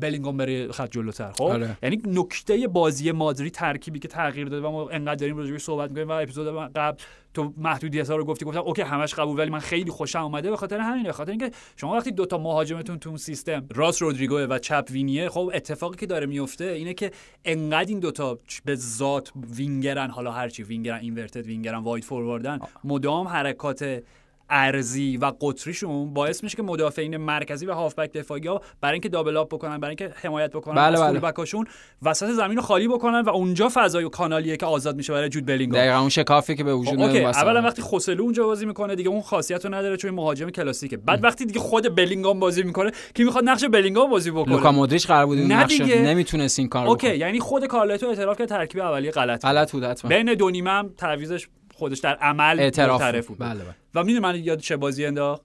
بلینگام 0.00 0.36
بره 0.36 0.72
خط 0.72 0.90
جلوتر. 0.90 1.32
خب؟ 1.32 1.42
آره. 1.42 1.78
یعنی 1.82 2.02
نکته 2.06 2.68
بازی 2.68 3.12
مادرید 3.12 3.50
ترکیبی 3.50 3.98
که 3.98 4.08
تغییر 4.08 4.48
داده 4.48 4.66
و 4.66 4.70
ما 4.70 4.88
انقدر 4.88 5.14
داریم 5.14 5.36
راجعش 5.36 5.62
صحبت 5.62 5.90
می‌کنیم 5.90 6.08
و 6.08 6.12
اپیزود 6.12 6.72
قبل 6.76 6.98
تو 7.34 7.54
محدودیت 7.56 8.10
ها 8.10 8.16
رو 8.16 8.24
گفتی 8.24 8.44
گفتم 8.44 8.60
okay 8.60 8.82
همش 8.82 9.14
قبول 9.14 9.38
ولی 9.38 9.50
من 9.50 9.58
خیلی 9.58 9.90
خوشم 9.90 10.22
اومده 10.22 10.50
به 10.50 10.56
خاطر 10.56 10.78
همینه 10.78 11.06
به 11.06 11.12
خاطر 11.12 11.30
اینکه 11.30 11.50
شما 11.76 11.96
وقتی 11.96 12.12
دو 12.12 12.26
تا 12.26 12.38
مهاجمتون 12.38 12.98
تو 12.98 13.08
اون 13.08 13.18
سیستم 13.18 13.66
راست 13.74 14.02
رودریگو 14.02 14.38
و 14.38 14.58
چپ 14.58 14.88
وینیه 14.90 15.28
خب 15.28 15.50
اتفاقی 15.54 15.96
که 15.96 16.06
داره 16.06 16.26
میفته 16.26 16.64
اینه 16.64 16.94
که 16.94 17.10
انقدر 17.44 17.88
این 17.88 18.00
دوتا 18.00 18.38
به 18.64 18.74
ذات 18.74 19.32
وینگرن 19.56 20.10
حالا 20.10 20.32
هرچی 20.32 20.62
وینگرن 20.62 21.00
inverted 21.00 21.46
winger 21.46 21.73
ن 21.73 21.78
wide 21.78 22.04
forward 22.04 22.51
ن 22.51 22.58
مدام 22.84 23.28
حرکات 23.28 24.02
عرضی 24.50 25.16
و 25.16 25.32
قطریشون 25.40 26.14
باعث 26.14 26.42
میشه 26.44 26.56
که 26.56 26.62
مدافعین 26.62 27.16
مرکزی 27.16 27.66
و 27.66 27.72
هافبک 27.72 28.12
دفاعی 28.12 28.46
ها 28.46 28.60
برای 28.80 28.92
اینکه 28.92 29.08
double 29.08 29.36
up 29.36 29.48
بکنن 29.48 29.78
برای 29.78 29.96
اینکه 29.98 30.14
حمایت 30.22 30.50
بکنن 30.50 30.74
بله، 30.74 30.84
از 30.84 31.00
بله. 31.00 31.08
fullback 31.08 31.47
اشون 31.47 31.66
وسط 32.02 32.30
زمین 32.30 32.56
رو 32.56 32.62
خالی 32.62 32.88
بکنن 32.88 33.20
و 33.20 33.28
اونجا 33.28 33.70
فضای 33.74 34.04
و 34.04 34.08
کانالیه 34.08 34.56
که 34.56 34.66
آزاد 34.66 34.96
میشه 34.96 35.12
برای 35.12 35.28
جود 35.28 35.46
بلینگام 35.46 35.80
دقیقا 35.80 36.00
اون 36.00 36.08
شکافی 36.08 36.56
که 36.56 36.64
به 36.64 36.74
وجود 36.74 36.94
میاد. 36.94 37.16
اولا 37.16 37.62
وقتی 37.62 37.82
خوسلو 37.82 38.22
اونجا 38.22 38.46
بازی 38.46 38.66
می‌کنه 38.66 38.94
دیگه 38.94 39.08
اون 39.08 39.20
خاصیت 39.20 39.64
رو 39.64 39.74
نداره 39.74 39.96
چون 39.96 40.10
مهاجم 40.10 40.50
کلاسیکه 40.50 40.96
بعد 40.96 41.24
وقتی 41.24 41.46
دیگه 41.46 41.60
خود 41.60 41.94
بلینگام 41.94 42.40
بازی 42.40 42.62
می‌کنه 42.62 42.90
کی 43.14 43.24
می‌خواد 43.24 43.44
نقش 43.44 43.64
بلینگام 43.64 44.10
بازی 44.10 44.30
لوکا 44.30 44.44
بکنه 44.44 44.70
مودریچ 44.70 45.06
قرار 45.06 45.26
بود 45.26 45.38
این 45.38 45.52
نقش. 45.52 45.80
نمی‌تونست 45.80 46.58
این 46.58 46.68
کار 46.68 46.86
okay 46.86 47.16
یعنی 47.16 47.40
خود 47.40 47.66
کارلتو 47.66 48.06
اعتراف 48.06 48.38
کرد 48.38 48.48
ترکیب 48.48 48.80
اولیه 48.80 49.10
غلط 49.10 49.42
بود. 49.42 49.50
غلط 49.50 49.72
بود 49.72 49.84
حتما 49.84 50.08
بین 50.08 50.34
دو 50.34 50.50
نیمه 50.50 50.70
هم 50.70 50.90
تعویضش 50.98 51.48
خودش 51.80 51.98
در 51.98 52.14
عمل 52.14 52.60
اعتراف 52.60 53.26
بود. 53.26 53.38
بله 53.38 53.64
بله. 53.64 53.74
و 53.94 54.04
می‌دونی 54.04 54.20
من 54.20 54.44
یاد 54.44 54.58
چه 54.58 54.76
بازی 54.76 55.06
انداخت؟ 55.06 55.42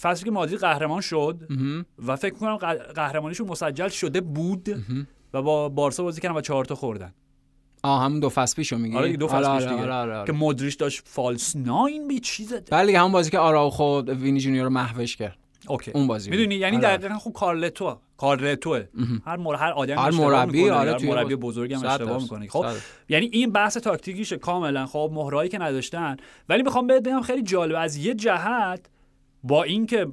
فصلی 0.00 0.24
که 0.24 0.30
مادرید 0.30 0.60
قهرمان 0.60 1.00
شد 1.00 1.46
مهم. 1.50 1.86
و 2.06 2.16
فکر 2.16 2.34
کنم 2.34 2.56
قهرمانیشون 2.94 3.48
مسجل 3.48 3.88
شده 3.88 4.20
بود 4.20 4.84
و 5.34 5.42
با 5.42 5.68
بارسا 5.68 6.02
بازی 6.02 6.20
کردن 6.20 6.36
و 6.36 6.40
چهار 6.40 6.64
تا 6.64 6.74
خوردن. 6.74 7.14
آه 7.82 8.02
همون 8.02 8.20
دو 8.20 8.28
فصل 8.28 8.56
پیشو 8.56 8.78
میگی؟ 8.78 8.96
آره 8.96 9.16
دو 9.16 9.28
فصل 9.28 9.44
آره، 9.44 9.58
پیش 9.58 9.66
آره، 9.66 9.76
دیگه. 9.76 9.82
آره، 9.82 9.94
آره، 9.94 10.12
که 10.12 10.18
آره. 10.18 10.32
مودریچ 10.32 10.78
داشت 10.78 11.02
false 11.04 11.56
nine 11.56 12.08
بی 12.08 12.20
چیز 12.20 12.54
بله 12.70 12.98
همون 12.98 13.12
بازی 13.12 13.30
که 13.30 13.38
آراوخو 13.38 14.00
وینی 14.00 14.40
جونیور 14.40 14.64
رو 14.64 14.70
محوش 14.70 15.16
کرد. 15.16 15.38
okay. 15.68 15.90
اون 15.90 16.06
بازی. 16.06 16.30
می‌دونی؟ 16.30 16.54
یعنی 16.54 16.76
آره، 16.76 16.86
آره. 16.86 16.96
دقیقا 16.96 17.14
خوب 17.14 17.32
کارلتو. 17.32 17.98
کارلتو. 18.16 18.80
هر 19.24 19.36
مر... 19.36 19.54
هر 19.54 19.70
آدمی 19.70 19.96
هر 19.96 20.10
مربی، 20.10 20.70
آره، 20.70 20.92
هر 20.92 21.06
مربی 21.06 21.36
صد 21.76 21.86
اشتباه. 21.86 22.22
می‌کنه. 22.22 22.48
خب 22.48 22.66
صد. 22.68 22.76
یعنی 23.08 23.30
این 23.32 23.52
بحث 23.52 23.76
تاکتیکیشه 23.76 24.36
کاملا. 24.36 24.86
خب 24.86 25.10
مهرایی 25.14 25.50
که 25.50 25.58
نداشتن. 25.58 26.16
ولی 26.48 26.62
می‌خوام 26.62 26.86
بهت 26.86 27.02
بگم 27.02 27.20
خیلی 27.20 27.42
جالب 27.42 27.74
از 27.78 27.96
یه 27.96 28.14
جهت 28.14 28.90
با 29.42 29.62
اینکه 29.62 30.06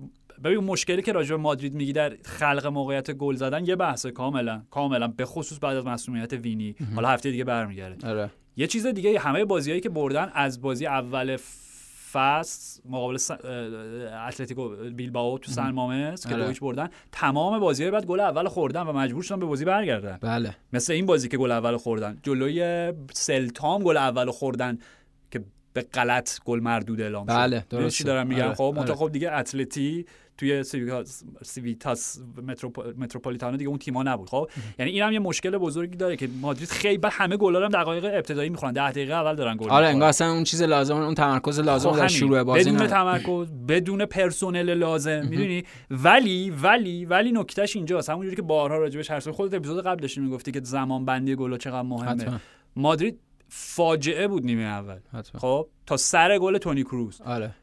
ببین 0.44 0.58
مشکلی 0.60 1.02
که 1.02 1.12
راجع 1.12 1.30
به 1.30 1.42
مادرید 1.42 1.74
میگی 1.74 1.94
در 1.94 2.18
خلق 2.24 2.68
موقعیت 2.68 3.12
گل 3.12 3.36
زدن 3.36 3.66
یه 3.66 3.76
بحثه 3.76 4.12
کاملا. 4.12 4.62
کاملا. 4.72 5.08
به 5.08 5.26
خصوص 5.26 5.60
بعد 5.62 5.78
از 5.78 5.86
مسئولیت 5.86 6.34
وینی. 6.34 6.76
حالا 6.96 7.08
هفته 7.08 7.32
دیگه 7.32 7.44
برمیگرده. 7.44 8.10
آره. 8.10 8.32
یه 8.58 8.68
چیز 8.68 8.88
دیگه 8.88 9.20
همه 9.20 9.46
بازیایی 9.46 9.82
که 9.82 9.90
بردن 9.90 10.32
از 10.34 10.62
بازی 10.62 10.86
اول 10.86 11.38
فصل 12.16 12.82
مقابل 12.90 13.18
س... 13.18 13.32
اتلتیکو 13.32 14.70
بیلبائو 14.70 15.38
تو 15.38 15.52
سن 15.52 15.72
مامس 15.72 16.28
که 16.28 16.34
آره. 16.34 16.44
دویچ 16.44 16.60
بردن. 16.60 16.90
تمام 17.12 17.60
بازی 17.60 17.92
بعد 17.92 18.06
گل 18.06 18.20
اول 18.20 18.48
خوردن 18.48 18.82
و 18.82 18.94
مجبور 18.94 19.24
شدن 19.24 19.40
به 19.40 19.46
بازی 19.46 19.66
برگردن. 19.66 20.18
بله. 20.22 20.56
مثل 20.74 20.94
این 20.94 21.06
بازی 21.06 21.30
که 21.30 21.38
گل 21.38 21.52
اول 21.52 21.78
خوردن. 21.78 22.18
جلوی 22.24 22.94
سلتام 23.14 23.84
گل 23.84 23.98
اول 23.98 24.32
خوردن 24.32 24.78
که 25.32 25.44
به 25.74 25.82
غلط 25.82 26.40
گل 26.46 26.60
مردود 26.60 27.02
اعلام 27.02 27.28
شد. 27.28 27.34
بله،. 27.34 27.90
چی 27.90 28.04
دارم 28.04 28.28
میگم؟ 28.28 28.44
آره، 28.44 28.54
خب. 28.56 28.94
خب 28.94 29.12
دیگه 29.12 29.32
اتلتی 29.32 30.06
توی 30.38 30.64
سیویتاس, 30.64 31.24
سیویتاس 31.44 32.20
متروپ... 32.48 32.80
متروپولیتانو 32.98 33.58
دیگه 33.58 33.70
اون 33.70 33.78
تیما 33.78 34.04
نبود. 34.04 34.30
خب؟ 34.30 34.50
یعنی 34.80 34.92
اینم 34.92 35.12
یه 35.12 35.20
مشکل 35.20 35.58
بزرگی 35.58 35.98
داره 35.98 36.16
که 36.16 36.30
مادرید 36.42 36.70
خیلی 36.70 36.98
بعد 36.98 37.12
همه 37.16 37.38
گلا 37.38 37.60
رو 37.60 37.66
هم 37.66 37.72
دقایق 37.72 38.06
ابتدایی 38.06 38.50
می‌خورن. 38.50 38.74
10 38.74 38.92
دقیقه 38.92 39.14
اول 39.14 39.36
دارن 39.36 39.58
گل 39.58 39.70
آره. 39.70 39.88
انگار 39.88 40.10
اصلا 40.10 40.32
اون 40.32 40.44
چیز 40.44 40.62
لازم 40.62 40.96
اون 40.96 41.16
تمرکز 41.16 41.60
لازم 41.60 41.92
خب 41.92 41.98
در. 41.98 42.08
شروع 42.08 42.44
بازی 42.44 42.72
بدون 42.72 42.88
تمرکز 42.88 43.52
بدون 43.68 44.06
پرسنل 44.06 44.74
لازم 44.74 45.28
می‌دونی؟ 45.30 45.64
ولی 45.92 46.50
ولی 46.50 47.06
ولی 47.06 47.32
نکتهش 47.32 47.76
اینجاست 47.76 48.10
همونجوری 48.10 48.36
که 48.36 48.42
بارها 48.42 48.78
راجبش 48.78 49.12
هر 49.12 49.20
خودت 49.20 49.54
اپیزود 49.54 49.86
قبل 49.86 50.02
داشتی 50.02 50.22
می‌گفتی 50.22 50.52
که 50.52 50.62
زمان 50.64 51.06
بندی 51.06 51.36
گل 51.36 51.58
چقدر 51.58 51.82
مهمه. 51.82 52.40
مادرید 52.76 53.20
فاجعه 53.50 54.28
بود 54.28 54.46
نیمه 54.46 54.64
اول. 54.64 55.00
خب؟ 55.38 55.68
تا 55.86 55.98
سر 55.98 56.38
گل 56.38 56.58
تونی 56.58 56.84
کروز 56.84 57.22
آره. 57.22 57.56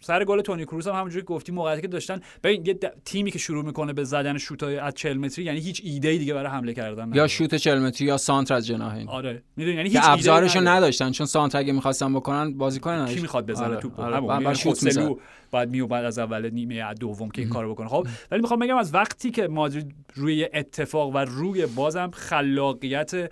سر 0.00 0.24
گل 0.24 0.40
تونی 0.40 0.64
کروز 0.64 0.88
هم 0.88 0.94
همونجوری 0.94 1.24
گفتی 1.24 1.52
موقعیتی 1.52 1.82
که 1.82 1.88
داشتن 1.88 2.20
ببین 2.44 2.66
یه 2.66 2.74
د- 2.84 2.92
تیمی 3.04 3.30
که 3.30 3.38
شروع 3.38 3.64
می‌کنه 3.64 3.92
به 3.92 4.04
زدن 4.04 4.38
شوتای 4.38 4.78
از 4.78 4.94
40 4.94 5.18
متری 5.18 5.44
یعنی 5.44 5.60
هیچ 5.60 5.80
ایده 5.84 6.08
ای 6.08 6.18
دیگه 6.18 6.34
برای 6.34 6.50
حمله 6.50 6.74
کردن 6.74 7.02
یا 7.02 7.06
نداره. 7.06 7.28
شوت 7.28 7.54
40 7.54 7.78
متری 7.78 8.06
یا 8.06 8.16
سانتر 8.16 8.54
از 8.54 8.66
جناحین 8.66 9.08
آره 9.08 9.42
می‌دونی 9.56 9.76
یعنی 9.76 9.88
هیچ 9.88 10.00
ابزارشو. 10.02 10.60
نداشتن 10.60 11.10
چون 11.10 11.26
سانتر 11.26 11.58
اگه 11.58 11.72
می‌خواستن 11.72 12.14
بکنن 12.14 12.54
بازیکن 12.58 12.90
نداشت 12.90 13.14
کی 13.14 13.20
می‌خواد 13.20 13.46
بزنه 13.46 13.66
آره، 13.66 13.76
توپ 13.76 14.00
آره. 14.00 14.16
همون 14.16 14.44
بعد 14.44 14.54
شوت. 14.56 14.78
خوسلو 14.78 15.16
بعد 15.52 15.70
میو 15.70 15.86
بعد 15.86 16.04
از 16.04 16.18
اول 16.18 16.50
نیمه 16.50 16.94
دوم 16.94 17.30
که 17.30 17.42
این 17.42 17.50
کارو 17.50 17.74
بکنه 17.74 17.88
خب 17.88 18.06
ولی 18.30 18.40
می‌خوام 18.40 18.60
بگم 18.60 18.76
از 18.76 18.94
وقتی 18.94 19.30
که 19.30 19.48
مادرید 19.48 19.94
روی 20.14 20.48
اتفاق 20.54 21.14
و 21.14 21.18
روی 21.18 21.66
بازم 21.66 22.10
خلاقیت 22.14 23.30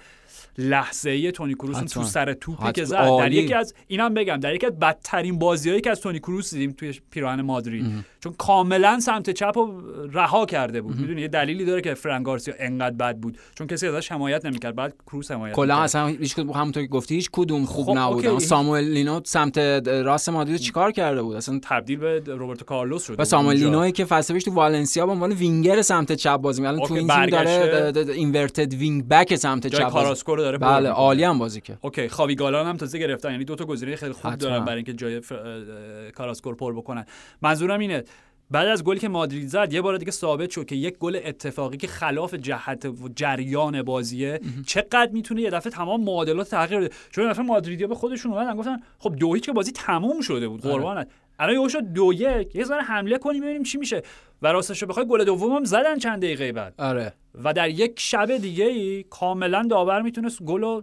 لحظه 0.59 1.11
ای 1.11 1.33
تونی 1.33 1.55
کروس 1.55 1.79
تو. 1.79 2.05
سر 2.05 2.33
توپی. 2.33 2.73
که 2.73 2.85
زد 2.85 3.19
در. 3.19 3.33
یکی 3.33 3.55
از 3.55 3.75
اینم 3.87 4.15
بگم 4.15 4.37
در 4.37 4.55
یکی 4.55 4.67
از 4.67 4.79
بدترین 4.79 5.39
بازیایی 5.39 5.81
که 5.81 5.91
از 5.91 6.01
تونی 6.01 6.19
کروس 6.19 6.55
دیدیم 6.55 6.73
توی 6.73 7.01
پیراهن 7.11 7.41
مادرید 7.41 7.87
چون 8.21 8.33
کاملا 8.39 9.01
سمت 9.01 9.31
چپ 9.31 9.53
رو 9.59 9.83
رها 10.13 10.47
کرده 10.47 10.81
بود 10.81 10.97
می‌دونی 10.97 11.21
یه 11.21 11.29
دلیلی 11.29 11.65
داره 11.65 11.81
که 11.81 11.95
فران 11.95 12.23
گارسیا 12.23 12.55
انقدر 12.59 12.97
بد 12.97 13.17
بود 13.17 13.39
چون 13.55 13.67
کسی 13.67 13.87
ازش 13.87 14.13
حمایت 14.13 14.47
نمی‌کرد 14.47 14.75
بعد 14.75 14.95
کروس 15.07 15.31
حمایت 15.31 15.55
کلا. 15.55 15.77
اصلا 15.77 16.07
هیچ 16.07 16.35
کدوم 16.35 16.51
همونطور 16.51 16.83
که 16.83 16.89
گفتی 16.89 17.15
هیچ 17.15 17.29
کدوم 17.33 17.65
خوب 17.65 17.95
خب، 17.95 18.13
okay. 18.13 18.41
ساموئل 18.41 18.85
لینو 18.85 19.21
سمت 19.25 19.59
راست 19.87 20.29
مادرید 20.29 20.57
چیکار 20.57 20.93
کرده 20.93 21.23
بود 21.23 21.37
اصلا 21.37 21.61
تبدیل 21.63 21.99
به 21.99 22.23
روبرتو 22.27 22.65
کارلوس 22.65 23.07
شد 23.07 23.21
و 23.21 23.25
ساموئل. 23.25 23.57
لینوی 23.57 23.93
که 23.93 24.05
فصل 24.05 24.35
پیش 24.35 24.45
تو 24.45 24.51
والنسیا 24.51 25.07
به 25.07 25.13
عنوان 25.13 25.33
وینگر 25.33 25.83
سمت 25.83 26.13
چپ 26.13 26.37
بازی 26.37 26.63
می‌کرد 26.63 26.75
الان 26.75 26.89
تو 26.89 26.95
این 26.95 27.09
تیم. 27.09 27.27
داره 27.27 28.13
inverted 28.13 28.75
wing 28.75 29.09
back 29.09 29.37
سمت 29.37 29.67
چپ 29.67 29.83
بازی 29.83 29.93
کاراسکو 29.93 30.37
داره 30.59 30.81
بله. 30.81 30.89
عالی 30.89 31.25
هم 31.25 31.39
بازی 31.39 31.61
کرد 31.61 31.79
اوکی 31.81 32.09
خاوی 32.09 32.35
گالان 32.35 32.67
هم 32.67 32.77
تازه 32.77 32.99
گرفتن 32.99 33.31
یعنی 33.31 33.45
دو 33.45 33.55
تا 33.55 33.65
گزینه 33.65 33.97
خیلی 33.97 34.13
خوب 34.13 34.33
حتما. 34.33 34.37
دارن 34.37 34.65
برای 34.65 34.77
اینکه 34.77 34.93
جای 34.93 35.21
ف... 35.21 35.33
اه، 35.33 36.11
کاراسکو 36.11 36.51
رو 36.51 36.57
پر 36.57 36.75
بکنن 36.75 37.05
منظورم 37.43 37.81
اینه 37.81 38.05
بعد 38.51 38.69
از 38.69 38.85
گلی 38.85 39.01
که 39.01 39.09
مادرید 39.09 39.49
زد 39.49 39.73
یه 39.73 39.83
بار 39.83 39.97
دیگه 39.97 40.11
ثابت 40.11 40.51
شد 40.51 40.67
که 40.67 40.77
یک 40.77 40.99
گل 40.99 41.21
اتفاقی 41.25 41.77
که 41.77 41.87
خلاف 41.87 42.35
جهت 42.35 42.85
و 42.85 43.09
جریان 43.17 43.83
بازیه 43.83 44.41
چقدر 44.67 45.11
می‌تونه 45.13 45.43
یه 45.43 45.51
دفعه 45.51 45.73
تمام 45.73 46.05
معادلات 46.05 46.51
تغییر 46.51 46.81
بده 46.81 46.95
چون 47.11 47.31
دفعه 47.31 47.45
مادریدیا 47.45 47.87
به 47.87 47.95
خودشون 47.95 48.33
اومدن 48.33 48.57
گفتن 48.57 48.77
خب 48.99 49.17
دو 49.17 49.35
هیچ 49.35 49.47
که 49.47 49.53
بازی 49.53 49.73
تموم 49.73 50.21
شده 50.21 50.49
بود 50.49 50.67
آره. 50.67 50.75
قربانت 50.75 51.09
الان 51.41 51.55
یهو 51.55 51.69
شد 51.69 51.83
دو 51.83 52.13
یک. 52.13 52.55
یه 52.55 52.65
ذره 52.65 52.83
حمله 52.83 53.19
کنیم 53.19 53.43
ببینیم 53.43 53.63
چی 53.63 53.79
میشه. 53.79 54.03
و 54.43 54.53
راستش 54.53 54.83
رو 54.83 54.89
بخوای 54.89 55.07
گل 55.07 55.25
دومم 55.25 55.65
زدن 55.65 55.99
چند 55.99 56.23
دقیقه 56.23 56.53
بعد. 56.53 56.75
آره. 56.79 57.13
و 57.45 57.53
در 57.53 57.69
یک 57.69 58.01
شب 58.01 58.37
دیگه 58.37 58.65
ای 58.65 59.05
کاملا 59.11 59.67
داور 59.71 60.03
می‌تونست 60.03 60.43
گل 60.43 60.61
رو 60.61 60.83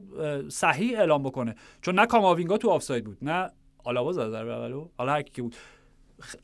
صحیح 0.50 1.00
اعلام 1.00 1.24
بکنه. 1.24 1.56
چون 1.82 2.00
نه 2.00 2.06
کاماوینگا 2.06 2.58
تو 2.58 2.70
آفساید 2.70 3.04
بود 3.06 3.18
نه 3.22 3.50
آلاوا 3.84 4.12
زد 4.12 4.30
ضربه 4.30 4.54
اولو 4.54 4.88
حالا 4.98 5.12
هر 5.12 5.22
کی 5.22 5.32
که 5.34 5.42
بود. 5.42 5.56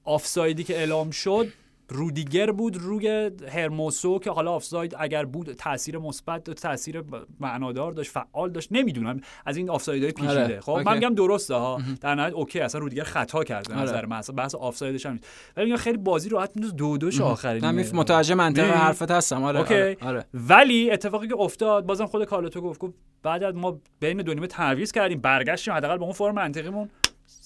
آفسایدی 0.03 0.63
که 0.63 0.77
اعلام 0.77 1.11
شد 1.11 1.47
رودیگر 1.93 2.51
بود 2.51 2.77
روی 2.77 3.31
هرموسو 3.49 4.19
که 4.19 4.31
حالا 4.31 4.51
آفساید 4.51 4.95
اگر 4.99 5.25
بود 5.25 5.53
تاثیر 5.53 5.97
مثبت 5.97 6.43
داشت 6.43 6.61
تاثیر 6.61 7.03
معنادار 7.39 7.91
داشت 7.91 8.11
فعال 8.11 8.51
داشت 8.51 8.69
نمی‌دونم 8.71 9.21
از 9.45 9.57
این 9.57 9.69
آفسایدهای 9.69 10.11
پیچیده 10.11 10.43
آره، 10.43 10.59
خب 10.61 10.71
okay. 10.71 10.83
من 10.85 10.93
میگم 10.93 11.15
درسته 11.15 11.53
ها 11.53 11.81
در 12.01 12.15
نهایت 12.15 12.33
okay 12.33 12.59
اصلا 12.59 12.81
رودیگر 12.81 13.03
خطا 13.03 13.43
کرد 13.43 13.67
به 13.67 13.73
آره. 13.73 13.83
نظر 13.83 14.05
من 14.05 14.17
اصلا 14.17 14.35
بحث 14.35 14.55
آفسایدش 14.55 15.05
هم 15.05 15.11
نیست 15.11 15.27
ولی 15.57 15.65
میگم 15.65 15.77
خیلی 15.77 15.97
بازی 15.97 16.29
راحت 16.29 16.51
می‌تونست 16.55 16.75
دو 16.75 16.97
دوش 16.97 17.21
آخر 17.21 17.53
نه 17.53 17.59
نیمه. 17.59 17.71
میف 17.71 17.93
متوجه 17.93 18.35
منطق؟ 18.35 18.69
حرفت 18.69 19.11
هستم 19.11 19.43
آره. 19.43 19.59
آره, 19.59 19.97
آره. 20.01 20.25
ولی 20.33 20.91
اتفاقی 20.91 21.27
که 21.27 21.35
افتاد 21.35 21.85
بازم 21.85 22.05
خود 22.05 22.25
کارلوتو 22.25 22.61
گفت 22.61 22.79
گفت 22.79 22.93
بعد 23.23 23.43
از 23.43 23.55
ما 23.55 23.79
بین 23.99 24.17
دو 24.17 24.33
نیمه 24.33 24.47
تعویض 24.47 24.91
کردیم 24.91 25.21
برگشتیم 25.21 25.73
حداقل 25.73 25.97
به 25.97 26.03
اون 26.03 26.13
فرم 26.13 26.35
منطقیمون 26.35 26.89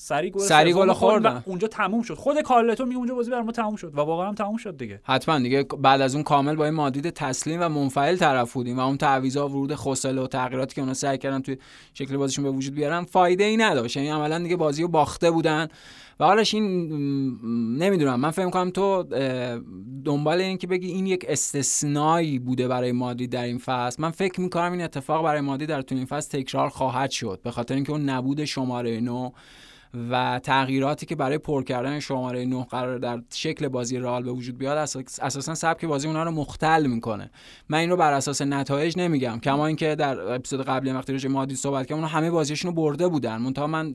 سری 0.08 0.32
گل 0.32 0.42
سری 0.42 0.74
گل 0.74 0.94
خوردن. 0.94 1.44
اونجا 1.46 1.68
تموم 1.68 2.02
شد. 2.02 2.14
خود 2.14 2.42
کارلتو 2.42 2.86
میگه 2.86 2.98
اونجا 2.98 3.16
بازی 3.16 3.32
بر 3.32 3.42
ما 3.42 3.52
تموم 3.52 3.76
شد 3.76 3.98
و 3.98 4.00
واقعا 4.00 4.28
هم 4.28 4.36
تموم 4.36 4.58
شد 4.58 4.78
دیگه. 4.78 5.00
حتما 5.04 5.40
دیگه 5.40 5.64
بعد 5.64 6.02
از 6.02 6.16
اون 6.16 6.24
کامل 6.24 6.56
با 6.56 6.66
این 6.66 6.74
مادرید 6.74 7.10
تسلیم 7.10 7.62
و 7.62 7.70
منفعل 7.70 8.18
طرف 8.18 8.54
بودیم 8.54 8.78
و 8.78 8.82
اون 8.82 8.98
تعویضا 8.98 9.48
ورود 9.48 9.74
خوسله 9.74 10.22
و 10.22 10.28
تغییراتی 10.28 10.76
که 10.76 10.82
اونا 10.82 10.94
سعی 10.94 11.18
کردن 11.18 11.42
توی 11.42 11.58
شکل 11.94 12.18
بازیشون 12.18 12.44
به 12.44 12.52
وجود 12.52 12.74
بیارن 12.74 13.04
فایده 13.04 13.44
ای 13.44 13.58
نداشت. 13.58 13.98
یعنی 13.98 14.10
عملا 14.10 14.40
دیگه 14.40 14.56
بازی 14.56 14.82
رو 14.82 14.88
باخته 14.88 15.32
بودن. 15.32 15.68
و 16.20 16.26
حالش 16.26 16.54
این 16.54 16.64
نمی‌دونم. 17.78 18.20
من 18.20 18.32
فکر 18.32 18.46
می‌کنم 18.46 18.70
تو 18.70 19.04
دنبال 20.06 20.42
این 20.42 20.58
که 20.58 20.68
بگی 20.68 20.88
این 20.88 21.08
یک 21.08 21.26
استثنایی 21.28 22.40
بوده 22.40 22.68
برای 22.68 22.92
مادرید 22.92 23.30
در 23.30 23.44
این 23.44 23.58
فصل. 23.58 24.02
من 24.02 24.12
فکر 24.12 24.42
می‌کنم 24.42 24.72
این 24.72 24.82
اتفاق 24.82 25.24
برای 25.24 25.42
مادرید 25.42 25.70
در 25.70 25.82
تو 25.82 25.96
این 25.96 26.06
فصل 26.06 26.40
تکرار 26.40 26.70
خواهد 26.70 27.12
شد. 27.12 27.40
به 27.44 27.52
خاطر 27.52 27.76
اینکه 27.76 27.92
اون 27.92 28.10
نبود 28.10 28.46
شماره 28.46 29.00
9 29.00 29.32
و 30.12 30.40
تغییراتی 30.44 31.06
که 31.06 31.16
برای 31.16 31.38
پر 31.38 31.64
کردن 31.64 32.00
شماره 32.00 32.46
9 32.46 32.64
قرار 32.64 32.98
در 32.98 33.22
شکل 33.34 33.68
بازی 33.68 33.98
رئال 34.00 34.24
به 34.24 34.32
وجود 34.32 34.58
بیاد 34.58 34.78
اساس- 34.78 35.20
اساسا 35.20 35.56
سبک 35.56 35.86
بازی 35.86 36.08
اونها 36.08 36.24
رو 36.24 36.32
مختل 36.32 36.88
می‌کنه. 36.88 37.32
من 37.70 37.78
این 37.78 37.90
رو 37.90 37.98
بر 37.98 38.14
اساس 38.14 38.42
نتایج 38.42 38.98
نمیگم 38.98 39.40
کما 39.40 39.68
اینکه 39.68 39.96
در 39.96 40.20
اپیزود 40.20 40.62
قبلی 40.66 40.92
وقتی 40.92 41.12
راجع 41.14 41.28
به 41.28 41.34
مادرید 41.34 41.58
صحبت 41.58 41.86
کردم 41.86 42.02
اونها 42.02 42.18
همه 42.18 42.32
بازیشون 42.32 42.72
رو 42.72 42.76
برده 42.76 43.08
بودن. 43.08 43.38
منتها 43.38 43.68
من 43.68 43.94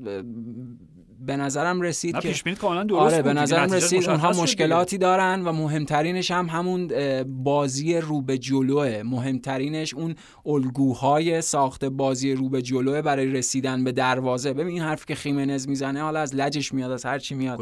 به 1.26 1.36
نظرم 1.36 1.80
رسید 1.80 2.18
که 2.18 2.28
پیش 2.28 2.42
کاملا 2.42 2.84
درست 2.84 3.14
آره 3.14 3.22
به. 3.22 3.32
نظرم 3.32 3.72
رسید 3.72 4.08
اونها 4.10 4.30
مشکلاتی 4.30 4.98
دارن 4.98 5.42
و 5.44 5.52
مهمترینش 5.52 6.30
هم 6.30 6.46
همون 6.46 6.90
بازی 7.24 7.96
رو 7.96 8.22
به 8.22 8.38
جلوه 8.38 9.02
مهمترینش 9.04 9.94
اون 9.94 10.14
الگوهای 10.46 11.40
ساخت 11.40 11.84
بازی 11.84 12.32
رو 12.32 12.48
به 12.48 12.62
جلوه 12.62 13.02
برای 13.02 13.26
رسیدن 13.26 13.84
به 13.84 13.92
دروازه 13.92 14.52
ببین 14.52 14.66
این 14.66 14.82
حرفی 14.82 15.06
که 15.06 15.14
خیمنز 15.14 15.68
می‌زنه 15.68 16.02
حالا 16.02 16.20
از 16.20 16.34
لجش 16.34 16.72
میاد 16.72 16.90
از 16.90 17.06
هر 17.06 17.18
چی. 17.18 17.34
میاد 17.34 17.60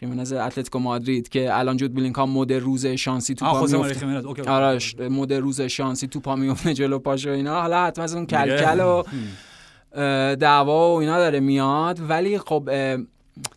خیمنز؟ 0.00 0.32
اتلتیکو 0.32 0.78
مادرید 0.78 1.28
که 1.28 1.58
الان 1.58 1.76
جود 1.76 1.94
بلینکام 1.94 2.30
مد 2.30 2.52
روز 2.52 2.86
شانسی 2.86 3.34
تو 3.34 3.44
پا 3.44 3.66
میفته. 3.66 4.50
آره 4.50 4.78
مد 5.08 5.32
روز 5.32 5.60
شانسی 5.60 6.06
تو 6.06 6.20
پا 6.20 6.36
میفته 6.36 6.74
جلو 6.74 6.98
پاش 6.98 7.26
و 7.26 7.30
اینا 7.30 7.60
حالا 7.60 7.84
حتما 7.84 8.04
از 8.04 8.14
اون. 8.14 8.26
کلکل 8.26 8.80
و 8.80 9.02
دعوا 10.40 10.94
و 10.94 10.98
اینا 11.00 11.18
داره 11.18 11.40
میاد. 11.40 12.00
ولی 12.08 12.38
خب 12.38 12.70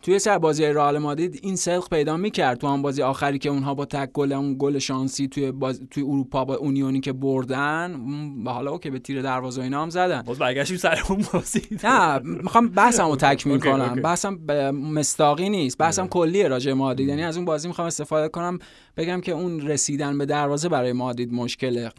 توی 0.02 0.18
سر 0.18 0.38
بازی 0.38 0.66
رئال 0.66 0.98
مادرید 0.98 1.40
این 1.42 1.56
صدق 1.56 1.88
پیدا 1.88 2.16
می‌کرد. 2.16 2.58
تو 2.58 2.68
هم 2.68 2.82
بازی 2.82 3.02
آخری 3.02 3.38
که 3.38 3.48
اونها 3.48 3.74
با 3.74 3.84
تک 3.84 4.12
گل 4.12 4.32
اون 4.32 4.56
گل 4.58 4.78
شانسی 4.78 5.28
توی 5.28 5.52
باز... 5.52 5.80
توی 5.90 6.02
اروپا 6.02 6.44
با 6.44 6.54
اونیونی 6.54 7.00
که 7.00 7.12
بردن 7.12 8.00
و 8.44 8.50
حالا 8.50 8.78
که 8.78 8.90
به 8.90 8.98
تیر 8.98 9.22
دروازه 9.22 9.60
و 9.60 9.64
اینا 9.64 9.82
هم 9.82 9.90
زدن. 9.90 10.22
باز 10.22 10.38
برگشتیم 10.38 10.76
سر 10.76 10.98
اون 11.08 11.24
بازی. 11.32 11.62
نه 11.84 12.18
می‌خوام 12.18 12.68
بحثمو 12.68 13.16
تکمیل 13.16 13.58
کنم. 13.58 13.94
بحثم 13.94 14.36
به 14.46 14.70
مستاقی 14.70 15.48
نیست. 15.48 15.78
بحثم 15.78 16.06
کلیه 16.06 16.48
راجع 16.48 16.70
به 16.70 16.74
مادرید. 16.74 17.08
یعنی 17.08 17.22
از 17.22 17.36
اون 17.36 17.44
بازی 17.44 17.68
می‌خوام 17.68 17.86
استفاده 17.86 18.28
کنم 18.28 18.58
بگم 18.96 19.20
که 19.20 19.32
اون 19.32 19.60
رسیدن 19.60 20.18
به 20.18 20.26
دروازه 20.26 20.68
برای 20.68 20.92
مادرید 20.92 21.32
مشکله. 21.32 21.90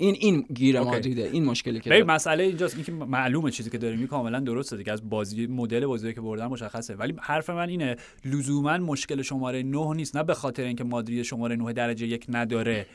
این 0.00 0.16
این 0.20 0.46
گیر. 0.54 0.80
مادریده 0.80 1.22
این 1.32 1.44
مشکلی 1.44 1.80
که. 1.80 2.04
مسئله 2.04 2.44
اینجاست 2.44 2.74
اینکه 2.74 2.92
معلومه 2.92 3.50
چیزی 3.50 3.70
که 3.70 3.78
داریم. 3.78 4.06
کاملا 4.06 4.40
درسته 4.40 4.76
دیگه 4.76 4.92
از 4.92 5.10
بازی 5.10 5.46
مدل 5.46 5.86
بازی 5.86 6.14
که 6.14 6.20
بردن 6.20 6.46
مشخصه. 6.46 6.94
ولی 6.94 7.14
حرف 7.20 7.50
من 7.50 7.68
اینه 7.68 7.96
لزوما 8.24 8.78
مشکل 8.78 9.22
شماره 9.22 9.62
9 9.62 9.96
نیست. 9.96 10.16
نه 10.16 10.22
به 10.22 10.34
خاطر 10.34 10.62
اینکه 10.62 10.84
مادرید 10.84 11.22
شماره 11.22 11.56
9 11.56 11.72
درجه 11.72 12.06
یک 12.06 12.26
نداره 12.28 12.86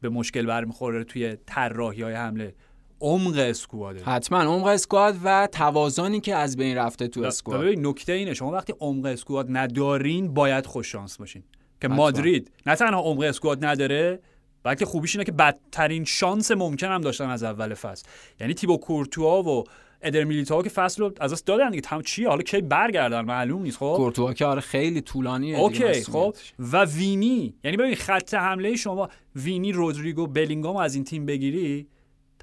به 0.00 0.08
مشکل 0.08 0.46
برمیخوره 0.46 1.04
توی 1.04 1.36
طراحی 1.46 2.02
های 2.02 2.14
حمله. 2.14 2.54
عمق 3.00 3.36
اسکواده 3.38 4.04
حتما 4.04 4.38
عمق 4.38 4.66
اسکواد 4.66 5.16
و 5.24 5.48
توازنی 5.52 6.20
که 6.20 6.34
از 6.34 6.56
بین 6.56 6.76
رفته 6.76 7.08
تو 7.08 7.22
اسکواد. 7.22 7.60
ببین 7.60 7.86
نکته 7.86 8.12
اینه 8.12 8.34
شما 8.34 8.50
وقتی 8.50 8.74
عمق 8.80 9.04
اسکواد 9.04 9.46
ندارین 9.50 10.34
باید 10.34 10.66
خوش 10.66 10.92
شانس 10.92 11.16
باشین. 11.16 11.42
که 11.80 11.88
حتما. 11.88 11.96
مادرید 11.96 12.50
نه 12.66 12.74
تنها 12.74 13.00
عمق 13.00 13.20
اسکواد 13.20 13.64
نداره 13.64 14.20
بلکه 14.64 14.84
خوبیش 14.84 15.16
اینه 15.16 15.24
که 15.24 15.32
بدترین 15.32 16.04
شانس 16.04 16.50
ممکن 16.50 16.86
هم 16.86 17.00
داشتن 17.00 17.30
از 17.30 17.42
اول 17.42 17.74
فصل. 17.74 18.06
یعنی 18.40 18.54
تیبو 18.54 18.76
کورتوا 18.76 19.42
و 19.42 19.64
ادر 20.02 20.24
میلیتائو 20.24 20.62
که 20.62 20.70
فصل 20.70 21.02
رو 21.02 21.12
از 21.20 21.32
دست 21.32 21.46
دادن 21.46 21.70
دیگه. 21.70 22.02
چیه؟ 22.04 22.28
حالا 22.28 22.42
کی 22.42 22.60
برگردن؟ 22.60 23.20
معلوم 23.20 23.62
نیست 23.62 23.76
خب؟ 23.76 23.94
کورتوا 23.96 24.32
که 24.32 24.46
آره 24.46 24.60
خیلی 24.60 25.00
طولانیه 25.00 25.58
اوکی 25.58 26.02
خب. 26.02 26.34
و 26.58 26.84
وینی. 26.84 27.54
یعنی 27.64 27.76
ببین 27.76 27.94
خط 27.94 28.34
حمله 28.34 28.76
شما 28.76 29.08
وینی 29.36 29.72
رودریگو 29.72 30.26
بلینگام 30.26 30.76
از 30.76 30.94
این 30.94 31.04
تیم 31.04 31.26
بگیری 31.26 31.86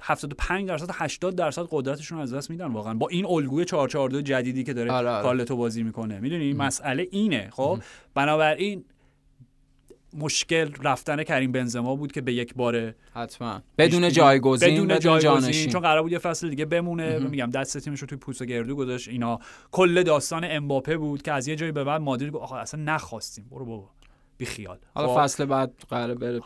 75 0.02 0.68
درصد 0.68 0.90
80 0.92 1.36
درصد 1.36 1.66
قدرتشون 1.70 2.18
از 2.18 2.34
دست 2.34 2.50
میدن 2.50 2.66
واقعا. 2.66 2.94
با 2.94 3.08
این 3.08 3.26
الگوی 3.26 3.64
442 3.64 4.22
جدیدی 4.22 4.64
که 4.64 4.72
داره 4.72 4.92
آره، 4.92 5.08
آره. 5.08 5.22
کارلتو 5.22 5.56
بازی 5.56 5.82
می‌کنه. 5.82 6.20
می‌دونی؟ 6.20 6.52
مسئله 6.52 7.08
اینه 7.10 7.48
خب؟ 7.52 7.78
بنابراین 8.14 8.84
مشکل 10.14 10.70
رفتن 10.82 11.22
کریم 11.22 11.52
بنزما 11.52 11.96
بود 11.96 12.12
که 12.12 12.20
به 12.20 12.32
یک 12.32 12.54
باره 12.54 12.94
حتما. 13.14 13.62
بدون 13.78 14.08
جایگزین 14.12 14.74
بدون 14.74 14.86
بدون 14.86 14.98
جایگزین 14.98 15.30
جانشین. 15.30 15.72
چون 15.72 15.80
قرار 15.80 16.02
بود 16.02 16.12
یه 16.12 16.18
فصل 16.18 16.48
دیگه 16.48 16.64
بمونه. 16.64 17.18
میگم 17.18 17.50
دست 17.50 17.78
تیمش 17.78 18.00
رو 18.00 18.06
توی 18.06 18.18
پوست 18.18 18.42
گردو 18.42 18.76
گذاشت. 18.76 19.08
اینا 19.08 19.38
کل 19.70 20.02
داستان 20.02 20.46
امباپه 20.50 20.96
بود 20.96 21.22
که 21.22 21.32
از 21.32 21.48
یه 21.48 21.56
جایی 21.56 21.72
به 21.72 21.84
بعد 21.84 22.00
مادرید 22.00 22.32
گفت 22.32 22.42
آقا 22.42 22.56
اصلا 22.56 22.82
نخواستیم. 22.82 23.46
برو 23.50 23.64
بابا. 23.64 23.90
بی 24.42 24.46
خیال 24.46 24.78
حالا 24.94 25.08
خب؟ 25.08 25.22
فصل 25.22 25.44
بعد 25.44 25.72
قراره 25.88 26.14
بره 26.14 26.40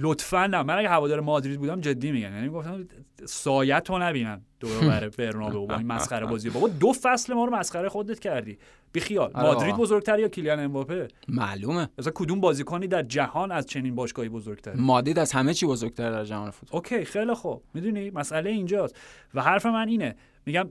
لطفا 0.00 0.46
نه 0.46 0.62
من 0.62 0.78
اگه 0.78 0.88
هوادار 0.88 1.20
مادرید 1.20 1.58
بودم 1.60 1.80
جدی 1.80 2.12
میگم. 2.12 2.34
یعنی 2.34 2.48
گفتم 2.48 2.86
سایت 3.24 3.90
رو 3.90 3.98
نبینن. 3.98 4.42
دور 4.60 4.80
بر 4.80 5.08
برنابئو 5.08 5.66
با 5.66 5.76
این 5.76 5.86
مسخره 5.86 6.26
بازی. 6.26 6.50
بابا 6.50 6.68
دو 6.68 6.92
فصل 6.92 7.34
ما 7.34 7.44
رو 7.44 7.56
مسخره 7.56 7.88
خودت 7.88 8.18
کردی. 8.18 8.58
بی 8.92 9.00
خیال 9.00 9.30
آره 9.34 9.46
مادرید. 9.46 9.76
بزرگتر 9.76 10.18
یا 10.18 10.28
کیلیان 10.28 10.60
امباپه؟ 10.60 11.08
معلومه. 11.28 11.88
مثلا 11.98 12.12
کدوم 12.14 12.40
بازیکنی 12.40 12.86
در 12.86 13.02
جهان 13.02 13.52
از 13.52 13.66
چنین 13.66 13.94
باشگاهی 13.94 14.28
بزرگتره؟ 14.28 14.76
مادید 14.76 15.18
از 15.18 15.32
همه 15.32 15.54
چی 15.54 15.66
بزرگتر 15.66 16.10
در 16.10 16.24
جهان 16.24 16.50
فوتبال. 16.50 16.78
اوکی 16.78 17.04
خیلی 17.04 17.34
خوب. 17.34 17.62
می‌دونی؟ 17.74 18.10
مسئله 18.10 18.50
اینجاست. 18.50 18.96
و 19.34 19.42
حرف 19.42 19.66
من 19.66 19.88
اینه. 19.88 20.14
میگم 20.46 20.70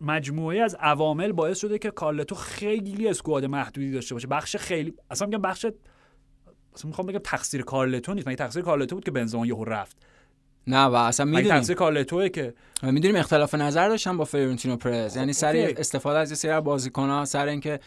مجموعه 0.00 0.60
از 0.60 0.76
عوامل 0.80 1.32
باعث 1.32 1.58
شده 1.58 1.78
که 1.78 1.90
کارلتو 1.90 2.34
خیلی 2.34 3.08
اسکواد 3.08 3.44
محدودی 3.44 3.92
داشته 3.92 4.14
باشه. 4.14 4.28
بخش 4.28 4.56
خیلی 4.56 4.94
اصلا 5.10 5.26
میگم 5.28 5.42
بخش 5.42 5.66
اصلا 6.74 6.88
می‌خوام 6.88 7.06
بگم 7.06 7.18
تقصیر 7.18 7.62
کارلتو 7.62 8.14
نیست. 8.14 8.28
مگه 8.28 8.36
تقصیر 8.36 8.62
کارلتو 8.62 8.94
بود 8.96 9.04
که 9.04 9.10
بنزما 9.10 9.46
یهو 9.46 9.64
رفت؟ 9.64 9.96
نه 10.66 10.84
و 10.84 10.94
اصلا 10.94 11.26
می‌دونیم. 11.26 11.48
تقصیر 11.48 11.76
کارلتوه 11.76 12.28
که 12.28 12.54
می‌دونیم 12.82 13.16
اختلاف 13.16 13.54
نظر 13.54 13.88
داشتن 13.88 14.16
با 14.16 14.24
فلورنتینو 14.24 14.76
پرز. 14.76 15.16
یعنی 15.16 15.32
سر 15.32 15.56
okay. 15.56 15.74
استفاده 15.80 16.18
از 16.18 16.30
یه 16.30 16.36
سری 16.36 16.50
از 16.50 16.64
بازیکن‌ها 16.64 17.24
سر 17.24 17.46
اینکه 17.46 17.80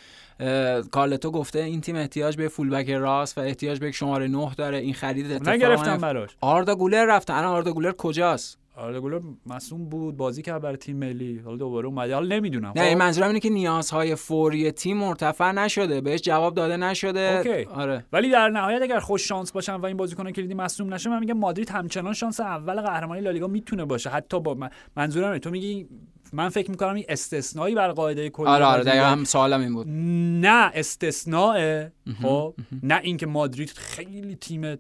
کارلتو 0.92 1.32
گفته 1.32 1.60
این 1.60 1.82
تیم 1.82 1.96
احتیاج 1.96 2.38
به 2.38 2.48
fullback 2.48 2.90
راست 2.90 3.38
و 3.38 3.42
احتیاج 3.42 3.80
به 3.80 3.88
یک 3.88 3.96
شماره 3.96 4.28
9 4.28 4.56
داره. 4.56 4.78
این 4.78 4.94
خرید 4.94 5.32
اتفاقا 5.32 5.52
نگرفتم 5.52 5.92
نیفت- 5.92 6.02
براش. 6.02 6.30
آردا 6.42 6.76
گولر 6.76 7.06
رفتن 7.06 7.34
الان 7.34 7.52
آردا 7.52 7.72
گولر 7.72 7.92
کجاست؟ 7.92 8.58
آردا 8.78 9.02
گولر 9.02 9.20
مصدوم 9.46 9.90
بود 9.90 10.18
بازی 10.18 10.42
کرد 10.42 10.62
برای 10.62 10.78
تیم 10.78 10.98
ملی. 10.98 11.40
حالا 11.40 11.58
دوباره 11.58 11.88
اومده 11.88 12.14
حالا 12.14 12.36
نمی‌دونم. 12.36 12.74
نه 12.76 12.82
این 12.82 12.98
منظورم 12.98 13.28
اینه 13.28 13.40
که 13.40 13.50
نیازهای 13.50 14.16
فوری 14.16 14.72
تیم 14.72 14.98
مرتفع 14.98 15.52
نشده. 15.52 16.02
بهش 16.02 16.22
جواب 16.22 16.56
داده 16.56 16.78
نشده. 16.78 17.38
okay. 17.38 17.64
آره. 17.64 18.06
ولی 18.14 18.32
در 18.32 18.50
نهایت 18.50 18.82
اگر 18.82 19.00
خوش 19.00 19.28
شانس 19.28 19.52
باشن 19.52 19.76
و 19.76 19.86
این 19.86 19.98
بازیکن 19.98 20.32
کلیدی 20.32 20.54
مصدوم 20.54 20.94
نشه 20.94 21.10
من 21.10 21.20
میگم 21.20 21.38
مادرید 21.38 21.70
همچنان 21.70 22.14
شانس 22.14 22.40
اول 22.40 22.82
قهرمانی 22.82 23.22
لالیگا 23.22 23.48
می‌تونه 23.48 23.86
باشه. 23.86 24.10
حتی 24.10 24.40
با 24.40 24.54
من 24.54 24.70
منظورم 24.96 25.28
اینه. 25.28 25.40
تو 25.40 25.50
میگی 25.50 25.88
من 26.34 26.50
فکر 26.50 26.72
می‌کنم 26.72 26.96
این 26.96 27.06
استثنایی 27.10 27.76
بر 27.76 27.92
قاعده 27.92 28.30
کلی 28.30 28.48
آره 28.48 28.66
آره 28.66 28.84
دقیقا. 28.84 29.06
هم 29.06 29.24
سوالم 29.24 29.62
این 29.62 29.74
بود. 29.74 29.88
نه 30.46 30.72
استثناء 30.74 31.86
خب؟ 32.22 32.54
نه 32.84 33.00
اینکه 33.04 33.26
مادرید 33.26 33.70
خیلی 33.70 34.36
تیم 34.36 34.64
اه، 34.64 34.76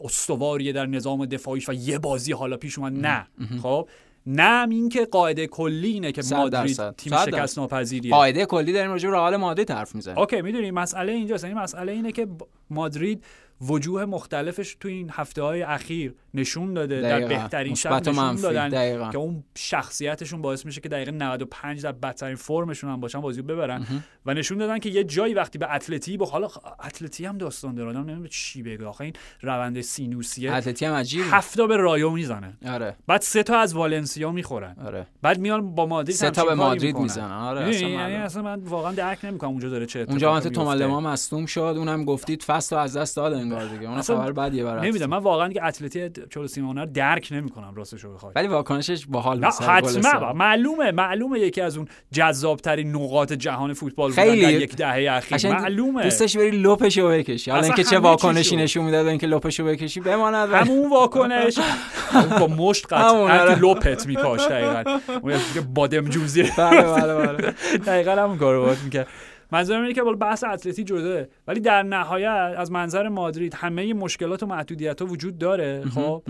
استواریه 0.00 0.72
در 0.72 0.86
نظام 0.86 1.26
دفاعیش 1.26 1.68
و 1.68 1.72
یه 1.72 1.98
بازی 1.98 2.32
حالا 2.32 2.56
پیش 2.56 2.78
اومد. 2.78 2.92
نه. 2.92 3.26
خب؟ 3.62 3.88
نه 4.26 4.68
اینکه 4.70 5.04
قاعده 5.04 5.46
کلی 5.46 5.88
اینه 5.88 6.12
که 6.12 6.22
مادرید. 6.30 6.90
تیم 6.90 7.16
شکست. 7.26 7.58
ناپذیریه. 7.58 8.10
قاعده 8.10 8.46
کلی 8.46 8.72
داریم 8.72 8.90
راجع 8.90 9.08
به 9.08 9.14
رئال 9.14 9.36
مادرید 9.36 9.70
حرف 9.70 9.94
می‌زنیم. 9.94 10.18
اوکی 10.18 10.42
می‌دونی 10.42 10.70
مسئله 10.70 11.12
اینجاست. 11.12 11.44
یعنی 11.44 11.56
مسئله 11.56 11.92
اینه 11.92 12.12
که 12.12 12.26
مادرید 12.70 13.24
وجوه 13.60 14.04
مختلفش 14.04 14.76
تو 14.80 14.88
این 14.88 15.10
هفته 15.12 15.42
های 15.42 15.62
اخیر 15.62 16.14
نشون 16.34 16.74
داده 16.74 17.00
در 17.00 17.20
دقیقاً. 17.20 17.28
بهترین 17.28 17.74
شب 17.74 17.92
نشون 17.92 18.14
منفی. 18.14 18.42
دادن 18.42 18.68
دقیقاً. 18.68 19.10
که 19.10 19.18
اون 19.18 19.44
شخصیتشون 19.54 20.42
باعث 20.42 20.66
میشه 20.66 20.80
که 20.80 20.88
دقیقه 20.88 21.10
95 21.10 21.82
در 21.82 21.92
بدترین 21.92 22.36
فرمشون 22.36 22.90
هم 22.90 23.00
باشن 23.00 23.20
بازی 23.20 23.42
ببرن 23.42 23.86
و 24.26 24.34
نشون 24.34 24.58
دادن 24.58 24.78
که 24.78 24.88
یه 24.88 25.04
جایی 25.04 25.34
وقتی 25.34 25.58
به 25.58 25.74
اتلتی 25.74 26.16
با 26.16 26.26
حالا 26.26 26.48
اتلتی 26.84 27.26
هم 27.26 27.38
داستان 27.38 27.74
داره 27.74 27.90
آدم 27.90 28.00
نمی‌دونه 28.00 28.28
چی 28.28 28.62
بگه 28.62 28.86
آخه 28.86 29.04
این 29.04 29.12
روند 29.40 29.80
سینوسیه 29.80 30.52
اتلتی 30.52 30.84
هم 30.84 30.94
عجیب 30.94 31.24
هفتا 31.30 31.66
به 31.66 31.76
رایو 31.76 32.10
می‌زنه 32.10 32.56
آره 32.68 32.96
بعد 33.06 33.20
سه 33.20 33.42
تا 33.42 33.58
از 33.58 33.74
والنسیا 33.74 34.32
می‌خورن 34.32 34.76
آره 34.86 35.06
بعد 35.22 35.38
میان 35.38 35.74
با 35.74 35.86
مادرید 35.86 36.16
سه 36.16 36.30
تا 36.30 36.44
به 36.44 36.54
مادرید. 36.54 36.96
می‌زنن 36.98 37.32
آره؟ 37.32 37.60
اصلا 37.60 37.88
یعنی. 37.88 38.14
اصلا 38.14 38.42
من 38.42 38.60
واقعا 38.60 38.92
درک 38.92 39.24
نمی‌کنم 39.24 39.50
اونجا 39.50 39.68
داره 39.68 39.86
چه 39.86 39.98
اونجا 39.98 40.14
اتفاقی 40.14 40.36
وقتی 40.36 40.48
میفته. 40.48 40.64
توملما 40.64 41.00
مصدوم 41.00 41.46
شد 41.46 41.60
اونم 41.60 42.04
گفتید 42.04 42.42
فصل 42.42 42.76
از 42.76 42.96
دست 42.96 43.18
انگار 43.52 43.64
دیگه. 43.66 43.90
اون 43.90 44.02
خبر 44.02 44.32
بدیه 44.32 44.64
برات 44.64 44.84
نمی‌دونم 44.84 45.10
من 45.10 45.18
واقعا 45.18 45.48
که 45.48 45.64
اتلتی 45.64 46.10
چلو 46.30 46.46
سیمونه 46.46 46.80
رو 46.80 46.86
درک 46.86 47.28
نمی‌کنم 47.30 47.74
راستش 47.74 48.04
رو 48.04 48.14
بخوای. 48.14 48.32
ولی 48.36 48.48
واکنشش 48.48 49.06
باحال 49.08 49.36
بود 49.40 49.44
حتما. 49.46 50.32
معلومه 50.32 50.90
معلومه 50.90 51.40
یکی 51.40 51.60
از 51.60 51.76
اون 51.76 51.88
جذاب 52.12 52.60
ترین 52.60 52.96
نقاط 52.96 53.32
جهان 53.32 53.72
فوتبال 53.72 54.10
خیلی. 54.10 54.42
در 54.42 54.52
یک 54.52 54.76
دهه 54.76 55.12
اخیر. 55.12 55.52
معلومه. 55.52 56.02
دوستش 56.02 56.36
بری 56.36 56.50
لپشو 56.50 57.08
بکشی. 57.08 57.50
حالا 57.50 57.64
اینکه 57.64 57.84
چه 57.84 57.98
واکنشی. 57.98 58.56
نشون 58.56 58.84
می‌داد 58.84 59.06
اینکه 59.06 59.26
لپشو 59.26 59.64
بکشی 59.64 60.00
بماند. 60.00 60.52
همون 60.52 60.90
واکنش. 60.96 61.58
با 62.40 62.46
مشت 62.46 62.86
قطعا 62.86 63.40
آره. 63.42 63.58
لپت 63.58 64.06
میکاش 64.06 64.40
دقیقا. 64.40 65.00
اون 65.22 65.32
یه 65.32 65.38
بادم 65.74 66.04
جوزی 66.04 66.42
بله 66.42 66.82
بله 66.82 67.14
بله. 67.14 67.54
دقیقا 67.78 68.12
همون 68.12 68.38
کارو 68.38 68.64
باید 68.64 68.78
می‌کرد. 68.84 69.06
منظورم 69.52 69.82
اینه 69.82 69.94
که 69.94 70.02
بالا 70.02 70.16
بحث 70.16 70.44
اتلتی 70.44 70.84
جداه 70.84 71.24
ولی 71.46 71.60
در 71.60 71.82
نهایت 71.82 72.54
از 72.58 72.72
منظر 72.72 73.08
مادرید 73.08 73.54
همه 73.54 73.94
مشکلات 73.94 74.42
و 74.42 74.46
محدودیت 74.46 75.02
ها 75.02 75.06
وجود 75.06 75.38
داره 75.38 75.84
خب؟ 75.94 76.22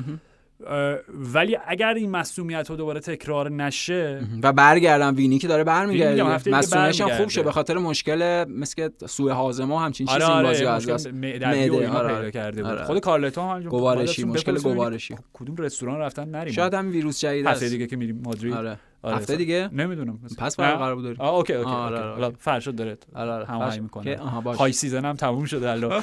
ولی 1.34 1.58
اگر 1.66 1.94
این 1.94 2.10
مسئولیت 2.10 2.68
ها 2.68 2.76
دوباره 2.76 3.00
تکرار 3.00 3.50
نشه 3.50 4.20
و 4.42 4.52
برگردم 4.52 5.16
وینی 5.16 5.38
که 5.38 5.48
داره 5.48 5.64
برمیگرده 5.64 6.22
مسئولیتش 6.22 7.00
هم 7.00 7.08
خوب. 7.08 7.28
شه 7.28 7.42
به 7.42 7.52
خاطر 7.52 7.78
مشکل 7.78 8.44
مثل 8.48 8.88
سوء 9.06 9.32
هاضمه 9.32 9.80
همچین 9.80 10.06
چیزی 10.06 10.22
آره 10.22 10.28
این 10.28 10.46
آره 10.46 10.64
بازی 10.72 10.92
از 10.92 11.06
معدوی 11.06 11.68
و 11.68 11.72
معده، 11.72 11.88
آره، 11.88 12.08
پیدا 12.08 12.18
آره. 12.18 12.30
کرده 12.30 12.62
بود. 12.62 12.70
آره. 12.70 12.84
خود 12.84 12.98
کارلتو 12.98 13.40
هم 13.40 13.62
گوارشی، 13.62 14.24
مشکل 14.24 14.58
گوارشی. 14.58 15.14
کدوم 15.32 15.56
رستوران 15.56 16.00
رفتن 16.00 16.28
نریم. 16.28 16.52
شاید 16.52 16.74
هم 16.74 16.90
ویروس 16.90 17.20
جدید 17.20 17.46
است. 17.46 17.64
دیگه 17.64 17.86
که 17.86 17.96
میریم 17.96 18.22
مادرید. 18.24 18.52
آره. 18.52 18.78
آره، 19.07 19.16
هفته 19.16 19.36
دیگه 19.36 19.68
نمی‌دونم 19.72 20.18
پس 20.38 20.61
نه؟ 20.61 20.66
برقرار 20.66 20.94
بود 20.94 21.04
داریم. 21.04 21.20
آه 21.20 21.34
okay 21.34 21.53
okay. 21.53 21.70
آره، 21.70 21.98
آره. 21.98 22.12
حالا 22.12 22.32
فرشاد 22.38 22.74
داره 22.74 22.98
آره 23.14 23.30
آره 23.32 23.46
هماهنگ. 23.46 23.82
می‌کنه 23.82 24.16
high 24.59 24.72
season 24.72 25.05
هم 25.04 25.16
تموم 25.16 25.44
شده 25.44 25.70
الان 25.70 26.02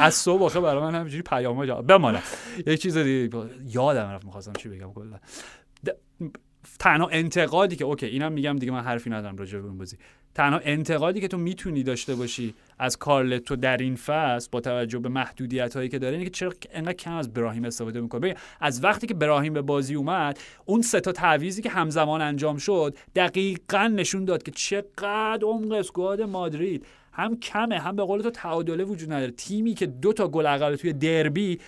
از 0.00 0.14
صبح 0.14 0.42
آخه 0.42 0.60
برای 0.60 0.82
من 0.82 0.94
همینجوری 0.94 1.22
پیام 1.22 1.66
جا 1.66 1.82
بماند 1.82 2.22
یک 2.66 2.82
چیز 2.82 2.98
دیگه 2.98 3.40
یادم 3.66 4.10
رفت 4.10 4.24
می‌خواستم 4.24 4.52
چی 4.52 4.68
بگم 4.68 4.92
کلا 4.92 5.18
تنها 6.78 7.08
انتقادی 7.08 7.76
که 7.76 7.84
okay 7.84 8.06
اینم 8.06 8.32
میگم 8.32 8.56
دیگه 8.56 8.72
من 8.72 8.80
حرفی 8.80 9.10
ندارم 9.10 9.36
راجع 9.36 9.58
به 9.58 9.66
اون 9.66 9.78
بازی. 9.78 9.96
تنها 10.34 10.60
انتقادی 10.64 11.20
که 11.20 11.28
تو 11.28 11.38
می‌تونی 11.38 11.82
داشته 11.82 12.14
باشی 12.14 12.54
از 12.78 12.96
کارلتو 12.96 13.56
در 13.56 13.76
این 13.76 13.96
فصل 13.96 14.48
با 14.52 14.60
توجه 14.60 14.98
به 14.98 15.08
محدودیت 15.08 15.76
هایی 15.76 15.88
که 15.88 15.98
داره 15.98 16.12
اینه 16.12 16.24
که 16.24 16.30
چرا 16.30 16.52
انقدر 16.70 16.92
کم 16.92 17.12
از 17.12 17.32
براهیم 17.32 17.64
استفاده 17.64 18.00
می‌کنه. 18.00 18.20
ببین 18.20 18.34
از 18.60 18.84
وقتی 18.84 19.06
که 19.06 19.14
براهیم 19.14 19.52
به 19.52 19.62
بازی 19.62 19.94
اومد 19.94 20.38
اون 20.64 20.82
سه 20.82 21.00
تا 21.00 21.12
تعویضی 21.12 21.62
که 21.62 21.70
همزمان 21.70 22.22
انجام 22.22 22.56
شد 22.56 22.96
دقیقا 23.14 23.92
نشون 23.96 24.24
داد 24.24 24.42
که 24.42 24.50
چقدر 24.50 25.40
عمق 25.42 25.72
اسکواد 25.72 26.22
مادرید. 26.22 26.86
هم 27.12 27.40
کمه 27.40 27.78
هم 27.78 27.96
به 27.96 28.02
قول 28.02 28.22
تو 28.22 28.30
تعادله 28.30 28.84
وجود 28.84 29.12
نداره. 29.12 29.30
تیمی 29.30 29.74
که 29.74 29.86
دو 29.86 30.12
تا 30.12 30.28
گل 30.28 30.46
عقب 30.46 30.76
توی 30.76 30.92
دربی 30.92 31.58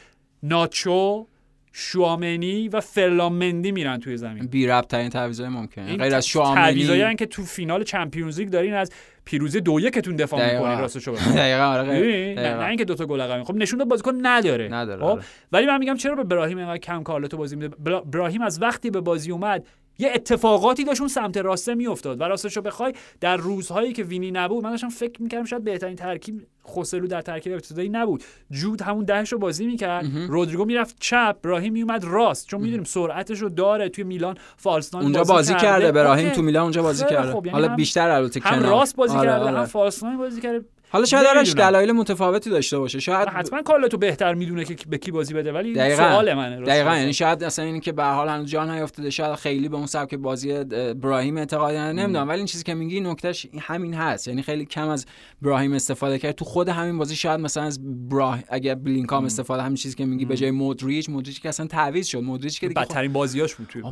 ناچو 0.42 1.26
شوامنی 1.72 2.68
و 2.68 2.80
فرلامندی 2.80 3.72
میرن 3.72 4.00
توی 4.00 4.16
زمین 4.16 4.46
بی 4.46 4.66
ربط 4.66 4.86
ترین 4.86 5.08
تعویضای 5.08 5.48
ممکنه 5.48 5.90
این 5.90 5.96
غیر 5.96 6.14
از 6.14 6.26
شوامنی 6.26 7.16
که 7.16 7.26
تو 7.26 7.42
فینال 7.42 7.84
چمپیونز 7.84 8.38
لیگ 8.40 8.48
دارین 8.48 8.74
از 8.74 8.92
پیروزی 9.24 9.60
دو 9.60 9.80
یکتون 9.80 10.16
دفاع. 10.16 10.54
می‌کنین 10.54 10.78
راستشو 10.78 11.12
بخوای 11.12 11.36
دقیقاً 11.36 11.62
آره؟ 11.64 12.34
نه. 12.36 12.54
نه 12.54 12.66
اینکه 12.66 12.84
دوتا 12.84 13.06
گل 13.06 13.20
عقب 13.20 13.42
خب 13.42 13.54
نشون 13.54 13.78
داد 13.78 13.88
بازیکن 13.88 14.18
نداره 14.22 14.68
نداره، 14.72 15.00
خب؟ 15.00 15.06
آره. 15.06 15.22
ولی 15.52 15.66
من 15.66 15.78
میگم 15.78 15.96
چرا 15.96 16.14
به 16.14 16.24
براهیم 16.24 16.58
اینقدر 16.58 16.78
کم 16.78 17.02
کارلتو 17.02 17.36
بازی 17.36 17.56
میده 17.56 17.68
برا- 17.68 18.00
براهیم 18.00 18.42
از 18.42 18.62
وقتی 18.62 18.90
به 18.90 19.00
بازی 19.00 19.30
اومد 19.30 19.66
یه 20.00 20.10
اتفاقاتی 20.14 20.84
داشت 20.84 21.00
اون 21.00 21.08
سمت 21.08 21.36
راسته 21.36 21.74
میافتاد 21.74 22.20
و 22.20 22.24
راستشو 22.24 22.60
بخوای 22.60 22.92
در 23.20 23.36
روزهایی 23.36 23.92
که 23.92 24.02
وینی 24.02 24.30
نبود 24.30 24.64
من 24.64 24.70
داشتم 24.70 24.88
فکر 24.88 25.22
می‌کردم 25.22 25.44
شاید 25.44 25.64
بهترین 25.64 25.96
ترکیب 25.96 26.46
خسرو 26.68 27.06
در 27.06 27.20
ترکیب 27.20 27.52
ابتدایی 27.52 27.88
نبود 27.88 28.24
جود 28.50 28.82
همون 28.82 29.04
دهش 29.04 29.32
رو 29.32 29.38
بازی 29.38 29.66
می‌کرد 29.66 30.06
رودریگو 30.28 30.64
می‌رفت 30.64 30.96
چپ 31.00 31.36
براهیم 31.42 31.72
میومد 31.72 32.04
راست 32.04 32.46
چون 32.46 32.60
می‌دونیم 32.60 32.84
سرعتش 32.84 33.38
رو 33.38 33.48
داره 33.48 33.88
توی 33.88 34.04
میلان 34.04 34.36
فالسناین 34.56 35.04
اونجا 35.04 35.22
بازی 35.22 35.54
کرده 35.54 35.92
براهیم 35.92 36.24
اوکی. 36.24 36.36
تو 36.36 36.42
میلان 36.42 36.62
اونجا 36.62 36.82
بازی 36.82 37.04
کرده. 37.04 37.34
یعنی 37.34 37.48
حالا 37.50 37.68
بیشتر 37.68 38.10
البته 38.10 38.40
هم 38.40 38.60
کنار. 38.60 38.70
راست 38.70 38.96
بازی 38.96 39.16
آره، 39.16 39.28
کرده 39.28 39.44
آره. 39.44 39.58
هم 39.58 39.64
فالسناین 39.64 40.18
بازی 40.18 40.40
کرده 40.40 40.64
حالا 40.92 41.04
شاید 41.04 41.26
آرش. 41.26 41.54
دلایل 41.54 41.92
متفاوتی 41.92 42.50
داشته 42.50 42.78
باشه. 42.78 43.00
شاید 43.00 43.28
حتما 43.28 43.62
کارلتو 43.62 43.98
بهتر 43.98 44.34
می‌دونه 44.34 44.64
که 44.64 44.76
به 44.88 44.98
کی 44.98 45.10
بازی 45.10 45.34
بده 45.34 45.52
ولی 45.52 45.72
دقیقاً. 45.72 46.10
سوال 46.10 46.34
منه 46.34 46.58
راست 46.58 46.70
دقیقا. 46.70 46.96
یعنی 46.96 47.12
شاید 47.12 47.44
اصلا 47.44 47.64
اینی 47.64 47.80
که 47.80 47.92
به 47.92 48.02
هر 48.02 48.14
حال 48.14 48.28
هنوز 48.28 48.50
جان 48.50 48.70
نیافتاده 48.70 49.10
شاید 49.10 49.34
خیلی 49.34 49.68
به 49.68 49.76
اون 49.76 49.86
سبک 49.86 50.14
بازی 50.14 50.52
اه، 50.52 50.64
ابراهیم 50.72 51.36
اعتقادی 51.36 51.78
نداره 51.78 51.92
نمی‌دونم 51.92 52.28
ولی 52.28 52.38
این 52.38 52.46
چیزی 52.46 52.64
که 52.64 52.74
میگی 52.74 53.00
نکتهش 53.00 53.46
همین 53.60 53.94
هست. 53.94 54.28
یعنی 54.28 54.42
خیلی 54.42 54.64
کم 54.64 54.88
از 54.88 55.06
ابراهیم 55.42 55.72
استفاده 55.72 56.18
کرد. 56.18 56.34
تو 56.34 56.44
خود 56.44 56.68
همین 56.68 56.98
بازی 56.98 57.16
شاید 57.16 57.40
مثلا 57.40 57.62
از 57.62 58.08
براه 58.08 58.38
اگر 58.48 58.74
بلینکام 58.74 59.24
استفاده 59.24 59.62
همین 59.62 59.76
چیزی 59.76 59.96
که 59.96 60.06
میگی 60.06 60.24
به 60.24 60.36
جای 60.36 60.50
مودریچ 60.50 61.08
مودریچ 61.08 61.42
که 61.42 61.48
اصلا 61.48 61.66
تعویض 61.66 62.06
شد. 62.06 62.18
مودریچ 62.18 62.60
که 62.60 62.68
خب 62.68 62.74
بدترین 62.74 63.12
بازیاش 63.12 63.54
بود 63.54 63.66
توی 63.66 63.82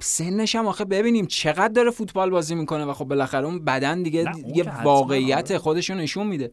سنش 0.00 0.56
هم 0.56 0.66
آخه 0.66 0.84
ببینیم 0.84 1.26
چقدر 1.26 1.68
داره 1.68 1.90
فوتبال 1.90 2.30
بازی 2.30 2.54
می‌کنه 2.54 2.84
و 2.84 2.92
خب 2.92 3.04
بالاخره 3.04 3.46
اون 3.46 3.64
بدن 3.64 4.02
دیگه 4.02 4.24
یه 4.54 4.82
واقعیت 4.82 5.50
آره. 5.50 5.58
خودشو 5.58 5.94
نشون 5.94 6.26
میده. 6.26 6.43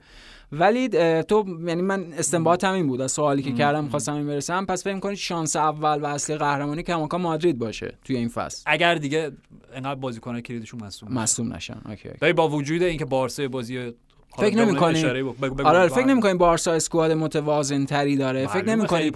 ولی 0.52 0.90
اه، 0.94 1.24
تو 1.24 1.46
یعنی 1.68 1.82
من 1.82 2.14
استنباطم 2.14 2.74
این 2.74 2.88
بود. 2.88 3.02
از 3.02 3.12
سوالی 3.12 3.42
که 3.44 3.52
کردم 3.52 3.88
خواستم 3.88 4.14
این 4.14 4.28
برسم. 4.28 4.66
پس 4.66 4.84
فکر 4.84 5.00
کنید 5.00 5.18
شانس 5.18 5.56
اول 5.56 6.02
و 6.02 6.06
اصلی 6.06 6.36
قهرمانی 6.36 6.84
کماکان 6.84 7.22
مادرید 7.22 7.58
باشه 7.58 7.98
توی 8.06 8.16
این 8.16 8.28
فصل؟ 8.28 8.64
اگر 8.66 8.96
دیگه 8.96 9.32
انقدر 9.74 9.96
بازیکنای 9.96 10.42
کلیدیشون 10.42 10.84
مصدوم 10.84 11.10
نشن. 11.10 11.22
مصدوم 11.22 11.54
نشن. 11.54 11.82
okay 11.86 12.08
okay. 12.08 12.20
ولی 12.22 12.34
با 12.34 12.50
وجود 12.50 12.84
اینکه 12.84 13.06
بارسا 13.06 13.48
بازی 13.48 13.94
فکر 14.38 14.56
نمی‌کنی-. 14.56 15.06
آره 15.06 15.24
بگو. 15.24 15.96
فکر 15.96 16.06
نمی‌کنی 16.06 16.34
بارسا 16.34 16.72
squad 16.74 17.12
متوازن 17.12 17.86
تری 17.86 18.16
داره 18.16 18.48
فکر 18.48 18.66
نمی‌کنی. 18.66 19.12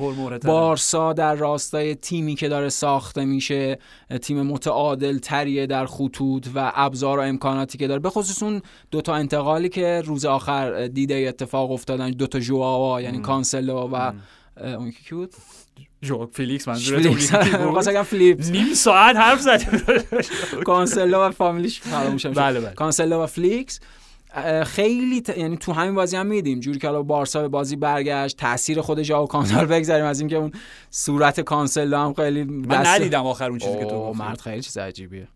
بارسا 0.46 1.14
در 1.14 1.36
راستای 1.36 1.96
تیمی 1.96 2.36
که 2.36 2.50
داره 2.50 2.70
ساخته 2.70 3.26
میشه 3.26 3.80
تیم 4.22 4.42
متعادل 4.42 5.18
تریه 5.18 5.66
در 5.66 5.86
خطوط 5.86 6.48
و 6.56 6.72
ابزار 6.76 7.20
و 7.20 7.22
امکاناتی 7.22 7.78
که 7.78 7.88
داره؟ 7.88 8.00
به 8.00 8.10
خصوص 8.10 8.44
اون 8.44 8.62
دوتا 8.92 9.16
انتقالی 9.16 9.70
که 9.70 10.02
روز 10.06 10.26
آخر 10.26 10.88
دیده 10.88 11.16
اتفاق 11.16 11.72
افتادن 11.72 12.12
دوتا 12.12 12.40
ژوائو 12.40 13.02
یعنی 13.02 13.20
کانسلو 13.20 13.90
و 13.94 14.12
اون 14.62 14.92
کی 14.92 15.16
بود؟ 15.16 15.34
ژوائو 16.02 16.26
فیلیکس 16.34 16.68
منظورت 16.68 17.06
اون 17.06 17.82
فلیپس. 18.04 18.52
نیم 18.52 18.74
ساعت 18.74 19.16
حرف 19.16 19.42
زدیم. 19.42 19.82
کانسلو 20.66 21.18
و 21.18 21.32
فامیلیش 21.32 21.82
فراموشم 21.82 22.32
بله، 22.32 22.60
بله. 22.60 22.74
کانسلو 22.74 23.24
و 23.24 23.26
فلیکس. 23.28 23.80
خیلی 24.64 25.22
ت... 25.22 25.38
یعنی 25.38 25.58
تو 25.58 25.74
همین 25.74 25.96
بازی 25.96 26.18
هم 26.18 26.26
می‌دیدیم. 26.26 26.60
جوری 26.60 26.80
که 26.80 26.90
بارسا 26.90 27.42
به 27.42 27.48
بازی 27.48 27.76
برگشت 27.76 28.38
تاثیر 28.38 28.82
خود 28.82 29.02
ژائو 29.02 29.26
کانسلو 29.26 29.68
بگذاریم 29.68 30.06
از 30.06 30.20
اینکه 30.20 30.36
اون 30.36 30.52
صورت 30.90 31.42
کانسلو 31.42 31.98
هم 31.98 32.14
خیلی 32.14 32.44
من 32.44 32.82
دست- 32.82 32.88
ندیدم 32.90 33.26
آخر 33.26 33.50
اون 33.50 33.60
چیزی 33.60 33.78
که 33.78 33.86
تو 33.86 34.14
مرد 34.14 34.42
خیلی 34.42 34.62
چیز 34.62 34.78
عجیبیه. 34.78 35.28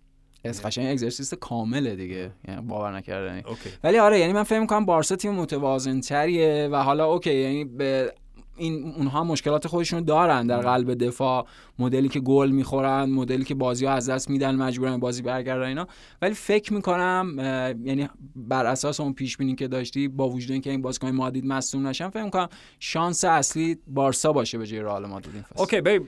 از 0.46 0.62
قشنگ 0.64 0.92
اگزرسیس 0.92 1.34
کامله 1.34 1.96
دیگه. 1.96 2.32
یعنی 2.48 2.62
باور 2.62 2.98
نکردنی. 2.98 3.44
ولی 3.84 3.98
آره 3.98 4.20
یعنی 4.20 4.34
من 4.34 4.44
فکر 4.44 4.60
می‌کنم 4.60 4.86
بارسا 4.86 5.16
تیم 5.16 5.32
متوازن 5.34 6.00
تریه 6.00 6.70
و 6.72 6.76
حالا 6.76 7.06
okay 7.06 7.34
یعنی 7.36 7.66
به 7.66 8.14
این 8.60 8.94
اونها 8.98 9.24
مشکلات 9.24 9.68
خودشون 9.68 10.04
دارن 10.04 10.48
در 10.48 10.60
قلب 10.60 10.94
دفاع. 10.94 11.48
مدلی 11.80 12.10
که 12.10 12.20
گل 12.20 12.50
می‌خورن 12.50 13.10
مدلی 13.10 13.44
که 13.44 13.56
بازی 13.56 13.86
ها 13.86 13.94
از 13.94 14.10
دست 14.10 14.30
میدن 14.30 14.56
مجبورن 14.56 14.98
بازی 14.98 15.22
برگردن 15.22 15.66
اینا. 15.66 15.88
ولی 16.22 16.34
فکر 16.34 16.74
می‌کنم 16.74 17.36
یعنی 17.84 18.10
بر 18.36 18.66
اساس 18.66 19.00
اون 19.00 19.14
پیش 19.14 19.38
بینی 19.38 19.56
که 19.56 19.68
داشتی 19.68 20.08
با 20.08 20.30
وجود 20.30 20.52
اینکه 20.52 20.70
این 20.70 20.82
بازیکن 20.82 21.12
مادرید 21.12 21.46
مصدوم 21.46 21.88
نشن 21.88 22.10
فکر 22.10 22.24
می‌کنم 22.24 22.50
شانس 22.80 23.26
اصلی 23.26 23.78
بارسا 23.88 24.34
باشه 24.34 24.58
به 24.58 24.68
جای 24.68 24.80
رئال 24.80 25.06
مادرید 25.06 25.36
این 25.36 25.44
فصل. 25.44 25.62
okay 25.62 25.82
ببین 25.82 26.00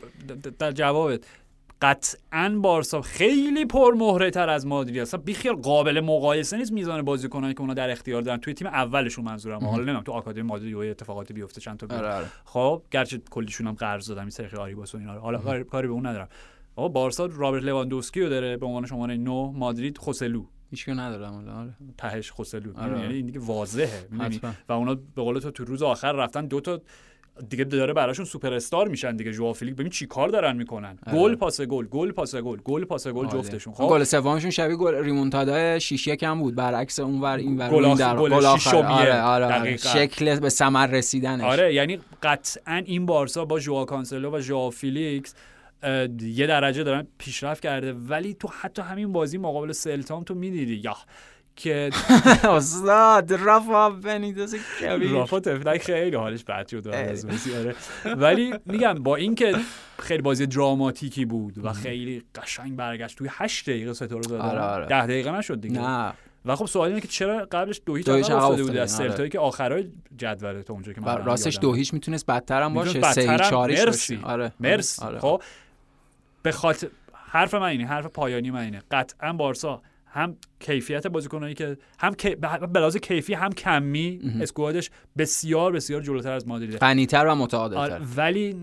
در 0.60 0.72
جوابت. 0.72 1.20
قطعا 1.82 2.60
بارسا 2.62 3.02
خیلی 3.02 3.66
پرمهره 3.66 4.32
تر 4.32 4.50
از 4.50 4.66
مادرید. 4.68 4.98
هست 4.98 5.16
بیخیال 5.16 5.56
قابل 5.56 6.00
مقایسه 6.00 6.58
نیست 6.58 6.72
میزان 6.72 7.02
بازیکنانی 7.02 7.54
که 7.54 7.62
اونا 7.62 7.74
در 7.74 7.90
اختیار 7.90 8.22
دارن. 8.22 8.40
توی 8.40 8.54
تیم 8.54 8.68
اولشون 8.68 9.26
منظورم. 9.26 9.60
حالا 9.60 9.78
نمی‌دونم 9.78 10.04
تو 10.04 10.12
آکادمی 10.12 10.42
مادرید 10.42 10.72
یه 10.72 10.92
اتفاقاتی 10.92 11.34
بیفته 11.34 11.62
چند 11.62 11.78
تا. 11.78 11.98
آره 11.98 12.14
آره. 12.14 12.26
خب 12.46 12.84
گرچه 12.92 13.22
کلیشون 13.30 13.68
هم 13.68 13.74
قرض 13.74 14.08
دادن 14.08 14.22
این 14.22 14.30
سرخیو 14.30 14.58
آریباس 14.58 14.96
و 14.96 14.98
اینا 14.98 15.20
حالا 15.20 15.64
کاری, 15.64 15.88
به 15.88 15.94
اون 15.94 16.06
ندارم. 16.06 16.28
آقا 16.76 16.88
بارسا 16.88 17.26
رابرت 17.26 17.64
لواندوسکی 17.64 18.22
رو 18.22 18.30
داره 18.30 18.58
به 18.58 18.66
عنوان 18.66 18.86
شماره 18.86 19.18
9 19.18 19.52
مادرید 19.56 19.98
خوسلو. 19.98 20.46
هیچکیو 20.70 20.94
ندارم 20.94 21.34
حالا. 21.34 21.54
آره. 21.54 21.74
تهش 21.98 22.32
خوسلو. 22.32 22.78
آره. 22.78 23.00
یعنی 23.00 23.14
این 23.14 23.26
دیگه 23.26 23.40
واضحه؟ 23.40 24.08
حتما. 24.20 24.52
و 24.70 24.74
اونا 24.74 24.96
به 24.96 25.22
قول 25.22 25.40
تو 25.40 25.52
تو 25.52 25.66
روز 25.66 25.84
آخر 25.84 26.12
رفتن 26.12 26.48
دو 26.48 26.62
تا 26.62 26.82
دیگه 27.50 27.64
داره 27.64 27.94
براشون 27.94 28.26
سوپر 28.26 28.54
استار 28.54 28.88
میشن 28.88 29.16
دیگه. 29.16 29.32
ژوائو 29.32 29.54
فیلیکس 29.54 29.76
ببین 29.76 29.90
چی 29.90 30.06
کار 30.06 30.30
دارن 30.30 30.56
می‌کنن. 30.56 31.00
آره. 31.08 31.18
گل 31.18 31.36
پاس 31.36 31.62
گل 31.62 31.88
گل 31.88 32.12
پاس 32.12 32.36
گل 32.36 32.60
گل 32.64 32.86
پاس 32.86 33.08
گل 33.08 33.26
عالی. 33.26 33.42
جفتشون. 33.42 33.74
اون 33.78 33.88
خب؟ 33.88 33.94
گل 33.94 34.04
سومشون 34.04 34.52
شبیه 34.52 34.76
گل 34.76 35.04
ریمونتادا 35.04 35.80
6 35.80 36.08
1 36.08 36.24
هم 36.24 36.40
بود. 36.40 36.56
برعکس 36.56 37.00
اونور 37.00 37.38
اینور 37.38 37.70
گل 37.70 37.96
در 37.96 38.16
گل. 38.16 38.34
آره 38.34 39.22
آره, 39.22 39.46
آره. 39.46 39.78
شکل 39.78 40.40
به 40.40 40.50
ثمر 40.50 40.88
رسیدنش. 40.88 41.44
آره 41.44 41.74
یعنی 41.74 42.00
قطعا 42.24 42.82
این 42.86 43.06
بارسا 43.06 43.46
با 43.46 43.60
ژوائو 43.60 43.86
کانسلو 43.86 44.32
و 44.32 44.40
ژوائو 44.40 44.70
فیلیکس 44.70 45.36
یه 46.22 46.48
درجه 46.48 46.84
دارن 46.84 47.08
پیشرفت 47.18 47.64
کرده. 47.64 47.94
ولی 47.94 48.34
تو 48.34 48.50
حتی 48.62 48.82
همین 48.82 49.12
بازی 49.12 49.38
مقابل 49.38 49.72
سلتام 49.72 50.24
تو 50.24 50.36
می‌دیدی. 50.36 50.76
یا 50.76 50.96
که 51.62 51.90
استاد 52.44 53.34
رافا 53.34 53.90
بنیدز 53.90 54.56
کبیر 54.82 55.12
رافا 55.12 55.40
تفلک 55.40 55.82
خیلی 55.84 56.16
حالش 56.16 56.44
بد 56.44 56.68
شد 56.68 56.88
از 56.88 57.26
آره 57.26 57.76
ولی 58.16 58.54
میگم 58.66 58.94
با 58.94 59.16
اینکه 59.16 59.56
خیلی 60.00 60.22
بازی 60.22 60.46
دراماتیکی 60.46 61.26
بود 61.26 61.66
و 61.66 61.74
خیلی 61.74 62.24
قشنگ 62.36 62.76
برگشت 62.76 63.18
توی 63.18 63.28
8 63.32 63.70
دقیقه 63.70 63.94
ستا 63.94 64.16
رو 64.16 64.22
دادن 64.22 64.46
آره، 64.46 64.62
آره. 64.62 64.86
10 64.86 65.04
دقیقه 65.04 65.32
نشد 65.32 65.62
دیگه 65.62 65.82
نه 65.82 66.14
و 66.46 66.56
خب 66.56 66.66
سوال 66.66 66.88
اینه 66.88 67.02
که 67.02 67.08
چرا 67.08 67.48
قبلش 67.52 67.82
دو 67.86 67.96
هیچ 67.96 68.10
افتاده 68.10 68.64
بود 68.64 68.78
از 68.78 69.00
آره. 69.00 69.10
سلتایی 69.10 69.30
که 69.30 69.40
آخرای 69.40 69.90
جدوله 70.18 70.64
تا 70.64 70.74
اونجا 70.74 70.94
که 70.94 71.02
من 71.02 71.26
راستش. 71.26 71.60
دو 71.62 71.74
هیچ 71.74 71.94
می‌تونست 71.94 72.26
بدتر 72.26 72.62
هم 72.62 72.74
باشه 72.74 73.02
سه 73.02 73.22
هیچ 73.22 73.30
بدترم. 73.30 73.50
چهار 73.50 73.72
هیچ 73.72 73.80
مرسی. 73.86 74.20
آره 74.24 74.52
مرسی. 74.60 75.06
خب 75.20 75.42
به 76.44 76.52
خاطر 76.52 76.88
حرف 77.14 77.54
من 77.54 77.68
اینه 77.68 77.86
حرف 77.86 78.06
پایانی 78.06 78.52
من 78.52 78.62
اینه 78.62 78.82
قطعا 78.92 79.34
بارسا 79.34 79.82
هم 80.14 80.38
کیفیت 80.60 81.08
بازیکنایی 81.08 81.54
که 81.54 81.78
هم 82.00 82.16
لحاظ 82.76 82.98
کیفی 82.98 83.34
هم 83.34 83.52
کمی 83.52 84.22
اسکوادش 84.42 84.90
بسیار 85.18 85.72
بسیار 85.72 86.02
جلوتر 86.02 86.32
از 86.32 86.48
مادریده 86.48 86.78
غنی‌تر 86.78 87.26
و 87.26 87.36
متعادلتر. 87.36 87.82
آره 87.82 88.06
ولی 88.18 88.56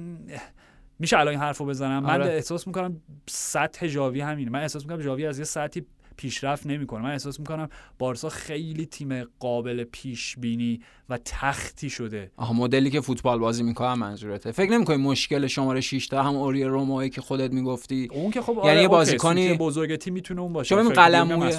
میشه 0.98 1.18
الان 1.18 1.28
این 1.28 1.40
حرفو 1.40 1.66
بزنم. 1.66 2.02
من 2.02 2.10
آره. 2.10 2.24
احساس 2.24 2.66
می‌کنم 2.66 3.00
سطح 3.28 3.86
ژاوی 3.86 4.20
همینه. 4.20 4.50
من 4.50 4.60
احساس 4.60 4.82
می‌کنم 4.82 5.00
ژاوی 5.00 5.26
از 5.26 5.38
یه 5.38 5.44
سطحی 5.44 5.86
پیشرفت 6.18 6.66
نمی‌کنه. 6.66 7.02
من 7.02 7.10
احساس 7.10 7.40
می‌کنم 7.40 7.68
بارسا 7.98 8.28
خیلی 8.28 8.86
تیم 8.86 9.24
قابل 9.38 9.84
پیش 9.84 10.36
بینی 10.38 10.80
و 11.08 11.18
تختی 11.24 11.90
شده. 11.90 12.30
آها 12.36 12.52
مدلی 12.52 12.90
که 12.90 13.00
فوتبال 13.00 13.38
بازی 13.38 13.62
می‌کنه 13.62 13.94
منظورته. 13.94 14.52
فکر 14.52 14.70
نمی‌کنی 14.70 14.96
مشکل 14.96 15.46
شماره 15.46 15.80
6 15.80 16.06
تا 16.06 16.22
هم 16.22 16.36
اوری 16.36 16.64
رومایی 16.64 17.10
که 17.10 17.20
خودت 17.20 17.52
می‌گفتی؟ 17.52 18.08
اون 18.12 18.30
که 18.30 18.42
خب 18.42 18.52
یعنی 18.56 18.68
آره 18.68 18.82
یه 18.82 18.88
بازیکنی- 18.88 19.54
بزرگ 19.54 19.96
تیم 19.96 20.14
می‌تونه 20.14 20.40
اون 20.40 20.52
باشه. 20.52 20.74
کنم 20.74 20.88
قلموی-. 20.88 21.54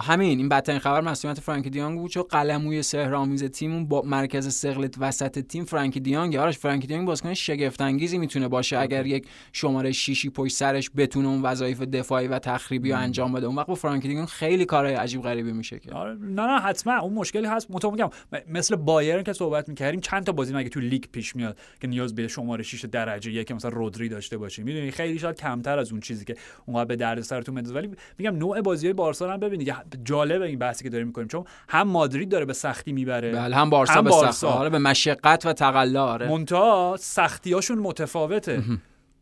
همین 0.00 0.38
این 0.38 0.48
بدترین 0.48 0.78
خبر 0.78 1.00
مسئولیت 1.00 1.40
فرانکی 1.40 1.70
دیانگ 1.70 1.98
بود 1.98 2.10
چون 2.10 2.22
قلموی 2.22 2.82
سحرآمیز 2.82 3.44
تیم 3.44 3.86
با 3.86 4.02
مرکز 4.02 4.54
سقلت 4.54 4.94
وسط 4.98 5.38
تیم 5.38 5.64
فرانکی 5.64 6.00
دیانگ. 6.00 6.36
آرش 6.36 6.58
فرانکی 6.58 6.86
دیانگ 6.86 7.06
بازیکن 7.06 7.34
شگفت 7.34 7.80
انگیزی 7.80 8.18
می‌تونه 8.18 8.48
باشه. 8.48 8.78
اگر 8.78 9.06
یک 9.06 9.26
شماره 9.52 9.92
شیشی 9.92 10.30
پشت 10.30 10.56
سرش 10.56 10.90
بتونه 10.96 11.28
اون 11.28 11.42
وظایف 11.42 11.82
دفاعی 11.82 12.28
و 12.28 12.38
تخریبی 12.38 12.90
رو 12.92 12.98
انجام 12.98 13.32
بده 13.32 13.46
اون 13.46 13.56
وقت 13.56 13.66
با 13.66 13.74
فرانکی 13.84 14.08
دیانگ 14.08 14.28
خیلی 14.28 14.64
کارهای 14.64 14.94
عجیب 14.94 15.22
غریبی 15.22 15.52
میشه 15.52 15.78
که. 15.78 15.92
آره 15.92 16.14
نه 16.14 16.42
نه 16.42 16.60
حتما 16.60 16.98
اون 16.98 17.12
مشکلی 17.12 17.46
هست. 17.46 17.70
مطمئن 17.70 17.92
میگم 17.92 18.10
مثل 18.48 18.76
بایرن 18.76 19.22
که 19.22 19.32
صحبت 19.32 19.68
می‌کردیم 19.68 20.00
چند 20.00 20.24
تا 20.24 20.32
بازی 20.32 20.54
مگه 20.54 20.68
تو 20.68 20.80
لیگ 20.80 21.04
پیش 21.12 21.36
میاد 21.36 21.58
که 21.80 21.86
نیاز 21.86 22.14
به 22.14 22.28
شماره 22.28 22.62
6 22.62 22.84
درجه 22.84 23.32
یک 23.32 23.52
مثلا 23.52 23.70
رودری 23.70 24.08
داشته 24.08 24.38
باشیم 24.38 24.64
می‌دونی 24.64 24.90
خیلی 24.90 25.18
شاید 25.18 25.36
کمتر 25.36 25.78
از 25.78 25.92
اون 25.92 26.00
چیزی 26.00 26.24
که 26.24 26.36
اونقدر 26.66 26.84
به 26.84 26.96
درد 26.96 27.20
سرتون 27.20 27.54
بندازه 27.54 27.74
ولی 27.74 27.90
میگم 28.18 28.36
نوع 28.36 28.60
بازی 28.60 28.86
های 28.86 28.94
بارسا 28.94 29.26
رو 29.26 29.32
هم 29.32 29.40
ببینید. 29.40 29.68
یه 29.68 29.76
جالبه 30.04 30.46
این 30.46 30.58
بحثی 30.58 30.84
که 30.84 30.90
داریم 30.90 31.06
می‌کنیم. 31.06 31.28
چون 31.28 31.44
هم 31.68 31.88
مادرید 31.88 32.28
داره 32.28 32.44
به 32.44 32.52
سختی 32.52 32.92
می‌بره. 32.92 33.32
بله 33.32 33.56
هم 33.56 33.70
بارسا 33.70 33.92
هم 33.92 34.04
به 34.04 34.10
بارسا. 34.10 34.32
سخت. 34.32 34.58
آره 34.58 34.70
به 34.70 34.78
مشقت 34.78 35.46
و 35.46 35.52
تقلا 35.52 36.04
آره. 36.06 36.28
منتها 36.28 36.96
سختیاشون 37.00 37.78
متفاوته. 37.78 38.62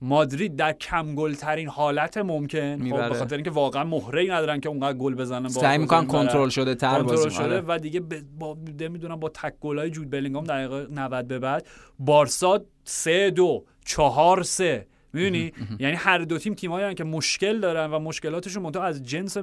مادرید 0.03 0.57
در 0.57 0.73
کم 0.73 1.15
گل 1.15 1.35
ترین 1.35 1.69
حالت 1.69 2.19
ممکن. 2.19 2.91
خب. 2.91 3.09
به 3.09 3.15
خاطر 3.15 3.37
اینکه 3.37 3.51
واقعا 3.51 3.85
مهره 3.85 4.21
ای 4.21 4.29
ندارن 4.29 4.61
که 4.61 4.69
اونقدر 4.69 4.99
گل 4.99 5.15
بزنن 5.15 5.49
سعی 5.49 5.79
می‌کنن 5.79 6.07
کنترل 6.07 6.49
شده 6.49 6.75
تر 6.75 7.03
کنترل 7.03 7.29
شده 7.29 7.45
آره. 7.45 7.63
و 7.69 7.79
دیگه 7.79 8.01
با 8.39 8.57
نمی‌دونم 8.81 9.17
با 9.17 9.29
تک 9.29 9.55
گلای 9.61 9.91
جود 9.91 10.11
بلینگام 10.11 10.45
دقیقه 10.45 10.87
90 10.91 11.29
به 11.29 11.39
بعد. 11.39 11.67
بارسا 11.99 12.65
3 12.85 13.31
2 13.31 13.65
4 13.85 14.43
3 14.43 14.87
می‌دونی؟ 15.13 15.53
یعنی 15.79 15.97
هر 15.97 16.19
دو 16.19 16.39
تیم 16.39 16.55
تیمایی 16.55 16.95
که 16.95 17.05
مشکل 17.05 17.61
دارن 17.61 17.91
و 17.91 17.99
مشکلاتشون 17.99 18.63
منتها 18.63 18.83
از 18.83 19.03
جنس 19.03 19.37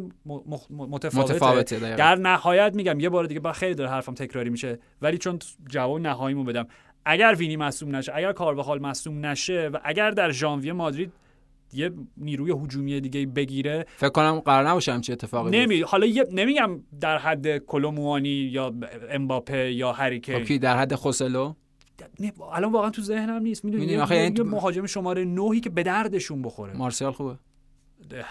متفاوته, 0.69 1.33
متفاوته. 1.33 1.95
در 1.95 2.15
نهایت 2.15 2.75
میگم 2.75 2.99
یه 2.99 3.09
بار 3.09 3.25
دیگه 3.25 3.39
با 3.39 3.51
خیلی 3.51 3.75
داره 3.75 3.89
حرفم 3.89 4.13
تکراری 4.13 4.49
میشه 4.49 4.79
ولی 5.01 5.17
چون 5.17 5.39
جواب 5.69 5.99
نهاییمو 5.99 6.43
بدم. 6.43 6.67
اگر 7.05 7.35
وینی 7.37 7.57
مصدوم 7.57 7.95
نشه 7.95 8.11
اگر 8.15 8.31
کارواخال 8.33 8.81
مصدوم 8.81 9.25
نشه 9.25 9.69
و 9.73 9.77
اگر 9.83 10.11
در 10.11 10.31
ژانویه 10.31 10.73
مادرید 10.73 11.11
یه 11.73 11.91
نیروی 12.17 12.51
هجومی 12.51 13.01
دیگه 13.01 13.25
بگیره 13.25 13.85
فکر 13.97 14.09
کنم 14.09 14.39
قرار 14.39 14.69
نباشه 14.69 14.93
همچین 14.93 15.13
اتفاقی. 15.13 15.49
نمی 15.65 15.81
حالا 15.81 16.05
یه 16.05 16.25
نمیگم 16.31 16.79
در 17.01 17.17
حد 17.17 17.57
کلوموانی 17.57 18.29
یا 18.29 18.73
امباپه 19.09 19.71
یا 19.71 19.91
هریکین. 19.91 20.39
خب 20.39 20.43
کی 20.43 20.59
در 20.59 20.77
حد 20.77 20.95
خوسلو؟ 20.95 21.53
نه، 22.19 22.33
الان 22.53 22.71
واقعا 22.71 22.89
تو 22.89 23.01
ذهنم 23.01 23.41
نیست. 23.41 23.65
می‌دونی 23.65 23.97
آخه 23.97 24.15
یه- 24.15 24.43
مهاجم 24.43 24.85
شماره 24.85 25.25
نهی 25.25 25.59
که 25.59 25.69
به 25.69 25.83
دردشون 25.83 26.41
بخوره. 26.41 26.73
مارسیال 26.77 27.11
خوبه. 27.11 27.35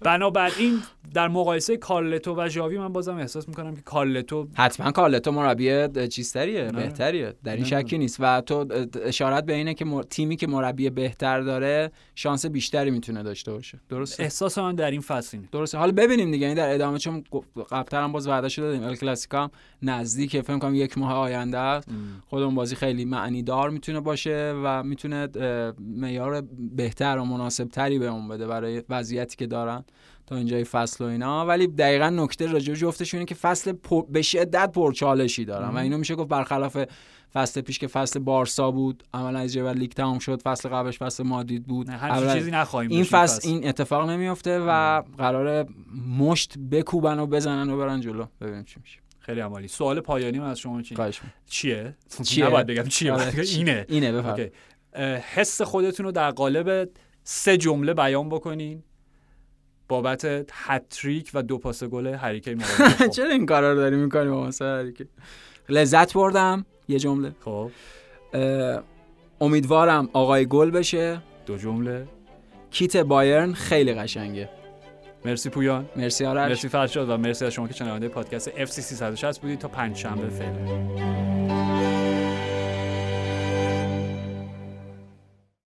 بنابراین 0.00 0.82
در 1.14 1.28
مقایسه 1.28 1.76
کارلتو 1.76 2.34
و 2.38 2.48
ژاوی 2.48 2.78
من 2.78 2.92
بازم 2.92 3.16
احساس 3.16 3.48
می‌کنم 3.48 3.76
که 3.76 3.82
کارلتو 3.82 4.48
حتما 4.54 4.90
کارلتو 4.90 5.32
مربی 5.32 5.88
چیزتریه 6.08 6.64
نه. 6.64 6.72
بهتریه. 6.72 7.34
در 7.44 7.56
این. 7.56 7.64
شکی 7.64 7.98
نیست. 7.98 8.16
و 8.20 8.40
تو 8.40 8.66
اشارت 9.04 9.44
به 9.44 9.54
اینه 9.54 9.74
که 9.74 9.86
تیمی 10.10 10.36
که 10.36 10.46
مربی 10.46 10.90
بهتر 10.90 11.40
داره 11.40 11.90
شانس 12.14 12.46
بیشتری 12.46 12.90
می‌تونه 12.90 13.22
داشته 13.22 13.52
باشه. 13.52 13.80
درسته؟ 13.88 14.22
احساس 14.22 14.58
من 14.58 14.74
در 14.74 14.90
این 14.90 15.00
فصل 15.00 15.36
اینه. 15.36 15.48
درسته. 15.52 15.78
حالا 15.78 15.92
ببینیم 15.92 16.30
دیگه. 16.30 16.46
این 16.46 16.56
در 16.56 16.74
ادامه 16.74 16.98
چون 16.98 17.24
قبلتر 17.70 18.02
هم 18.02 18.12
باز 18.12 18.28
وعده 18.28 18.48
دادیم 18.48 18.82
ال 18.82 18.96
کلاسیکا 18.96 19.42
هم 19.42 19.50
نزدیکه. 19.82 20.42
فکر 20.42 20.58
کنم 20.58 20.74
یک 20.74 20.98
ماه 20.98 21.12
آینده 21.12 21.58
است. 21.58 21.88
خودمون 22.26 22.54
بازی 22.54 22.76
خیلی 22.76 23.04
معنی 23.04 23.42
دار 23.42 23.70
می‌تونه 23.70 24.00
باشه 24.00 24.54
و 24.64 24.82
می‌تونه 24.82 25.28
معیار 25.80 26.44
بهتر 26.76 27.18
و 27.18 27.24
مناسب 27.24 27.68
تری 27.68 27.98
بهمون 27.98 28.28
بده 28.28 28.46
برای 28.46 28.82
وضعیتی 28.88 29.36
که 29.36 29.46
دارن 29.64 29.84
تا 30.26 30.36
اینجای 30.36 30.64
فصل 30.64 31.04
و 31.04 31.08
اینا. 31.08 31.46
ولی 31.46 31.66
دقیقا 31.66 32.10
نکته 32.10 32.46
راجع 32.46 32.72
به 32.72 32.78
جفتشون 32.78 33.18
اینه 33.18 33.26
که 33.28 33.34
فصل 33.34 33.72
پر- 33.72 34.06
به 34.08 34.22
شدت 34.22 34.72
پرچالشی 34.72 35.44
دارن. 35.44 35.68
و 35.68 35.76
اینو 35.76 35.98
میشه 35.98 36.14
گفت 36.14 36.28
برخلاف 36.28 36.84
فصل 37.32 37.60
پیش 37.60 37.78
که 37.78 37.86
فصل 37.86 38.18
بارسا 38.18 38.70
بود 38.70 39.04
عملا 39.14 39.38
از 39.38 39.52
جبل 39.52 39.78
لیگ 39.78 39.92
تمام 39.92 40.18
شد 40.18 40.42
فصل 40.42 40.68
قبلش 40.68 40.98
فصل 40.98 41.22
مادرید 41.22 41.64
بود. 41.66 41.90
اول- 41.90 42.34
چیزی 42.34 42.50
نخواهیم 42.50 42.90
این 42.90 43.00
داشت 43.00 43.10
فصل 43.12 43.48
این 43.48 43.68
اتفاق 43.68 44.10
نمیفته 44.10 44.58
و 44.58 45.02
قرار 45.18 45.66
مشت 46.18 46.58
بکوبن 46.58 47.18
و 47.18 47.26
بزنن 47.26 47.70
و 47.70 47.76
برن 47.76 48.00
جلو. 48.00 48.24
ببینیم 48.40 48.64
چی 48.64 48.80
میشه. 48.80 48.98
خیلی 49.18 49.40
عمالی. 49.40 49.68
سوال 49.68 50.00
پایانی 50.00 50.38
من 50.38 50.50
از 50.50 50.58
شما 50.58 50.82
چیه. 50.82 50.98
چیه؟ 51.46 51.96
چیه؟ 52.24 52.46
نباید 52.46 52.66
بگم 52.66 52.82
چیه 52.82 53.12
آره، 53.12 53.32
اینه. 53.38 53.86
اینه 53.88 54.50
حس 55.34 55.62
خودتون 55.62 56.06
رو 56.06 56.12
در 56.12 56.30
قالب 56.30 56.90
سه 57.24 57.56
جمله 57.56 57.94
بیان 57.94 58.28
بکنین. 58.28 58.82
بابت 59.90 60.24
هتریک 60.52 61.30
و 61.34 61.42
دو 61.42 61.58
پاس 61.58 61.84
گل 61.84 62.08
مقابل. 62.08 62.56
خب. 62.98 63.08
چرا 63.08 63.28
این 63.30 63.46
کارا 63.46 63.72
رو 63.72 63.78
داری 63.78 63.96
می‌کنی 63.96 64.28
با 64.30 64.46
مثلا 64.46 64.90
که 64.90 65.06
لذت 65.68 66.14
بردم. 66.14 66.66
یه 66.88 66.98
جمله. 66.98 67.32
خب. 67.40 67.70
امیدوارم 69.40 70.08
آقای 70.12 70.46
گل 70.46 70.70
بشه. 70.70 71.22
دو 71.46 71.56
جمله. 71.56 72.06
کیت 72.70 72.96
بایرن 72.96 73.52
خیلی 73.52 73.94
قشنگه. 73.94 74.48
مرسی 75.24 75.50
پویان. 75.50 75.88
مرسی 75.96 76.24
آرش. 76.24 76.48
مرسی 76.48 76.68
فرشاد 76.68 77.10
و 77.10 77.16
مرسی 77.16 77.44
از 77.44 77.52
شما 77.52 77.68
که 77.68 77.74
شنونده 77.74 78.08
پادکست 78.08 78.50
FC 78.50 78.70
360 78.70 79.40
بودید. 79.40 79.58
تا 79.58 79.68
پنج 79.68 79.96
شنبه 79.96 80.28
فعلا. 80.28 81.99